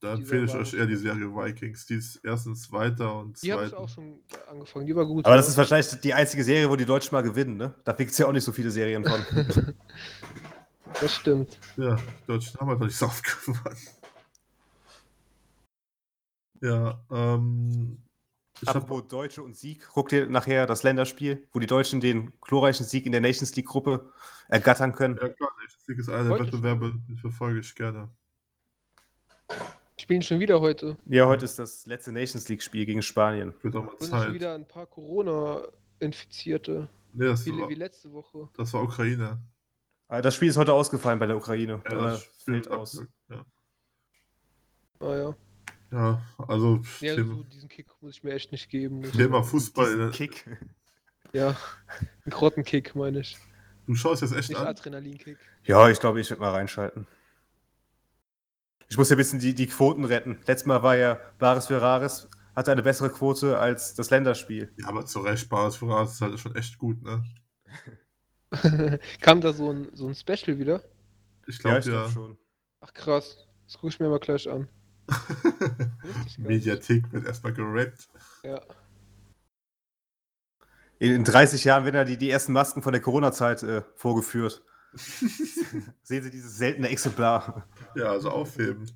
da 0.00 0.14
empfehle 0.14 0.44
ich 0.44 0.54
euch 0.54 0.74
eher 0.74 0.86
die 0.86 0.96
Serie 0.96 1.26
Vikings. 1.34 1.86
Die 1.86 1.94
ist 1.94 2.20
erstens 2.24 2.70
weiter 2.72 3.18
und 3.18 3.40
Die 3.42 3.52
habe 3.52 3.64
ich 3.64 3.70
zweitens. 3.70 3.90
auch 3.90 3.94
schon 3.94 4.20
angefangen, 4.48 4.86
die 4.86 4.94
war 4.96 5.06
gut. 5.06 5.24
Aber 5.24 5.36
das 5.36 5.48
ist 5.48 5.56
wahrscheinlich 5.56 5.88
die 6.00 6.12
einzige 6.14 6.42
Serie, 6.44 6.68
wo 6.68 6.76
die 6.76 6.84
Deutschen 6.86 7.14
mal 7.14 7.22
gewinnen, 7.22 7.56
ne? 7.56 7.74
Da 7.84 7.92
gibt 7.92 8.10
es 8.10 8.18
ja 8.18 8.26
auch 8.26 8.32
nicht 8.32 8.44
so 8.44 8.52
viele 8.52 8.70
Serien 8.70 9.04
von. 9.04 9.74
Das 11.00 11.14
stimmt. 11.14 11.58
Ja, 11.76 11.96
die 11.96 12.26
Deutschen 12.26 12.58
haben 12.58 12.70
einfach 12.70 12.86
nicht 12.86 12.96
so 12.96 13.04
aufgewandt. 13.06 13.76
Ja, 16.62 16.98
ähm. 17.10 17.98
Ich 18.62 18.68
hab, 18.68 18.76
Apropos 18.76 19.06
Deutsche 19.08 19.42
und 19.42 19.54
Sieg, 19.56 19.86
guck 19.92 20.08
dir 20.08 20.26
nachher 20.28 20.66
das 20.66 20.82
Länderspiel, 20.82 21.46
wo 21.52 21.58
die 21.58 21.66
Deutschen 21.66 22.00
den 22.00 22.32
glorreichen 22.40 22.86
Sieg 22.86 23.04
in 23.04 23.12
der 23.12 23.20
Nations 23.20 23.54
League-Gruppe 23.54 24.10
ergattern 24.48 24.92
können. 24.94 25.16
ja 25.20 25.28
klar, 25.28 25.50
Nations 25.62 25.86
League 25.86 25.98
ist 25.98 26.08
einer 26.08 26.36
der 26.36 26.46
Wettbewerbe, 26.46 26.94
die 27.08 27.16
verfolge 27.16 27.60
ich 27.60 27.74
gerne. 27.74 28.08
Spielen 29.98 30.22
schon 30.22 30.40
wieder 30.40 30.60
heute. 30.60 30.96
Ja, 31.06 31.26
heute 31.26 31.44
ist 31.44 31.58
das 31.58 31.84
letzte 31.86 32.12
Nations 32.12 32.48
League-Spiel 32.48 32.86
gegen 32.86 33.02
Spanien. 33.02 33.54
Wird 33.62 33.76
auch 33.76 33.84
mal 33.84 33.92
Und 33.92 33.98
schon 34.00 34.08
Zeit. 34.10 34.32
wieder 34.32 34.54
ein 34.54 34.66
paar 34.66 34.86
Corona-Infizierte. 34.86 36.88
Nee, 37.12 37.26
das, 37.26 37.44
Wie, 37.46 37.58
war, 37.58 37.68
wie 37.68 37.74
letzte 37.74 38.10
Woche. 38.12 38.48
das 38.56 38.72
war 38.72 38.82
Ukraine. 38.82 39.38
Aber 40.08 40.22
das 40.22 40.34
Spiel 40.34 40.48
ist 40.48 40.56
heute 40.56 40.72
ausgefallen 40.72 41.18
bei 41.18 41.26
der 41.26 41.36
Ukraine. 41.36 41.82
Ja, 41.84 41.90
Äh, 41.92 41.96
das 41.96 42.22
fällt 42.44 42.64
Spiel- 42.66 42.76
aus. 42.76 43.02
Ja. 43.28 43.44
Ah 45.00 45.14
ja. 45.16 45.36
Ja, 45.96 46.22
also 46.46 46.80
Ja, 47.00 47.14
Thema, 47.14 47.34
so 47.36 47.42
diesen 47.44 47.68
Kick 47.68 47.86
muss 48.00 48.12
ich 48.16 48.22
mir 48.22 48.32
echt 48.34 48.52
nicht 48.52 48.68
geben. 48.70 49.02
Das- 49.02 49.12
Thema 49.12 49.42
Fußball. 49.42 49.86
Diesen 49.96 50.10
Kick. 50.12 50.58
Ja, 51.32 51.56
ein 52.24 52.30
Grottenkick 52.30 52.94
meine 52.94 53.20
ich. 53.20 53.36
Du 53.86 53.94
schaust 53.94 54.22
jetzt 54.22 54.34
echt 54.34 54.48
Nicht 54.50 54.60
an. 54.60 54.66
Adrenalinkick. 54.66 55.38
Ja, 55.64 55.88
ich 55.88 55.98
glaube, 56.00 56.20
ich 56.20 56.28
werde 56.30 56.40
mal 56.42 56.50
reinschalten. 56.52 57.06
Ich 58.88 58.96
muss 58.96 59.08
ja 59.10 59.16
ein 59.16 59.18
bisschen 59.18 59.38
die, 59.40 59.54
die 59.54 59.66
Quoten 59.66 60.04
retten. 60.04 60.38
Letztes 60.46 60.66
Mal 60.66 60.82
war 60.82 60.96
ja 60.96 61.18
Baris 61.38 61.66
Ferraris, 61.66 62.28
hatte 62.54 62.70
eine 62.72 62.82
bessere 62.82 63.10
Quote 63.10 63.58
als 63.58 63.94
das 63.94 64.10
Länderspiel. 64.10 64.72
Ja, 64.78 64.88
aber 64.88 65.04
zu 65.06 65.20
Recht, 65.20 65.48
Baris 65.48 65.76
Ferraz 65.76 66.12
ist 66.14 66.20
halt 66.20 66.38
schon 66.38 66.54
echt 66.54 66.78
gut, 66.78 67.02
ne? 67.02 67.24
Kam 69.20 69.40
da 69.40 69.52
so 69.52 69.70
ein, 69.72 69.88
so 69.94 70.06
ein 70.06 70.14
Special 70.14 70.58
wieder? 70.58 70.82
Ich 71.46 71.56
Ja, 71.56 71.62
glaube 71.62 71.76
ja. 71.78 71.80
glaube 71.92 72.12
schon. 72.12 72.38
Ach 72.80 72.92
krass. 72.94 73.46
Das 73.66 73.74
gucke 73.74 73.88
ich 73.88 73.98
mir 74.00 74.08
mal 74.08 74.20
gleich 74.20 74.48
an. 74.48 74.68
Mediathek 76.38 77.12
wird 77.12 77.26
erstmal 77.26 77.52
gerappt. 77.52 78.08
Ja. 78.42 78.60
In, 80.98 81.12
in 81.12 81.24
30 81.24 81.64
Jahren 81.64 81.84
werden 81.84 81.96
ja 81.96 82.04
die, 82.04 82.16
die 82.16 82.30
ersten 82.30 82.52
Masken 82.52 82.82
von 82.82 82.92
der 82.92 83.02
Corona-Zeit 83.02 83.62
äh, 83.62 83.82
vorgeführt. 83.94 84.62
Sehen 84.94 86.22
Sie 86.22 86.30
dieses 86.30 86.56
seltene 86.56 86.88
Exemplar. 86.88 87.66
Ja, 87.94 88.06
also 88.06 88.30
aufheben. 88.30 88.90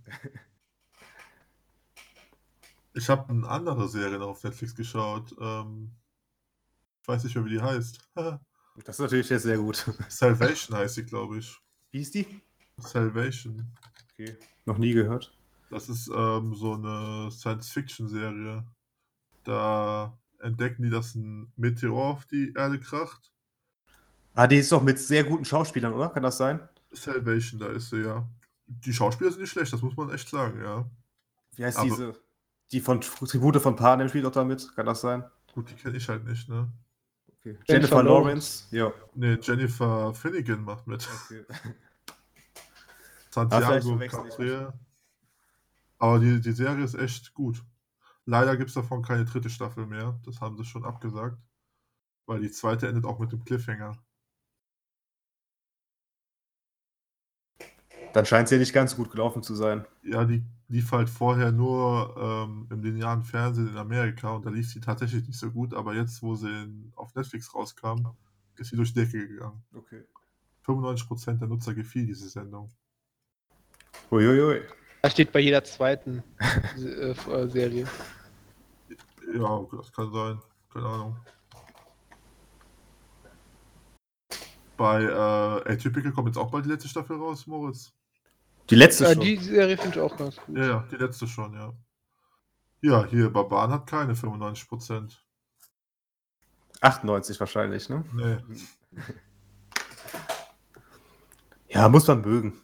Ich 2.94 3.08
habe 3.08 3.28
eine 3.28 3.46
andere 3.48 3.88
Serie 3.88 4.18
noch 4.18 4.28
auf 4.28 4.42
Netflix 4.42 4.74
geschaut. 4.74 5.34
Ähm, 5.38 5.92
ich 7.02 7.08
weiß 7.08 7.24
nicht 7.24 7.34
mehr, 7.34 7.44
wie 7.44 7.50
die 7.50 7.62
heißt. 7.62 8.00
Das 8.84 8.96
ist 8.96 9.00
natürlich 9.00 9.28
jetzt 9.28 9.42
sehr 9.42 9.58
gut. 9.58 9.84
Salvation 10.08 10.78
heißt 10.78 10.94
sie, 10.94 11.04
glaube 11.04 11.38
ich. 11.38 11.54
Wie 11.90 12.00
ist 12.00 12.14
die? 12.14 12.40
Salvation. 12.78 13.66
Okay. 14.12 14.38
Noch 14.64 14.78
nie 14.78 14.92
gehört. 14.92 15.36
Das 15.70 15.88
ist 15.88 16.10
ähm, 16.14 16.54
so 16.54 16.74
eine 16.74 17.30
Science-Fiction-Serie. 17.30 18.64
Da 19.44 20.18
entdecken 20.40 20.82
die, 20.82 20.90
dass 20.90 21.14
ein 21.14 21.52
Meteor 21.56 22.04
auf 22.10 22.26
die 22.26 22.52
Erde 22.54 22.78
kracht. 22.80 23.32
Ah, 24.34 24.46
die 24.46 24.56
ist 24.56 24.72
doch 24.72 24.82
mit 24.82 24.98
sehr 24.98 25.24
guten 25.24 25.44
Schauspielern, 25.44 25.92
oder? 25.92 26.08
Kann 26.08 26.22
das 26.22 26.38
sein? 26.38 26.60
Salvation, 26.90 27.60
da 27.60 27.68
ist 27.68 27.90
sie 27.90 28.02
ja. 28.02 28.28
Die 28.66 28.92
Schauspieler 28.92 29.30
sind 29.30 29.40
nicht 29.40 29.50
schlecht, 29.50 29.72
das 29.72 29.82
muss 29.82 29.96
man 29.96 30.10
echt 30.10 30.28
sagen, 30.28 30.60
ja. 30.62 30.84
Wie 31.56 31.64
heißt 31.64 31.78
Aber- 31.78 31.88
diese? 31.88 32.14
Die 32.72 32.80
von 32.80 33.00
Tribute 33.00 33.60
von 33.60 33.74
Panem 33.74 34.08
spielt 34.08 34.24
doch 34.24 34.30
damit. 34.30 34.70
Kann 34.76 34.86
das 34.86 35.00
sein? 35.00 35.24
Gut, 35.54 35.68
die 35.70 35.74
kenne 35.74 35.96
ich 35.96 36.08
halt 36.08 36.24
nicht, 36.24 36.48
ne? 36.48 36.70
Okay. 37.28 37.58
Jennifer 37.66 37.72
Jennifer 37.72 38.02
Lawrence. 38.04 38.64
Ja. 38.70 38.92
Ne, 39.14 39.38
Jennifer 39.42 40.14
Finnegan 40.14 40.62
macht 40.62 40.86
mit. 40.86 41.08
Okay. 41.26 41.44
Santiago 43.30 44.00
ich 44.00 44.10
Cabrera. 44.10 44.72
Aber 46.00 46.18
die, 46.18 46.40
die 46.40 46.52
Serie 46.52 46.84
ist 46.84 46.94
echt 46.94 47.34
gut. 47.34 47.64
Leider 48.26 48.56
gibt 48.56 48.70
es 48.70 48.74
davon 48.74 49.02
keine 49.02 49.24
dritte 49.26 49.50
Staffel 49.50 49.86
mehr. 49.86 50.18
Das 50.24 50.40
haben 50.40 50.56
sie 50.56 50.64
schon 50.64 50.84
abgesagt. 50.84 51.38
weil 52.26 52.40
die 52.40 52.50
zweite 52.52 52.88
endet 52.88 53.04
auch 53.06 53.18
mit 53.18 53.32
dem 53.32 53.44
Cliffhanger. 53.44 53.98
Dann 58.12 58.26
scheint 58.26 58.46
es 58.46 58.52
ja 58.52 58.58
nicht 58.58 58.72
ganz 58.72 58.96
gut 58.96 59.10
gelaufen 59.10 59.42
zu 59.42 59.54
sein. 59.54 59.86
Ja, 60.02 60.24
die 60.24 60.44
lief 60.68 60.92
halt 60.92 61.10
vorher 61.10 61.52
nur 61.52 62.16
ähm, 62.16 62.66
im 62.70 62.82
linearen 62.82 63.24
Fernsehen 63.24 63.68
in 63.68 63.76
Amerika 63.76 64.30
und 64.30 64.46
da 64.46 64.50
lief 64.50 64.70
sie 64.70 64.80
tatsächlich 64.80 65.26
nicht 65.26 65.38
so 65.38 65.50
gut, 65.50 65.74
aber 65.74 65.94
jetzt, 65.94 66.22
wo 66.22 66.34
sie 66.36 66.48
in, 66.48 66.92
auf 66.96 67.14
Netflix 67.14 67.54
rauskam, 67.54 68.06
ist 68.56 68.70
sie 68.70 68.76
durch 68.76 68.92
die 68.94 69.00
Decke 69.00 69.28
gegangen. 69.28 69.62
Okay. 69.74 70.04
95% 70.66 71.38
der 71.38 71.48
Nutzer 71.48 71.74
gefiel 71.74 72.06
diese 72.06 72.28
Sendung. 72.28 72.70
Uiuiui. 74.10 74.62
Da 75.02 75.10
steht 75.10 75.32
bei 75.32 75.40
jeder 75.40 75.64
zweiten 75.64 76.22
äh, 76.78 77.10
äh, 77.12 77.48
Serie. 77.48 77.86
Ja, 79.34 79.66
das 79.72 79.92
kann 79.92 80.12
sein. 80.12 80.40
Keine 80.72 80.86
Ahnung. 80.86 81.16
Bei 84.76 85.02
äh, 85.02 85.72
Atypical 85.72 86.12
kommt 86.12 86.28
jetzt 86.28 86.38
auch 86.38 86.50
bald 86.50 86.64
die 86.64 86.70
letzte 86.70 86.88
Staffel 86.88 87.16
raus, 87.16 87.46
Moritz. 87.46 87.92
Die 88.68 88.76
letzte 88.76 89.04
Ja, 89.04 89.12
schon. 89.12 89.20
die 89.20 89.36
Serie 89.36 89.76
finde 89.76 89.96
ich 89.98 90.02
auch 90.02 90.16
ganz 90.16 90.36
gut. 90.36 90.56
Ja, 90.56 90.64
ja, 90.64 90.88
die 90.90 90.96
letzte 90.96 91.26
schon, 91.26 91.54
ja. 91.54 91.72
Ja, 92.82 93.04
hier, 93.04 93.30
Barban 93.30 93.70
hat 93.72 93.86
keine 93.86 94.14
95%. 94.14 95.18
98 96.80 97.38
wahrscheinlich, 97.40 97.88
ne? 97.88 98.04
Nee. 98.14 98.38
Ja, 101.68 101.88
muss 101.88 102.06
man 102.06 102.22
mögen. 102.22 102.54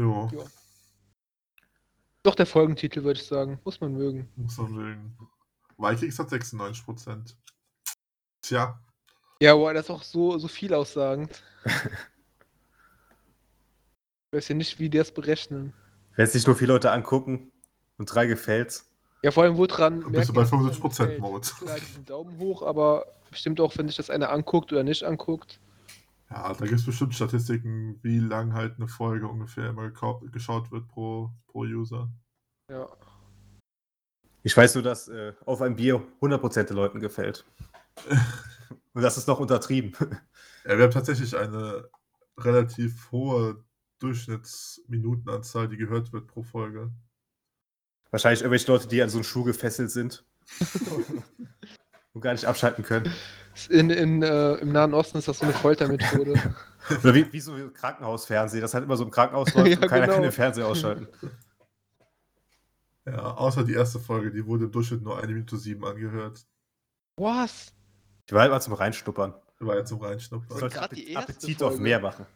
Jo, 0.00 0.30
Ja. 0.32 0.44
Doch 2.22 2.34
der 2.34 2.46
Folgentitel, 2.46 3.02
würde 3.04 3.20
ich 3.20 3.26
sagen. 3.26 3.58
Muss 3.64 3.80
man 3.80 3.92
mögen. 3.92 4.28
muss 4.36 4.56
man 4.58 4.72
mögen. 4.72 5.16
Vikings 5.78 6.18
hat 6.18 6.28
96%. 6.30 7.34
Tja, 8.42 8.78
Ja, 9.40 9.54
boah, 9.54 9.72
das 9.72 9.86
ist 9.86 9.90
auch 9.90 10.02
so, 10.02 10.38
so 10.38 10.48
viel 10.48 10.74
aussagend. 10.74 11.42
Ich 14.32 14.36
weiß 14.36 14.48
ja 14.50 14.54
nicht, 14.54 14.78
wie 14.78 14.88
die 14.88 14.98
das 14.98 15.12
berechnen. 15.12 15.72
Wenn 16.14 16.24
es 16.24 16.32
sich 16.34 16.46
nur 16.46 16.54
viele 16.54 16.74
Leute 16.74 16.92
angucken 16.92 17.50
und 17.98 18.06
drei 18.06 18.26
gefällt's. 18.26 18.88
Ja, 19.24 19.32
vor 19.32 19.42
allem, 19.42 19.56
woran. 19.56 20.02
Dann 20.02 20.12
bist 20.12 20.28
du 20.28 20.32
bei 20.32 20.42
ihr, 20.42 20.44
dass 20.44 20.52
es 20.52 20.56
75%, 20.56 20.62
einem 20.62 20.88
gefällt? 20.92 21.20
Moritz. 21.20 21.50
Vielleicht 21.50 21.96
einen 21.96 22.04
Daumen 22.04 22.38
hoch, 22.38 22.62
aber 22.62 23.06
bestimmt 23.28 23.60
auch, 23.60 23.76
wenn 23.76 23.88
sich 23.88 23.96
das 23.96 24.08
einer 24.08 24.30
anguckt 24.30 24.72
oder 24.72 24.84
nicht 24.84 25.02
anguckt. 25.02 25.58
Ja, 26.30 26.52
da 26.54 26.64
gibt 26.64 26.80
es 26.80 26.86
bestimmt 26.86 27.14
Statistiken, 27.14 27.98
wie 28.02 28.20
lang 28.20 28.54
halt 28.54 28.76
eine 28.76 28.88
Folge 28.88 29.26
ungefähr 29.26 29.70
immer 29.70 29.90
geschaut 29.90 30.70
wird 30.70 30.86
pro, 30.88 31.30
pro 31.48 31.60
User. 31.60 32.08
Ja. 32.68 32.88
Ich 34.42 34.56
weiß 34.56 34.74
nur, 34.74 34.84
dass 34.84 35.08
äh, 35.08 35.34
auf 35.44 35.60
ein 35.60 35.76
Bier 35.76 36.02
100% 36.20 36.64
den 36.64 36.76
Leuten 36.76 37.00
gefällt. 37.00 37.44
und 38.94 39.02
das 39.02 39.18
ist 39.18 39.28
noch 39.28 39.40
untertrieben. 39.40 39.92
Ja, 40.66 40.76
wir 40.76 40.84
haben 40.84 40.90
tatsächlich 40.90 41.34
eine 41.38 41.88
relativ 42.36 43.10
hohe 43.12 43.64
Durchschnittsminutenanzahl, 43.98 45.68
die 45.68 45.78
gehört 45.78 46.12
wird 46.12 46.26
pro 46.26 46.42
Folge. 46.42 46.92
Wahrscheinlich 48.10 48.42
irgendwelche 48.42 48.70
Leute, 48.70 48.88
die 48.88 49.00
an 49.00 49.08
so 49.08 49.16
einen 49.16 49.24
Schuh 49.24 49.42
gefesselt 49.42 49.90
sind. 49.90 50.22
und 52.12 52.20
gar 52.20 52.32
nicht 52.32 52.44
abschalten 52.44 52.84
können. 52.84 53.10
In, 53.68 53.90
in, 53.90 54.22
äh, 54.22 54.54
Im 54.54 54.72
Nahen 54.72 54.94
Osten 54.94 55.18
ist 55.18 55.28
das 55.28 55.38
so 55.38 55.44
eine 55.44 55.54
Foltermethode. 55.54 56.34
Oder 57.02 57.14
wie, 57.14 57.32
wie 57.32 57.40
so 57.40 57.52
ein 57.52 57.72
Krankenhausfernsehen, 57.72 58.62
das 58.62 58.74
halt 58.74 58.84
immer 58.84 58.96
so 58.96 59.04
im 59.04 59.10
Krankenhaus 59.10 59.52
läuft 59.54 59.68
Ja, 59.68 59.78
und 59.78 59.88
keiner 59.88 60.02
genau. 60.02 60.14
kann 60.14 60.22
den 60.22 60.32
Fernseher 60.32 60.66
ausschalten. 60.66 61.08
Ja, 63.06 63.34
außer 63.34 63.64
die 63.64 63.74
erste 63.74 63.98
Folge, 63.98 64.30
die 64.30 64.46
wurde 64.46 64.64
im 64.64 64.72
Durchschnitt 64.72 65.02
nur 65.02 65.18
eine 65.18 65.32
Minute 65.32 65.56
sieben 65.56 65.84
angehört. 65.84 66.46
Was? 67.16 67.72
Die 68.28 68.34
war 68.34 68.42
halt 68.42 68.52
mal 68.52 68.60
zum 68.60 68.74
Reinschnuppern. 68.74 69.34
War 69.58 69.76
jetzt 69.76 69.88
zum 69.88 70.00
Reinschnuppern. 70.00 70.48
Das 70.48 70.60
sollte 70.60 70.76
die 70.76 70.80
Appetit, 70.80 71.08
erste 71.08 71.32
Appetit 71.32 71.62
auf 71.62 71.78
mehr 71.78 72.00
machen. 72.00 72.26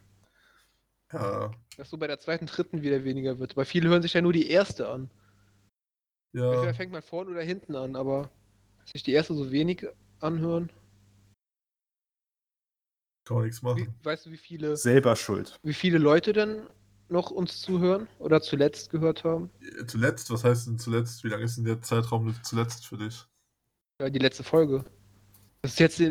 Ja, 1.11 1.51
Dass 1.77 1.89
so 1.89 1.97
bei 1.97 2.07
der 2.07 2.19
zweiten, 2.19 2.45
dritten 2.45 2.81
wieder 2.81 3.03
weniger 3.03 3.39
wird. 3.39 3.55
Weil 3.55 3.65
viele 3.65 3.89
hören 3.89 4.01
sich 4.01 4.13
ja 4.13 4.21
nur 4.21 4.33
die 4.33 4.49
erste 4.49 4.89
an. 4.89 5.09
Entweder 6.33 6.65
ja. 6.65 6.73
fängt 6.73 6.91
man 6.91 7.01
vorne 7.01 7.31
oder 7.31 7.41
hinten 7.41 7.75
an, 7.75 7.95
aber 7.95 8.29
sich 8.85 9.03
die 9.03 9.13
erste 9.13 9.33
so 9.33 9.51
wenig 9.51 9.87
anhören. 10.19 10.69
Kann 13.25 13.37
man 13.37 13.45
nichts 13.45 13.61
Wie, 13.61 13.65
machen. 13.67 13.95
weißt 14.03 14.27
du, 14.27 14.31
wie 14.31 14.37
viele, 14.37 14.77
Selber 14.77 15.15
schuld. 15.15 15.59
wie 15.63 15.73
viele 15.73 15.97
Leute 15.97 16.31
denn 16.31 16.67
noch 17.09 17.31
uns 17.31 17.61
zuhören 17.61 18.07
oder 18.19 18.41
zuletzt 18.41 18.89
gehört 18.91 19.23
haben? 19.23 19.49
Zuletzt, 19.87 20.29
was 20.31 20.43
heißt 20.43 20.67
denn 20.67 20.77
zuletzt? 20.79 21.23
Wie 21.23 21.29
lange 21.29 21.43
ist 21.43 21.57
denn 21.57 21.65
der 21.65 21.81
Zeitraum 21.81 22.33
zuletzt 22.43 22.85
für 22.87 22.97
dich? 22.97 23.25
Ja, 23.99 24.09
die 24.09 24.19
letzte 24.19 24.43
Folge. 24.43 24.85
Das 25.61 25.71
ist 25.73 25.79
jetzt, 25.79 26.01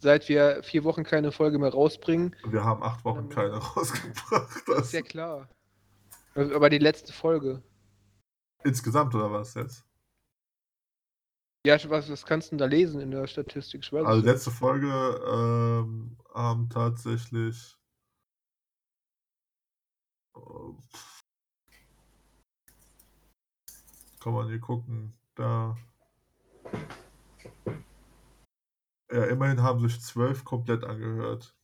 seit 0.00 0.28
wir 0.28 0.62
vier 0.62 0.84
Wochen 0.84 1.04
keine 1.04 1.32
Folge 1.32 1.58
mehr 1.58 1.70
rausbringen, 1.70 2.36
Wir 2.44 2.64
haben 2.64 2.82
acht 2.82 3.04
Wochen 3.04 3.28
keine 3.28 3.54
rausgebracht. 3.76 4.62
das 4.66 4.86
ist 4.86 4.92
ja 4.92 5.02
klar. 5.02 5.48
Aber 6.34 6.70
die 6.70 6.78
letzte 6.78 7.12
Folge. 7.12 7.62
Insgesamt 8.64 9.14
oder 9.14 9.32
was 9.32 9.54
jetzt? 9.54 9.84
Ja, 11.66 11.76
was, 11.90 12.10
was 12.10 12.24
kannst 12.24 12.48
du 12.48 12.50
denn 12.52 12.58
da 12.58 12.64
lesen 12.66 13.00
in 13.00 13.10
der 13.10 13.26
Statistik? 13.26 13.90
Also 13.92 14.24
letzte 14.26 14.50
Folge 14.50 14.88
ähm, 15.30 16.16
haben 16.34 16.68
tatsächlich 16.68 17.76
äh, 20.36 20.40
kann 24.20 24.32
man 24.34 24.48
hier 24.48 24.60
gucken. 24.60 25.14
Da 25.34 25.76
ja, 29.12 29.24
immerhin 29.24 29.62
haben 29.62 29.80
sich 29.80 30.00
zwölf 30.00 30.44
komplett 30.44 30.84
angehört. 30.84 31.56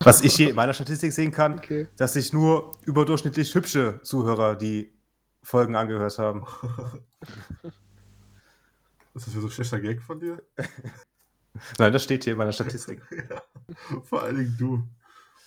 Was 0.00 0.22
ich 0.22 0.34
hier 0.34 0.50
in 0.50 0.56
meiner 0.56 0.74
Statistik 0.74 1.12
sehen 1.12 1.30
kann, 1.30 1.54
Okay. 1.58 1.88
dass 1.96 2.14
sich 2.14 2.32
nur 2.32 2.72
überdurchschnittlich 2.82 3.54
hübsche 3.54 4.00
Zuhörer 4.02 4.56
die 4.56 4.92
Folgen 5.42 5.76
angehört 5.76 6.18
haben. 6.18 6.44
Ist 9.14 9.26
das 9.26 9.32
für 9.34 9.40
so 9.40 9.46
ein 9.46 9.50
schlechter 9.50 9.80
Gag 9.80 10.02
von 10.02 10.20
dir? 10.20 10.42
Nein, 11.78 11.92
das 11.92 12.04
steht 12.04 12.24
hier 12.24 12.32
in 12.34 12.38
meiner 12.38 12.52
Statistik. 12.52 13.02
ja. 13.30 13.42
Vor 14.04 14.22
allen 14.22 14.36
Dingen 14.36 14.56
du. 14.58 14.88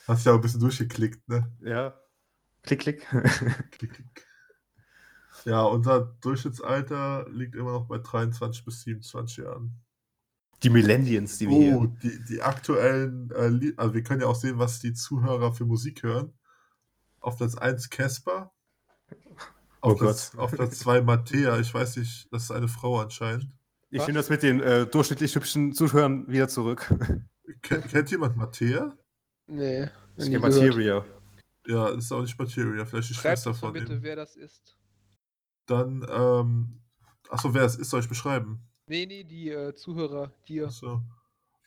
Hast 0.08 0.26
ja 0.26 0.32
auch 0.32 0.36
ein 0.38 0.42
bisschen 0.42 0.60
durchgeklickt, 0.60 1.28
ne? 1.30 1.52
Ja. 1.62 2.00
Klick, 2.64 2.80
klick. 2.82 3.08
Klick, 3.72 3.94
klick. 3.94 4.28
Ja, 5.46 5.62
unser 5.64 6.02
Durchschnittsalter 6.22 7.28
liegt 7.30 7.56
immer 7.56 7.72
noch 7.72 7.88
bei 7.88 7.98
23 8.00 8.66
bis 8.66 8.82
27 8.82 9.38
Jahren. 9.38 9.80
Die 10.64 10.70
Millennials, 10.70 11.38
die 11.38 11.48
wir 11.48 11.78
Oh, 11.78 11.82
hier. 11.82 11.98
die, 12.04 12.24
die 12.26 12.42
aktuellen, 12.42 13.32
äh, 13.32 13.74
also 13.78 13.94
wir 13.94 14.04
können 14.04 14.22
ja 14.22 14.28
auch 14.28 14.36
sehen, 14.36 14.60
was 14.60 14.82
die 14.82 14.94
Zuhörer 14.94 15.54
für 15.54 15.66
Musik 15.66 16.04
hören. 16.04 16.34
Auf 17.22 17.38
Platz 17.38 17.56
1 17.56 17.90
Casper. 17.90 18.52
Auf, 19.82 19.94
Oh 19.94 19.96
Platz, 19.96 20.32
Gott. 20.32 20.42
auf 20.42 20.52
Platz 20.52 20.80
2 20.80 21.02
Mattea, 21.02 21.58
ich 21.60 21.74
weiß 21.74 21.96
nicht, 21.98 22.28
das 22.34 22.44
ist 22.44 22.52
eine 22.52 22.68
Frau 22.68 23.00
anscheinend. 23.00 23.48
Ich 23.92 24.02
nehme 24.06 24.14
das 24.20 24.30
mit 24.30 24.44
den 24.44 24.62
äh, 24.62 24.86
durchschnittlich 24.86 25.36
hübschen 25.36 25.74
Zuhörern 25.74 26.28
wieder 26.28 26.48
zurück. 26.48 26.94
Ken, 27.62 27.82
kennt 27.84 28.12
jemand 28.12 28.38
Mattea? 28.38 28.96
Nee. 29.48 29.90
Nehme 30.16 30.30
gehört. 30.40 30.42
Materia. 30.42 31.06
Ja, 31.66 31.90
ist 31.90 32.12
auch 32.12 32.22
nicht 32.22 32.38
Materia, 32.38 32.86
vielleicht 32.86 33.10
die 33.10 33.14
Schreibt 33.14 33.40
Schwester 33.40 33.54
von 33.54 33.74
bitte, 33.74 34.02
wer 34.02 34.16
das 34.16 34.36
ist. 34.36 34.78
Dann, 35.66 36.06
ähm, 36.10 36.82
achso, 37.30 37.54
wer 37.54 37.64
es 37.64 37.76
ist, 37.76 37.90
soll 37.90 38.00
ich 38.02 38.10
beschreiben? 38.10 38.62
Nee, 38.88 39.06
nee, 39.06 39.24
die 39.24 39.50
äh, 39.50 39.76
Zuhörer, 39.76 40.32
dir. 40.48 40.68
Achso. 40.68 41.02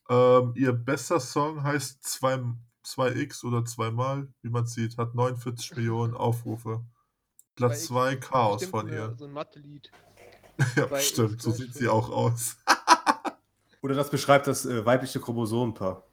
Ähm, 0.09 0.55
ihr 0.57 0.73
bester 0.73 1.21
Song 1.21 1.63
heißt 1.63 2.03
2, 2.03 2.55
2x 2.85 3.45
oder 3.45 3.65
zweimal, 3.65 4.29
wie 4.43 4.51
man 4.51 4.67
sieht, 4.67 4.97
hat 4.99 5.15
49 5.15 5.77
Millionen 5.77 6.15
Aufrufe. 6.17 6.85
Platz 7.55 7.87
2 7.87 8.17
Chaos 8.17 8.65
von 8.65 8.87
eine- 8.89 8.97
ihr. 8.97 9.15
So 9.17 9.27
ein 9.27 9.33
Mathe-Lied. 9.33 9.91
Ja, 10.77 10.87
Bei 10.87 11.01
stimmt, 11.01 11.41
so 11.43 11.51
sieht 11.51 11.75
sie 11.75 11.89
auch 11.89 12.11
aus. 12.11 12.57
Oder 13.83 13.95
das 13.95 14.11
beschreibt 14.11 14.47
das 14.47 14.65
äh, 14.67 14.85
weibliche 14.85 15.21
Chromosomenpaar. 15.21 16.05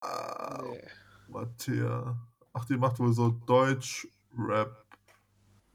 Ah, 0.00 0.62
Nee. 0.62 0.80
Mattea. 1.28 2.16
Ach, 2.52 2.64
die 2.64 2.76
macht 2.76 2.98
wohl 2.98 3.12
so 3.12 3.30
Deutsch-Rap. 3.46 4.84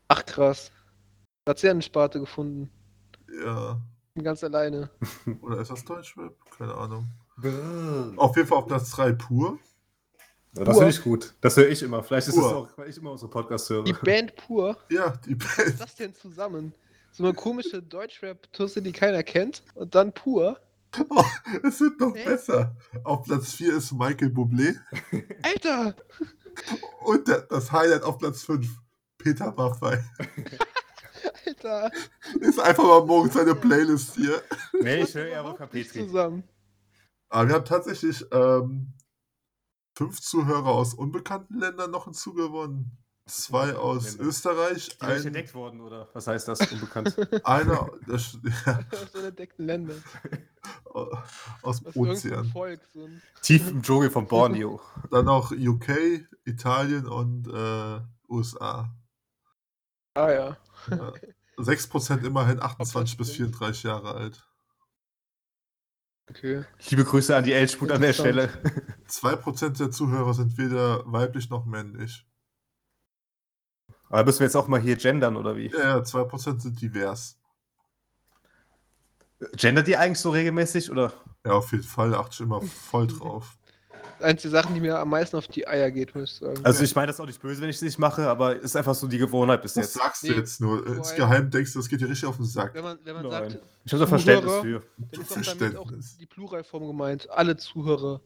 Ach 0.10 0.26
krass. 0.26 0.72
Da 1.46 1.52
hat 1.52 1.60
sie 1.60 1.70
eine 1.70 1.82
Sparte 1.82 2.20
gefunden. 2.20 2.70
Ja. 3.44 3.80
Bin 4.14 4.24
Ganz 4.24 4.44
alleine. 4.44 4.90
Oder 5.42 5.60
ist 5.60 5.72
das 5.72 5.86
Deutsch-Rap? 5.86 6.36
Keine 6.58 6.74
Ahnung. 6.76 7.10
Auf 8.18 8.36
jeden 8.38 8.48
Fall 8.48 8.58
auf 8.60 8.68
Platz 8.68 8.92
3 8.92 9.12
pur. 9.14 9.60
Ja, 10.58 10.64
das 10.64 10.78
finde 10.78 10.92
ich 10.92 11.04
gut. 11.04 11.34
Das 11.42 11.58
höre 11.58 11.68
ich 11.68 11.84
immer. 11.84 12.02
Vielleicht 12.02 12.30
ist 12.30 12.38
es 12.38 12.44
auch, 12.44 12.70
weil 12.78 12.90
ich 12.90 12.98
immer 12.98 13.12
unsere 13.12 13.30
Podcasts 13.30 13.70
höre. 13.70 13.84
Die 13.84 13.92
Band 13.92 14.36
pur. 14.38 14.78
Ja, 14.90 15.10
die 15.26 15.38
Was 15.42 15.58
ist 15.58 15.66
Band. 15.66 15.82
das 15.82 15.96
denn 15.96 16.16
zusammen? 16.16 16.74
So 17.16 17.24
eine 17.24 17.34
komische 17.34 17.82
Deutschrap-Tusse, 17.82 18.82
die 18.82 18.92
keiner 18.92 19.24
kennt. 19.24 19.64
Und 19.74 19.96
dann 19.96 20.14
pur. 20.14 20.60
Oh, 21.10 21.24
es 21.64 21.80
wird 21.80 21.98
noch 21.98 22.14
Hä? 22.14 22.26
besser. 22.26 22.76
Auf 23.06 23.24
Platz 23.24 23.54
4 23.54 23.78
ist 23.78 23.94
Michael 23.94 24.28
Bublé. 24.28 24.78
Alter! 25.42 25.96
Und 27.06 27.26
der, 27.30 27.44
das 27.44 27.72
Highlight 27.72 28.04
auf 28.04 28.18
Platz 28.18 28.44
5. 28.44 28.68
Peter 29.18 29.54
Maffay. 29.54 29.98
Alter. 31.46 31.90
Ist 32.42 32.60
einfach 32.60 32.84
mal 32.84 33.06
morgens 33.06 33.34
seine 33.34 33.56
Playlist 33.56 34.16
hier. 34.16 34.42
Nee, 34.82 35.04
ich 35.04 35.16
höre 35.16 35.58
nicht 35.58 35.72
Petri. 35.72 36.06
zusammen. 36.06 36.44
Aber 37.30 37.48
wir 37.48 37.56
haben 37.56 37.66
tatsächlich 37.66 38.26
ähm, 38.34 38.94
fünf 39.98 40.20
Zuhörer 40.20 40.68
aus 40.68 40.94
unbekannten 40.94 41.60
Ländern 41.60 41.92
noch 41.92 42.04
hinzugewonnen. 42.04 43.05
Zwei 43.28 43.74
aus. 43.76 44.18
Österreich, 44.18 45.00
Die 45.00 45.06
ein, 45.06 45.26
entdeckt 45.26 45.56
worden, 45.56 45.82
oder? 45.82 46.08
Was 46.14 46.28
heißt 46.28 46.48
das? 46.48 46.60
Unbekannt. 46.72 47.16
einer 47.44 47.90
das, 48.06 48.38
ja, 48.66 48.80
Aus 48.92 49.16
entdeckten 49.16 49.66
Ländern. 49.66 50.04
aus 51.64 51.82
dem 51.82 51.92
Ozean. 51.96 52.46
Volk. 52.46 52.82
Ein 52.96 53.22
Tief 53.42 53.68
im 53.72 53.82
Dschungel 53.82 54.12
von 54.12 54.28
Borneo. 54.28 54.80
Dann 55.10 55.26
noch 55.26 55.52
UK, 55.52 56.24
Italien 56.44 57.08
und 57.08 57.48
äh, 57.48 58.02
USA. 58.30 58.96
ah 60.14 60.32
ja. 60.32 60.58
Ja. 60.92 61.14
6% 61.58 62.24
immerhin 62.26 62.62
28 62.62 63.18
bis 63.18 63.34
stimmt. 63.34 63.56
34 63.56 63.84
Jahre 63.84 64.14
alt. 64.14 64.48
Okay. 66.30 66.64
Liebe 66.90 67.06
Grüße 67.06 67.36
an 67.36 67.44
die 67.44 67.54
Elchsput 67.54 67.92
an 67.92 68.02
der 68.02 68.14
Stelle. 68.14 68.50
Interessant. 69.04 69.46
2% 69.46 69.78
der 69.78 69.92
Zuhörer 69.92 70.34
sind 70.36 70.58
weder 70.60 71.02
weiblich 71.12 71.50
noch 71.50 71.66
männlich. 71.66 72.28
Aber 74.16 74.24
müssen 74.24 74.40
wir 74.40 74.46
jetzt 74.46 74.56
auch 74.56 74.70
mal 74.70 74.80
hier 74.80 74.96
gendern, 74.96 75.36
oder 75.36 75.58
wie? 75.58 75.70
Ja, 75.72 75.98
ja, 75.98 75.98
2% 75.98 76.62
sind 76.62 76.82
divers. 76.82 77.38
Gendert 79.58 79.88
die 79.88 79.98
eigentlich 79.98 80.20
so 80.20 80.30
regelmäßig, 80.30 80.90
oder? 80.90 81.12
Ja, 81.46 81.52
auf 81.52 81.70
jeden 81.74 81.84
Fall 81.84 82.16
achte 82.16 82.30
ich 82.36 82.40
immer 82.40 82.62
voll 82.62 83.08
drauf. 83.08 83.58
Eins 84.22 84.42
der 84.44 84.52
Sachen, 84.52 84.74
die 84.74 84.80
mir 84.80 84.98
am 84.98 85.10
meisten 85.10 85.36
auf 85.36 85.50
die 85.50 85.68
Eier 85.68 85.92
geht, 85.92 86.16
muss 86.16 86.32
ich 86.32 86.38
sagen. 86.38 86.64
Also 86.64 86.82
ich 86.86 86.96
meine 86.96 87.08
das 87.08 87.20
auch 87.20 87.26
nicht 87.26 87.42
böse, 87.42 87.62
wenn 87.62 87.68
ich 87.70 87.76
es 87.76 87.82
nicht 87.82 88.00
mache, 88.00 88.30
aber 88.30 88.56
es 88.56 88.64
ist 88.64 88.76
einfach 88.78 88.96
so 88.96 89.08
die 89.08 89.18
Gewohnheit 89.18 89.62
bis 89.62 89.74
Das 89.74 89.88
jetzt. 89.88 89.94
sagst 89.96 90.24
du 90.24 90.28
Nee, 90.30 90.36
jetzt 90.38 90.62
nur. 90.62 90.88
Insgeheim 90.88 91.52
denkst 91.52 91.74
du, 91.74 91.80
das 91.80 91.90
geht 91.90 92.00
dir 92.00 92.08
richtig 92.08 92.30
auf 92.30 92.38
den 92.38 92.46
Sack. 92.46 92.74
wenn 92.74 92.84
man, 92.86 92.98
wenn 93.04 93.16
man 93.16 93.24
Nein. 93.28 93.50
sagt, 93.52 93.64
Ich 93.84 93.92
habe 93.92 94.00
da 94.00 94.08
Verständnis 94.08 94.54
Zuhörer. 94.54 94.82
für. 94.82 94.88
dann 94.98 95.10
Du 95.12 95.22
ist 95.22 95.32
auch 95.32 95.36
damit 95.36 95.76
auch 95.76 95.88
Verständnis. 95.90 96.18
die 96.18 96.26
Pluralform 96.26 96.88
gemeint. 96.88 97.30
Alle 97.30 97.58
Zuhörer. 97.58 98.22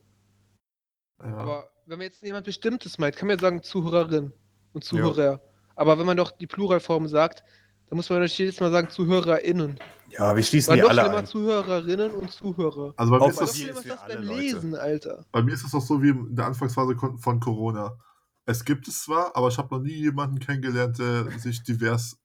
Ja. 1.23 1.35
Aber 1.35 1.71
wenn 1.87 1.97
man 1.97 2.05
jetzt 2.05 2.21
jemand 2.21 2.45
Bestimmtes 2.45 2.99
meint, 2.99 3.15
kann 3.17 3.27
man 3.27 3.37
ja 3.37 3.41
sagen 3.41 3.63
Zuhörerin 3.63 4.31
und 4.73 4.83
Zuhörer. 4.83 5.41
Aber 5.79 5.97
wenn 5.97 6.05
man 6.05 6.17
doch 6.17 6.31
die 6.31 6.45
Pluralform 6.45 7.07
sagt, 7.07 7.43
dann 7.87 7.95
muss 7.95 8.09
man 8.09 8.21
doch 8.21 8.27
jedes 8.27 8.59
Mal 8.59 8.69
sagen 8.69 8.89
ZuhörerInnen. 8.89 9.79
Ja, 10.09 10.35
wir 10.35 10.43
schließen 10.43 10.71
Weil 10.71 10.81
die 10.81 10.83
alle 10.89 11.01
schlimmer 11.01 11.17
ein. 11.19 11.25
Zuhörerinnen 11.25 12.11
und 12.11 12.31
Zuhörer. 12.31 12.93
Also 12.97 13.11
bei 13.11 13.19
mir, 13.19 13.29
ist 13.29 13.39
das, 13.41 13.57
schlimmer 13.57 13.79
ist 13.79 13.89
das 13.89 14.07
beim 14.07 14.23
Leute. 14.23 14.39
Lesen, 14.41 14.75
Alter. 14.75 15.25
bei 15.31 15.41
mir 15.41 15.53
ist 15.53 15.63
das 15.63 15.73
auch 15.73 15.81
so 15.81 16.01
wie 16.03 16.09
in 16.09 16.35
der 16.35 16.47
Anfangsphase 16.47 16.95
von 17.17 17.39
Corona. 17.39 17.97
Es 18.45 18.65
gibt 18.65 18.87
es 18.89 19.03
zwar, 19.03 19.35
aber 19.37 19.47
ich 19.47 19.57
habe 19.57 19.73
noch 19.73 19.81
nie 19.81 19.93
jemanden 19.93 20.39
kennengelernt, 20.39 20.99
der 20.99 21.29
sich 21.39 21.63
divers 21.63 22.19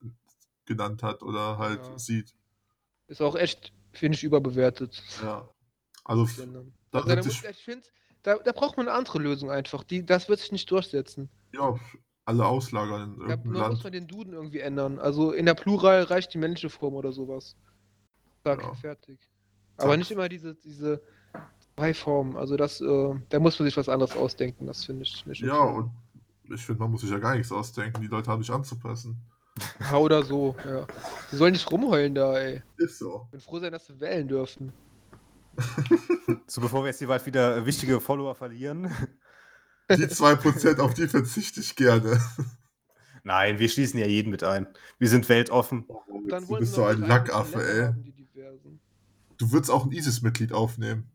genannt 0.65 1.03
hat 1.05 1.23
oder 1.23 1.59
halt 1.59 1.81
Ja. 1.81 1.99
sieht. 1.99 2.35
Ist 3.07 3.23
auch 3.23 3.37
echt, 3.37 3.73
finde 3.93 4.17
ich, 4.17 4.25
überbewertet. 4.25 5.01
Ja. 5.23 5.49
Also, 6.05 6.27
da 6.91 6.99
Also, 7.01 7.09
da, 7.15 7.17
muss, 7.23 7.45
ich 7.45 7.57
finde, 7.63 7.87
da, 8.25 8.37
da 8.39 8.53
braucht 8.53 8.77
man 8.79 8.89
eine 8.89 8.97
andere 8.97 9.19
Lösung 9.21 9.51
einfach. 9.51 9.85
Die, 9.85 10.05
das 10.05 10.29
wird 10.29 10.41
sich 10.41 10.51
nicht 10.51 10.69
durchsetzen. 10.71 11.29
ja, 11.53 11.79
alle 12.27 12.47
auslagern 12.47 13.15
in 13.15 13.21
irgendeinem 13.21 13.53
da 13.55 13.69
muss 13.69 13.69
Land. 13.69 13.85
man 13.85 13.93
den 13.93 14.07
Duden 14.07 14.33
irgendwie 14.33 14.61
ändern. 14.61 14.99
Also 14.99 15.33
in 15.33 15.47
der 15.47 15.55
Plural 15.55 16.03
reicht 16.05 16.33
die 16.35 16.39
männliche 16.39 16.71
Form 16.71 16.95
oder 16.95 17.13
sowas. 17.13 17.57
Sag, 18.45 18.63
Ja. 18.63 18.75
fertig. 18.75 19.19
Aber 19.77 19.91
Zack. 19.91 19.99
nicht 19.99 20.11
immer 20.11 20.29
diese, 20.29 20.55
diese 20.55 21.03
zwei 21.77 21.93
Formen. 21.95 22.37
Also 22.37 22.57
das, 22.57 22.81
äh, 22.81 23.15
da 23.29 23.39
muss 23.41 23.59
man 23.59 23.67
sich 23.67 23.77
was 23.77 23.89
anderes 23.89 24.17
ausdenken. 24.17 24.67
Das 24.67 24.85
finde 24.85 25.03
ich 25.03 25.27
nicht. 25.27 25.41
Ja, 25.43 25.59
und 25.59 25.91
ich 26.53 26.65
finde, 26.65 26.81
man 26.81 26.91
muss 26.91 27.01
sich 27.03 27.11
ja 27.11 27.19
gar 27.19 27.35
nichts 27.35 27.51
ausdenken. 27.53 28.01
Die 28.01 28.07
Leute 28.07 28.31
haben 28.31 28.43
sich 28.43 28.53
anzupassen. 28.53 29.17
Ja, 29.81 29.99
oder 29.99 30.25
so, 30.25 30.57
ja. 30.67 30.85
Die 31.31 31.37
sollen 31.37 31.53
nicht 31.53 31.71
rumheulen 31.71 32.13
da, 32.17 32.37
ey. 32.37 32.61
Ist 32.77 32.99
so. 32.99 33.23
Ich 33.27 33.31
bin 33.31 33.41
froh 33.41 33.61
sein, 33.61 33.71
dass 33.71 33.87
sie 33.87 34.01
wählen 34.01 34.27
dürfen. 34.27 34.73
So, 36.47 36.61
bevor 36.61 36.83
wir 36.83 36.89
jetzt 36.89 36.99
hier 36.99 37.09
bald 37.09 37.25
wieder 37.27 37.65
wichtige 37.65 38.01
Follower 38.01 38.35
verlieren. 38.35 38.91
Die 39.91 40.07
2%, 40.07 40.79
auf 40.81 40.95
die 40.95 41.09
verzichte 41.09 41.61
ich 41.61 41.77
gerne. 41.77 42.21
Nein, 43.23 43.59
wir 43.59 43.69
schließen 43.69 43.99
ja 43.99 44.07
jeden 44.07 44.31
mit 44.31 44.43
ein. 44.43 44.67
Wir 44.99 45.09
sind 45.09 45.29
weltoffen. 45.29 45.87
Dann 46.29 46.47
du 46.47 46.59
bist 46.59 46.75
so 46.75 46.85
ein 46.85 47.01
Lackaffe, 47.01 47.63
ey. 47.67 47.83
haben. 47.87 48.81
Du 49.37 49.51
würdest 49.53 49.71
auch 49.71 49.85
ein 49.85 49.93
ISIS-Mitglied 49.93 50.53
aufnehmen. 50.53 51.11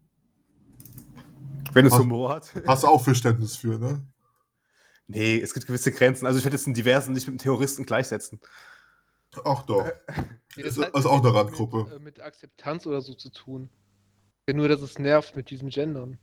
Wenn 1.74 1.86
es 1.86 1.98
Humor 1.98 2.30
hat. 2.34 2.52
Hast 2.68 2.84
du 2.84 2.88
auch 2.88 3.04
Verständnis 3.04 3.56
für, 3.56 3.78
ne? 3.78 4.04
Nee, 5.08 5.40
es 5.40 5.54
gibt 5.54 5.66
gewisse 5.68 5.92
Grenzen. 5.92 6.26
Also 6.26 6.38
ich 6.38 6.46
würde 6.46 6.56
jetzt 6.58 6.66
einen 6.68 6.74
Diversen 6.76 7.14
nicht 7.14 7.26
mit 7.28 7.34
einem 7.34 7.38
Terroristen 7.40 7.86
gleichsetzen. 7.86 8.40
Ach 9.44 9.64
doch. 9.64 9.88
Nee, 10.56 10.64
Ist- 10.64 10.80
hat 10.80 10.96
ist 10.96 11.06
auch 11.06 11.24
eine 11.24 11.34
Randgruppe. 11.34 11.84
Mit, 11.86 11.94
äh, 11.94 12.00
mit 12.00 12.20
Akzeptanz 12.22 12.86
oder 12.88 13.02
so 13.02 13.14
zu 13.14 13.32
tun. 13.32 13.70
Ja, 14.48 14.56
nur, 14.56 14.68
dass 14.68 14.82
es 14.82 14.98
nervt 14.98 15.36
mit 15.36 15.50
diesem 15.52 15.70
Gendern. 15.70 16.18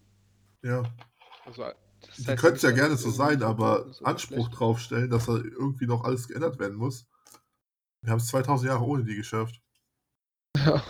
Ja. 0.62 0.82
Also, 1.44 1.64
das 2.06 2.16
Die 2.16 2.26
heißt 2.26 2.40
können 2.40 2.56
es 2.56 2.62
ja 2.62 2.70
gerne 2.70 2.96
so 2.96 3.10
sein, 3.10 3.42
aber 3.42 3.86
oder 3.86 4.06
Anspruch 4.06 4.48
draufstellen, 4.48 5.10
dass 5.10 5.26
da 5.26 5.36
irgendwie 5.36 5.86
noch 5.86 6.04
alles 6.04 6.28
geändert 6.28 6.58
werden 6.58 6.76
muss. 6.76 7.06
Wir 8.02 8.12
haben 8.12 8.18
es 8.18 8.28
2000 8.28 8.70
Jahre 8.70 8.84
ohne 8.84 9.04
die 9.04 9.16
geschafft. 9.16 9.60
Ja. 10.56 10.82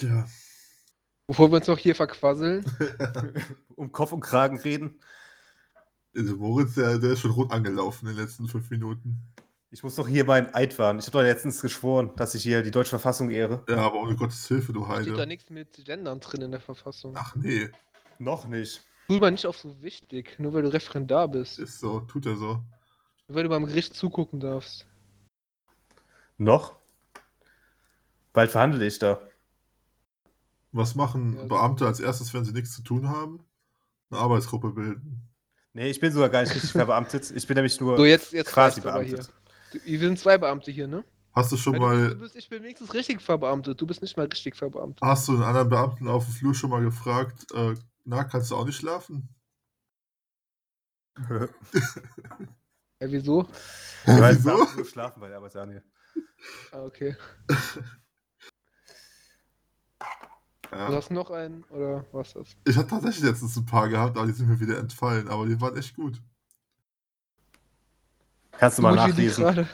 Ja. 0.00 0.26
Bevor 1.26 1.50
wir 1.50 1.56
uns 1.56 1.66
noch 1.66 1.78
hier 1.78 1.94
verquasseln. 1.94 2.64
um 3.76 3.92
Kopf 3.92 4.12
und 4.12 4.20
Kragen 4.20 4.58
reden. 4.58 5.00
Also 6.16 6.36
Moritz, 6.36 6.74
der, 6.74 6.98
der 6.98 7.12
ist 7.12 7.20
schon 7.20 7.32
rot 7.32 7.50
angelaufen 7.52 8.08
in 8.08 8.16
den 8.16 8.24
letzten 8.24 8.48
fünf 8.48 8.70
Minuten. 8.70 9.18
Ich 9.70 9.82
muss 9.82 9.96
doch 9.96 10.06
hier 10.08 10.24
meinen 10.24 10.54
Eid 10.54 10.78
wahren. 10.78 10.98
Ich 10.98 11.06
habe 11.06 11.18
doch 11.18 11.22
letztens 11.22 11.60
geschworen, 11.60 12.12
dass 12.16 12.34
ich 12.34 12.42
hier 12.42 12.62
die 12.62 12.70
deutsche 12.70 12.90
Verfassung 12.90 13.30
ehre. 13.30 13.64
Ja, 13.68 13.78
aber 13.78 13.96
ohne 14.00 14.14
Gottes 14.14 14.46
Hilfe, 14.46 14.72
du 14.72 14.84
Steht 14.84 15.08
da 15.08 15.12
Heide. 15.12 15.26
nichts 15.26 15.50
mit 15.50 15.84
Gendern 15.84 16.20
drin 16.20 16.42
in 16.42 16.50
der 16.52 16.60
Verfassung. 16.60 17.14
Ach 17.16 17.34
nee, 17.36 17.68
Noch 18.18 18.46
nicht. 18.46 18.82
Tu 19.08 19.18
mal 19.18 19.30
nicht 19.30 19.46
auf 19.46 19.58
so 19.58 19.82
wichtig, 19.82 20.38
nur 20.38 20.52
weil 20.54 20.62
du 20.62 20.72
Referendar 20.72 21.28
bist. 21.28 21.58
ist 21.58 21.78
so, 21.80 22.00
tut 22.00 22.26
er 22.26 22.36
so. 22.36 22.62
Nur 23.28 23.36
weil 23.36 23.42
du 23.44 23.48
beim 23.50 23.66
Gericht 23.66 23.94
zugucken 23.94 24.40
darfst. 24.40 24.86
Noch? 26.38 26.76
Bald 28.32 28.50
verhandle 28.50 28.84
ich 28.86 28.98
da. 28.98 29.20
Was 30.72 30.94
machen 30.94 31.34
Ja, 31.34 31.42
so- 31.42 31.48
Beamte 31.48 31.86
als 31.86 32.00
erstes, 32.00 32.32
wenn 32.34 32.44
sie 32.44 32.52
nichts 32.52 32.72
zu 32.72 32.82
tun 32.82 33.08
haben? 33.08 33.44
Eine 34.10 34.20
Arbeitsgruppe 34.20 34.70
bilden. 34.70 35.22
Nee, 35.72 35.88
ich 35.90 36.00
bin 36.00 36.12
sogar 36.12 36.28
gar 36.28 36.42
nicht 36.42 36.54
richtig 36.54 36.72
verbeamtet. 36.72 37.30
Ich 37.30 37.46
bin 37.46 37.54
nämlich 37.56 37.80
nur 37.80 37.96
So, 37.96 38.04
jetzt, 38.04 38.32
jetzt 38.32 38.52
quasi 38.52 38.80
beamtet. 38.80 39.32
Du- 39.72 39.80
Wir 39.84 39.98
sind 39.98 40.18
zwei 40.18 40.38
Beamte 40.38 40.70
hier, 40.70 40.86
ne? 40.88 41.04
Hast 41.34 41.52
du 41.52 41.56
schon 41.56 41.74
du, 41.74 41.80
mal, 41.80 42.08
du 42.10 42.20
bist, 42.20 42.34
ich 42.36 42.48
bin 42.48 42.62
wenigstens 42.62 42.94
richtig 42.94 43.20
verbeamtet. 43.20 43.80
Du 43.80 43.86
bist 43.86 44.00
nicht 44.00 44.16
mal 44.16 44.26
richtig 44.26 44.56
verbeamtet. 44.56 45.02
hast 45.02 45.28
du 45.28 45.32
einen 45.32 45.42
anderen 45.42 45.68
Beamten 45.68 46.08
auf 46.08 46.24
dem 46.24 46.32
Flur 46.34 46.54
schon 46.54 46.70
mal 46.70 46.82
gefragt, 46.82 47.46
äh, 47.54 47.74
na, 48.04 48.24
kannst 48.24 48.50
du 48.50 48.56
auch 48.56 48.64
nicht 48.64 48.76
schlafen? 48.76 49.28
Ja, 52.98 53.10
wieso? 53.10 53.46
Weil 54.06 54.36
Wieso? 54.36 54.56
Beamte 54.56 54.76
nur 54.76 54.84
schlafen 54.86 55.20
bei 55.20 55.28
der 55.28 55.36
Arbeit, 55.36 55.54
Daniel. 55.54 55.82
Ah, 56.72 56.82
okay. 56.84 57.14
Du 60.70 60.76
Ja. 60.76 60.92
hast 60.92 61.10
noch 61.10 61.30
einen, 61.30 61.62
oder 61.64 62.04
was 62.12 62.32
das? 62.34 62.48
Ich 62.66 62.76
hatte 62.76 62.88
tatsächlich 62.88 63.24
letztens 63.24 63.56
ein 63.56 63.64
paar 63.66 63.88
gehabt, 63.88 64.16
aber 64.18 64.26
die 64.26 64.32
sind 64.32 64.48
mir 64.48 64.58
wieder 64.60 64.78
entfallen, 64.78 65.28
aber 65.28 65.46
die 65.46 65.60
waren 65.60 65.76
echt 65.76 65.94
gut. 65.94 66.20
Kannst 68.58 68.78
du 68.78 68.82
mal 68.82 68.94
nachlesen. 68.94 69.68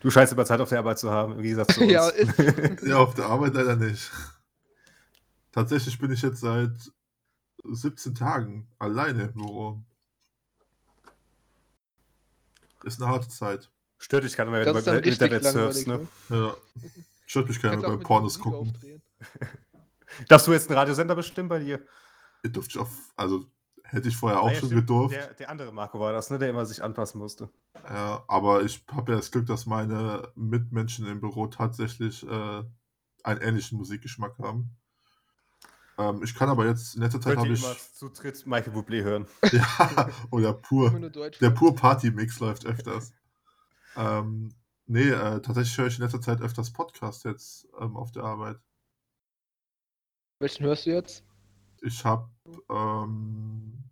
Du 0.00 0.10
scheinst 0.10 0.32
immer 0.32 0.44
Zeit 0.44 0.60
auf 0.60 0.68
der 0.68 0.78
Arbeit 0.80 0.98
zu 0.98 1.10
haben, 1.10 1.32
im 1.34 1.42
Gegensatz 1.42 1.74
zu 1.74 1.80
uns. 1.82 1.92
Ja, 1.92 2.10
Ja, 2.86 2.96
auf 2.98 3.14
der 3.14 3.26
Arbeit 3.26 3.54
leider 3.54 3.76
nicht. 3.76 4.10
Tatsächlich 5.52 5.98
bin 5.98 6.10
ich 6.10 6.22
jetzt 6.22 6.40
seit 6.40 6.72
17 7.64 8.14
Tagen 8.14 8.68
alleine 8.78 9.24
im 9.24 9.32
Büro. 9.34 9.82
Ist 12.84 13.00
eine 13.00 13.10
harte 13.10 13.28
Zeit. 13.28 13.70
Stört 13.98 14.24
dich 14.24 14.36
keiner 14.36 14.50
mehr, 14.50 14.66
wenn 14.66 14.74
Das 14.74 14.84
du 14.84 14.90
beim 14.90 15.04
Internet 15.04 15.44
surfst, 15.44 15.86
ne? 15.86 16.08
ne? 16.28 16.36
Ja. 16.36 16.56
Stört 17.26 17.48
mich 17.48 17.62
keiner 17.62 17.78
auch 17.78 17.82
beim 17.82 18.00
Pornos 18.00 18.38
gucken. 18.40 18.76
Darfst 20.28 20.46
du 20.48 20.52
jetzt 20.52 20.68
einen 20.68 20.78
Radiosender 20.78 21.14
bestimmen 21.14 21.48
bei 21.48 21.60
dir? 21.60 21.80
Ihr 22.42 22.50
dürft 22.50 22.76
auf, 22.76 22.90
also 23.16 23.46
hätte 23.92 24.08
ich 24.08 24.16
vorher 24.16 24.40
auch 24.40 24.48
ja, 24.48 24.54
schon 24.54 24.68
stimmt. 24.68 24.82
gedurft. 24.82 25.14
Der, 25.14 25.34
der 25.34 25.50
andere 25.50 25.72
Marco 25.72 26.00
war 26.00 26.12
das, 26.12 26.30
ne? 26.30 26.38
Der 26.38 26.48
immer 26.50 26.64
sich 26.64 26.82
anpassen 26.82 27.20
musste. 27.20 27.50
Ja, 27.88 28.24
aber 28.26 28.62
ich 28.62 28.84
habe 28.90 29.12
ja 29.12 29.18
das 29.18 29.30
Glück, 29.30 29.46
dass 29.46 29.66
meine 29.66 30.28
Mitmenschen 30.34 31.06
im 31.06 31.20
Büro 31.20 31.46
tatsächlich 31.46 32.26
äh, 32.26 32.62
einen 33.22 33.40
ähnlichen 33.40 33.78
Musikgeschmack 33.78 34.38
haben. 34.38 34.70
Ähm, 35.98 36.22
ich 36.22 36.34
kann 36.34 36.48
aber 36.48 36.66
jetzt 36.66 36.94
in 36.94 37.02
letzter 37.02 37.20
Zeit 37.20 37.36
habe 37.36 37.48
ich 37.48 37.62
zu 37.92 38.08
dritt 38.08 38.46
Michael 38.46 38.72
Bublé 38.72 39.02
hören. 39.02 39.26
ja, 39.52 40.08
oder 40.30 40.54
pur 40.54 40.90
der 41.40 41.50
pur 41.50 41.74
Party 41.74 42.10
Mix 42.10 42.40
läuft 42.40 42.64
öfters. 42.64 43.12
Ähm, 43.96 44.54
nee, 44.86 45.10
äh, 45.10 45.40
tatsächlich 45.42 45.76
höre 45.76 45.88
ich 45.88 45.98
in 45.98 46.04
letzter 46.04 46.22
Zeit 46.22 46.40
öfters 46.40 46.72
Podcast 46.72 47.24
jetzt 47.24 47.68
ähm, 47.78 47.96
auf 47.96 48.10
der 48.10 48.24
Arbeit. 48.24 48.58
Welchen 50.38 50.64
hörst 50.64 50.86
du 50.86 50.90
jetzt? 50.90 51.24
Ich 51.82 52.04
habe 52.04 52.28
ähm, 52.70 53.82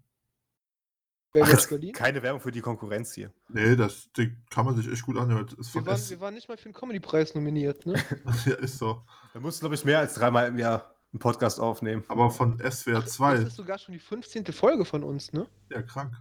Wer 1.33 1.45
Ach, 1.45 1.49
jetzt 1.49 1.95
keine 1.95 2.23
Werbung 2.23 2.41
für 2.41 2.51
die 2.51 2.61
Konkurrenz 2.61 3.15
hier. 3.15 3.33
Nee, 3.49 3.77
das 3.77 4.11
Ding 4.13 4.37
kann 4.51 4.65
man 4.65 4.75
sich 4.75 4.91
echt 4.91 5.03
gut 5.03 5.17
anhören. 5.17 5.47
Wir 5.73 5.87
waren, 5.87 6.11
wir 6.11 6.21
waren 6.21 6.35
nicht 6.35 6.49
mal 6.49 6.57
für 6.57 6.69
den 6.69 6.73
Comedy-Preis 6.75 7.37
nominiert, 7.37 7.87
ne? 7.87 7.95
ja, 8.47 8.55
ist 8.55 8.79
so. 8.79 9.05
Da 9.33 9.39
musst 9.39 9.59
du, 9.59 9.61
glaube 9.63 9.77
ich, 9.77 9.85
mehr 9.85 10.01
als 10.01 10.15
dreimal 10.15 10.49
im 10.49 10.59
Jahr 10.59 10.93
einen 11.13 11.21
Podcast 11.21 11.61
aufnehmen. 11.61 12.05
Aber 12.09 12.31
von 12.31 12.59
SWR 12.59 13.03
Das 13.03 13.13
2, 13.13 13.35
ist 13.37 13.55
sogar 13.57 13.79
schon 13.79 13.93
die 13.93 14.01
15. 14.01 14.47
Folge 14.47 14.85
von 14.85 15.05
uns, 15.05 15.33
ne? 15.33 15.47
ja 15.71 15.83
krank. 15.83 16.17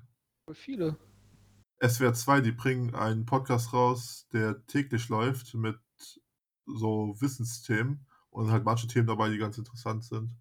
Voll 0.45 0.55
viele. 0.55 0.95
SWR 1.83 2.13
2, 2.13 2.41
die 2.41 2.51
bringen 2.51 2.93
einen 2.93 3.25
Podcast 3.25 3.73
raus, 3.73 4.27
der 4.31 4.63
täglich 4.67 5.09
läuft 5.09 5.55
mit 5.55 5.79
so 6.67 7.15
Wissensthemen 7.19 8.05
und 8.29 8.51
halt 8.51 8.63
manche 8.63 8.85
Themen 8.85 9.07
dabei, 9.07 9.29
die 9.29 9.39
ganz 9.39 9.57
interessant 9.57 10.03
sind. 10.03 10.35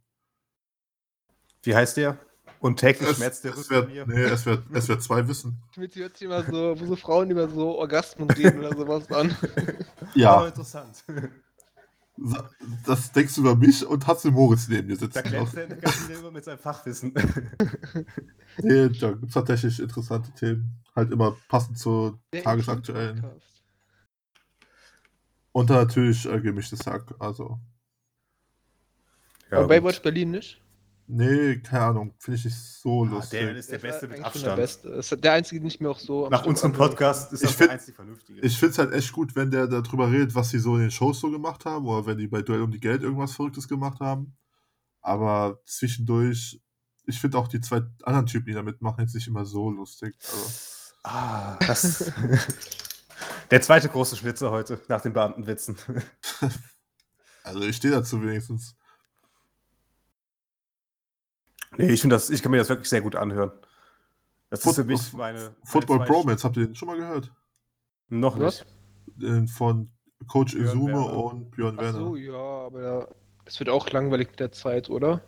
Wie 1.63 1.75
heißt 1.75 1.97
der? 1.97 2.19
Und 2.61 2.81
täglich 2.81 3.09
Es, 3.09 3.17
schmerzt 3.17 3.45
der 3.45 3.53
es 3.53 3.59
Rücken 3.59 3.71
wird, 3.71 3.89
mir. 3.95 4.07
nee, 4.07 4.23
es 4.23 4.47
wird, 4.47 4.65
es 4.75 4.89
wird 4.89 5.03
zwei 5.03 5.29
wissen. 5.29 5.61
Mit 5.77 5.95
hört 5.97 6.17
sich 6.17 6.27
immer 6.27 6.43
so, 6.43 6.75
wo 6.81 6.87
so 6.87 6.97
Frauen 6.97 7.31
über 7.31 7.49
so 7.49 7.79
Orgasmen 7.79 8.31
reden 8.31 8.59
oder 8.59 8.75
sowas 8.75 9.11
an. 9.13 9.31
Aber 9.31 10.09
Ja, 10.17 10.47
interessant. 10.49 11.05
sa- 12.17 12.51
das 12.87 13.13
denkst 13.13 13.35
du 13.37 13.43
über 13.43 13.55
mich 13.55 13.87
und 13.87 14.07
hast 14.07 14.25
du 14.25 14.31
Moritz 14.33 14.69
neben 14.69 14.89
dir 14.89 14.97
Da 14.97 15.01
sitzen. 15.01 15.29
glänzt 15.29 15.57
der 15.57 16.19
immer 16.19 16.31
mit 16.31 16.45
seinem 16.45 16.59
Fachwissen. 16.59 17.13
Nee, 18.61 18.89
da 18.89 19.13
gibt 19.13 19.27
es 19.29 19.35
tatsächlich 19.35 19.79
interessante 19.79 20.33
Themen. 20.33 20.83
Halt 20.97 21.13
immer 21.13 21.37
passend 21.49 21.79
zu 21.79 22.19
Der 22.33 22.43
tagesaktuellen. 22.43 23.25
Und 25.53 25.71
dann 25.71 25.77
natürlich 25.79 26.27
äh, 26.27 26.41
gemischtes 26.41 26.87
Hack. 26.87 27.15
Also, 27.21 27.59
Ja, 29.51 29.59
Aber. 29.59 29.69
Baywatch 29.69 30.03
Berlin 30.03 30.31
nicht? 30.33 30.61
Nee, 31.09 31.59
keine 31.61 31.85
Ahnung, 31.87 32.15
finde 32.19 32.39
ich 32.39 32.45
nicht 32.45 32.57
so 32.57 33.05
Ah, 33.05 33.09
lustig. 33.09 33.41
der 33.41 33.57
ist 33.57 33.73
der 33.73 33.79
Beste 33.79 34.09
mit 34.09 34.23
Abstand. 34.25 34.47
Der, 34.47 34.57
Beste. 34.57 34.91
Das 34.91 35.11
ist 35.13 35.25
der 35.25 35.33
einzige, 35.33 35.61
den 35.61 35.69
ich 35.69 35.81
mir 35.81 35.91
auch 35.91 35.99
so. 35.99 36.29
Nach 36.29 36.47
unserem. 36.47 36.73
Podcast 36.73 37.33
ist 37.33 37.43
Ich 37.43 37.49
das 37.49 37.57
find- 37.57 37.69
der 37.71 37.75
einzig 37.79 37.95
Vernünftige. 37.97 38.41
Ich 38.41 38.57
finde 38.59 38.73
es 38.73 38.79
halt 38.79 38.93
echt 38.93 39.13
gut, 39.13 39.35
wenn 39.35 39.51
der 39.51 39.67
darüber 39.67 40.11
redet, 40.11 40.35
was 40.35 40.51
sie 40.51 40.59
so 40.61 40.77
in 40.77 40.83
den 40.83 40.91
Shows 40.91 41.19
so 41.21 41.31
gemacht 41.31 41.65
haben 41.65 41.87
oder 41.87 42.07
wenn 42.07 42.19
die 42.19 42.29
bei 42.29 42.43
Duell 42.43 42.63
um 42.63 42.71
die 42.71 42.81
Geld 42.81 43.03
irgendwas 43.03 43.33
Verrücktes 43.35 43.67
gemacht 43.67 44.01
haben. 44.01 44.37
Aber 45.01 45.61
zwischendurch, 45.65 46.61
ich 47.07 47.19
finde 47.21 47.39
auch 47.39 47.49
die 47.49 47.61
zwei 47.61 47.83
anderen 48.03 48.27
Typen, 48.27 48.47
die 48.47 48.53
da 48.55 48.63
mitmachen, 48.63 49.01
jetzt 49.01 49.15
nicht 49.15 49.27
immer 49.29 49.45
so 49.45 49.71
lustig. 49.71 50.15
Also, 50.21 50.47
ah, 51.05 51.57
das. 51.67 52.13
der 53.51 53.63
zweite 53.63 53.89
große 53.89 54.17
Schnitzer 54.17 54.51
heute, 54.51 54.81
nach 54.89 55.01
den 55.01 55.13
Beamtenwitzen. 55.15 55.77
also 57.43 57.61
ich 57.63 57.77
stehe 57.77 57.95
dazu 57.95 58.21
wenigstens. 58.23 58.75
Nee, 61.77 61.91
ich 61.91 62.01
finde 62.01 62.17
das, 62.17 62.31
ich 62.31 62.43
kann 62.43 62.51
mir 62.51 62.59
das 62.59 62.69
wirklich 62.69 62.89
sehr 62.89 63.03
gut 63.03 63.15
anhören. 63.17 63.53
Das 64.51 64.63
Foot- 64.63 64.71
ist 64.73 64.77
für 64.79 64.85
mich 64.85 65.13
meine. 65.13 65.55
Football 65.65 66.01
Bromance, 66.01 66.45
habt 66.45 66.57
ihr 66.57 66.67
den 66.67 66.75
schon 66.75 66.89
mal 66.89 66.97
gehört? 66.97 67.31
Noch 68.09 68.39
Was? 68.39 68.61
nicht. 68.61 68.67
Den 69.23 69.49
von 69.49 69.91
Coach 70.27 70.55
Björn 70.55 70.67
Izume 70.69 70.93
Werner. 70.95 71.13
und 71.25 71.51
Björn 71.51 71.75
Ach 71.79 71.83
Werner. 71.83 71.99
so, 71.99 72.17
ja, 72.17 72.33
aber 72.37 73.09
das 73.45 73.59
wird 73.59 73.69
auch 73.69 73.91
langweilig 73.91 74.29
mit 74.31 74.41
der 74.41 74.53
Zeit, 74.53 74.89
oder? 74.89 75.21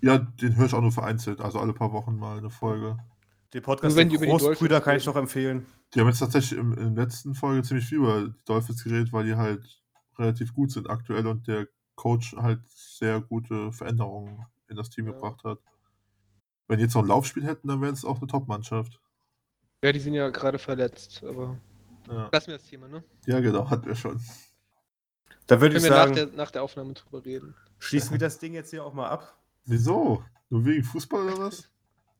Ja, 0.00 0.18
den 0.18 0.56
höre 0.56 0.66
ich 0.66 0.74
auch 0.74 0.80
nur 0.80 0.92
vereinzelt, 0.92 1.40
also 1.40 1.58
alle 1.58 1.72
paar 1.72 1.92
Wochen 1.92 2.16
mal 2.16 2.38
eine 2.38 2.50
Folge. 2.50 2.96
Den 3.52 3.62
Podcast 3.62 3.96
Nur 3.96 4.02
wenn 4.04 4.10
die 4.10 4.18
Großbrüder 4.18 4.80
kann 4.80 4.96
ich 4.96 5.06
noch 5.06 5.16
empfehlen. 5.16 5.66
Die 5.94 6.00
haben 6.00 6.06
jetzt 6.06 6.18
tatsächlich 6.20 6.58
im, 6.58 6.72
in 6.74 6.94
der 6.94 7.04
letzten 7.06 7.34
Folge 7.34 7.62
ziemlich 7.62 7.86
viel 7.86 7.98
über 7.98 8.20
die 8.28 8.34
Dolphins 8.44 8.84
geredet, 8.84 9.12
weil 9.12 9.24
die 9.24 9.34
halt 9.34 9.82
relativ 10.18 10.54
gut 10.54 10.70
sind 10.70 10.88
aktuell 10.88 11.26
und 11.26 11.48
der 11.48 11.66
Coach 11.94 12.36
halt 12.36 12.60
sehr 12.68 13.20
gute 13.20 13.72
Veränderungen 13.72 14.44
in 14.68 14.76
das 14.76 14.90
Team 14.90 15.06
Ja. 15.06 15.12
gebracht 15.12 15.42
hat. 15.44 15.58
Wenn 16.68 16.78
die 16.78 16.84
jetzt 16.84 16.94
noch 16.94 17.02
ein 17.02 17.08
Laufspiel 17.08 17.44
hätten, 17.44 17.68
dann 17.68 17.80
wäre 17.80 17.92
es 17.92 18.04
auch 18.04 18.18
eine 18.18 18.26
Top-Mannschaft. 18.26 19.00
Ja, 19.82 19.92
die 19.92 20.00
sind 20.00 20.14
ja 20.14 20.28
gerade 20.30 20.58
verletzt, 20.58 21.22
aber. 21.24 21.58
Ja. 22.08 22.28
Lassen 22.32 22.48
wir 22.48 22.56
das 22.58 22.66
Thema, 22.66 22.88
ne? 22.88 23.04
ja, 23.26 23.40
genau, 23.40 23.68
hatten 23.68 23.86
wir 23.86 23.94
schon. 23.94 24.20
Da 25.46 25.60
würde 25.60 25.74
Können 25.74 25.76
ich 25.76 25.82
wir 25.84 25.90
nach 25.90 25.96
sagen, 26.04 26.14
der, 26.14 26.26
nach 26.28 26.50
der 26.50 26.62
Aufnahme 26.62 26.94
drüber 26.94 27.24
reden. 27.24 27.54
schließen 27.78 28.10
wir 28.12 28.18
das 28.18 28.38
Ding 28.38 28.54
jetzt 28.54 28.70
hier 28.70 28.84
auch 28.84 28.92
mal 28.94 29.08
ab. 29.08 29.38
Wieso? 29.66 30.22
Nur 30.50 30.64
wegen 30.64 30.82
Fußball 30.84 31.24
oder 31.26 31.38
was? 31.38 31.68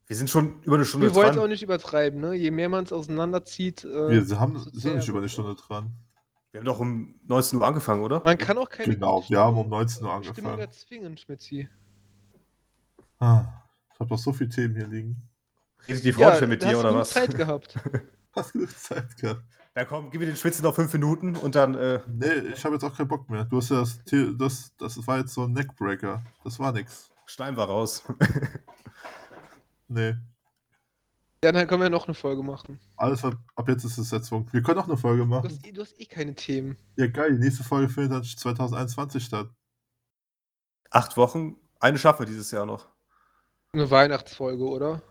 Wir 0.07 0.17
sind 0.17 0.29
schon 0.31 0.63
über 0.63 0.77
eine 0.77 0.85
Stunde 0.85 1.07
Wir 1.09 1.15
wollen 1.15 1.31
es 1.31 1.37
auch 1.37 1.41
dran. 1.43 1.51
nicht 1.51 1.63
übertreiben, 1.63 2.21
ne? 2.21 2.35
Je 2.35 2.51
mehr 2.51 2.69
man 2.69 2.85
es 2.85 2.93
auseinanderzieht, 2.93 3.85
äh, 3.85 4.11
Wir 4.29 4.41
haben, 4.41 4.59
sind 4.59 4.97
nicht 4.97 5.09
über 5.09 5.19
eine 5.19 5.29
Stunde 5.29 5.55
dran. 5.55 5.93
Wir 6.51 6.61
haben 6.61 6.67
doch 6.67 6.81
um 6.81 7.15
19 7.27 7.59
Uhr 7.59 7.67
angefangen, 7.67 8.03
oder? 8.03 8.23
Man 8.25 8.39
kann 8.39 8.57
auch 8.59 8.69
keine 8.71 8.95
Genau, 8.95 9.23
wir 9.29 9.39
haben 9.41 9.55
Stimmung- 9.55 9.65
um 9.65 9.71
19 9.71 10.05
Uhr 10.07 10.11
Stimmung 10.23 10.29
angefangen. 10.53 10.59
erzwingen, 10.61 11.17
Schmitzi. 11.19 11.69
Ah, 13.21 13.45
ich 13.99 14.01
habe 14.01 14.11
doch 14.11 14.19
so 14.19 14.33
viele 14.33 14.51
Themen 14.51 14.77
hier 14.77 14.87
liegen. 14.87 15.29
Redet 15.89 16.05
die 16.05 16.13
Frau 16.13 16.33
schon 16.37 16.49
mit 16.49 16.63
dir 16.63 16.69
hast 16.69 16.77
oder 16.77 16.91
du 16.93 16.95
was? 16.99 17.11
Zeit 17.11 17.35
gehabt. 17.37 17.75
Hast 18.33 18.53
genug 18.53 18.71
Zeit 18.79 19.17
gehabt. 19.17 19.43
Na 19.75 19.85
komm, 19.85 20.11
gib 20.11 20.21
mir 20.21 20.27
den 20.27 20.37
Schwitzen 20.37 20.63
noch 20.63 20.75
fünf 20.75 20.93
Minuten 20.93 21.35
und 21.35 21.55
dann. 21.57 21.75
Äh, 21.75 22.01
Nee, 22.07 22.53
ich 22.53 22.65
habe 22.65 22.75
jetzt 22.77 22.85
auch 22.85 22.97
keinen 22.97 23.09
Bock 23.09 23.29
mehr. 23.29 23.45
Du 23.47 23.57
hast 23.57 23.71
ja 23.71 23.79
das, 23.81 23.99
das, 24.37 24.77
das 24.77 25.07
war 25.07 25.19
jetzt 25.19 25.33
so 25.35 25.45
ein 25.45 25.53
Neckbreaker. 25.53 26.23
Das 26.45 26.59
war 26.61 26.71
nix. 26.73 27.11
schneiden 27.27 27.57
wir 27.57 27.65
raus. 27.65 28.05
Nee. 29.89 30.15
Ja, 31.43 31.53
dann 31.53 31.67
können 31.67 31.83
wir 31.83 31.89
noch 31.91 32.07
eine 32.07 32.15
Folge 32.15 32.43
machen. 32.43 32.79
Alles 32.97 33.25
ab, 33.25 33.35
ab 33.57 33.69
jetzt 33.69 33.85
ist 33.85 33.97
es 33.97 34.11
Setzung. 34.11 34.47
Wir 34.53 34.63
können 34.63 34.79
auch 34.81 34.87
eine 34.89 34.97
Folge 34.99 35.23
Du 35.23 35.29
machen. 35.29 35.49
hast, 35.49 35.67
eh- 35.67 35.73
du 35.73 35.81
hast 35.81 35.99
eh 35.99 36.05
keine 36.05 36.35
Themen. 36.35 36.77
Ja, 36.97 37.07
geil. 37.07 37.33
Die 37.33 37.39
nächste 37.45 37.65
Folge 37.65 37.89
findet 37.89 38.13
dann 38.13 38.23
2021 38.25 39.25
statt. 39.25 39.49
Acht 40.91 41.17
Wochen, 41.17 41.57
eine 41.81 41.97
schaffen 41.99 42.21
wir 42.21 42.27
dieses 42.27 42.51
Jahr 42.51 42.67
noch. 42.67 42.89
Eine 43.73 43.91
Weihnachtsfolge, 43.91 44.65
oder? 44.65 45.03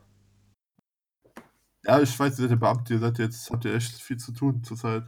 Ja, 1.85 2.01
ich 2.01 2.17
weiß, 2.19 2.39
ihr 2.39 2.43
seid 2.43 2.49
ja 2.51 2.55
Beamte, 2.55 2.93
ihr 2.93 2.99
seid 2.99 3.19
jetzt, 3.19 3.49
habt 3.51 3.65
ihr 3.65 3.73
echt 3.73 4.01
viel 4.01 4.17
zu 4.17 4.31
tun 4.33 4.63
zurzeit. 4.63 5.03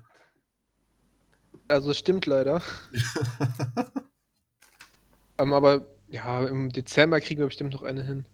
Also 1.67 1.93
stimmt 1.93 2.26
leider. 2.26 2.61
Ähm, 5.39 5.53
aber 5.53 5.85
ja, 6.09 6.45
im 6.45 6.69
Dezember 6.69 7.21
kriegen 7.21 7.39
wir 7.39 7.45
bestimmt 7.45 7.71
noch 7.71 7.84
eine 7.84 8.03
hin. 8.03 8.26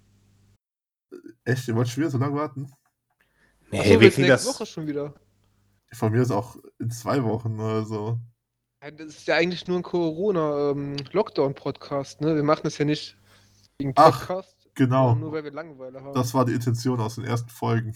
echt, 1.44 1.68
ihr 1.68 1.76
wollt 1.76 1.88
schon 1.88 2.02
wieder 2.02 2.10
so 2.10 2.18
lange 2.18 2.36
warten? 2.36 2.74
Nee, 3.70 3.80
Achso, 3.80 4.00
wir 4.00 4.10
kriegen 4.10 4.28
nächste 4.28 4.30
das. 4.48 4.48
Woche 4.48 4.66
schon 4.66 4.88
wieder. 4.88 5.14
Von 5.94 6.12
mir 6.12 6.24
ist 6.24 6.32
auch 6.32 6.56
in 6.80 6.90
zwei 6.90 7.24
Wochen 7.24 7.60
oder 7.60 7.86
so. 7.86 8.18
Das 8.80 9.06
ist 9.06 9.28
ja 9.28 9.36
eigentlich 9.36 9.68
nur 9.68 9.78
ein 9.78 9.84
Corona-Lockdown-Podcast, 9.84 12.22
ne? 12.22 12.36
Wir 12.36 12.42
machen 12.42 12.62
das 12.64 12.80
ja 12.80 12.86
nicht 12.86 13.20
wegen 13.78 13.94
Ach, 13.98 14.26
Podcast, 14.26 14.55
Genau. 14.76 15.16
nur 15.16 15.32
weil 15.32 15.44
wir 15.44 15.52
Langeweile 15.52 16.02
haben. 16.04 16.14
Das 16.14 16.34
war 16.34 16.46
die 16.46 16.54
Intention 16.54 17.00
aus 17.00 17.16
den 17.16 17.24
ersten 17.26 17.50
Folgen. 17.50 17.94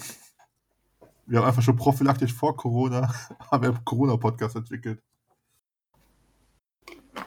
Wir 1.26 1.40
haben 1.40 1.46
einfach 1.48 1.62
schon 1.62 1.76
prophylaktisch 1.76 2.34
vor 2.34 2.56
Corona 2.58 3.14
haben 3.52 3.62
wir 3.64 3.70
einen 3.70 3.86
Corona-Podcast 3.86 4.56
entwickelt. 4.56 5.00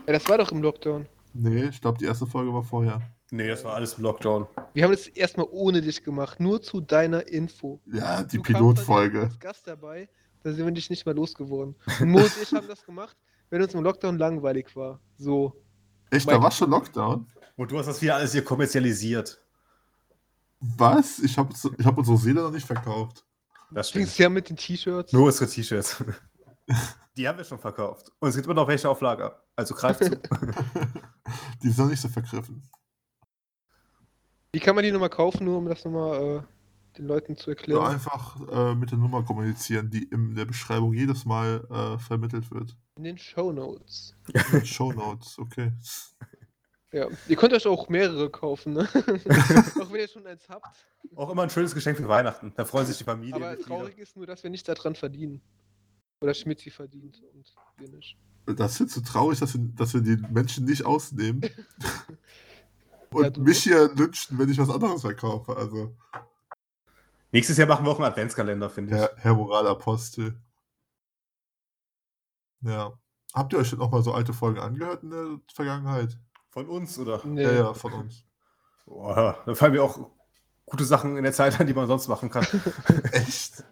ja, 0.06 0.12
das 0.12 0.28
war 0.28 0.38
doch 0.38 0.50
im 0.52 0.62
Lockdown. 0.62 1.06
Nee, 1.34 1.64
ich 1.66 1.80
glaube, 1.80 1.98
die 1.98 2.04
erste 2.06 2.26
Folge 2.26 2.52
war 2.52 2.62
vorher. 2.62 3.00
Nee, 3.30 3.48
das 3.48 3.64
war 3.64 3.74
alles 3.74 3.94
im 3.94 4.02
Lockdown. 4.02 4.46
Wir 4.74 4.84
haben 4.84 4.90
das 4.92 5.06
erstmal 5.06 5.46
ohne 5.50 5.80
dich 5.80 6.02
gemacht, 6.04 6.38
nur 6.40 6.60
zu 6.60 6.80
deiner 6.80 7.26
Info. 7.28 7.80
Ja, 7.86 8.22
die 8.22 8.36
Du 8.36 8.42
Pilotfolge. 8.42 9.22
als 9.22 9.38
Gast 9.38 9.66
dabei, 9.66 10.08
da 10.42 10.52
sind 10.52 10.64
wir 10.66 10.72
dich 10.72 10.90
nicht 10.90 11.06
mehr 11.06 11.14
losgeworden. 11.14 11.74
Und 12.00 12.10
Mo 12.10 12.18
und 12.18 12.32
ich 12.42 12.52
haben 12.52 12.68
das 12.68 12.84
gemacht, 12.84 13.16
wenn 13.48 13.62
uns 13.62 13.72
im 13.72 13.82
Lockdown 13.82 14.18
langweilig 14.18 14.74
war. 14.76 15.00
So. 15.16 15.54
Echt, 16.10 16.30
da 16.30 16.42
war 16.42 16.50
schon 16.50 16.70
Lockdown? 16.70 17.26
Und 17.56 17.70
du 17.70 17.78
hast 17.78 17.86
das 17.86 18.02
wieder 18.02 18.16
alles 18.16 18.32
hier 18.32 18.44
kommerzialisiert. 18.44 19.41
Was? 20.62 21.18
Ich 21.18 21.36
habe 21.36 21.52
ich 21.52 21.84
hab 21.84 21.98
unsere 21.98 22.16
Seele 22.16 22.42
noch 22.42 22.52
nicht 22.52 22.66
verkauft. 22.66 23.24
Das 23.72 23.88
stimmt. 23.88 24.16
ja 24.16 24.28
mit 24.28 24.48
den 24.48 24.56
T-Shirts. 24.56 25.12
Nur 25.12 25.26
unsere 25.26 25.50
T-Shirts. 25.50 26.04
Die 27.16 27.28
haben 27.28 27.36
wir 27.36 27.44
schon 27.44 27.58
verkauft. 27.58 28.10
Und 28.20 28.28
es 28.28 28.36
gibt 28.36 28.46
immer 28.46 28.54
noch 28.54 28.68
welche 28.68 28.88
auf 28.88 29.00
Lager. 29.00 29.42
Also 29.56 29.74
greift 29.74 30.04
zu. 30.04 30.10
die 31.62 31.68
sind 31.68 31.78
noch 31.78 31.90
nicht 31.90 32.00
so 32.00 32.08
vergriffen. 32.08 32.62
Wie 34.52 34.60
kann 34.60 34.74
man 34.74 34.84
die 34.84 34.92
nochmal 34.92 35.10
kaufen, 35.10 35.44
nur 35.44 35.58
um 35.58 35.66
das 35.66 35.84
nochmal 35.84 36.22
äh, 36.22 36.96
den 36.96 37.06
Leuten 37.06 37.36
zu 37.36 37.50
erklären? 37.50 37.86
einfach 37.86 38.36
äh, 38.50 38.74
mit 38.74 38.90
der 38.90 38.98
Nummer 38.98 39.22
kommunizieren, 39.22 39.90
die 39.90 40.04
in 40.04 40.34
der 40.34 40.46
Beschreibung 40.46 40.94
jedes 40.94 41.26
Mal 41.26 41.66
äh, 41.70 41.98
vermittelt 41.98 42.50
wird. 42.50 42.76
In 42.96 43.04
den 43.04 43.18
Show 43.18 43.52
Notes. 43.52 44.16
Mit 44.52 44.66
Shownotes, 44.66 45.38
okay. 45.38 45.72
Ja. 46.92 47.08
Ihr 47.26 47.36
könnt 47.36 47.54
euch 47.54 47.66
auch 47.66 47.88
mehrere 47.88 48.28
kaufen, 48.30 48.74
ne? 48.74 48.82
auch 49.80 49.90
wenn 49.90 50.00
ihr 50.00 50.08
schon 50.08 50.26
eins 50.26 50.46
habt. 50.48 50.66
Auch 51.16 51.30
immer 51.30 51.42
ein 51.42 51.50
schönes 51.50 51.74
Geschenk 51.74 51.96
für 51.96 52.08
Weihnachten. 52.08 52.52
Da 52.54 52.64
freuen 52.64 52.86
sich 52.86 52.98
die 52.98 53.04
Familie. 53.04 53.34
Aber 53.34 53.58
traurig 53.58 53.98
ist 53.98 54.16
nur, 54.16 54.26
dass 54.26 54.42
wir 54.42 54.50
nicht 54.50 54.68
daran 54.68 54.94
verdienen. 54.94 55.40
Oder 56.20 56.34
Schmidt 56.34 56.60
sie 56.60 56.70
verdient 56.70 57.22
und 57.32 57.54
wir 57.78 57.88
nicht. 57.88 58.16
Das 58.44 58.80
ist 58.80 58.92
so 58.92 59.00
traurig, 59.00 59.38
dass 59.40 59.54
wir, 59.54 59.60
dass 59.74 59.94
wir 59.94 60.00
die 60.02 60.16
Menschen 60.30 60.64
nicht 60.64 60.84
ausnehmen. 60.84 61.40
Und 63.10 63.36
Ja, 63.36 63.42
mich 63.42 63.62
hier 63.62 63.92
lynchen, 63.94 64.38
wenn 64.38 64.48
ich 64.48 64.56
was 64.56 64.70
anderes 64.70 65.02
verkaufe. 65.02 65.54
Also, 65.54 65.94
Nächstes 67.32 67.56
Jahr 67.56 67.66
machen 67.66 67.86
wir 67.86 67.90
auch 67.90 67.98
einen 67.98 68.10
Adventskalender, 68.10 68.68
finde 68.68 68.94
ich. 68.94 69.00
Herr, 69.00 69.10
Herr 69.16 69.34
Moralapostel. 69.34 70.38
Ja. 72.60 72.92
Habt 73.32 73.54
ihr 73.54 73.58
euch 73.58 73.70
denn 73.70 73.78
noch 73.78 73.90
mal 73.90 74.02
so 74.02 74.12
alte 74.12 74.34
Folgen 74.34 74.58
angehört 74.60 75.02
in 75.02 75.10
der 75.10 75.40
Vergangenheit? 75.52 76.18
Von 76.52 76.66
uns, 76.68 76.98
oder? 76.98 77.20
Nee. 77.24 77.42
Ja, 77.42 77.52
ja, 77.52 77.74
von 77.74 77.92
uns. 77.94 78.24
Boah, 78.86 79.42
da 79.46 79.54
fallen 79.54 79.72
mir 79.72 79.82
auch 79.82 80.10
gute 80.66 80.84
Sachen 80.84 81.16
in 81.16 81.22
der 81.24 81.32
Zeit 81.32 81.58
an, 81.58 81.66
die 81.66 81.74
man 81.74 81.86
sonst 81.86 82.08
machen 82.08 82.30
kann. 82.30 82.44
Echt? 83.12 83.64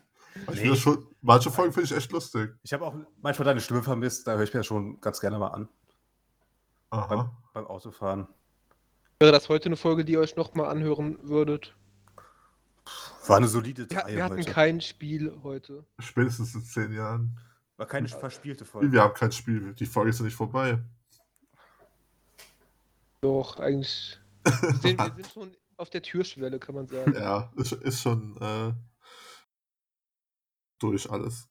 Ich 0.53 0.63
Nee. 0.63 0.75
schon, 0.77 1.07
manche 1.21 1.51
Folgen 1.51 1.73
finde 1.73 1.87
ich 1.87 1.93
echt 1.97 2.11
lustig. 2.13 2.55
Ich 2.63 2.73
habe 2.73 2.85
auch 2.87 2.95
manchmal 3.21 3.45
deine 3.47 3.61
Stimme 3.61 3.83
vermisst, 3.83 4.27
da 4.27 4.35
höre 4.37 4.45
ich 4.45 4.55
mir 4.55 4.61
das 4.61 4.67
schon 4.67 5.01
ganz 5.01 5.21
gerne 5.21 5.39
mal 5.39 5.49
an 5.49 5.69
beim, 6.89 7.01
Aha. 7.01 7.37
beim 7.53 7.67
Autofahren. 7.67 8.27
Wäre 9.19 9.33
das 9.33 9.49
heute 9.49 9.67
eine 9.67 9.77
Folge, 9.77 10.05
die 10.05 10.13
ihr 10.13 10.21
euch 10.21 10.37
nochmal 10.37 10.67
anhören 10.71 11.19
würdet? 11.23 11.75
War 13.27 13.37
eine 13.37 13.49
solide 13.49 13.89
Wir, 13.91 13.99
Reihe 13.99 14.17
wir 14.17 14.25
hatten 14.25 14.39
heute. 14.39 14.51
kein 14.51 14.81
Spiel 14.81 15.37
heute. 15.43 15.85
Spätestens 15.99 16.55
in 16.55 16.65
zehn 16.65 16.93
Jahren. 16.93 17.39
War 17.77 17.87
keine 17.87 18.09
verspielte 18.09 18.65
Folge. 18.65 18.91
Wir 18.93 19.03
haben 19.03 19.15
kein 19.15 19.33
Spiel. 19.33 19.75
Die 19.75 19.87
Folge 19.87 20.11
ist 20.11 20.19
ja 20.21 20.25
nicht 20.25 20.35
vorbei. 20.37 20.79
Doch, 23.21 23.59
eigentlich. 23.59 24.19
Wir 24.45 24.53
sind, 24.83 24.99
wir 24.99 25.13
sind 25.15 25.27
schon 25.33 25.57
auf 25.77 25.91
der 25.91 26.03
Türschwelle, 26.03 26.59
kann 26.59 26.75
man 26.75 26.87
sagen. 26.87 27.15
Ja, 27.15 27.53
ist, 27.57 27.73
ist 27.73 28.03
schon 28.03 28.37
äh, 28.41 28.73
durch 30.79 31.11
alles. 31.11 31.49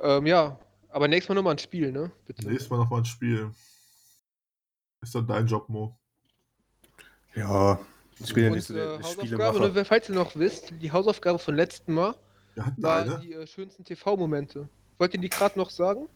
Ähm, 0.00 0.26
ja, 0.26 0.58
aber 0.90 1.08
nächstes 1.08 1.28
Mal 1.28 1.34
nochmal 1.36 1.54
ein 1.54 1.58
Spiel, 1.58 1.92
ne? 1.92 2.10
Bitte. 2.26 2.46
Nächstes 2.46 2.70
Mal 2.70 2.78
nochmal 2.78 3.00
ein 3.00 3.04
Spiel. 3.04 3.50
Ist 5.00 5.14
dann 5.14 5.26
dein 5.26 5.46
Job, 5.46 5.68
Mo. 5.68 5.98
Ja, 7.34 7.78
ich 8.20 8.34
bin 8.34 8.44
ja 8.44 8.50
nicht 8.50 8.66
so 8.66 8.74
äh, 8.74 8.76
der 8.76 8.98
Hausaufgabe, 9.02 9.70
ne, 9.70 9.84
falls 9.84 10.08
ihr 10.08 10.14
noch 10.14 10.34
wisst, 10.34 10.72
die 10.80 10.90
Hausaufgabe 10.90 11.38
von 11.38 11.54
letzten 11.54 11.94
Mal 11.94 12.16
Wir 12.54 12.66
hatten 12.66 12.82
war 12.82 13.02
eine. 13.02 13.20
die 13.20 13.32
äh, 13.32 13.46
schönsten 13.46 13.84
TV-Momente. 13.84 14.68
Wollt 14.98 15.14
ihr 15.14 15.20
die 15.20 15.28
gerade 15.28 15.58
noch 15.58 15.70
sagen? 15.70 16.08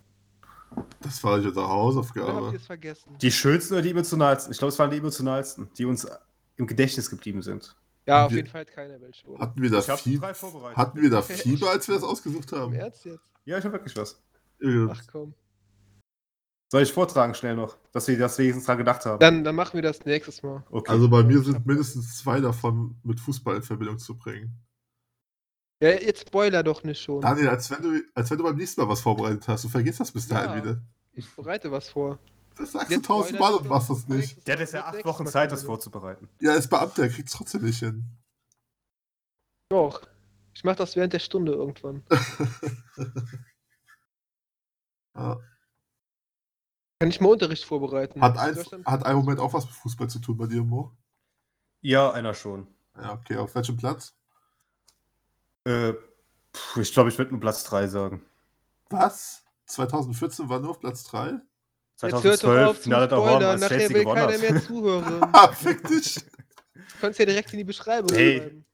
Das 1.00 1.22
war 1.24 1.34
unsere 1.34 1.68
Hausaufgabe. 1.68 2.54
es 2.56 2.66
vergessen? 2.66 3.16
Die 3.20 3.30
schönsten 3.32 3.74
oder 3.74 3.82
die 3.82 3.90
emotionalsten? 3.90 4.52
Ich 4.52 4.58
glaube, 4.58 4.72
es 4.72 4.78
waren 4.78 4.90
die 4.90 4.98
emotionalsten, 4.98 5.68
die 5.76 5.84
uns 5.84 6.06
im 6.56 6.66
Gedächtnis 6.66 7.10
geblieben 7.10 7.42
sind. 7.42 7.76
ja, 8.06 8.24
auf 8.26 8.30
wir- 8.30 8.36
jeden 8.38 8.48
Fall 8.48 8.62
hat 8.62 8.72
keiner 8.72 9.00
welche. 9.00 9.26
oder? 9.26 9.40
Hatten 9.40 9.60
wir 9.62 9.70
da 9.70 9.78
Ich 9.80 9.88
habe 9.90 10.00
Fieber? 10.00 10.26
drei 10.28 10.34
vorbereitet. 10.34 10.76
Hatten 10.76 11.00
wir 11.02 11.10
da. 11.10 11.22
Fieber, 11.22 11.70
als 11.70 11.88
wir 11.88 11.94
das 11.96 12.04
ausgesucht 12.04 12.52
Im 12.52 12.58
haben? 12.58 12.72
Ernst 12.74 13.04
jetzt? 13.04 13.20
ja, 13.44 13.58
ich 13.58 13.64
habe 13.64 13.74
wirklich 13.74 13.96
was. 13.96 14.22
Ach 14.90 15.02
komm. 15.10 15.34
Soll 16.70 16.82
ich 16.82 16.92
vortragen 16.92 17.34
schnell 17.34 17.54
noch, 17.56 17.76
dass 17.92 18.08
wir 18.08 18.16
das 18.18 18.38
wenigstens 18.38 18.64
dran 18.64 18.78
gedacht 18.78 19.04
haben? 19.04 19.18
Dann, 19.18 19.44
dann 19.44 19.54
machen 19.54 19.74
wir 19.74 19.82
das 19.82 20.04
nächstes 20.06 20.42
Mal. 20.42 20.64
okay. 20.70 20.90
Also 20.90 21.08
bei 21.10 21.22
mir 21.22 21.40
Ich 21.40 21.44
sind 21.46 21.66
mindestens 21.66 22.16
zwei 22.18 22.40
davon 22.40 22.96
mit 23.02 23.20
Fußball 23.20 23.56
in 23.56 23.62
Verbindung 23.62 23.98
zu 23.98 24.16
bringen. 24.16 24.54
Ja, 25.82 25.88
jetzt 25.90 26.28
Spoiler 26.28 26.62
doch 26.62 26.84
nicht 26.84 27.02
schon. 27.02 27.20
Daniel, 27.20 27.48
als 27.48 27.68
wenn 27.70 27.82
du, 27.82 28.00
als 28.14 28.30
wenn 28.30 28.38
du 28.38 28.44
beim 28.44 28.56
nächsten 28.56 28.80
Mal 28.80 28.88
was 28.88 29.00
vorbereitet 29.00 29.48
hast. 29.48 29.64
Du 29.64 29.68
vergisst 29.68 29.98
das 29.98 30.12
bis 30.12 30.28
dahin 30.28 30.50
Ja. 30.50 30.56
wieder. 30.64 30.82
Ich 31.12 31.28
bereite 31.34 31.72
was 31.72 31.88
vor. 31.88 32.18
Das 32.56 32.70
sagst 32.72 32.90
du 32.90 32.94
Jetzt 32.94 33.06
tausendmal 33.06 33.48
Spoiler 33.50 33.62
und 33.64 33.68
machst 33.68 33.90
das 33.90 34.06
nicht. 34.08 34.46
der 34.46 34.52
hat 34.54 34.60
jetzt 34.60 34.74
ja 34.74 34.84
acht 34.84 35.04
Wochen 35.04 35.26
Zeit, 35.26 35.50
das 35.50 35.64
vorzubereiten. 35.64 36.28
Ja, 36.40 36.52
er 36.52 36.58
ist 36.58 36.68
Beamter, 36.68 37.02
er 37.02 37.08
kriegt 37.08 37.28
es 37.28 37.34
trotzdem 37.34 37.62
nicht 37.62 37.80
hin. 37.80 38.04
Doch. 39.70 40.02
Ich 40.54 40.62
mach 40.64 40.76
das 40.76 40.94
während 40.96 41.14
der 41.14 41.18
Stunde 41.18 41.52
irgendwann. 41.52 42.04
Ja. 45.14 45.38
Kann 47.00 47.10
ich 47.10 47.20
mal 47.20 47.28
Unterricht 47.32 47.64
vorbereiten? 47.64 48.22
Hat, 48.22 48.38
ein, 48.38 48.56
hat 48.86 49.04
ein 49.04 49.16
Moment 49.16 49.40
auch 49.40 49.52
was 49.52 49.66
mit 49.66 49.74
Fußball 49.74 50.08
zu 50.08 50.20
tun 50.20 50.38
bei 50.38 50.46
dir, 50.46 50.62
Mo? 50.62 50.96
Ja, 51.82 52.12
einer 52.12 52.32
schon. 52.32 52.66
Ja, 52.96 53.12
okay. 53.14 53.36
Auf 53.36 53.54
welchem 53.54 53.76
Platz? 53.76 54.14
Äh, 55.64 55.92
pf, 56.54 56.76
ich 56.78 56.92
glaube, 56.92 57.10
ich 57.10 57.18
würde 57.18 57.30
nur 57.32 57.40
Platz 57.40 57.64
3 57.64 57.86
sagen. 57.88 58.24
Was? 58.90 59.42
2014 59.66 60.48
war 60.48 60.58
nur 60.60 60.70
auf 60.70 60.80
Platz 60.80 61.04
3? 61.04 61.40
Jetzt 62.02 62.02
hört 62.02 62.12
doch 62.12 62.20
2012, 62.22 62.68
auf 62.68 62.76
zu 62.76 62.82
Finale 62.82 63.08
der 63.08 63.18
Horn, 63.18 63.28
spoilern. 63.28 63.50
als 63.50 63.60
Nachher 63.60 63.78
Chelsea 63.78 63.94
will 63.96 64.04
gewonnen 64.04 64.20
keiner 64.26 64.32
hat. 64.32 64.40
mehr 64.50 64.62
zuhören. 64.66 65.20
Ah, 65.32 65.52
fick 65.52 65.86
dich! 65.88 66.14
Du 66.74 66.80
kannst 67.00 67.18
ja 67.18 67.24
direkt 67.26 67.52
in 67.52 67.58
die 67.58 67.64
Beschreibung 67.64 68.14
Hey. 68.14 68.38
schreiben. 68.38 68.64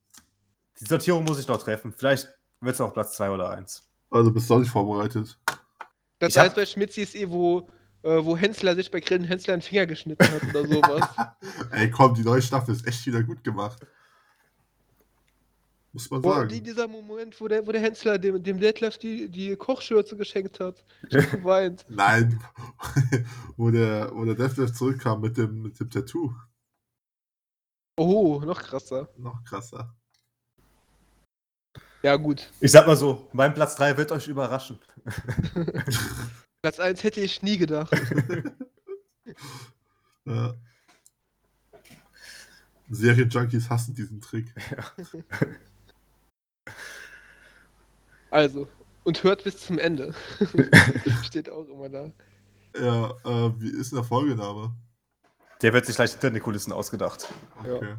Die 0.80 0.84
Sortierung 0.86 1.24
muss 1.24 1.38
ich 1.38 1.48
noch 1.48 1.62
treffen. 1.62 1.92
Vielleicht 1.96 2.28
wird 2.60 2.74
es 2.74 2.80
auch 2.80 2.92
Platz 2.92 3.16
2 3.16 3.30
oder 3.30 3.50
1. 3.50 3.82
Also 4.10 4.30
bist 4.32 4.48
du 4.48 4.54
auch 4.54 4.58
nicht 4.60 4.70
vorbereitet. 4.70 5.38
Das 6.18 6.30
Ich 6.30 6.38
hab- 6.38 6.46
heißt 6.46 6.56
bei 6.56 6.66
Schmitzi 6.66 7.02
ist 7.02 7.14
eh, 7.14 7.28
wo, 7.28 7.68
äh, 8.02 8.24
wo 8.24 8.36
Hensler 8.36 8.74
sich 8.74 8.90
bei 8.90 9.00
Grillen 9.00 9.24
Hensler 9.24 9.52
einen 9.54 9.62
Finger 9.62 9.86
geschnitten 9.86 10.24
hat 10.30 10.42
oder 10.44 10.66
sowas. 10.66 11.08
Ey, 11.72 11.90
komm, 11.90 12.14
die 12.14 12.22
neue 12.22 12.40
Staffel 12.42 12.74
ist 12.74 12.86
echt 12.86 13.04
wieder 13.06 13.22
gut 13.22 13.44
gemacht. 13.44 13.78
Muss 15.98 16.12
man 16.12 16.22
Wo, 16.22 16.30
sagen. 16.30 16.48
die, 16.48 16.62
dieser 16.62 16.86
Moment, 16.86 17.40
wo 17.40 17.48
der, 17.48 17.66
wo 17.66 17.72
der 17.72 17.80
Hensler 17.80 18.18
dem, 18.18 18.40
dem 18.40 18.60
Detlef 18.60 18.98
die, 18.98 19.28
die 19.28 19.56
Kochschürze 19.56 20.16
geschenkt 20.16 20.60
hat. 20.60 20.84
Geweint. 21.10 21.84
Nein, 21.88 22.38
wo 23.56 23.72
der, 23.72 24.14
wo 24.14 24.24
der 24.24 24.36
Deathlift 24.36 24.76
zurückkam 24.76 25.20
mit 25.20 25.36
dem, 25.36 25.60
mit 25.60 25.80
dem 25.80 25.90
Tattoo. 25.90 26.32
Oh, 27.98 28.40
noch 28.44 28.62
krasser. 28.62 29.08
Noch 29.16 29.42
krasser. 29.42 29.92
Ja, 32.04 32.14
gut. 32.14 32.48
Ich 32.60 32.70
sag 32.70 32.86
mal 32.86 32.96
so, 32.96 33.28
mein 33.32 33.52
Platz 33.52 33.74
3 33.74 33.96
wird 33.96 34.12
euch 34.12 34.28
überraschen. 34.28 34.78
Platz 36.62 36.78
1 36.78 37.02
hätte 37.02 37.20
ich 37.22 37.42
nie 37.42 37.58
gedacht. 37.58 37.90
Ja. 40.24 40.54
Serienjunkies 42.88 43.68
hassen 43.68 43.96
diesen 43.96 44.20
Trick. 44.20 44.54
Also, 48.30 48.68
und 49.04 49.22
hört 49.22 49.44
bis 49.44 49.58
zum 49.58 49.78
Ende. 49.78 50.14
Steht 51.24 51.50
auch 51.50 51.66
immer 51.66 51.88
da. 51.88 52.12
Ja, 52.76 53.10
äh, 53.24 53.60
wie 53.60 53.70
ist 53.70 53.92
denn 53.92 53.96
der 53.96 54.04
Folgename? 54.04 54.74
Der 55.62 55.72
wird 55.72 55.86
sich 55.86 55.96
gleich 55.96 56.12
hinter 56.12 56.30
den 56.30 56.42
Kulissen 56.42 56.72
ausgedacht. 56.72 57.32
Ja. 57.64 57.74
Okay. 57.74 57.96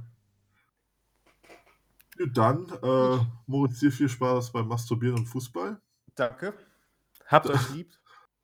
Gut, 2.18 2.38
dann, 2.38 2.70
äh, 2.84 3.26
Moritz, 3.48 3.80
dir 3.80 3.92
viel 3.92 4.10
Spaß 4.10 4.52
beim 4.52 4.68
Masturbieren 4.68 5.20
und 5.20 5.26
Fußball. 5.26 5.82
Danke. 6.16 6.54
Habt 7.28 7.50
euch 7.50 7.70
lieb. 7.74 7.98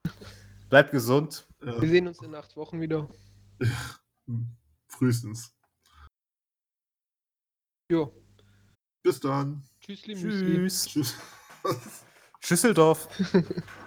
Bleibt 0.70 0.92
gesund. 0.92 1.48
Wir 1.60 1.82
Äh, 1.84 1.88
sehen 1.88 2.08
uns 2.08 2.22
in 2.22 2.34
acht 2.36 2.56
Wochen 2.56 2.82
wieder. 2.82 3.10
frühestens. 4.88 5.56
Jo. 7.92 8.12
Bis 9.04 9.20
dann. 9.20 9.64
Tschüssli, 9.82 10.16
Müsli. 10.16 10.56
Tschüss. 10.56 10.86
Tschüss. 10.86 11.16
Schüsseldorf. 12.40 13.08